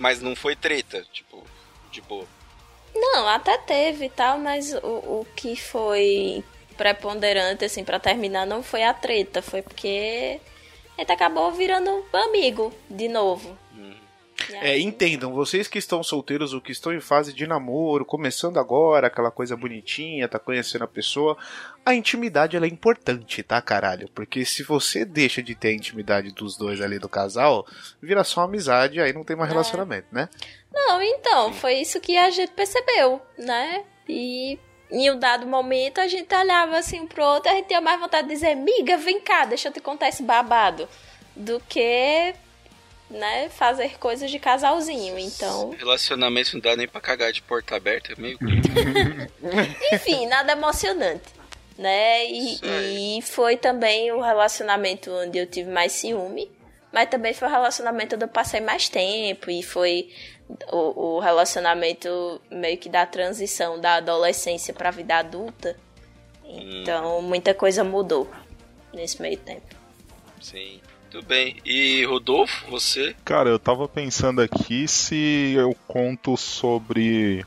Mas 0.00 0.20
não 0.20 0.36
foi 0.36 0.54
treta, 0.54 1.02
tipo, 1.10 1.46
de 1.90 2.02
boa. 2.02 2.26
Não, 2.94 3.26
até 3.26 3.56
teve 3.56 4.06
e 4.06 4.10
tal, 4.10 4.38
mas 4.38 4.72
o, 4.74 4.78
o 5.20 5.26
que 5.34 5.56
foi 5.56 6.44
preponderante, 6.76 7.64
assim, 7.64 7.84
pra 7.84 7.98
terminar 7.98 8.46
não 8.46 8.62
foi 8.62 8.82
a 8.82 8.92
treta, 8.92 9.40
foi 9.42 9.62
porque 9.62 10.40
a 10.96 11.00
gente 11.00 11.12
acabou 11.12 11.50
virando 11.52 12.04
amigo 12.12 12.72
de 12.88 13.08
novo. 13.08 13.56
E 14.50 14.54
É, 14.56 14.78
entendam, 14.78 15.32
vocês 15.32 15.68
que 15.68 15.78
estão 15.78 16.02
solteiros 16.02 16.52
ou 16.52 16.60
que 16.60 16.72
estão 16.72 16.92
em 16.92 17.00
fase 17.00 17.32
de 17.32 17.46
namoro, 17.46 18.04
começando 18.04 18.58
agora, 18.58 19.06
aquela 19.06 19.30
coisa 19.30 19.56
bonitinha, 19.56 20.28
tá 20.28 20.38
conhecendo 20.38 20.84
a 20.84 20.88
pessoa, 20.88 21.36
a 21.84 21.94
intimidade 21.94 22.56
ela 22.56 22.66
é 22.66 22.68
importante, 22.68 23.42
tá, 23.42 23.60
caralho? 23.62 24.08
Porque 24.14 24.44
se 24.44 24.62
você 24.62 25.04
deixa 25.04 25.42
de 25.42 25.54
ter 25.54 25.68
a 25.68 25.74
intimidade 25.74 26.32
dos 26.32 26.56
dois 26.56 26.80
ali 26.80 26.98
do 26.98 27.08
casal, 27.08 27.66
vira 28.02 28.24
só 28.24 28.42
amizade, 28.42 29.00
aí 29.00 29.12
não 29.12 29.24
tem 29.24 29.36
mais 29.36 29.50
relacionamento, 29.50 30.08
né? 30.12 30.28
Não, 30.72 31.00
então, 31.00 31.52
foi 31.52 31.74
isso 31.74 32.00
que 32.00 32.16
a 32.16 32.30
gente 32.30 32.52
percebeu, 32.52 33.20
né? 33.38 33.84
E 34.08 34.58
em 34.90 35.10
um 35.10 35.18
dado 35.18 35.46
momento 35.46 35.98
a 36.00 36.06
gente 36.06 36.34
olhava 36.34 36.78
assim 36.78 37.00
um 37.00 37.06
pro 37.06 37.24
outro, 37.24 37.50
a 37.50 37.54
gente 37.54 37.68
tinha 37.68 37.80
mais 37.80 37.98
vontade 37.98 38.28
de 38.28 38.34
dizer, 38.34 38.54
miga, 38.54 38.96
vem 38.96 39.20
cá, 39.20 39.44
deixa 39.44 39.68
eu 39.68 39.72
te 39.72 39.80
contar 39.80 40.08
esse 40.08 40.22
babado. 40.22 40.88
Do 41.36 41.60
que, 41.68 42.32
né, 43.10 43.48
fazer 43.48 43.98
coisas 43.98 44.30
de 44.30 44.38
casalzinho. 44.38 45.18
Então. 45.18 45.70
Relacionamento 45.70 46.54
não 46.54 46.60
dá 46.60 46.76
nem 46.76 46.86
pra 46.86 47.00
cagar 47.00 47.32
de 47.32 47.42
porta 47.42 47.74
aberta, 47.74 48.12
é 48.12 48.16
meio. 48.16 48.38
Enfim, 49.92 50.26
nada 50.26 50.52
emocionante. 50.52 51.34
Né? 51.76 52.24
E, 52.26 53.18
e 53.18 53.22
foi 53.22 53.56
também 53.56 54.12
o 54.12 54.20
relacionamento 54.20 55.10
onde 55.10 55.38
eu 55.38 55.46
tive 55.46 55.70
mais 55.72 55.90
ciúme. 55.90 56.48
Mas 56.92 57.10
também 57.10 57.34
foi 57.34 57.48
o 57.48 57.50
relacionamento 57.50 58.14
onde 58.14 58.24
eu 58.24 58.28
passei 58.28 58.60
mais 58.60 58.88
tempo. 58.88 59.50
E 59.50 59.60
foi 59.60 60.08
o, 60.70 61.16
o 61.16 61.20
relacionamento 61.20 62.40
meio 62.50 62.78
que 62.78 62.88
da 62.88 63.06
transição 63.06 63.80
da 63.80 63.96
adolescência 63.96 64.74
pra 64.74 64.90
vida 64.90 65.16
adulta. 65.16 65.76
Então 66.44 67.22
muita 67.22 67.54
coisa 67.54 67.82
mudou 67.82 68.30
nesse 68.92 69.20
meio 69.20 69.38
tempo. 69.38 69.74
Sim. 70.40 70.80
Tudo 71.10 71.26
bem. 71.26 71.56
E 71.64 72.04
Rodolfo, 72.04 72.68
você? 72.68 73.14
Cara, 73.24 73.48
eu 73.48 73.58
tava 73.58 73.86
pensando 73.86 74.42
aqui 74.42 74.88
se 74.88 75.54
eu 75.56 75.72
conto 75.86 76.36
sobre 76.36 77.46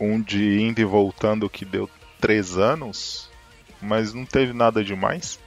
um 0.00 0.18
de 0.18 0.60
indo 0.60 0.80
e 0.80 0.84
voltando 0.84 1.50
que 1.50 1.66
deu 1.66 1.90
três 2.18 2.56
anos, 2.56 3.28
mas 3.82 4.14
não 4.14 4.24
teve 4.24 4.54
nada 4.54 4.82
demais. 4.82 5.38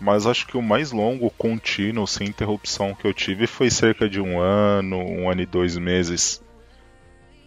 Mas 0.00 0.26
acho 0.26 0.46
que 0.46 0.56
o 0.56 0.62
mais 0.62 0.92
longo, 0.92 1.28
contínuo, 1.30 2.06
sem 2.06 2.28
interrupção 2.28 2.94
que 2.94 3.06
eu 3.06 3.12
tive 3.12 3.46
foi 3.46 3.68
cerca 3.70 4.08
de 4.08 4.20
um 4.20 4.38
ano, 4.40 4.96
um 4.98 5.28
ano 5.28 5.42
e 5.42 5.46
dois 5.46 5.76
meses. 5.76 6.42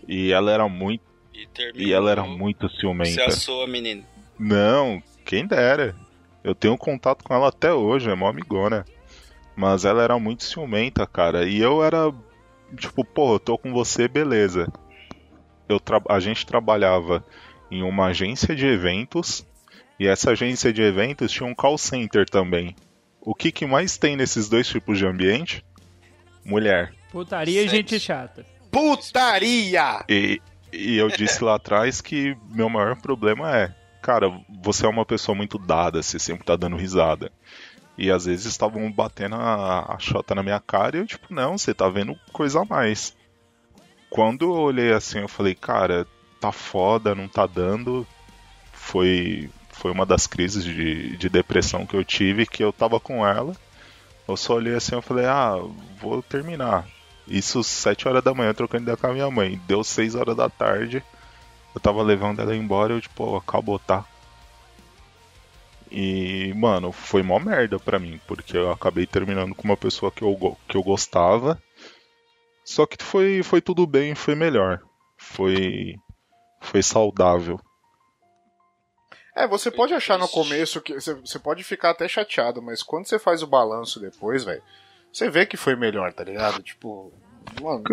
E 0.08 0.32
ela 0.34 0.52
era 0.52 0.68
muito. 0.68 1.02
E, 1.34 1.47
e 1.88 1.93
ela 1.93 2.12
era 2.12 2.24
muito 2.24 2.68
Você 2.70 2.78
ciumenta. 2.82 3.26
assou 3.28 3.64
a 3.64 3.68
menina. 3.68 4.04
Não, 4.38 5.02
quem 5.24 5.47
dera. 5.47 5.95
Eu 6.43 6.54
tenho 6.54 6.78
contato 6.78 7.24
com 7.24 7.34
ela 7.34 7.47
até 7.47 7.72
hoje, 7.74 8.10
é 8.10 8.16
mó 8.16 8.28
amigona. 8.28 8.86
Mas 9.56 9.86
ela 9.86 10.04
era 10.04 10.18
muito 10.20 10.43
ciumenta, 10.43 11.06
cara. 11.08 11.45
E 11.47 11.58
eu 11.60 11.84
era 11.84 12.12
tipo, 12.76 13.06
pô, 13.06 13.36
eu 13.36 13.39
tô 13.39 13.58
com 13.58 13.72
você, 13.72 14.08
beleza. 14.08 14.68
Eu 15.70 15.80
tra- 15.80 16.02
a 16.10 16.20
gente 16.20 16.45
trabalhava 16.45 17.24
em 17.70 17.82
uma 17.84 18.08
agência 18.08 18.54
de 18.56 18.66
eventos 18.66 19.45
e 20.02 20.08
essa 20.08 20.32
agência 20.32 20.74
de 20.74 20.82
eventos 20.82 21.32
tinha 21.32 21.47
um 21.47 21.54
call 21.54 21.78
center 21.78 22.28
também. 22.28 22.76
O 23.22 23.36
que, 23.36 23.52
que 23.52 23.68
mais 23.68 23.97
tem 23.97 24.16
nesses 24.16 24.49
dois 24.49 24.68
tipos 24.68 24.97
de 24.97 25.06
ambiente? 25.06 25.64
Mulher. 26.43 26.91
Putaria 27.12 27.62
e 27.62 27.68
gente 27.68 27.99
chata. 27.99 28.43
Putaria! 28.72 30.04
E, 30.10 30.41
e 30.74 30.97
eu 30.97 31.08
disse 31.08 31.43
lá 31.43 31.54
atrás 31.54 32.02
que 32.02 32.36
meu 32.49 32.68
maior 32.68 32.99
problema 32.99 33.56
é, 33.56 33.76
cara, 34.02 34.28
você 34.64 34.88
é 34.88 34.89
uma 34.89 35.06
pessoa 35.06 35.36
muito 35.36 35.60
dada, 35.60 36.02
você 36.02 36.18
sempre 36.18 36.45
tá 36.45 36.56
dando 36.56 36.78
risada. 36.78 37.32
E 37.95 38.10
às 38.10 38.26
vezes 38.26 38.47
estavam 38.47 38.91
batendo 38.91 39.36
a, 39.36 39.93
a 39.93 39.99
chota 39.99 40.34
na 40.34 40.41
minha 40.41 40.60
cara 40.60 40.97
e 40.97 41.02
eu, 41.02 41.06
tipo, 41.06 41.32
não, 41.32 41.60
você 41.60 41.76
tá 41.76 41.88
vendo 41.88 42.18
coisa 42.34 42.62
a 42.62 42.66
mais. 42.66 43.16
Quando 44.10 44.45
eu 44.45 44.54
olhei 44.54 44.93
assim, 44.93 45.20
eu 45.20 45.28
falei, 45.28 45.54
cara, 45.54 46.08
tá 46.39 46.52
foda, 46.52 47.14
não 47.14 47.28
tá 47.28 47.45
dando. 47.45 48.08
Foi, 48.74 49.47
foi 49.82 49.92
uma 49.92 50.06
das 50.06 50.28
crises 50.28 50.64
de, 50.64 51.18
de 51.18 51.28
depressão 51.28 51.88
que 51.88 51.96
eu 51.96 52.06
tive, 52.06 52.46
que 52.46 52.64
eu 52.64 52.72
tava 52.72 53.00
com 53.00 53.26
ela. 53.26 53.56
Eu 54.28 54.38
só 54.38 54.54
olhei 54.54 54.76
assim 54.76 54.96
e 54.96 55.02
falei, 55.02 55.26
ah, 55.26 55.56
vou 56.00 56.22
terminar. 56.22 56.88
Isso 57.28 57.64
sete 57.64 58.08
horas 58.08 58.24
da 58.24 58.32
manhã, 58.32 58.54
trocando 58.54 58.84
ideia 58.84 58.96
com 58.96 59.08
a 59.08 59.14
minha 59.14 59.32
mãe. 59.32 59.60
Deu 59.66 59.84
seis 59.84 60.14
horas 60.14 60.36
da 60.38 60.48
tarde. 60.48 61.04
Eu 61.74 61.82
tava 61.82 62.04
levando 62.04 62.40
ela 62.40 62.56
embora, 62.56 62.94
eu 62.94 63.02
tipo, 63.02 63.36
acabou, 63.36 63.80
tá? 63.80 64.06
E, 65.90 66.54
mano, 66.56 66.92
foi 66.92 67.24
mó 67.24 67.40
merda 67.40 67.80
pra 67.80 67.98
mim, 67.98 68.22
porque 68.28 68.56
eu 68.56 68.72
acabei 68.72 69.08
terminando 69.08 69.56
com 69.56 69.64
uma 69.64 69.76
pessoa 69.76 70.12
que 70.12 70.22
eu, 70.22 70.58
que 70.68 70.78
eu 70.78 70.84
gostava. 70.84 71.62
Só 72.64 72.86
que 72.86 73.04
foi, 73.04 73.42
foi 73.42 73.62
tudo 73.62 73.88
bem, 73.88 74.14
foi 74.14 74.36
melhor. 74.36 74.80
Foi. 75.18 75.96
Foi 76.62 76.84
saudável. 76.84 77.60
É, 79.44 79.48
você 79.48 79.72
pode 79.72 79.94
achar 79.94 80.18
no 80.18 80.28
começo 80.28 80.82
que 80.82 80.94
você, 80.94 81.14
você 81.14 81.39
pode 81.39 81.64
ficar 81.64 81.92
até 81.92 82.08
chateado, 82.08 82.62
mas 82.62 82.84
quando 82.84 83.08
você 83.08 83.18
faz 83.18 83.42
o 83.42 83.48
balanço 83.48 84.00
depois, 84.00 84.44
velho, 84.44 84.62
você 85.12 85.30
vê 85.30 85.46
que 85.46 85.58
foi 85.58 85.76
melhor, 85.76 86.14
tá 86.14 86.24
ligado? 86.24 86.62
Tipo, 86.62 87.12
mano, 87.62 87.84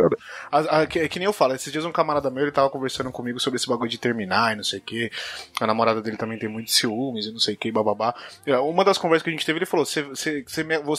a- 0.52 0.80
a- 0.82 0.86
que, 0.86 1.08
que 1.08 1.18
nem 1.18 1.26
eu 1.26 1.32
falo, 1.32 1.54
esses 1.54 1.72
dias 1.72 1.84
um 1.84 1.90
camarada 1.92 2.30
meu, 2.30 2.44
ele 2.44 2.52
tava 2.52 2.68
conversando 2.70 3.10
comigo 3.10 3.40
sobre 3.40 3.56
esse 3.56 3.66
bagulho 3.66 3.88
de 3.90 3.98
terminar 3.98 4.52
e 4.52 4.56
não 4.56 4.62
sei 4.64 4.78
o 4.78 4.82
que. 4.82 5.10
A 5.60 5.66
namorada 5.66 6.02
dele 6.02 6.16
também 6.16 6.38
tem 6.38 6.48
muitos 6.48 6.74
ciúmes 6.74 7.26
e 7.26 7.32
não 7.32 7.38
sei 7.40 7.54
o 7.54 7.56
que, 7.58 7.72
bababá. 7.72 8.14
Ó, 8.48 8.68
Uma 8.68 8.84
das 8.84 8.98
conversas 8.98 9.22
que 9.24 9.30
a 9.30 9.32
gente 9.32 9.46
teve, 9.46 9.58
ele 9.58 9.66
falou: 9.66 9.86
"Você- 9.86 10.04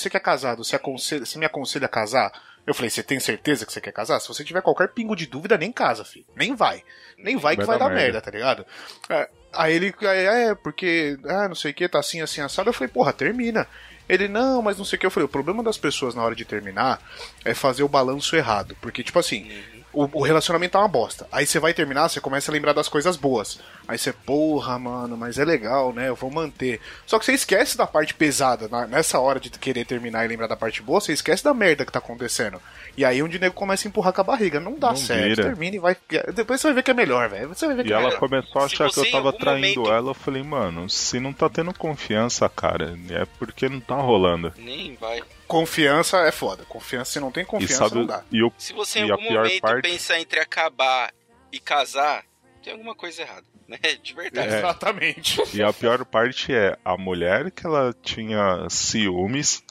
que 0.10 0.18
é 0.18 0.20
casado, 0.20 0.64
você 0.64 1.38
me 1.38 1.45
aconselha 1.45 1.86
a 1.86 1.89
casar? 1.89 2.32
Eu 2.70 2.76
falei, 2.76 2.91
você 2.91 3.01
tem 3.01 3.20
certeza 3.20 3.65
que 3.65 3.74
você 3.74 3.82
quer 3.82 3.91
casar? 3.91 4.20
Se 4.20 4.28
você 4.28 4.43
tiver 4.43 4.61
qualquer 4.61 4.89
pingo 4.89 5.15
de 5.15 5.26
dúvida, 5.26 5.57
nem 5.57 5.72
casa, 5.72 6.05
filho. 6.05 6.28
Nem 6.36 6.53
vai. 6.53 6.84
Nem 7.17 7.36
vai 7.36 7.57
que 7.57 7.65
vai, 7.65 7.80
dar 7.80 7.89
merda. 7.89 8.22
tá 8.22 8.30
ligado? 8.30 8.63
É, 9.09 9.28
aí 9.51 9.74
ele, 9.74 9.91
aí, 10.01 10.49
é, 10.49 10.53
porque, 10.53 11.17
ah, 11.26 11.47
não 11.47 11.55
sei 11.55 11.72
o 11.72 11.74
que, 11.74 11.89
tá 11.89 11.97
assim, 11.97 12.22
assim, 12.22 12.41
assado. 12.41 12.70
Eu 12.70 12.74
falei, 12.74 12.88
porra, 12.88 13.11
termina. 13.11 13.67
Ele, 14.07 14.28
não, 14.28 14.61
mas 14.61 14.78
não 14.78 14.86
sei 14.86 14.97
o 14.97 14.99
que. 14.99 15.05
Eu 15.07 15.09
falei, 15.09 15.26
o 15.26 15.30
problema 15.30 15.63
das 15.63 15.80
pessoas 15.80 16.13
na 16.13 16.22
hora 16.22 16.36
de 16.36 16.45
terminar 16.45 17.01
é 17.43 17.55
fazer 17.55 17.82
o 17.82 17.89
balanço 17.89 18.36
errado. 18.36 18.78
Porque, 18.80 19.03
tipo 19.03 19.17
assim, 19.17 19.51
o, 19.91 20.07
o 20.20 20.22
relacionamento 20.22 20.74
tá 20.74 20.80
uma 20.80 20.88
bosta. 20.88 21.28
Aí 21.32 21.47
você 21.47 21.57
vai 21.57 21.74
terminar, 21.74 22.07
você 22.07 22.22
começa 22.22 22.51
a 22.51 22.53
lembrar 22.53 22.74
das 22.74 22.88
coisas 22.88 23.17
boas. 23.17 23.59
Aí 23.90 23.98
você, 23.98 24.14
porra, 24.14 24.78
mano, 24.78 25.18
mas 25.18 25.40
é 25.40 25.44
legal, 25.44 25.92
né? 25.92 26.08
Eu 26.10 26.16
vou 26.16 26.30
manter. 26.30 26.80
Só 27.08 27.18
que 27.18 27.26
você 27.26 27.34
esquece 27.34 27.76
da 27.76 27.88
parte 27.88 28.14
pesada. 28.14 28.68
na- 28.70 28.86
nessa 28.86 29.20
hora 29.20 29.40
de 29.40 29.50
querer 29.50 29.84
terminar 29.84 30.24
e 30.24 30.28
lembrar 30.28 30.46
da 30.46 30.56
parte 30.56 30.82
boa, 30.84 31.02
você 31.02 31.12
esquece 31.12 31.44
da 31.44 31.54
merda 31.56 31.84
que 31.84 31.92
tá 31.92 31.98
acontecendo. 31.98 32.62
E 32.96 33.04
aí 33.04 33.24
onde 33.24 33.38
o 33.38 33.40
nego 33.40 33.56
começa 33.56 33.88
a 33.88 33.90
empurrar 33.90 34.14
com 34.14 34.22
a 34.22 34.24
barriga. 34.24 34.60
Não 34.60 34.78
dá 34.78 34.90
Não 34.90 34.96
certo. 34.96 35.24
vira. 35.30 35.44
Termina 35.44 35.76
e 35.76 35.80
vai. 35.80 35.98
Depois 36.36 36.62
você 36.62 36.68
vai 36.68 36.76
ver 36.76 36.84
que 36.84 36.92
é 36.92 36.94
melhor, 36.94 37.28
velho. 37.30 37.48
Você 37.50 37.66
vai 37.66 37.76
ver 37.78 37.84
que 37.84 37.90
E 37.90 37.94
é 37.94 37.96
ela 37.96 38.06
melhor. 38.06 38.20
começou 38.20 38.62
a 38.62 38.66
achar 38.66 38.90
que 38.92 39.00
eu 39.00 39.10
tava 39.12 39.34
traindo 39.34 39.80
momento- 39.82 39.92
ela. 39.92 40.12
Eu 40.12 40.14
falei, 40.14 40.44
mano, 40.44 40.88
se 40.88 41.20
não 41.20 41.34
tá 41.34 41.50
tendo 41.50 41.74
confiança, 41.74 42.48
cara, 42.48 42.96
é 43.10 43.26
porque 43.40 43.68
não 43.68 43.80
tá 43.80 43.96
rolando. 43.96 44.54
Nem 44.58 44.96
vai. 44.98 45.24
Confiança 45.48 46.18
é 46.28 46.32
foda. 46.32 46.64
Confiança, 46.70 47.14
se 47.14 47.20
não 47.20 47.32
tem 47.32 47.42
E 47.42 47.46
confiança, 47.48 47.76
sabe, 47.90 47.96
não 47.96 48.06
dá. 48.06 48.24
e, 48.32 48.44
o, 48.44 48.54
Se 48.56 48.72
você 48.72 49.00
em 49.00 49.08
e 49.08 49.12
algum 49.12 49.28
pior 49.28 49.44
momento 49.46 49.62
parte. 49.62 49.82
pensar 49.90 50.20
entre 50.20 50.40
acabar 50.40 51.12
e 51.52 51.60
casar, 51.60 52.24
tem 52.64 52.72
alguma 52.74 52.94
coisa 52.94 53.24
errada, 53.24 53.44
né? 53.70 53.78
De 54.03 54.13
verdade. 54.13 54.53
É. 54.53 54.57
Exatamente. 54.59 55.41
E 55.55 55.61
a 55.63 55.72
pior 55.72 56.03
parte 56.03 56.53
é 56.53 56.78
a 56.84 56.97
mulher 56.97 57.51
que 57.51 57.65
ela 57.65 57.93
tinha 58.01 58.67
ciúmes. 58.70 59.63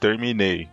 Terminei. 0.00 0.68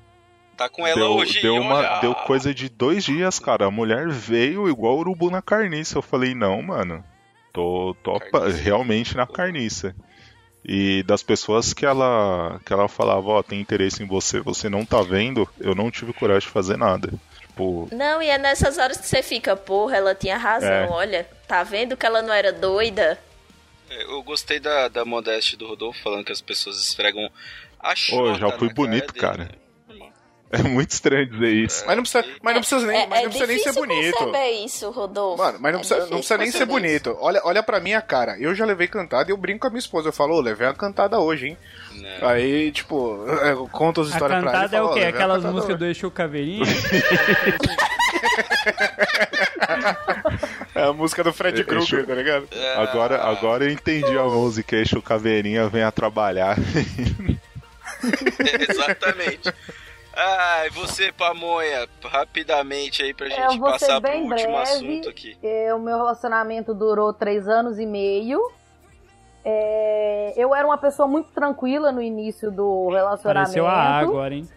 Tá 0.55 0.69
com 0.69 0.85
ela 0.85 0.99
deu, 0.99 1.11
hoje. 1.13 1.41
deu, 1.41 1.55
uma, 1.55 1.75
olha, 1.75 1.99
deu 1.99 2.13
coisa 2.13 2.53
de 2.53 2.69
dois 2.69 3.03
dias, 3.03 3.39
cara. 3.39 3.65
A 3.65 3.71
mulher 3.71 4.09
veio 4.09 4.69
igual 4.69 4.97
urubu 4.97 5.31
na 5.31 5.41
carniça. 5.41 5.97
Eu 5.97 6.01
falei, 6.01 6.35
não, 6.35 6.61
mano. 6.61 7.03
Tô, 7.51 7.95
tô 8.03 8.19
pa- 8.31 8.47
realmente 8.49 9.15
na 9.15 9.25
carniça. 9.25 9.95
E 10.65 11.03
das 11.03 11.21
pessoas 11.23 11.73
que 11.73 11.85
ela 11.85 12.59
que 12.65 12.71
ela 12.71 12.87
falava, 12.87 13.27
ó, 13.27 13.43
tem 13.43 13.59
interesse 13.59 14.01
em 14.01 14.07
você, 14.07 14.39
você 14.39 14.69
não 14.69 14.85
tá 14.85 15.01
vendo, 15.01 15.47
eu 15.59 15.75
não 15.75 15.91
tive 15.91 16.13
coragem 16.13 16.47
de 16.47 16.53
fazer 16.53 16.77
nada. 16.77 17.11
Tipo, 17.53 17.87
Não, 17.91 18.21
e 18.21 18.29
é 18.29 18.37
nessas 18.39 18.79
horas 18.79 18.97
que 18.97 19.05
você 19.07 19.21
fica, 19.21 19.55
porra, 19.55 19.97
ela 19.97 20.15
tinha 20.15 20.37
razão, 20.37 20.67
É. 20.69 20.87
olha, 20.89 21.27
tá 21.47 21.61
vendo 21.61 21.95
que 21.95 22.05
ela 22.05 22.21
não 22.23 22.33
era 22.33 22.51
doida? 22.51 23.19
É, 23.89 24.03
Eu 24.05 24.23
gostei 24.23 24.59
da, 24.59 24.87
da 24.87 25.05
modéstia 25.05 25.55
do 25.57 25.67
Rodolfo 25.67 26.01
falando 26.01 26.25
que 26.25 26.31
as 26.31 26.41
pessoas 26.41 26.77
esfregam 26.79 27.29
a 27.79 27.93
Pô, 28.09 28.33
já 28.33 28.57
fui 28.57 28.73
bonito, 28.73 29.13
cara. 29.13 29.45
cara. 29.45 29.62
É 30.53 30.61
muito 30.61 30.91
estranho 30.91 31.25
dizer 31.25 31.51
isso. 31.51 31.83
Mas 31.87 31.95
não 31.95 32.03
precisa, 32.03 32.23
mas 32.41 32.53
não 32.53 32.61
precisa 32.61 32.85
nem, 32.85 33.01
É, 33.01 33.07
mas 33.07 33.19
é 33.19 33.23
não 33.23 33.29
precisa 33.29 33.47
nem 33.47 33.57
ser 33.57 33.63
difícil 33.71 33.87
bonito. 33.87 34.17
conceber 34.17 34.65
isso, 34.65 34.91
Rodolfo. 34.91 35.43
Mano, 35.43 35.57
mas 35.59 35.73
não 35.73 35.79
É 35.79 35.83
precisa, 35.83 35.99
não 36.01 36.17
precisa 36.17 36.37
nem 36.37 36.51
ser 36.51 36.65
bonito. 36.65 37.17
Olha, 37.19 37.41
olha 37.43 37.63
pra 37.63 37.79
minha 37.79 38.01
cara. 38.01 38.37
Eu 38.39 38.53
já 38.53 38.63
levei 38.65 38.87
cantada 38.87 39.29
e 39.29 39.33
eu 39.33 39.37
brinco 39.37 39.61
com 39.61 39.67
a 39.67 39.69
minha 39.71 39.79
esposa. 39.79 40.09
Eu 40.09 40.13
falo, 40.13 40.35
ô, 40.35 40.39
levei 40.41 40.67
uma 40.67 40.73
cantada 40.75 41.19
hoje, 41.19 41.47
hein? 41.47 41.57
Aí, 42.21 42.71
tipo, 42.71 43.25
eu 43.27 43.67
conto 43.69 44.01
as 44.01 44.07
A 44.07 44.11
histórias 44.11 44.39
pra 44.41 44.49
ela. 44.51 44.59
e 44.59 44.61
cantada 44.61 44.77
é 44.77 44.81
o 44.81 44.85
"Ó, 44.85 44.93
quê? 44.93 44.99
Aquelas 45.05 45.43
músicas 45.43 45.69
hoje." 45.69 45.77
do 45.77 45.85
Exu 45.85 46.11
Caveirinha? 46.11 46.63
É 50.75 50.83
a 50.83 50.93
música 50.93 51.23
do 51.23 51.31
Fred 51.31 51.63
Krueger, 51.63 52.05
tá 52.05 52.15
ligado? 52.15 52.47
Agora, 52.77 53.21
agora 53.23 53.63
eu 53.63 53.69
entendi 53.69 54.17
a 54.17 54.23
música, 54.23 54.75
Eixo 54.75 55.01
Caveirinha 55.01 55.67
venha 55.69 55.91
trabalhar. 55.91 56.57
Exatamente. 58.69 59.53
Ah, 60.15 60.67
e 60.67 60.69
você, 60.69 61.11
Pamonha, 61.11 61.87
rapidamente 62.03 63.01
aí 63.01 63.13
pra 63.13 63.27
gente 63.29 63.59
passar 63.59 63.99
pro 63.99 64.11
último 64.11 64.29
breve. 64.29 64.55
assunto 64.55 65.09
aqui. 65.09 65.37
É, 65.41 65.73
O 65.73 65.79
meu 65.79 65.97
relacionamento 65.97 66.73
durou 66.73 67.11
três 67.13 67.47
anos 67.47 67.79
e 67.79 67.85
meio. 67.85 68.39
É, 69.45 70.33
eu 70.37 70.53
era 70.55 70.65
uma 70.65 70.77
pessoa 70.77 71.07
muito 71.07 71.29
tranquila 71.31 71.91
no 71.91 72.01
início 72.01 72.51
do 72.51 72.89
relacionamento. 72.89 73.23
Pareceu 73.45 73.67
a 73.67 73.73
A 73.73 73.97
agora, 73.99 74.35
hein? 74.35 74.47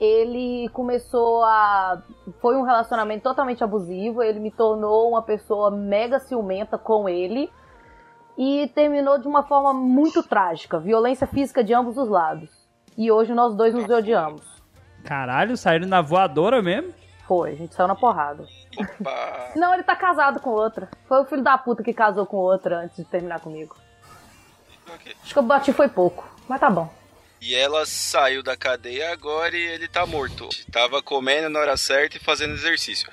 ele 0.00 0.68
começou 0.70 1.44
a. 1.44 2.02
Foi 2.40 2.56
um 2.56 2.62
relacionamento 2.62 3.22
totalmente 3.24 3.62
abusivo. 3.62 4.22
Ele 4.22 4.40
me 4.40 4.50
tornou 4.50 5.10
uma 5.10 5.22
pessoa 5.22 5.70
mega 5.70 6.18
ciumenta 6.18 6.78
com 6.78 7.08
ele. 7.08 7.50
E 8.38 8.68
terminou 8.74 9.18
de 9.18 9.28
uma 9.28 9.42
forma 9.42 9.74
muito 9.74 10.22
trágica 10.22 10.78
violência 10.80 11.26
física 11.26 11.62
de 11.62 11.74
ambos 11.74 11.98
os 11.98 12.08
lados. 12.08 12.48
E 12.96 13.12
hoje 13.12 13.34
nós 13.34 13.54
dois 13.54 13.74
nos 13.74 13.88
odiamos. 13.90 14.51
Caralho, 15.04 15.56
saíram 15.56 15.86
na 15.86 16.00
voadora 16.00 16.62
mesmo? 16.62 16.94
Foi, 17.26 17.52
a 17.52 17.56
gente 17.56 17.74
saiu 17.74 17.88
na 17.88 17.94
porrada. 17.94 18.46
Não, 19.56 19.72
ele 19.74 19.82
tá 19.82 19.94
casado 19.96 20.40
com 20.40 20.50
outra. 20.50 20.88
Foi 21.08 21.20
o 21.20 21.24
filho 21.24 21.42
da 21.42 21.56
puta 21.56 21.82
que 21.82 21.92
casou 21.92 22.26
com 22.26 22.36
outra 22.36 22.80
antes 22.80 22.96
de 22.96 23.04
terminar 23.04 23.40
comigo. 23.40 23.76
Acho 25.22 25.32
que 25.32 25.38
eu 25.38 25.42
bati 25.42 25.72
foi 25.72 25.88
pouco, 25.88 26.28
mas 26.48 26.60
tá 26.60 26.68
bom. 26.68 26.92
E 27.40 27.54
ela 27.54 27.84
saiu 27.86 28.42
da 28.42 28.56
cadeia 28.56 29.12
agora 29.12 29.56
e 29.56 29.60
ele 29.60 29.88
tá 29.88 30.06
morto. 30.06 30.48
Tava 30.70 31.02
comendo 31.02 31.48
na 31.48 31.58
hora 31.58 31.76
certa 31.76 32.16
e 32.16 32.20
fazendo 32.20 32.54
exercício. 32.54 33.10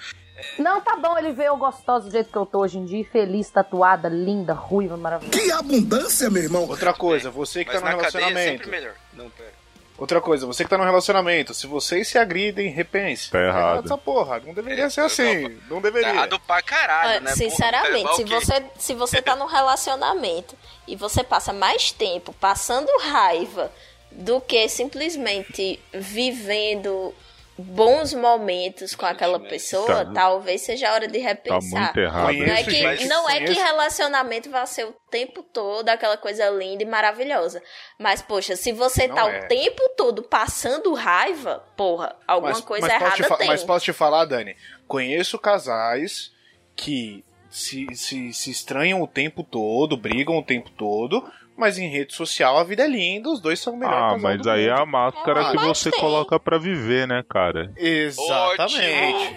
Não, 0.57 0.79
tá 0.81 0.95
bom, 0.95 1.17
ele 1.17 1.31
veio 1.31 1.55
gostosa 1.57 2.05
do 2.05 2.11
jeito 2.11 2.31
que 2.31 2.37
eu 2.37 2.45
tô 2.45 2.59
hoje 2.59 2.77
em 2.77 2.85
dia, 2.85 3.03
feliz, 3.05 3.49
tatuada, 3.49 4.07
linda, 4.07 4.53
ruiva, 4.53 4.95
maravilhosa. 4.95 5.37
Que 5.37 5.51
abundância, 5.51 6.29
meu 6.29 6.43
irmão. 6.43 6.67
Outra 6.67 6.93
coisa, 6.93 7.29
você 7.29 7.65
que 7.65 7.73
Mas 7.73 7.81
tá 7.81 7.91
no 7.91 7.97
na 7.97 8.03
cadeia 8.03 8.21
é 8.21 8.27
relacionamento. 8.27 8.63
sempre 8.63 8.71
melhor. 8.71 8.93
Não, 9.13 9.29
pera. 9.29 9.58
Outra 9.99 10.21
coisa, 10.21 10.45
você 10.45 10.63
que 10.63 10.69
tá 10.69 10.77
no 10.77 10.83
relacionamento, 10.85 11.53
se 11.53 11.67
vocês 11.67 12.07
se 12.07 12.17
agridem, 12.17 12.69
repense. 12.69 13.29
Tá 13.29 13.39
errado. 13.39 13.85
Essa 13.85 13.97
porra, 13.97 14.39
não 14.39 14.53
deveria 14.53 14.89
ser 14.89 15.01
assim. 15.01 15.59
Não 15.69 15.81
deveria. 15.81 16.09
Errado 16.09 16.39
pra 16.39 16.61
caralho, 16.61 17.21
né? 17.21 17.31
sinceramente, 17.35 18.03
Porra, 18.03 18.15
se 18.15 18.23
ok. 18.23 18.39
você, 18.39 18.65
se 18.77 18.93
você 18.93 19.21
tá 19.21 19.35
num 19.35 19.45
relacionamento 19.45 20.55
e 20.87 20.95
você 20.95 21.21
passa 21.23 21.51
mais 21.51 21.91
tempo 21.91 22.31
passando 22.33 22.89
raiva 23.01 23.69
do 24.09 24.39
que 24.39 24.67
simplesmente 24.69 25.79
vivendo 25.93 27.13
bons 27.59 28.13
momentos 28.13 28.95
com 28.95 29.05
aquela 29.05 29.39
pessoa, 29.39 30.05
Tá. 30.05 30.11
talvez 30.13 30.61
seja 30.61 30.89
a 30.89 30.93
hora 30.93 31.07
de 31.07 31.17
repensar. 31.19 31.81
muito 31.85 31.99
errado. 31.99 32.33
Não 32.33 32.53
é 32.53 32.63
que, 32.63 33.05
não 33.07 33.29
é 33.29 33.39
que 33.45 33.53
relacionamento 33.53 34.49
vai 34.49 34.65
ser 34.67 34.85
o 34.85 34.95
tempo 35.11 35.43
todo 35.43 35.89
aquela 35.89 36.17
coisa 36.17 36.49
linda 36.49 36.83
e 36.83 36.85
maravilhosa. 36.85 37.61
Mas, 37.99 38.21
poxa, 38.21 38.55
se 38.55 38.71
você 38.71 39.07
Não 39.07 39.15
tá 39.15 39.29
é. 39.29 39.39
o 39.39 39.47
tempo 39.47 39.81
todo 39.97 40.23
passando 40.23 40.93
raiva, 40.93 41.63
porra, 41.75 42.15
alguma 42.27 42.53
Mas- 42.53 42.61
coisa 42.61 42.87
mas 42.87 42.95
errada 43.01 43.37
tem. 43.37 43.47
Mas 43.47 43.63
posso 43.63 43.85
te 43.85 43.93
falar, 43.93 44.25
Dani? 44.25 44.55
Conheço 44.87 45.37
casais 45.37 46.31
que 46.75 47.23
se, 47.49 47.87
se, 47.95 48.31
se 48.33 48.51
estranham 48.51 49.01
o 49.01 49.07
tempo 49.07 49.43
todo, 49.43 49.97
brigam 49.97 50.37
o 50.37 50.43
tempo 50.43 50.69
todo, 50.71 51.23
mas 51.59 51.77
em 51.77 51.87
rede 51.89 52.13
social 52.15 52.57
a 52.57 52.63
vida 52.63 52.83
é 52.83 52.87
linda, 52.87 53.29
os 53.29 53.39
dois 53.41 53.59
são 53.59 53.73
o 53.73 53.77
melhor 53.77 54.13
Ah, 54.15 54.17
mas 54.17 54.41
do 54.41 54.49
aí 54.49 54.65
é 54.65 54.69
mundo. 54.71 54.81
a 54.81 54.85
máscara 54.85 55.41
Ah, 55.47 55.51
que 55.51 55.57
você 55.57 55.91
tem. 55.91 55.99
coloca 55.99 56.39
pra 56.39 56.57
viver, 56.57 57.07
né, 57.07 57.23
cara? 57.29 57.71
Exatamente. 57.77 59.35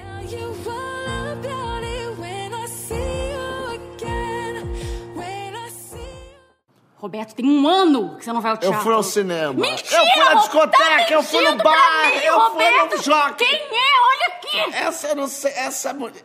Roberto, 6.96 7.34
tem 7.34 7.44
um 7.44 7.66
ano 7.66 8.16
que 8.16 8.24
você 8.24 8.32
não 8.32 8.40
vai 8.40 8.52
ao 8.52 8.56
Eu 8.56 8.60
teatro. 8.60 8.80
fui 8.80 8.94
ao 8.94 9.02
cinema. 9.02 9.52
Mentira! 9.54 9.96
Eu 9.96 10.06
fui 10.06 10.24
na 10.24 10.34
discoteca, 10.34 11.04
tá 11.06 11.12
eu 11.14 11.22
fui 11.22 11.50
no 11.50 11.56
bar, 11.56 12.08
mim, 12.10 12.16
eu 12.24 12.38
Roberto. 12.38 12.88
fui 12.90 12.96
no 12.98 13.02
jockey. 13.02 13.44
Quem 13.44 13.58
é? 13.58 14.00
Olha 14.06 14.26
aqui! 14.36 14.74
Essa 14.76 15.08
eu 15.08 15.16
não 15.16 15.26
sei, 15.26 15.50
essa 15.52 15.92
mulher. 15.92 16.22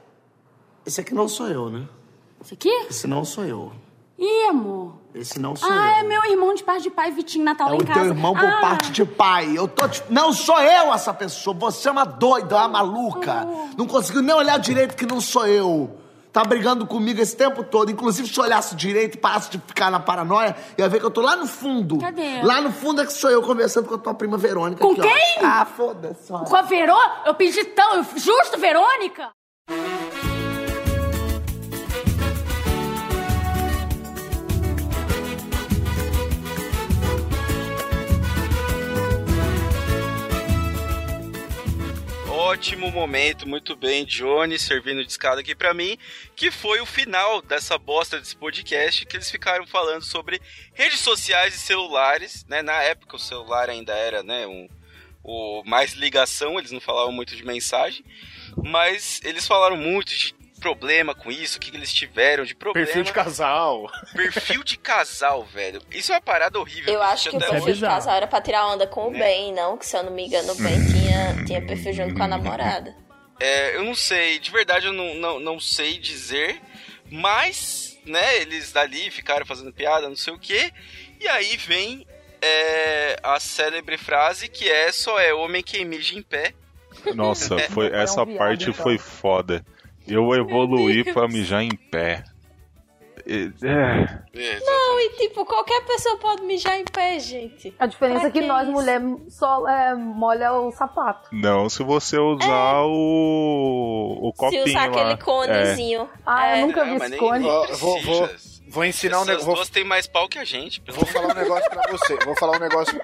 Esse 0.85 1.01
aqui 1.01 1.15
não 1.15 1.27
sou 1.27 1.47
eu, 1.47 1.69
né? 1.71 1.87
Esse 2.43 2.53
aqui? 2.53 2.69
Esse 2.89 3.07
não 3.07 3.25
sou 3.25 3.43
eu. 3.45 3.71
Ih, 4.19 4.49
amor. 4.49 4.99
Esse 5.19 5.39
não 5.39 5.56
sou 5.56 5.69
Ah, 5.72 5.76
eu. 5.76 5.95
é 5.95 6.03
meu 6.03 6.26
irmão 6.26 6.53
de 6.53 6.64
parte 6.64 6.84
de 6.84 6.89
pai, 6.91 7.11
Vitinho 7.11 7.44
Natal 7.44 7.68
É 7.68 7.72
lá 7.72 7.77
o 7.77 7.81
em 7.81 7.85
casa. 7.85 7.99
teu 7.99 8.10
irmão 8.10 8.34
por 8.34 8.45
ah, 8.45 8.61
parte 8.61 8.91
de 8.91 9.06
pai. 9.06 9.52
Eu 9.57 9.68
tô 9.68 9.88
te... 9.88 10.03
Não 10.10 10.31
sou 10.31 10.60
eu 10.61 10.94
essa 10.94 11.14
pessoa. 11.14 11.56
Você 11.60 11.88
é 11.88 11.91
uma 11.91 12.06
doida, 12.06 12.56
uma 12.56 12.68
maluca. 12.68 13.48
Oh. 13.48 13.69
Não 13.77 13.88
conseguiu 13.88 14.22
nem 14.22 14.35
olhar 14.35 14.57
direito 14.60 14.95
que 14.95 15.06
não 15.06 15.19
sou 15.19 15.48
eu. 15.48 15.98
Tá 16.31 16.44
brigando 16.44 16.85
comigo 16.85 17.19
esse 17.19 17.35
tempo 17.35 17.64
todo. 17.64 17.89
Inclusive, 17.89 18.27
se 18.27 18.38
eu 18.38 18.44
olhasse 18.44 18.76
direito 18.76 19.18
parasse 19.18 19.49
de 19.49 19.57
ficar 19.57 19.89
na 19.89 19.99
paranoia, 19.99 20.56
ia 20.77 20.88
ver 20.88 20.99
que 20.99 21.06
eu 21.06 21.10
tô 21.10 21.22
lá 21.22 21.35
no 21.35 21.48
fundo. 21.48 21.98
Cadê? 21.98 22.44
Lá 22.44 22.61
no 22.61 22.72
fundo 22.72 23.02
é 23.02 23.06
que 23.07 23.14
sou 23.14 23.31
eu 23.31 23.41
conversando 23.41 23.88
com 23.88 23.95
a 23.95 23.98
tua 23.98 24.14
prima 24.14 24.38
Verônica. 24.38 24.81
Com 24.81 24.91
aqui, 24.91 25.02
ó. 25.02 25.03
quem? 25.03 25.44
Ah, 25.44 25.65
foda-se. 25.65 26.27
Com 26.31 26.56
a 26.56 26.61
Verô? 26.61 26.99
Eu 27.26 27.34
pedi 27.34 27.64
tão... 27.65 28.03
Justo, 28.15 28.60
Verônica? 28.60 29.30
Ótimo 42.47 42.89
momento, 42.89 43.45
muito 43.45 43.75
bem, 43.75 44.05
Johnny, 44.05 44.57
servindo 44.57 45.03
de 45.03 45.11
escada 45.11 45.41
aqui 45.41 45.53
pra 45.53 45.73
mim, 45.73 45.97
que 46.33 46.49
foi 46.49 46.79
o 46.79 46.85
final 46.85 47.41
dessa 47.41 47.77
bosta 47.77 48.17
desse 48.17 48.37
podcast, 48.37 49.05
que 49.05 49.17
eles 49.17 49.29
ficaram 49.29 49.67
falando 49.67 50.03
sobre 50.03 50.41
redes 50.73 51.01
sociais 51.01 51.53
e 51.53 51.59
celulares, 51.59 52.45
né? 52.47 52.61
Na 52.61 52.81
época 52.81 53.17
o 53.17 53.19
celular 53.19 53.69
ainda 53.69 53.93
era, 53.93 54.23
né, 54.23 54.47
um, 54.47 54.69
o 55.25 55.61
mais 55.65 55.91
ligação, 55.91 56.57
eles 56.57 56.71
não 56.71 56.79
falavam 56.79 57.11
muito 57.11 57.35
de 57.35 57.43
mensagem, 57.43 58.01
mas 58.63 59.19
eles 59.25 59.45
falaram 59.45 59.75
muito 59.75 60.15
de 60.15 60.33
problema 60.68 61.15
com 61.15 61.31
isso, 61.31 61.57
o 61.57 61.61
que, 61.61 61.72
que 61.72 61.77
eles 61.77 61.94
tiveram 61.94 62.44
de 62.44 62.53
problema. 62.53 62.85
Perfil 62.85 63.03
de 63.03 63.14
casal. 63.14 63.89
Perfil 64.14 64.64
de 64.64 64.77
casal, 64.77 65.45
velho. 65.45 65.81
Isso 65.89 66.11
é 66.11 66.15
uma 66.15 66.22
parada 66.22 66.60
horrível. 66.60 66.94
Eu 66.94 67.02
acho 67.02 67.30
que 67.30 67.38
o 67.38 67.39
perfil 67.39 67.73
de 67.73 67.81
casal 67.81 68.15
era 68.15 68.27
pra 68.27 68.41
tirar 68.41 68.68
onda 68.68 68.85
com 68.85 69.07
o 69.07 69.11
Ben, 69.11 69.53
não? 69.53 69.77
Que 69.77 69.85
se 69.85 69.95
eu 69.95 70.03
não 70.03 70.11
me 70.11 70.26
engano, 70.27 70.52
o 70.52 70.56
Ben 70.56 70.85
tinha, 70.88 71.45
tinha 71.45 71.65
perfil 71.65 71.94
junto 71.94 72.15
com 72.15 72.23
a 72.23 72.27
namorada. 72.27 72.94
É, 73.39 73.76
eu 73.76 73.84
não 73.84 73.95
sei, 73.95 74.39
de 74.39 74.52
verdade 74.52 74.88
eu 74.88 74.94
não, 74.94 75.14
não, 75.15 75.39
não 75.39 75.60
sei 75.60 75.99
dizer, 75.99 76.60
mas, 77.10 77.98
né, 78.03 78.41
eles 78.41 78.72
dali 78.72 79.11
ficaram 79.11 79.45
fazendo 79.45 79.72
piada, 79.72 80.10
não 80.10 80.15
sei 80.15 80.34
o 80.34 80.39
que, 80.39 80.73
e 81.19 81.27
aí 81.27 81.56
vem 81.56 82.06
é, 82.41 83.15
a 83.22 83.39
célebre 83.39 83.95
frase 83.95 84.48
que 84.48 84.68
é 84.68 84.91
só 84.91 85.19
é 85.19 85.34
homem 85.34 85.61
quem 85.61 85.85
mija 85.85 86.18
em 86.18 86.22
pé. 86.23 86.53
Nossa, 87.14 87.60
foi, 87.69 87.88
É 87.88 87.91
um 87.91 88.02
essa 88.02 88.26
viado, 88.26 88.38
parte 88.38 88.69
então. 88.69 88.73
foi 88.84 88.98
foda. 88.98 89.64
Eu 90.07 90.34
evoluí 90.34 91.03
pra 91.13 91.27
mijar 91.27 91.63
em 91.63 91.75
pé. 91.75 92.23
E- 93.25 93.51
é. 93.61 94.61
Não, 94.65 94.99
e 95.01 95.09
tipo, 95.17 95.43
qualquer 95.45 95.81
pessoa 95.85 96.17
pode 96.17 96.43
mijar 96.43 96.79
em 96.79 96.85
pé, 96.85 97.19
gente. 97.19 97.73
A 97.77 97.85
diferença 97.85 98.19
Pra 98.21 98.29
é 98.29 98.31
que 98.31 98.39
que 98.39 98.45
nós, 98.47 98.63
isso? 98.63 98.71
mulher, 98.71 99.01
só 99.27 99.67
é, 99.67 99.93
molha 99.95 100.53
o 100.53 100.71
sapato. 100.71 101.27
Não 101.34 101.67
se 101.69 101.84
você 101.84 102.17
usar 102.17 102.84
o, 102.84 104.19
o 104.29 104.34
copinho 104.34 104.63
Se 104.63 104.69
usar 104.69 104.89
lá. 104.89 105.01
aquele 105.01 105.17
conezinho. 105.17 106.07
Ah, 106.25 106.47
É. 106.57 106.61
eu 106.61 106.67
nunca 106.67 106.85
Não, 106.85 106.91
vi 106.91 106.97
esse 107.01 107.09
nem- 107.09 107.19
cone. 107.19 107.43
Vou, 107.43 108.01
vou, 108.01 108.27
Precisa. 108.29 108.63
vou 108.69 108.85
ensinar 108.85 109.17
um 109.17 109.21
Essas 109.23 109.27
negócio. 109.27 109.45
Vou, 109.47 109.55
duas 109.55 109.69
têm 109.69 109.84
mais 109.84 110.07
pau 110.07 110.29
que 110.29 110.39
a 110.39 110.45
gente. 110.45 110.81
vou 110.89 111.05
falar 111.05 111.34
um 111.34 111.35
negócio 111.35 111.69
pra 111.69 111.81
você. 111.91 112.15
Vou 112.23 112.35
falar 112.38 112.55
um 112.55 112.59
negócio. 112.61 113.01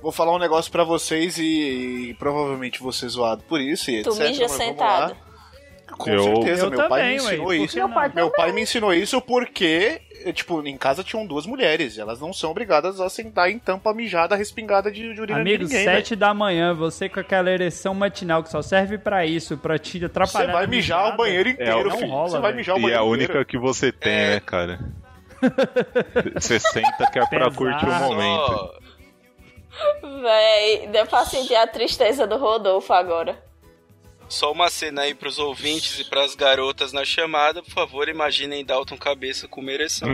Vou 0.00 0.12
falar 0.12 0.32
um 0.34 0.38
negócio 0.38 0.70
pra 0.70 0.84
vocês 0.84 1.36
e, 1.38 2.10
e 2.10 2.14
provavelmente 2.14 2.80
vou 2.80 2.92
ser 2.92 3.08
zoado 3.08 3.42
por 3.48 3.60
isso 3.60 3.90
e 3.90 4.02
Tu 4.04 4.10
etc. 4.10 4.28
mija 4.28 4.42
mas 4.42 4.52
vamos 4.52 4.56
sentado. 4.64 5.16
Com 5.98 6.10
Eu- 6.10 6.22
certeza, 6.22 6.66
Eu 6.66 6.70
meu 6.70 6.88
pai 6.88 7.00
também, 7.00 7.16
me 7.16 7.20
ué, 7.20 7.26
ensinou 7.26 7.46
por 7.46 7.54
isso. 7.56 7.76
Meu 7.76 7.88
pai 7.88 8.12
Meu 8.14 8.30
pai 8.30 8.52
me 8.52 8.62
ensinou 8.62 8.94
isso 8.94 9.20
porque, 9.20 10.00
tipo, 10.32 10.64
em 10.66 10.76
casa 10.78 11.02
tinham 11.02 11.26
duas 11.26 11.44
mulheres. 11.44 11.96
e 11.96 12.00
Elas 12.00 12.20
não 12.20 12.32
são 12.32 12.50
obrigadas 12.52 13.00
a 13.00 13.08
sentar 13.10 13.50
em 13.50 13.58
tampa 13.58 13.92
mijada, 13.92 14.36
respingada 14.36 14.90
de, 14.92 15.12
de 15.12 15.20
urina 15.20 15.40
Amigo, 15.40 15.64
de 15.64 15.64
ninguém, 15.64 15.84
sete 15.84 16.14
da 16.14 16.32
manhã, 16.32 16.72
você 16.72 17.08
com 17.08 17.18
aquela 17.18 17.50
ereção 17.50 17.92
matinal 17.94 18.42
que 18.44 18.48
só 18.50 18.62
serve 18.62 18.96
pra 18.96 19.26
isso, 19.26 19.58
pra 19.58 19.76
te 19.78 20.04
atrapalhar. 20.04 20.46
Você 20.46 20.52
vai 20.52 20.66
mijar 20.68 20.98
mijada. 20.98 21.14
o 21.14 21.16
banheiro 21.16 21.48
inteiro, 21.48 21.88
não 21.90 21.98
filho. 21.98 22.10
rola, 22.10 22.28
Você 22.30 22.38
vai 22.38 22.52
mijar 22.54 22.76
o 22.76 22.78
E 22.78 22.80
é 22.80 22.82
banheiro 22.82 23.02
a 23.02 23.06
inteiro. 23.06 23.24
única 23.32 23.44
que 23.44 23.58
você 23.58 23.90
tem, 23.92 24.12
É. 24.12 24.28
né, 24.34 24.40
cara? 24.40 24.78
Você 26.34 26.58
senta 26.58 27.10
que 27.12 27.18
é 27.18 27.26
pra 27.26 27.50
Pesado. 27.50 27.54
curtir 27.56 27.86
o 27.86 27.94
momento. 27.94 28.70
Véi, 30.22 30.88
deu 30.88 31.06
pra 31.06 31.24
sentir 31.24 31.54
a 31.54 31.66
tristeza 31.66 32.26
do 32.26 32.36
Rodolfo 32.36 32.92
agora. 32.92 33.36
Só 34.28 34.52
uma 34.52 34.68
cena 34.68 35.02
aí 35.02 35.14
pros 35.14 35.38
ouvintes 35.38 35.98
e 35.98 36.04
pras 36.04 36.34
garotas 36.34 36.92
na 36.92 37.04
chamada, 37.04 37.62
por 37.62 37.70
favor, 37.72 38.08
imaginem 38.08 38.64
Dalton 38.64 38.96
cabeça 38.96 39.48
com 39.48 39.60
uma 39.60 39.72
ereção. 39.72 40.08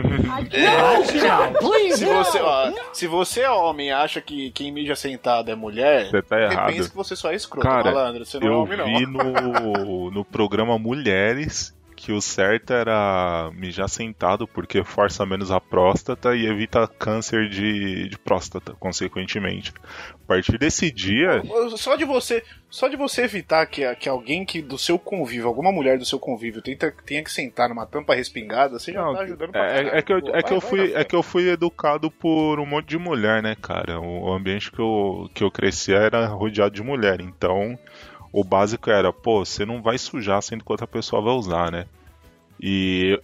Se 1.95 2.05
você, 2.05 2.39
ó, 2.39 2.71
se 2.93 3.07
você 3.07 3.41
é 3.41 3.49
homem 3.51 3.87
e 3.87 3.91
acha 3.91 4.21
que 4.21 4.51
quem 4.51 4.71
mija 4.71 4.95
sentado 4.95 5.51
é 5.51 5.55
mulher, 5.55 6.09
Você 6.09 6.21
tá 6.21 6.39
errado. 6.41 6.67
repense 6.69 6.89
que 6.89 6.95
você 6.95 7.15
só 7.15 7.31
é 7.31 7.35
escroto, 7.35 7.67
Cara, 7.67 7.91
malandro. 7.91 8.25
Você 8.25 8.39
não 8.39 8.47
é 8.47 8.49
eu 8.49 8.59
homem, 8.61 8.77
não. 8.77 8.85
vi 8.85 9.05
no, 9.05 10.11
no 10.11 10.25
programa 10.25 10.77
Mulheres 10.79 11.73
que 11.95 12.11
o 12.11 12.21
certo 12.21 12.71
era 12.73 13.49
mijar 13.53 13.87
sentado 13.89 14.47
porque 14.47 14.83
força 14.83 15.25
menos 15.25 15.49
a 15.49 15.59
próstata 15.61 16.35
e 16.35 16.45
evita 16.45 16.87
câncer 16.87 17.49
de, 17.49 18.09
de 18.09 18.17
próstata, 18.19 18.73
consequentemente. 18.79 19.73
A 20.25 20.27
partir 20.27 20.57
desse 20.57 20.89
dia, 20.91 21.43
Só 21.77 21.95
de 21.95 22.03
você, 22.03 22.43
só 22.67 22.87
de 22.87 22.97
você 22.97 23.21
evitar 23.21 23.63
que, 23.67 23.95
que 23.95 24.09
alguém 24.09 24.43
que 24.43 24.59
do 24.59 24.75
seu 24.75 24.97
convívio, 24.97 25.47
alguma 25.47 25.71
mulher 25.71 25.99
do 25.99 26.05
seu 26.05 26.17
convívio, 26.17 26.63
tenta, 26.63 26.91
tenha 27.05 27.23
que 27.23 27.31
sentar 27.31 27.69
numa 27.69 27.85
tampa 27.85 28.15
respingada, 28.15 28.79
você 28.79 28.91
já 28.91 29.03
tá 29.03 29.19
ajudando 29.19 29.51
pra 29.51 29.65
É, 29.65 29.67
caralho. 29.67 29.89
é 29.89 30.01
que 30.01 30.13
eu, 30.13 30.17
é, 30.33 30.41
que 30.41 30.53
eu 30.53 30.59
fui, 30.61 30.93
é 30.93 31.03
que 31.03 31.15
eu 31.15 31.21
fui 31.21 31.47
educado 31.49 32.09
por 32.09 32.59
um 32.59 32.65
monte 32.65 32.87
de 32.87 32.97
mulher, 32.97 33.43
né, 33.43 33.55
cara? 33.55 34.01
O 34.01 34.33
ambiente 34.33 34.71
que 34.71 34.79
eu, 34.79 35.29
que 35.31 35.43
eu 35.43 35.51
cresci 35.51 35.93
era 35.93 36.25
rodeado 36.25 36.73
de 36.73 36.81
mulher. 36.81 37.21
Então, 37.21 37.77
o 38.33 38.43
básico 38.43 38.89
era, 38.89 39.13
pô, 39.13 39.45
você 39.45 39.63
não 39.63 39.79
vai 39.79 39.99
sujar 39.99 40.41
sendo 40.41 40.65
que 40.65 40.71
outra 40.71 40.87
pessoa 40.87 41.21
vai 41.21 41.33
usar, 41.33 41.71
né? 41.71 41.85
E 42.59 43.19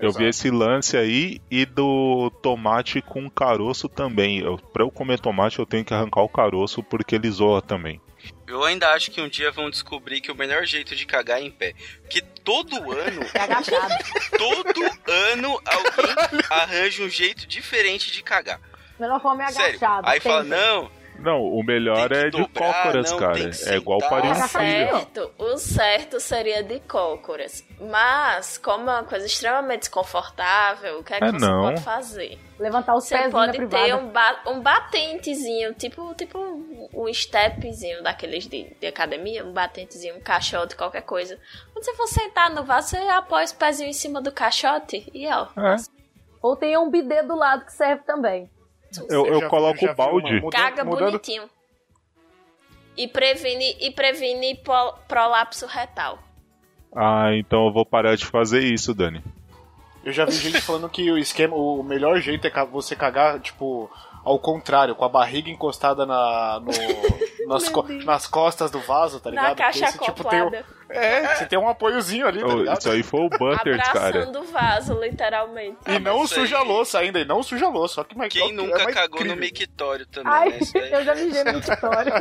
eu 0.00 0.12
vi 0.12 0.24
esse 0.26 0.50
lance 0.50 0.96
aí 0.96 1.40
e 1.50 1.64
do 1.66 2.30
tomate 2.42 3.00
com 3.02 3.28
caroço 3.30 3.88
também. 3.88 4.38
Eu, 4.40 4.58
pra 4.58 4.82
eu 4.82 4.90
comer 4.90 5.18
tomate, 5.20 5.58
eu 5.58 5.66
tenho 5.66 5.84
que 5.84 5.92
arrancar 5.94 6.22
o 6.22 6.28
caroço 6.28 6.82
porque 6.82 7.14
ele 7.14 7.30
zoa 7.30 7.60
também. 7.62 8.00
Eu 8.46 8.64
ainda 8.64 8.88
acho 8.92 9.10
que 9.10 9.20
um 9.20 9.28
dia 9.28 9.50
vão 9.52 9.70
descobrir 9.70 10.20
que 10.20 10.32
o 10.32 10.34
melhor 10.34 10.64
jeito 10.64 10.96
de 10.96 11.06
cagar 11.06 11.38
é 11.38 11.42
em 11.44 11.50
pé. 11.50 11.74
Porque 12.02 12.20
todo 12.42 12.74
ano, 12.92 13.20
É 13.34 13.40
agachado. 13.40 13.94
todo 14.36 14.82
ano 15.06 15.60
alguém 15.64 16.40
arranja 16.50 17.02
um 17.02 17.08
jeito 17.08 17.46
diferente 17.46 18.10
de 18.10 18.22
cagar. 18.22 18.60
Melhor 18.98 19.20
forma 19.20 19.44
é 19.44 19.48
Sério. 19.52 19.76
agachado. 19.76 20.08
Aí 20.08 20.18
fala, 20.20 20.42
não, 20.44 20.90
Não, 21.18 21.42
o 21.42 21.62
melhor 21.64 22.12
é 22.12 22.24
de 22.30 22.38
dobrar, 22.38 22.72
cócoras, 22.84 23.10
não, 23.10 23.18
cara. 23.18 23.50
É 23.66 23.76
igual 23.76 23.98
parir 23.98 24.30
um 24.30 24.34
filho. 24.34 24.48
certo, 24.48 25.30
o 25.38 25.56
certo 25.58 26.20
seria 26.20 26.62
de 26.62 26.78
cócoras. 26.80 27.64
Mas, 27.80 28.56
como 28.58 28.88
é 28.88 28.94
uma 28.94 29.04
coisa 29.04 29.26
extremamente 29.26 29.80
desconfortável, 29.80 31.00
o 31.00 31.04
que 31.04 31.14
é 31.14 31.18
que 31.18 31.24
É, 31.24 31.30
você 31.32 31.38
não. 31.46 31.62
pode 31.62 31.80
fazer? 31.82 32.38
Levantar 32.58 32.94
os 32.96 33.04
Você 33.04 33.28
pode 33.28 33.56
privada. 33.56 33.84
ter 33.84 33.94
um, 33.94 34.08
ba 34.08 34.40
um 34.46 34.60
batentezinho, 34.60 35.74
tipo, 35.74 36.14
tipo 36.14 36.38
um, 36.38 36.88
um 36.92 37.12
stepzinho 37.14 38.02
daqueles 38.02 38.46
de, 38.46 38.72
de 38.80 38.86
academia, 38.86 39.44
um 39.44 39.52
batentezinho, 39.52 40.16
um 40.16 40.20
caixote, 40.20 40.74
qualquer 40.76 41.02
coisa. 41.02 41.38
Quando 41.72 41.84
você 41.84 41.94
for 41.94 42.06
sentar 42.08 42.50
no 42.50 42.64
vaso, 42.64 42.88
você 42.88 42.96
apoia 42.96 43.44
os 43.44 43.52
pezinhos 43.52 43.96
em 43.96 43.98
cima 43.98 44.20
do 44.20 44.32
caixote 44.32 45.08
e 45.14 45.26
ó. 45.28 45.46
É. 45.56 45.76
Ou 46.42 46.56
tem 46.56 46.76
um 46.76 46.90
bidê 46.90 47.22
do 47.22 47.34
lado 47.36 47.64
que 47.64 47.72
serve 47.72 48.02
também. 48.04 48.48
Eu, 49.08 49.26
Eu 49.26 49.48
coloco 49.48 49.84
o 49.84 49.88
uma 49.88 49.94
balde. 49.94 50.32
mudando- 50.40 50.50
Caga 50.50 50.84
mudando- 50.84 51.10
bonitinho. 51.12 51.48
E 52.96 53.06
previne, 53.06 53.76
e 53.80 53.90
previne 53.90 54.60
prolapso 55.06 55.66
retal. 55.66 56.18
Ah, 56.94 57.30
então 57.34 57.66
eu 57.66 57.72
vou 57.72 57.86
parar 57.86 58.16
de 58.16 58.24
fazer 58.26 58.60
isso, 58.60 58.92
Dani. 58.94 59.22
Eu 60.04 60.12
já 60.12 60.24
vi 60.24 60.32
gente 60.32 60.60
falando 60.60 60.88
que 60.88 61.10
o 61.10 61.18
esquema, 61.18 61.54
o 61.54 61.82
melhor 61.82 62.18
jeito 62.20 62.46
é 62.46 62.64
você 62.64 62.96
cagar, 62.96 63.38
tipo, 63.40 63.90
ao 64.28 64.38
contrário, 64.38 64.94
com 64.94 65.04
a 65.04 65.08
barriga 65.08 65.50
encostada 65.50 66.04
na, 66.06 66.60
no- 66.60 66.68
nas, 67.48 67.68
co- 67.68 67.86
nas 68.04 68.26
costas 68.26 68.70
do 68.70 68.78
vaso, 68.80 69.20
tá 69.20 69.30
ligado? 69.30 69.48
Na 69.50 69.54
caixa 69.54 69.86
Porque 69.86 69.98
você, 69.98 70.04
tipo, 70.12 70.24
tem 70.28 70.42
um, 70.42 70.50
é, 70.90 71.34
você 71.36 71.46
tem 71.46 71.58
um 71.58 71.68
apoiozinho 71.68 72.26
ali, 72.26 72.40
tá 72.40 72.46
ligado? 72.54 72.78
isso 72.78 72.90
aí 72.90 73.02
foi 73.02 73.20
o 73.20 73.28
Butters, 73.30 73.82
cara. 73.88 74.08
Abraçando 74.08 74.40
o 74.40 74.44
vaso, 74.44 74.94
literalmente. 75.00 75.78
E 75.86 75.98
não 75.98 76.24
isso 76.24 76.34
aí- 76.34 76.40
suja 76.40 76.58
a 76.58 76.62
louça 76.62 76.98
ainda, 76.98 77.18
e 77.20 77.24
não 77.24 77.42
suja 77.42 77.66
a 77.66 77.70
louça. 77.70 77.94
Só 77.96 78.04
que 78.04 78.16
mais 78.16 78.32
quem 78.32 78.50
é 78.50 78.52
nunca 78.52 78.84
mais 78.84 78.94
cagou 78.94 79.16
incrível. 79.20 79.34
no 79.36 79.40
mictório 79.40 80.06
também, 80.06 80.32
Ai, 80.32 80.50
né? 80.50 80.58
Eu 80.92 81.04
já 81.04 81.14
mijei 81.16 81.44
no 81.44 81.52
mictório. 81.54 82.12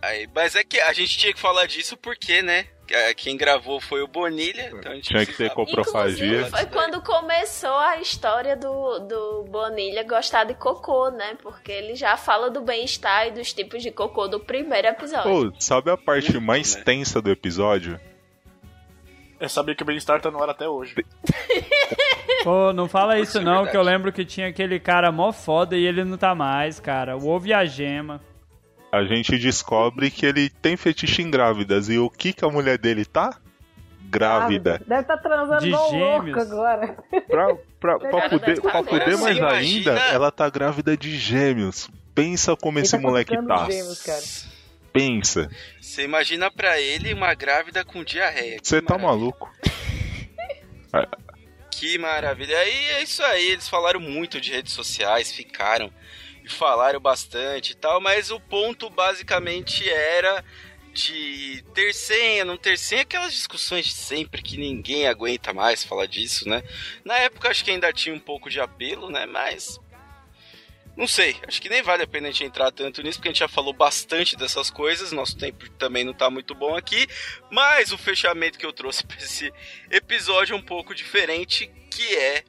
Aí, 0.00 0.28
mas 0.34 0.56
é 0.56 0.64
que 0.64 0.80
a 0.80 0.92
gente 0.92 1.16
tinha 1.16 1.32
que 1.32 1.38
falar 1.40 1.66
disso 1.66 1.96
porque, 1.96 2.42
né? 2.42 2.66
Que- 2.86 3.14
Quem 3.14 3.36
gravou 3.36 3.80
foi 3.80 4.02
o 4.02 4.06
Bonilha. 4.06 4.70
Então 4.72 4.92
a 4.92 4.94
gente 4.94 5.08
Tinha 5.08 5.24
que 5.26 5.32
ter 5.32 5.50
coprofagia. 5.50 6.46
Foi 6.46 6.66
quando 6.66 7.00
começou 7.02 7.76
a 7.76 7.98
história 7.98 8.56
do, 8.56 8.98
do 9.00 9.44
Bonilha 9.48 10.02
gostar 10.04 10.44
de 10.44 10.54
cocô, 10.54 11.10
né? 11.10 11.36
Porque 11.42 11.72
ele 11.72 11.94
já 11.94 12.16
fala 12.16 12.50
do 12.50 12.60
bem-estar 12.60 13.28
e 13.28 13.30
dos 13.32 13.52
tipos 13.52 13.82
de 13.82 13.90
cocô 13.90 14.28
do 14.28 14.40
primeiro 14.40 14.88
episódio. 14.88 15.48
Ô, 15.48 15.52
sabe 15.60 15.90
a 15.90 15.96
parte 15.96 16.38
mais 16.38 16.76
né? 16.76 16.82
tensa 16.82 17.20
do 17.20 17.30
episódio? 17.30 17.98
É 19.40 19.48
saber 19.48 19.74
que 19.74 19.82
o 19.82 19.86
bem-estar 19.86 20.20
tá 20.20 20.30
no 20.30 20.40
ar 20.42 20.50
até 20.50 20.68
hoje. 20.68 20.94
Pô, 22.44 22.72
não 22.72 22.88
fala 22.88 23.18
isso 23.18 23.38
é 23.38 23.40
não, 23.40 23.66
que 23.66 23.76
eu 23.76 23.82
lembro 23.82 24.12
que 24.12 24.24
tinha 24.24 24.48
aquele 24.48 24.80
cara 24.80 25.12
mó 25.12 25.32
foda 25.32 25.76
e 25.76 25.84
ele 25.84 26.04
não 26.04 26.16
tá 26.16 26.34
mais, 26.34 26.80
cara. 26.80 27.16
O 27.16 27.28
ovo 27.28 27.46
e 27.46 27.52
a 27.52 27.64
gema. 27.64 28.20
A 28.92 29.04
gente 29.04 29.38
descobre 29.38 30.10
que 30.10 30.26
ele 30.26 30.50
tem 30.50 30.76
fetiche 30.76 31.22
em 31.22 31.30
grávidas. 31.30 31.88
E 31.88 31.98
o 31.98 32.10
que, 32.10 32.32
que 32.34 32.44
a 32.44 32.48
mulher 32.48 32.76
dele 32.76 33.06
tá? 33.06 33.38
Grávida. 34.02 34.82
Deve 34.86 35.00
estar 35.00 35.16
transando 35.16 35.64
De 35.64 35.70
louco 35.70 36.38
agora. 36.38 36.96
Pra, 37.26 37.54
pra, 37.80 37.98
pra 37.98 38.10
Cara, 38.10 38.28
poder, 38.28 38.60
tá 38.60 38.70
pra 38.70 38.82
poder 38.82 39.16
mais 39.16 39.38
Você 39.38 39.44
ainda, 39.44 39.90
imagina- 39.92 39.98
ela 40.12 40.30
tá 40.30 40.50
grávida 40.50 40.94
de 40.94 41.16
gêmeos. 41.16 41.88
Pensa 42.14 42.54
como 42.54 42.78
Ele 42.78 42.84
esse 42.84 42.94
tá 42.96 43.00
moleque 43.02 43.34
tá. 43.46 43.64
gêmeos, 43.64 44.02
cara. 44.02 44.22
Pensa. 44.92 45.50
Você 45.80 46.02
imagina 46.04 46.50
pra 46.50 46.78
ele 46.78 47.14
uma 47.14 47.32
grávida 47.32 47.82
com 47.82 48.04
diarreia. 48.04 48.58
Você 48.62 48.82
tá 48.82 48.98
maluco? 48.98 49.50
Que 51.70 51.98
maravilha. 51.98 52.56
Aí 52.58 52.84
é 52.90 53.02
isso 53.02 53.22
aí, 53.24 53.50
eles 53.50 53.68
falaram 53.68 53.98
muito 53.98 54.40
de 54.40 54.52
redes 54.52 54.72
sociais, 54.72 55.32
ficaram 55.32 55.90
e 56.44 56.48
falaram 56.48 57.00
bastante 57.00 57.72
e 57.72 57.74
tal, 57.74 58.00
mas 58.00 58.30
o 58.30 58.40
ponto 58.40 58.90
basicamente 58.90 59.88
era 59.88 60.44
de 60.92 61.64
ter 61.72 61.94
senha, 61.94 62.44
não 62.44 62.56
ter 62.56 62.76
senha, 62.78 63.02
aquelas 63.02 63.32
discussões 63.32 63.86
de 63.86 63.92
sempre 63.92 64.42
que 64.42 64.58
ninguém 64.58 65.08
aguenta 65.08 65.52
mais 65.52 65.82
falar 65.82 66.06
disso, 66.06 66.48
né? 66.48 66.62
Na 67.04 67.16
época 67.16 67.48
acho 67.48 67.64
que 67.64 67.70
ainda 67.70 67.92
tinha 67.92 68.14
um 68.14 68.20
pouco 68.20 68.50
de 68.50 68.60
apelo, 68.60 69.08
né? 69.08 69.24
Mas 69.24 69.80
não 70.94 71.06
sei, 71.06 71.34
acho 71.48 71.62
que 71.62 71.70
nem 71.70 71.80
vale 71.80 72.02
a 72.02 72.06
pena 72.06 72.28
a 72.28 72.30
gente 72.30 72.44
entrar 72.44 72.70
tanto 72.70 73.02
nisso, 73.02 73.18
porque 73.18 73.28
a 73.28 73.32
gente 73.32 73.38
já 73.38 73.48
falou 73.48 73.72
bastante 73.72 74.36
dessas 74.36 74.70
coisas, 74.70 75.10
nosso 75.10 75.38
tempo 75.38 75.68
também 75.70 76.04
não 76.04 76.12
tá 76.12 76.28
muito 76.28 76.54
bom 76.54 76.76
aqui, 76.76 77.06
mas 77.50 77.92
o 77.92 77.98
fechamento 77.98 78.58
que 78.58 78.66
eu 78.66 78.72
trouxe 78.72 79.06
pra 79.06 79.16
esse 79.16 79.50
episódio 79.90 80.52
é 80.52 80.56
um 80.56 80.62
pouco 80.62 80.94
diferente, 80.94 81.72
que 81.90 82.14
é 82.14 82.44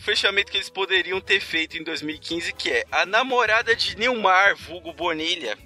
fechamento 0.00 0.50
que 0.50 0.56
eles 0.56 0.68
poderiam 0.70 1.20
ter 1.20 1.40
feito 1.40 1.76
em 1.78 1.84
2015, 1.84 2.52
que 2.54 2.70
é 2.70 2.84
a 2.90 3.04
namorada 3.06 3.74
de 3.76 3.96
Nilmar, 3.96 4.56
vulgo 4.56 4.92
Bonilha, 4.92 5.56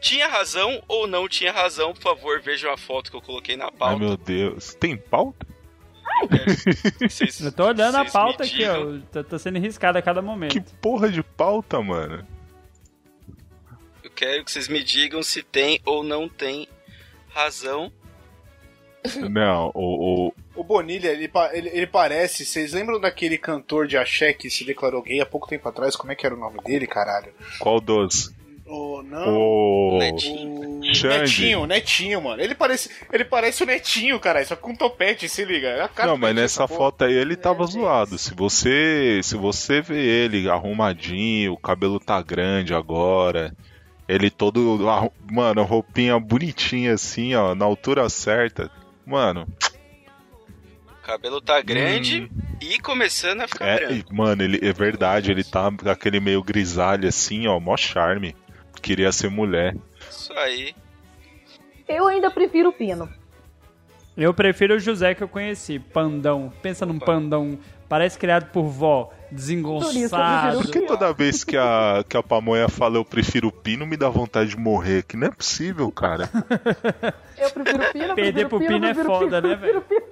tinha 0.00 0.28
razão 0.28 0.82
ou 0.88 1.06
não 1.06 1.28
tinha 1.28 1.52
razão, 1.52 1.92
por 1.92 2.02
favor, 2.02 2.40
vejam 2.40 2.72
a 2.72 2.76
foto 2.76 3.10
que 3.10 3.16
eu 3.16 3.22
coloquei 3.22 3.56
na 3.56 3.66
Ai 3.66 3.70
pauta. 3.72 3.98
meu 3.98 4.16
Deus. 4.16 4.74
Tem 4.74 4.96
pauta? 4.96 5.46
Vocês- 7.00 7.40
Eu 7.40 7.52
tô 7.52 7.64
olhando 7.66 7.96
a 7.96 8.04
pauta 8.04 8.44
aqui, 8.44 8.64
ó. 8.66 8.98
Tá, 9.10 9.22
tá 9.24 9.38
sendo 9.38 9.58
riscada 9.58 9.98
a 9.98 10.02
cada 10.02 10.20
momento. 10.20 10.52
Que 10.52 10.60
porra 10.76 11.08
de 11.10 11.22
pauta, 11.22 11.80
mano? 11.80 12.26
Eu 14.02 14.10
quero 14.10 14.44
que 14.44 14.50
vocês 14.50 14.68
me 14.68 14.82
digam 14.82 15.22
se 15.22 15.42
tem 15.42 15.80
ou 15.86 16.02
não 16.02 16.28
tem 16.28 16.68
razão. 17.28 17.90
Não, 19.30 19.70
o, 19.74 20.28
o, 20.28 20.34
O 20.54 20.62
Bonilha, 20.62 21.08
ele, 21.08 21.30
ele, 21.52 21.68
ele 21.72 21.86
parece. 21.86 22.44
Vocês 22.44 22.72
lembram 22.72 23.00
daquele 23.00 23.38
cantor 23.38 23.86
de 23.86 23.96
axé 23.96 24.32
que 24.32 24.50
se 24.50 24.64
declarou 24.64 25.02
gay 25.02 25.20
há 25.20 25.26
pouco 25.26 25.48
tempo 25.48 25.68
atrás? 25.68 25.96
Como 25.96 26.12
é 26.12 26.14
que 26.14 26.26
era 26.26 26.34
o 26.34 26.38
nome 26.38 26.58
dele, 26.64 26.86
caralho? 26.86 27.32
qual 27.58 27.80
dos? 27.80 28.32
Oh, 28.66 29.02
não. 29.02 29.28
O. 29.28 29.98
Netinho. 29.98 30.60
O. 30.60 30.80
Netinho, 30.80 31.66
Netinho, 31.66 32.22
mano. 32.22 32.42
Ele 32.42 32.54
parece, 32.54 32.90
ele 33.12 33.24
parece 33.24 33.62
o 33.62 33.66
Netinho, 33.66 34.18
cara. 34.20 34.44
Só 34.44 34.56
com 34.56 34.74
topete, 34.74 35.28
se 35.28 35.44
liga. 35.44 35.68
É 35.68 35.82
a 35.82 35.88
cara 35.88 36.10
Não, 36.10 36.16
mas 36.18 36.34
nessa 36.34 36.66
porra. 36.66 36.78
foto 36.78 37.04
aí 37.04 37.12
ele 37.12 37.36
tava 37.36 37.58
Meu 37.58 37.66
Deus. 37.66 37.72
zoado. 37.72 38.18
Se 38.18 38.34
você, 38.34 39.20
se 39.22 39.36
você 39.36 39.80
vê 39.80 40.00
ele 40.24 40.48
arrumadinho, 40.48 41.52
o 41.52 41.58
cabelo 41.58 41.98
tá 42.00 42.20
grande 42.22 42.74
agora, 42.74 43.54
ele 44.08 44.30
todo, 44.30 44.78
mano, 45.30 45.62
roupinha 45.64 46.18
bonitinha 46.18 46.94
assim, 46.94 47.34
ó, 47.34 47.54
na 47.54 47.64
altura 47.64 48.08
certa. 48.08 48.70
Mano, 49.04 49.46
cabelo 51.12 51.42
tá 51.42 51.60
grande 51.60 52.30
e 52.58 52.78
começando 52.78 53.42
a 53.42 53.48
ficar 53.48 53.66
é, 53.66 53.86
branco. 53.86 54.14
mano, 54.14 54.42
ele 54.42 54.58
é 54.62 54.72
verdade, 54.72 55.30
ele 55.30 55.44
tá 55.44 55.70
com 55.70 55.90
aquele 55.90 56.20
meio 56.20 56.42
grisalho 56.42 57.06
assim, 57.06 57.46
ó, 57.46 57.60
mó 57.60 57.76
charme. 57.76 58.34
Queria 58.80 59.12
ser 59.12 59.28
mulher. 59.28 59.76
Isso 60.10 60.32
aí. 60.32 60.74
Eu 61.86 62.06
ainda 62.06 62.30
prefiro 62.30 62.70
o 62.70 62.72
Pino. 62.72 63.08
Eu 64.16 64.32
prefiro 64.32 64.74
o 64.74 64.78
José 64.78 65.14
que 65.14 65.22
eu 65.22 65.28
conheci, 65.28 65.78
pandão. 65.78 66.50
Pensa 66.62 66.86
num 66.86 66.98
pandão, 66.98 67.58
parece 67.88 68.18
criado 68.18 68.50
por 68.50 68.64
vó, 68.64 69.12
desengonçado. 69.30 70.62
Por 70.62 70.70
que 70.70 70.80
toda 70.80 71.12
vez 71.12 71.44
que 71.44 71.56
a, 71.56 72.02
que 72.08 72.16
a 72.16 72.22
pamonha 72.22 72.68
fala 72.68 72.96
eu 72.96 73.04
prefiro 73.04 73.48
o 73.48 73.52
pino, 73.52 73.86
me 73.86 73.96
dá 73.96 74.08
vontade 74.08 74.50
de 74.50 74.56
morrer? 74.56 75.04
Que 75.04 75.16
não 75.16 75.28
é 75.28 75.30
possível, 75.30 75.90
cara. 75.92 76.28
Eu 77.36 77.50
prefiro 77.50 77.82
o 77.82 77.92
Pino, 77.92 78.04
eu 78.04 78.14
Perder 78.14 78.32
prefiro 78.32 78.48
pro 78.48 78.58
o 78.58 78.66
Pino 78.66 78.86
é 78.86 78.94
foda, 78.94 79.40
né, 79.40 79.56
prefiro 79.56 79.78
o 79.78 79.82
Pino. 79.82 80.11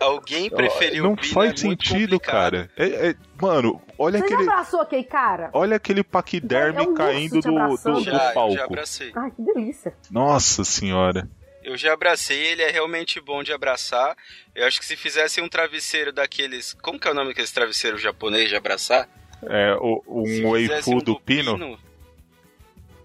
Alguém 0.00 0.48
preferiu 0.48 1.04
não 1.04 1.14
Pino, 1.14 1.32
faz 1.34 1.52
é 1.52 1.56
sentido, 1.56 2.12
complicado. 2.18 2.32
cara. 2.52 2.70
É- 2.76 3.10
é- 3.10 3.14
mano, 3.40 3.80
olha 3.98 4.18
Você 4.18 4.28
já 4.28 4.34
aquele, 4.34 4.50
abraçou 4.50 4.80
aquele 4.80 5.04
cara? 5.04 5.50
olha 5.52 5.76
aquele 5.76 6.02
paquiderme 6.02 6.78
É 6.78 6.82
um 6.88 6.94
caindo 6.94 7.40
do, 7.40 7.50
do, 7.50 7.58
abraçando. 7.58 7.94
do 7.96 8.00
Já, 8.04 8.12
já 8.12 8.32
palco. 8.32 8.62
abracei. 8.62 9.12
Ai, 9.14 9.30
que 9.30 9.42
delícia. 9.42 9.94
Nossa 10.10 10.64
senhora. 10.64 11.28
Eu 11.62 11.76
já 11.76 11.92
abracei, 11.92 12.38
ele 12.46 12.62
é 12.62 12.70
realmente 12.70 13.20
bom 13.20 13.42
de 13.42 13.52
abraçar. 13.52 14.16
Eu 14.54 14.66
acho 14.66 14.80
que 14.80 14.86
se 14.86 14.96
fizessem 14.96 15.44
um 15.44 15.48
travesseiro 15.48 16.10
daqueles. 16.10 16.72
Como 16.80 16.98
que 16.98 17.06
é 17.06 17.10
o 17.10 17.14
nome 17.14 17.28
daqueles 17.28 17.52
travesseiros 17.52 18.00
japonês 18.00 18.48
de 18.48 18.56
abraçar? 18.56 19.06
É, 19.42 19.74
o, 19.74 20.02
um 20.08 20.24
fizesse 20.24 20.44
waifu 20.46 20.94
um 20.94 20.98
do 20.98 21.20
Pino. 21.20 21.78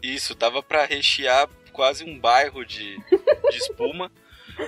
Isso, 0.02 0.36
dava 0.36 0.62
pra 0.64 0.86
rechear 0.86 1.50
quase 1.74 2.04
um 2.06 2.18
bairro 2.18 2.64
de, 2.66 2.96
de 3.52 3.58
espuma. 3.58 4.10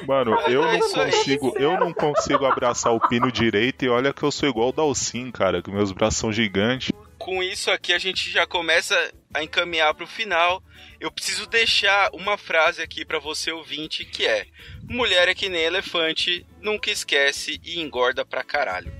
Mano, 0.07 0.38
eu 0.47 0.64
não 0.64 0.80
consigo, 0.80 1.53
eu 1.57 1.80
não 1.80 1.93
consigo 1.93 2.45
abraçar 2.45 2.93
o 2.93 3.07
Pino 3.07 3.31
direito 3.31 3.85
e 3.85 3.89
olha 3.89 4.14
que 4.14 4.23
eu 4.23 4.31
sou 4.31 4.47
igual 4.49 4.69
o 4.69 4.72
Dalcin, 4.72 5.31
cara, 5.31 5.61
que 5.61 5.72
meus 5.72 5.91
braços 5.91 6.19
são 6.19 6.31
gigantes. 6.31 6.91
Com 7.18 7.41
isso 7.41 7.72
aqui 7.72 7.93
a 7.93 7.97
gente 7.97 8.30
já 8.30 8.45
começa 8.45 8.95
a 9.34 9.43
encaminhar 9.43 9.93
pro 9.93 10.07
final. 10.07 10.61
Eu 10.99 11.11
preciso 11.11 11.47
deixar 11.47 12.09
uma 12.14 12.38
frase 12.38 12.81
aqui 12.81 13.05
pra 13.05 13.19
você 13.19 13.51
ouvinte 13.51 14.05
que 14.05 14.26
é: 14.26 14.45
Mulher 14.84 15.27
é 15.27 15.35
que 15.35 15.49
nem 15.49 15.64
elefante, 15.64 16.45
nunca 16.61 16.89
esquece 16.89 17.59
e 17.64 17.80
engorda 17.80 18.26
pra 18.26 18.43
caralho. 18.43 18.91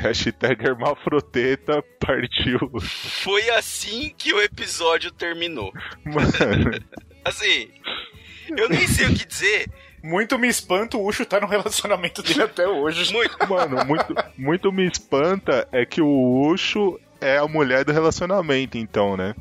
Hashtag 0.00 0.64
hermafroteta 0.64 1.82
partiu. 2.00 2.58
Foi 2.80 3.50
assim 3.50 4.14
que 4.16 4.32
o 4.32 4.40
episódio 4.40 5.10
terminou. 5.10 5.72
Mano, 6.04 6.80
Assim, 7.24 7.70
eu 8.56 8.68
nem 8.68 8.86
sei 8.86 9.06
o 9.06 9.14
que 9.14 9.24
dizer. 9.24 9.68
Muito 10.02 10.38
me 10.38 10.48
espanta 10.48 10.98
o 10.98 11.06
Ucho 11.06 11.24
tá 11.24 11.40
no 11.40 11.46
relacionamento 11.46 12.22
dele 12.22 12.42
até 12.44 12.66
hoje. 12.68 13.12
Muito. 13.12 13.48
mano, 13.48 13.84
muito, 13.86 14.14
muito 14.36 14.72
me 14.72 14.86
espanta 14.86 15.66
é 15.72 15.86
que 15.86 16.02
o 16.02 16.46
Ucho 16.46 17.00
é 17.20 17.38
a 17.38 17.48
mulher 17.48 17.84
do 17.84 17.92
relacionamento, 17.92 18.76
então, 18.76 19.16
né? 19.16 19.34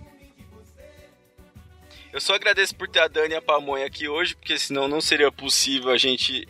Eu 2.14 2.22
só 2.22 2.36
agradeço 2.36 2.76
por 2.76 2.88
ter 2.88 3.00
a 3.00 3.08
Dani 3.08 3.34
e 3.34 3.38
a 3.38 3.42
Pamonha 3.42 3.88
aqui 3.88 4.08
hoje, 4.08 4.36
porque 4.36 4.58
senão 4.58 4.88
não 4.88 5.02
seria 5.02 5.32
possível 5.32 5.90
a 5.92 5.98
gente 5.98 6.48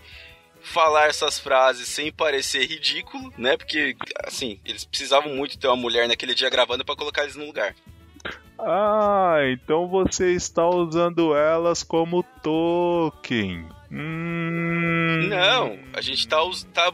falar 0.61 1.07
essas 1.07 1.39
frases 1.39 1.87
sem 1.87 2.11
parecer 2.11 2.65
ridículo, 2.65 3.33
né? 3.37 3.57
Porque, 3.57 3.95
assim, 4.25 4.59
eles 4.65 4.85
precisavam 4.85 5.33
muito 5.33 5.57
ter 5.57 5.67
uma 5.67 5.75
mulher 5.75 6.07
naquele 6.07 6.35
dia 6.35 6.49
gravando 6.49 6.85
pra 6.85 6.95
colocar 6.95 7.23
eles 7.23 7.35
no 7.35 7.45
lugar. 7.45 7.75
Ah, 8.65 9.37
então 9.51 9.87
você 9.87 10.31
está 10.33 10.67
usando 10.67 11.35
elas 11.35 11.83
como 11.83 12.23
token. 12.41 13.67
Hum... 13.91 15.27
Não, 15.29 15.77
a 15.93 16.01
gente 16.01 16.27
tá, 16.27 16.43
us- 16.43 16.63
tá 16.73 16.91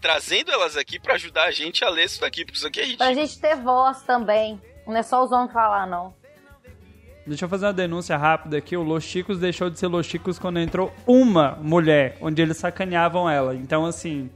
trazendo 0.00 0.50
elas 0.50 0.76
aqui 0.76 0.98
pra 0.98 1.14
ajudar 1.14 1.44
a 1.44 1.50
gente 1.50 1.84
a 1.84 1.90
ler 1.90 2.04
isso 2.04 2.20
daqui, 2.20 2.44
porque 2.44 2.56
isso 2.56 2.66
aqui 2.66 2.80
é 2.80 2.96
Pra 2.96 3.06
ridículo. 3.08 3.26
gente 3.26 3.40
ter 3.40 3.56
voz 3.56 4.02
também. 4.02 4.60
Não 4.86 4.96
é 4.96 5.02
só 5.02 5.22
os 5.22 5.30
homens 5.32 5.52
falar, 5.52 5.86
não. 5.86 6.14
Deixa 7.26 7.44
eu 7.44 7.48
fazer 7.48 7.66
uma 7.66 7.72
denúncia 7.74 8.16
rápida 8.16 8.56
aqui. 8.56 8.74
O 8.74 8.82
Los 8.82 9.04
Chicos 9.04 9.38
deixou 9.38 9.68
de 9.68 9.78
ser 9.78 9.86
Los 9.88 10.06
Chicos 10.06 10.38
quando 10.38 10.58
entrou 10.58 10.90
uma 11.06 11.58
mulher, 11.60 12.16
onde 12.22 12.40
eles 12.40 12.56
sacaneavam 12.56 13.28
ela. 13.28 13.54
Então, 13.54 13.84
assim, 13.84 14.30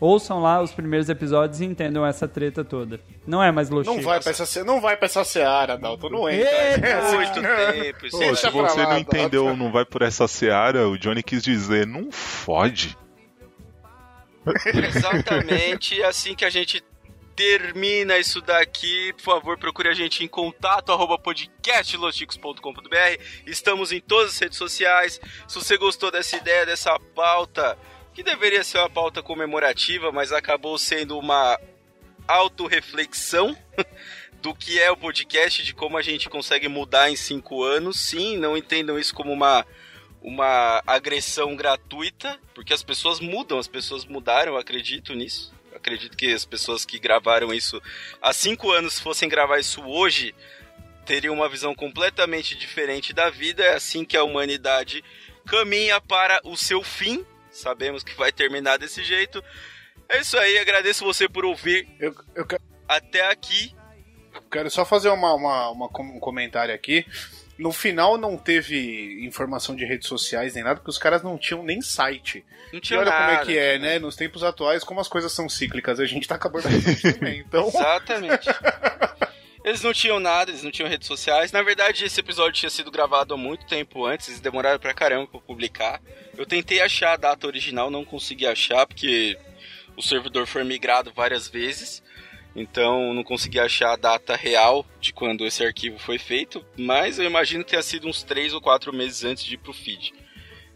ouçam 0.00 0.40
lá 0.40 0.60
os 0.62 0.72
primeiros 0.72 1.08
episódios 1.08 1.60
e 1.60 1.64
entendam 1.66 2.04
essa 2.06 2.26
treta 2.26 2.64
toda. 2.64 3.00
Não 3.26 3.42
é 3.42 3.52
mais 3.52 3.68
Los 3.70 3.86
Não 3.86 3.94
Chicos. 3.94 4.06
vai, 4.06 4.20
pra 4.20 4.30
essa, 4.30 4.64
não 4.64 4.80
vai 4.80 4.96
pra 4.96 5.06
essa 5.06 5.24
seara, 5.24 5.76
Dalton. 5.76 6.08
Não 6.08 6.28
entra. 6.28 6.50
Eita, 6.72 6.86
É 6.86 6.92
assim, 6.94 7.16
Muito 7.16 7.42
não. 7.42 7.72
tempo. 7.82 8.06
isso 8.06 8.18
Pô, 8.18 8.34
se 8.34 8.50
você 8.50 8.80
lá, 8.82 8.88
não 8.90 8.98
entendeu, 8.98 9.44
Dalton. 9.44 9.58
não 9.64 9.70
vai 9.70 9.84
por 9.84 10.02
essa 10.02 10.26
seara, 10.26 10.88
o 10.88 10.98
Johnny 10.98 11.22
quis 11.22 11.42
dizer, 11.42 11.86
não 11.86 12.10
fode. 12.10 12.96
Exatamente 14.74 16.02
assim 16.02 16.34
que 16.34 16.44
a 16.44 16.50
gente 16.50 16.82
termina 17.36 18.18
isso 18.18 18.40
daqui. 18.40 19.12
Por 19.14 19.22
favor, 19.22 19.58
procure 19.58 19.88
a 19.88 19.94
gente 19.94 20.24
em 20.24 20.28
contato 20.28 20.90
arroba 20.92 21.18
podcastlosticos.com.br. 21.18 23.22
Estamos 23.46 23.92
em 23.92 24.00
todas 24.00 24.32
as 24.32 24.38
redes 24.38 24.58
sociais. 24.58 25.20
Se 25.46 25.54
você 25.56 25.76
gostou 25.76 26.10
dessa 26.10 26.36
ideia, 26.36 26.66
dessa 26.66 26.98
pauta, 27.14 27.78
que 28.20 28.24
deveria 28.24 28.62
ser 28.62 28.76
uma 28.76 28.90
pauta 28.90 29.22
comemorativa, 29.22 30.12
mas 30.12 30.30
acabou 30.30 30.76
sendo 30.76 31.18
uma 31.18 31.58
autorreflexão 32.28 33.56
do 34.42 34.54
que 34.54 34.78
é 34.78 34.90
o 34.90 34.96
podcast, 34.96 35.62
de 35.62 35.72
como 35.72 35.96
a 35.96 36.02
gente 36.02 36.28
consegue 36.28 36.68
mudar 36.68 37.10
em 37.10 37.16
cinco 37.16 37.64
anos. 37.64 37.98
Sim, 37.98 38.36
não 38.36 38.58
entendam 38.58 38.98
isso 38.98 39.14
como 39.14 39.32
uma 39.32 39.66
uma 40.22 40.82
agressão 40.86 41.56
gratuita, 41.56 42.38
porque 42.54 42.74
as 42.74 42.82
pessoas 42.82 43.20
mudam, 43.20 43.58
as 43.58 43.66
pessoas 43.66 44.04
mudaram, 44.04 44.54
acredito 44.54 45.14
nisso. 45.14 45.50
Acredito 45.74 46.14
que 46.14 46.30
as 46.30 46.44
pessoas 46.44 46.84
que 46.84 46.98
gravaram 46.98 47.54
isso 47.54 47.80
há 48.20 48.34
cinco 48.34 48.70
anos, 48.70 48.96
se 48.96 49.02
fossem 49.02 49.30
gravar 49.30 49.58
isso 49.58 49.82
hoje, 49.82 50.34
teriam 51.06 51.34
uma 51.34 51.48
visão 51.48 51.74
completamente 51.74 52.54
diferente 52.54 53.14
da 53.14 53.30
vida. 53.30 53.64
É 53.64 53.76
assim 53.76 54.04
que 54.04 54.14
a 54.14 54.22
humanidade 54.22 55.02
caminha 55.46 55.98
para 56.02 56.38
o 56.44 56.54
seu 56.54 56.82
fim. 56.82 57.24
Sabemos 57.60 58.02
que 58.02 58.14
vai 58.16 58.32
terminar 58.32 58.78
desse 58.78 59.02
jeito. 59.04 59.42
É 60.08 60.20
isso 60.20 60.36
aí, 60.38 60.58
agradeço 60.58 61.04
você 61.04 61.28
por 61.28 61.44
ouvir 61.44 61.86
Eu, 62.00 62.14
eu 62.34 62.46
até 62.88 63.30
aqui. 63.30 63.74
quero 64.50 64.68
só 64.70 64.84
fazer 64.84 65.08
uma, 65.10 65.32
uma- 65.34 65.70
uma 65.70 65.86
um 66.00 66.18
comentário 66.18 66.74
aqui. 66.74 67.06
No 67.58 67.72
final 67.72 68.16
não 68.16 68.36
teve 68.38 69.22
informação 69.24 69.76
de 69.76 69.84
redes 69.84 70.08
sociais 70.08 70.54
nem 70.54 70.64
nada, 70.64 70.76
porque 70.76 70.90
os 70.90 70.96
caras 70.98 71.22
não 71.22 71.36
tinham 71.36 71.62
nem 71.62 71.80
site. 71.82 72.44
Não 72.72 72.78
E 72.78 72.80
tinha 72.80 72.98
olha 72.98 73.10
nada. 73.10 73.26
como 73.26 73.38
é 73.42 73.44
que 73.44 73.58
é, 73.58 73.78
né? 73.78 73.98
Nos 73.98 74.16
tempos 74.16 74.42
atuais, 74.42 74.82
como 74.82 74.98
as 74.98 75.08
coisas 75.08 75.30
são 75.30 75.46
cíclicas, 75.48 76.00
a 76.00 76.06
gente 76.06 76.26
tá 76.26 76.36
acabando 76.36 76.64
também. 77.02 77.40
Então, 77.40 77.68
Exatamente. 77.68 78.48
Eles 79.70 79.82
não 79.82 79.92
tinham 79.92 80.18
nada, 80.18 80.50
eles 80.50 80.64
não 80.64 80.70
tinham 80.70 80.88
redes 80.88 81.06
sociais. 81.06 81.52
Na 81.52 81.62
verdade, 81.62 82.04
esse 82.04 82.18
episódio 82.18 82.54
tinha 82.54 82.70
sido 82.70 82.90
gravado 82.90 83.34
há 83.34 83.36
muito 83.36 83.64
tempo 83.66 84.04
antes, 84.04 84.28
eles 84.28 84.40
demoraram 84.40 84.80
pra 84.80 84.92
caramba 84.92 85.28
pra 85.28 85.40
publicar. 85.40 86.02
Eu 86.36 86.44
tentei 86.44 86.80
achar 86.80 87.12
a 87.12 87.16
data 87.16 87.46
original, 87.46 87.88
não 87.88 88.04
consegui 88.04 88.48
achar, 88.48 88.84
porque 88.84 89.38
o 89.96 90.02
servidor 90.02 90.46
foi 90.48 90.64
migrado 90.64 91.12
várias 91.14 91.48
vezes. 91.48 92.02
Então 92.56 93.14
não 93.14 93.22
consegui 93.22 93.60
achar 93.60 93.92
a 93.92 93.96
data 93.96 94.34
real 94.34 94.84
de 95.00 95.12
quando 95.12 95.46
esse 95.46 95.64
arquivo 95.64 96.00
foi 96.00 96.18
feito, 96.18 96.66
mas 96.76 97.20
eu 97.20 97.24
imagino 97.24 97.62
que 97.62 97.70
tenha 97.70 97.82
sido 97.82 98.08
uns 98.08 98.24
3 98.24 98.52
ou 98.52 98.60
4 98.60 98.92
meses 98.92 99.22
antes 99.22 99.44
de 99.44 99.54
ir 99.54 99.58
pro 99.58 99.72
feed. 99.72 100.12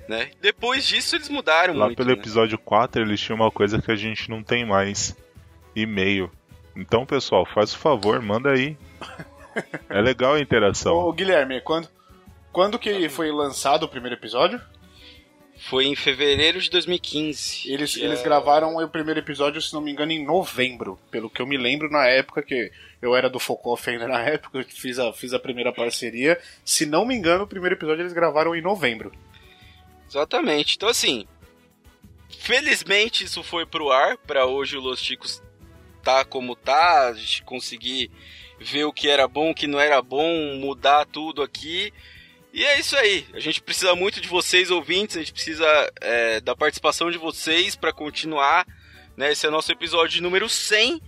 Né? 0.09 0.31
Depois 0.41 0.87
disso 0.87 1.17
eles 1.17 1.29
mudaram 1.29 1.75
Lá 1.75 1.87
muito. 1.87 1.97
pelo 1.97 2.11
né? 2.11 2.15
episódio 2.15 2.57
4 2.59 3.03
eles 3.03 3.21
tinham 3.21 3.41
uma 3.41 3.51
coisa 3.51 3.83
que 3.83 3.91
a 3.91 3.97
gente 3.97 4.31
não 4.31 4.41
tem 4.41 4.65
mais: 4.65 5.17
e-mail. 5.75 6.31
Então, 6.77 7.07
pessoal, 7.07 7.47
faz 7.47 7.73
o 7.73 7.79
favor, 7.79 8.21
manda 8.21 8.51
aí. 8.51 8.77
É 9.89 10.01
legal 10.01 10.35
a 10.35 10.41
interação. 10.41 10.95
ô 10.95 11.13
Guilherme, 11.13 11.61
quando, 11.61 11.89
quando 12.53 12.79
que 12.79 13.09
foi 13.09 13.31
lançado 13.31 13.85
o 13.85 13.89
primeiro 13.89 14.17
episódio? 14.17 14.61
Foi 15.57 15.87
em 15.87 15.95
fevereiro 15.95 16.61
de 16.61 16.69
2015. 16.69 17.73
Eles, 17.73 17.97
eles 17.97 18.21
gravaram 18.23 18.75
o 18.77 18.89
primeiro 18.89 19.21
episódio, 19.21 19.63
se 19.63 19.73
não 19.73 19.81
me 19.81 19.93
engano, 19.93 20.11
em 20.11 20.25
novembro. 20.25 20.99
Pelo 21.11 21.31
que 21.31 21.41
eu 21.41 21.47
me 21.47 21.57
lembro 21.57 21.89
na 21.89 22.07
época, 22.07 22.43
que 22.43 22.73
eu 23.01 23.15
era 23.15 23.31
do 23.31 23.39
Focoff 23.39 23.89
ainda 23.89 24.09
na 24.09 24.21
época, 24.21 24.59
eu 24.59 24.65
fiz 24.65 24.99
a, 24.99 25.13
fiz 25.13 25.33
a 25.33 25.39
primeira 25.39 25.73
parceria. 25.73 26.41
Se 26.65 26.85
não 26.85 27.05
me 27.07 27.15
engano, 27.15 27.45
o 27.45 27.49
primeiro 27.49 27.77
episódio 27.77 28.03
eles 28.03 28.13
gravaram 28.13 28.55
em 28.55 28.61
novembro. 28.61 29.13
Exatamente. 30.09 30.75
Então, 30.75 30.89
assim, 30.89 31.27
felizmente 32.41 33.25
isso 33.25 33.43
foi 33.45 33.65
pro 33.65 33.93
ar. 33.93 34.19
Pra 34.19 34.47
hoje 34.47 34.77
o 34.77 34.81
Los 34.81 34.99
Chicos 34.99 35.41
tá 36.05 36.25
como 36.25 36.55
tá. 36.55 37.09
A 37.09 37.13
gente 37.15 37.43
conseguir 37.43 38.11
ver 38.61 38.85
o 38.85 38.93
que 38.93 39.09
era 39.09 39.27
bom, 39.27 39.51
o 39.51 39.55
que 39.55 39.67
não 39.67 39.81
era 39.81 40.01
bom, 40.01 40.55
mudar 40.57 41.07
tudo 41.07 41.43
aqui. 41.43 41.93
E 42.53 42.65
é 42.65 42.79
isso 42.79 42.97
aí. 42.97 43.27
A 43.35 43.41
gente 43.41 43.61
precisa 43.61 43.97
muito 43.97 44.21
de 44.21 44.29
vocês, 44.29 44.71
ouvintes. 44.71 45.17
A 45.17 45.21
gente 45.21 45.33
precisa 45.33 45.67
é, 46.01 46.41
da 46.41 46.55
participação 46.55 47.11
de 47.11 47.19
vocês 47.19 47.75
para 47.75 47.93
continuar. 47.93 48.65
Né? 49.17 49.33
Esse 49.33 49.47
é 49.47 49.49
o 49.49 49.53
nosso 49.53 49.73
episódio 49.73 50.23
número 50.23 50.49
100. 50.49 51.01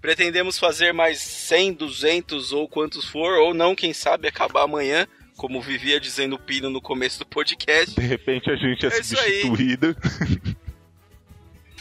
Pretendemos 0.00 0.58
fazer 0.58 0.92
mais 0.92 1.18
100, 1.18 1.74
200 1.74 2.52
ou 2.52 2.68
quantos 2.68 3.04
for, 3.04 3.38
ou 3.38 3.54
não, 3.54 3.74
quem 3.74 3.92
sabe 3.92 4.26
acabar 4.26 4.62
amanhã, 4.62 5.06
como 5.36 5.60
vivia 5.60 6.00
dizendo 6.00 6.34
o 6.34 6.38
Pino 6.40 6.68
no 6.68 6.80
começo 6.80 7.20
do 7.20 7.26
podcast. 7.26 7.94
De 7.94 8.06
repente 8.06 8.50
a 8.50 8.56
gente 8.56 8.84
é, 8.84 8.88
É 8.88 9.02
substituído. 9.02 9.96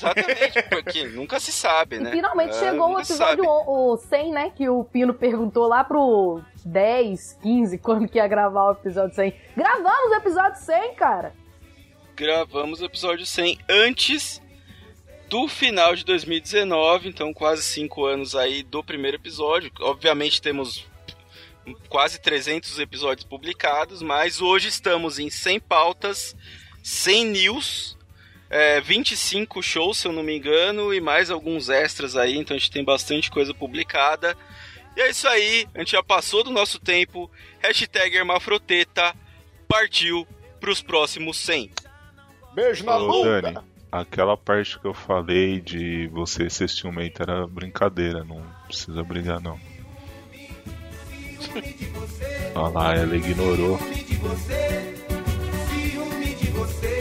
Exatamente, 0.02 0.62
porque 0.70 1.04
nunca 1.06 1.40
se 1.40 1.52
sabe, 1.52 1.98
E 1.98 2.00
né? 2.00 2.12
finalmente 2.12 2.56
É, 2.56 2.60
chegou 2.60 2.96
o 2.96 3.00
episódio 3.00 3.44
o, 3.46 3.94
o 3.94 3.98
100, 3.98 4.32
né? 4.32 4.50
Que 4.50 4.68
o 4.70 4.84
Pino 4.84 5.14
perguntou 5.14 5.68
lá 5.68 5.84
pro 5.84 6.42
10, 6.66 7.38
15, 7.42 7.78
quando 7.78 8.08
que 8.08 8.18
ia 8.18 8.28
gravar 8.28 8.70
o 8.70 8.72
episódio 8.74 9.16
100. 9.16 9.34
Gravamos 9.56 10.12
o 10.12 10.16
episódio 10.16 10.62
100, 10.62 10.96
cara! 10.96 11.34
Gravamos 12.16 12.82
o 12.82 12.86
episódio 12.86 13.26
100 13.26 13.58
antes 13.70 14.42
do 15.30 15.48
final 15.48 15.96
de 15.96 16.04
2019, 16.04 17.08
então 17.08 17.34
quase 17.34 17.64
cinco 17.64 18.06
anos 18.06 18.36
aí 18.36 18.64
do 18.64 18.84
primeiro 18.84 19.16
episódio. 19.18 19.72
Obviamente 19.80 20.42
temos 20.42 20.86
quase 21.88 22.20
300 22.20 22.80
episódios 22.80 23.26
publicados, 23.26 24.02
mas 24.02 24.42
hoje 24.42 24.68
estamos 24.68 25.20
em 25.20 25.30
100 25.30 25.60
pautas, 25.62 26.36
100 26.84 27.26
news, 27.26 27.98
é, 28.52 28.82
25 28.82 29.64
shows, 29.64 30.00
se 30.00 30.08
eu 30.10 30.12
não 30.12 30.22
me 30.22 30.38
engano, 30.38 30.94
e 30.94 31.00
mais 31.00 31.32
alguns 31.32 31.70
extras 31.70 32.18
aí, 32.18 32.38
então 32.38 32.54
a 32.54 32.60
gente 32.60 32.70
tem 32.70 32.84
bastante 32.84 33.32
coisa 33.32 33.54
publicada. 33.54 34.36
E 34.96 35.00
é 35.00 35.10
isso 35.10 35.26
aí, 35.26 35.66
a 35.74 35.80
gente 35.80 35.94
já 35.94 36.04
passou 36.04 36.44
do 36.44 36.52
nosso 36.52 36.78
tempo. 36.78 37.32
Hashtag 37.60 38.18
Hermafroteta, 38.18 39.16
partiu, 39.70 40.28
pros 40.60 40.82
próximos 40.82 41.38
100. 41.38 41.72
Beijo 42.54 42.84
na 42.84 42.98
Ô, 42.98 43.24
bunda. 43.24 43.42
Dani, 43.42 43.60
aquela 43.90 44.36
parte 44.36 44.78
que 44.78 44.86
eu 44.86 44.94
falei 44.94 45.62
de 45.62 46.08
você 46.08 46.50
ser 46.50 46.68
ciumento 46.68 47.24
era 47.24 47.48
brincadeira, 47.48 48.26
não 48.26 48.46
precisa 48.68 49.02
brigar 49.02 49.40
não. 49.40 49.58
Olha 52.54 52.74
lá, 52.74 52.96
ela 52.96 53.16
ignorou. 53.16 53.78
Ciúme 53.78 54.04
de 54.04 54.16
você. 54.18 54.92
Esse 56.72 57.01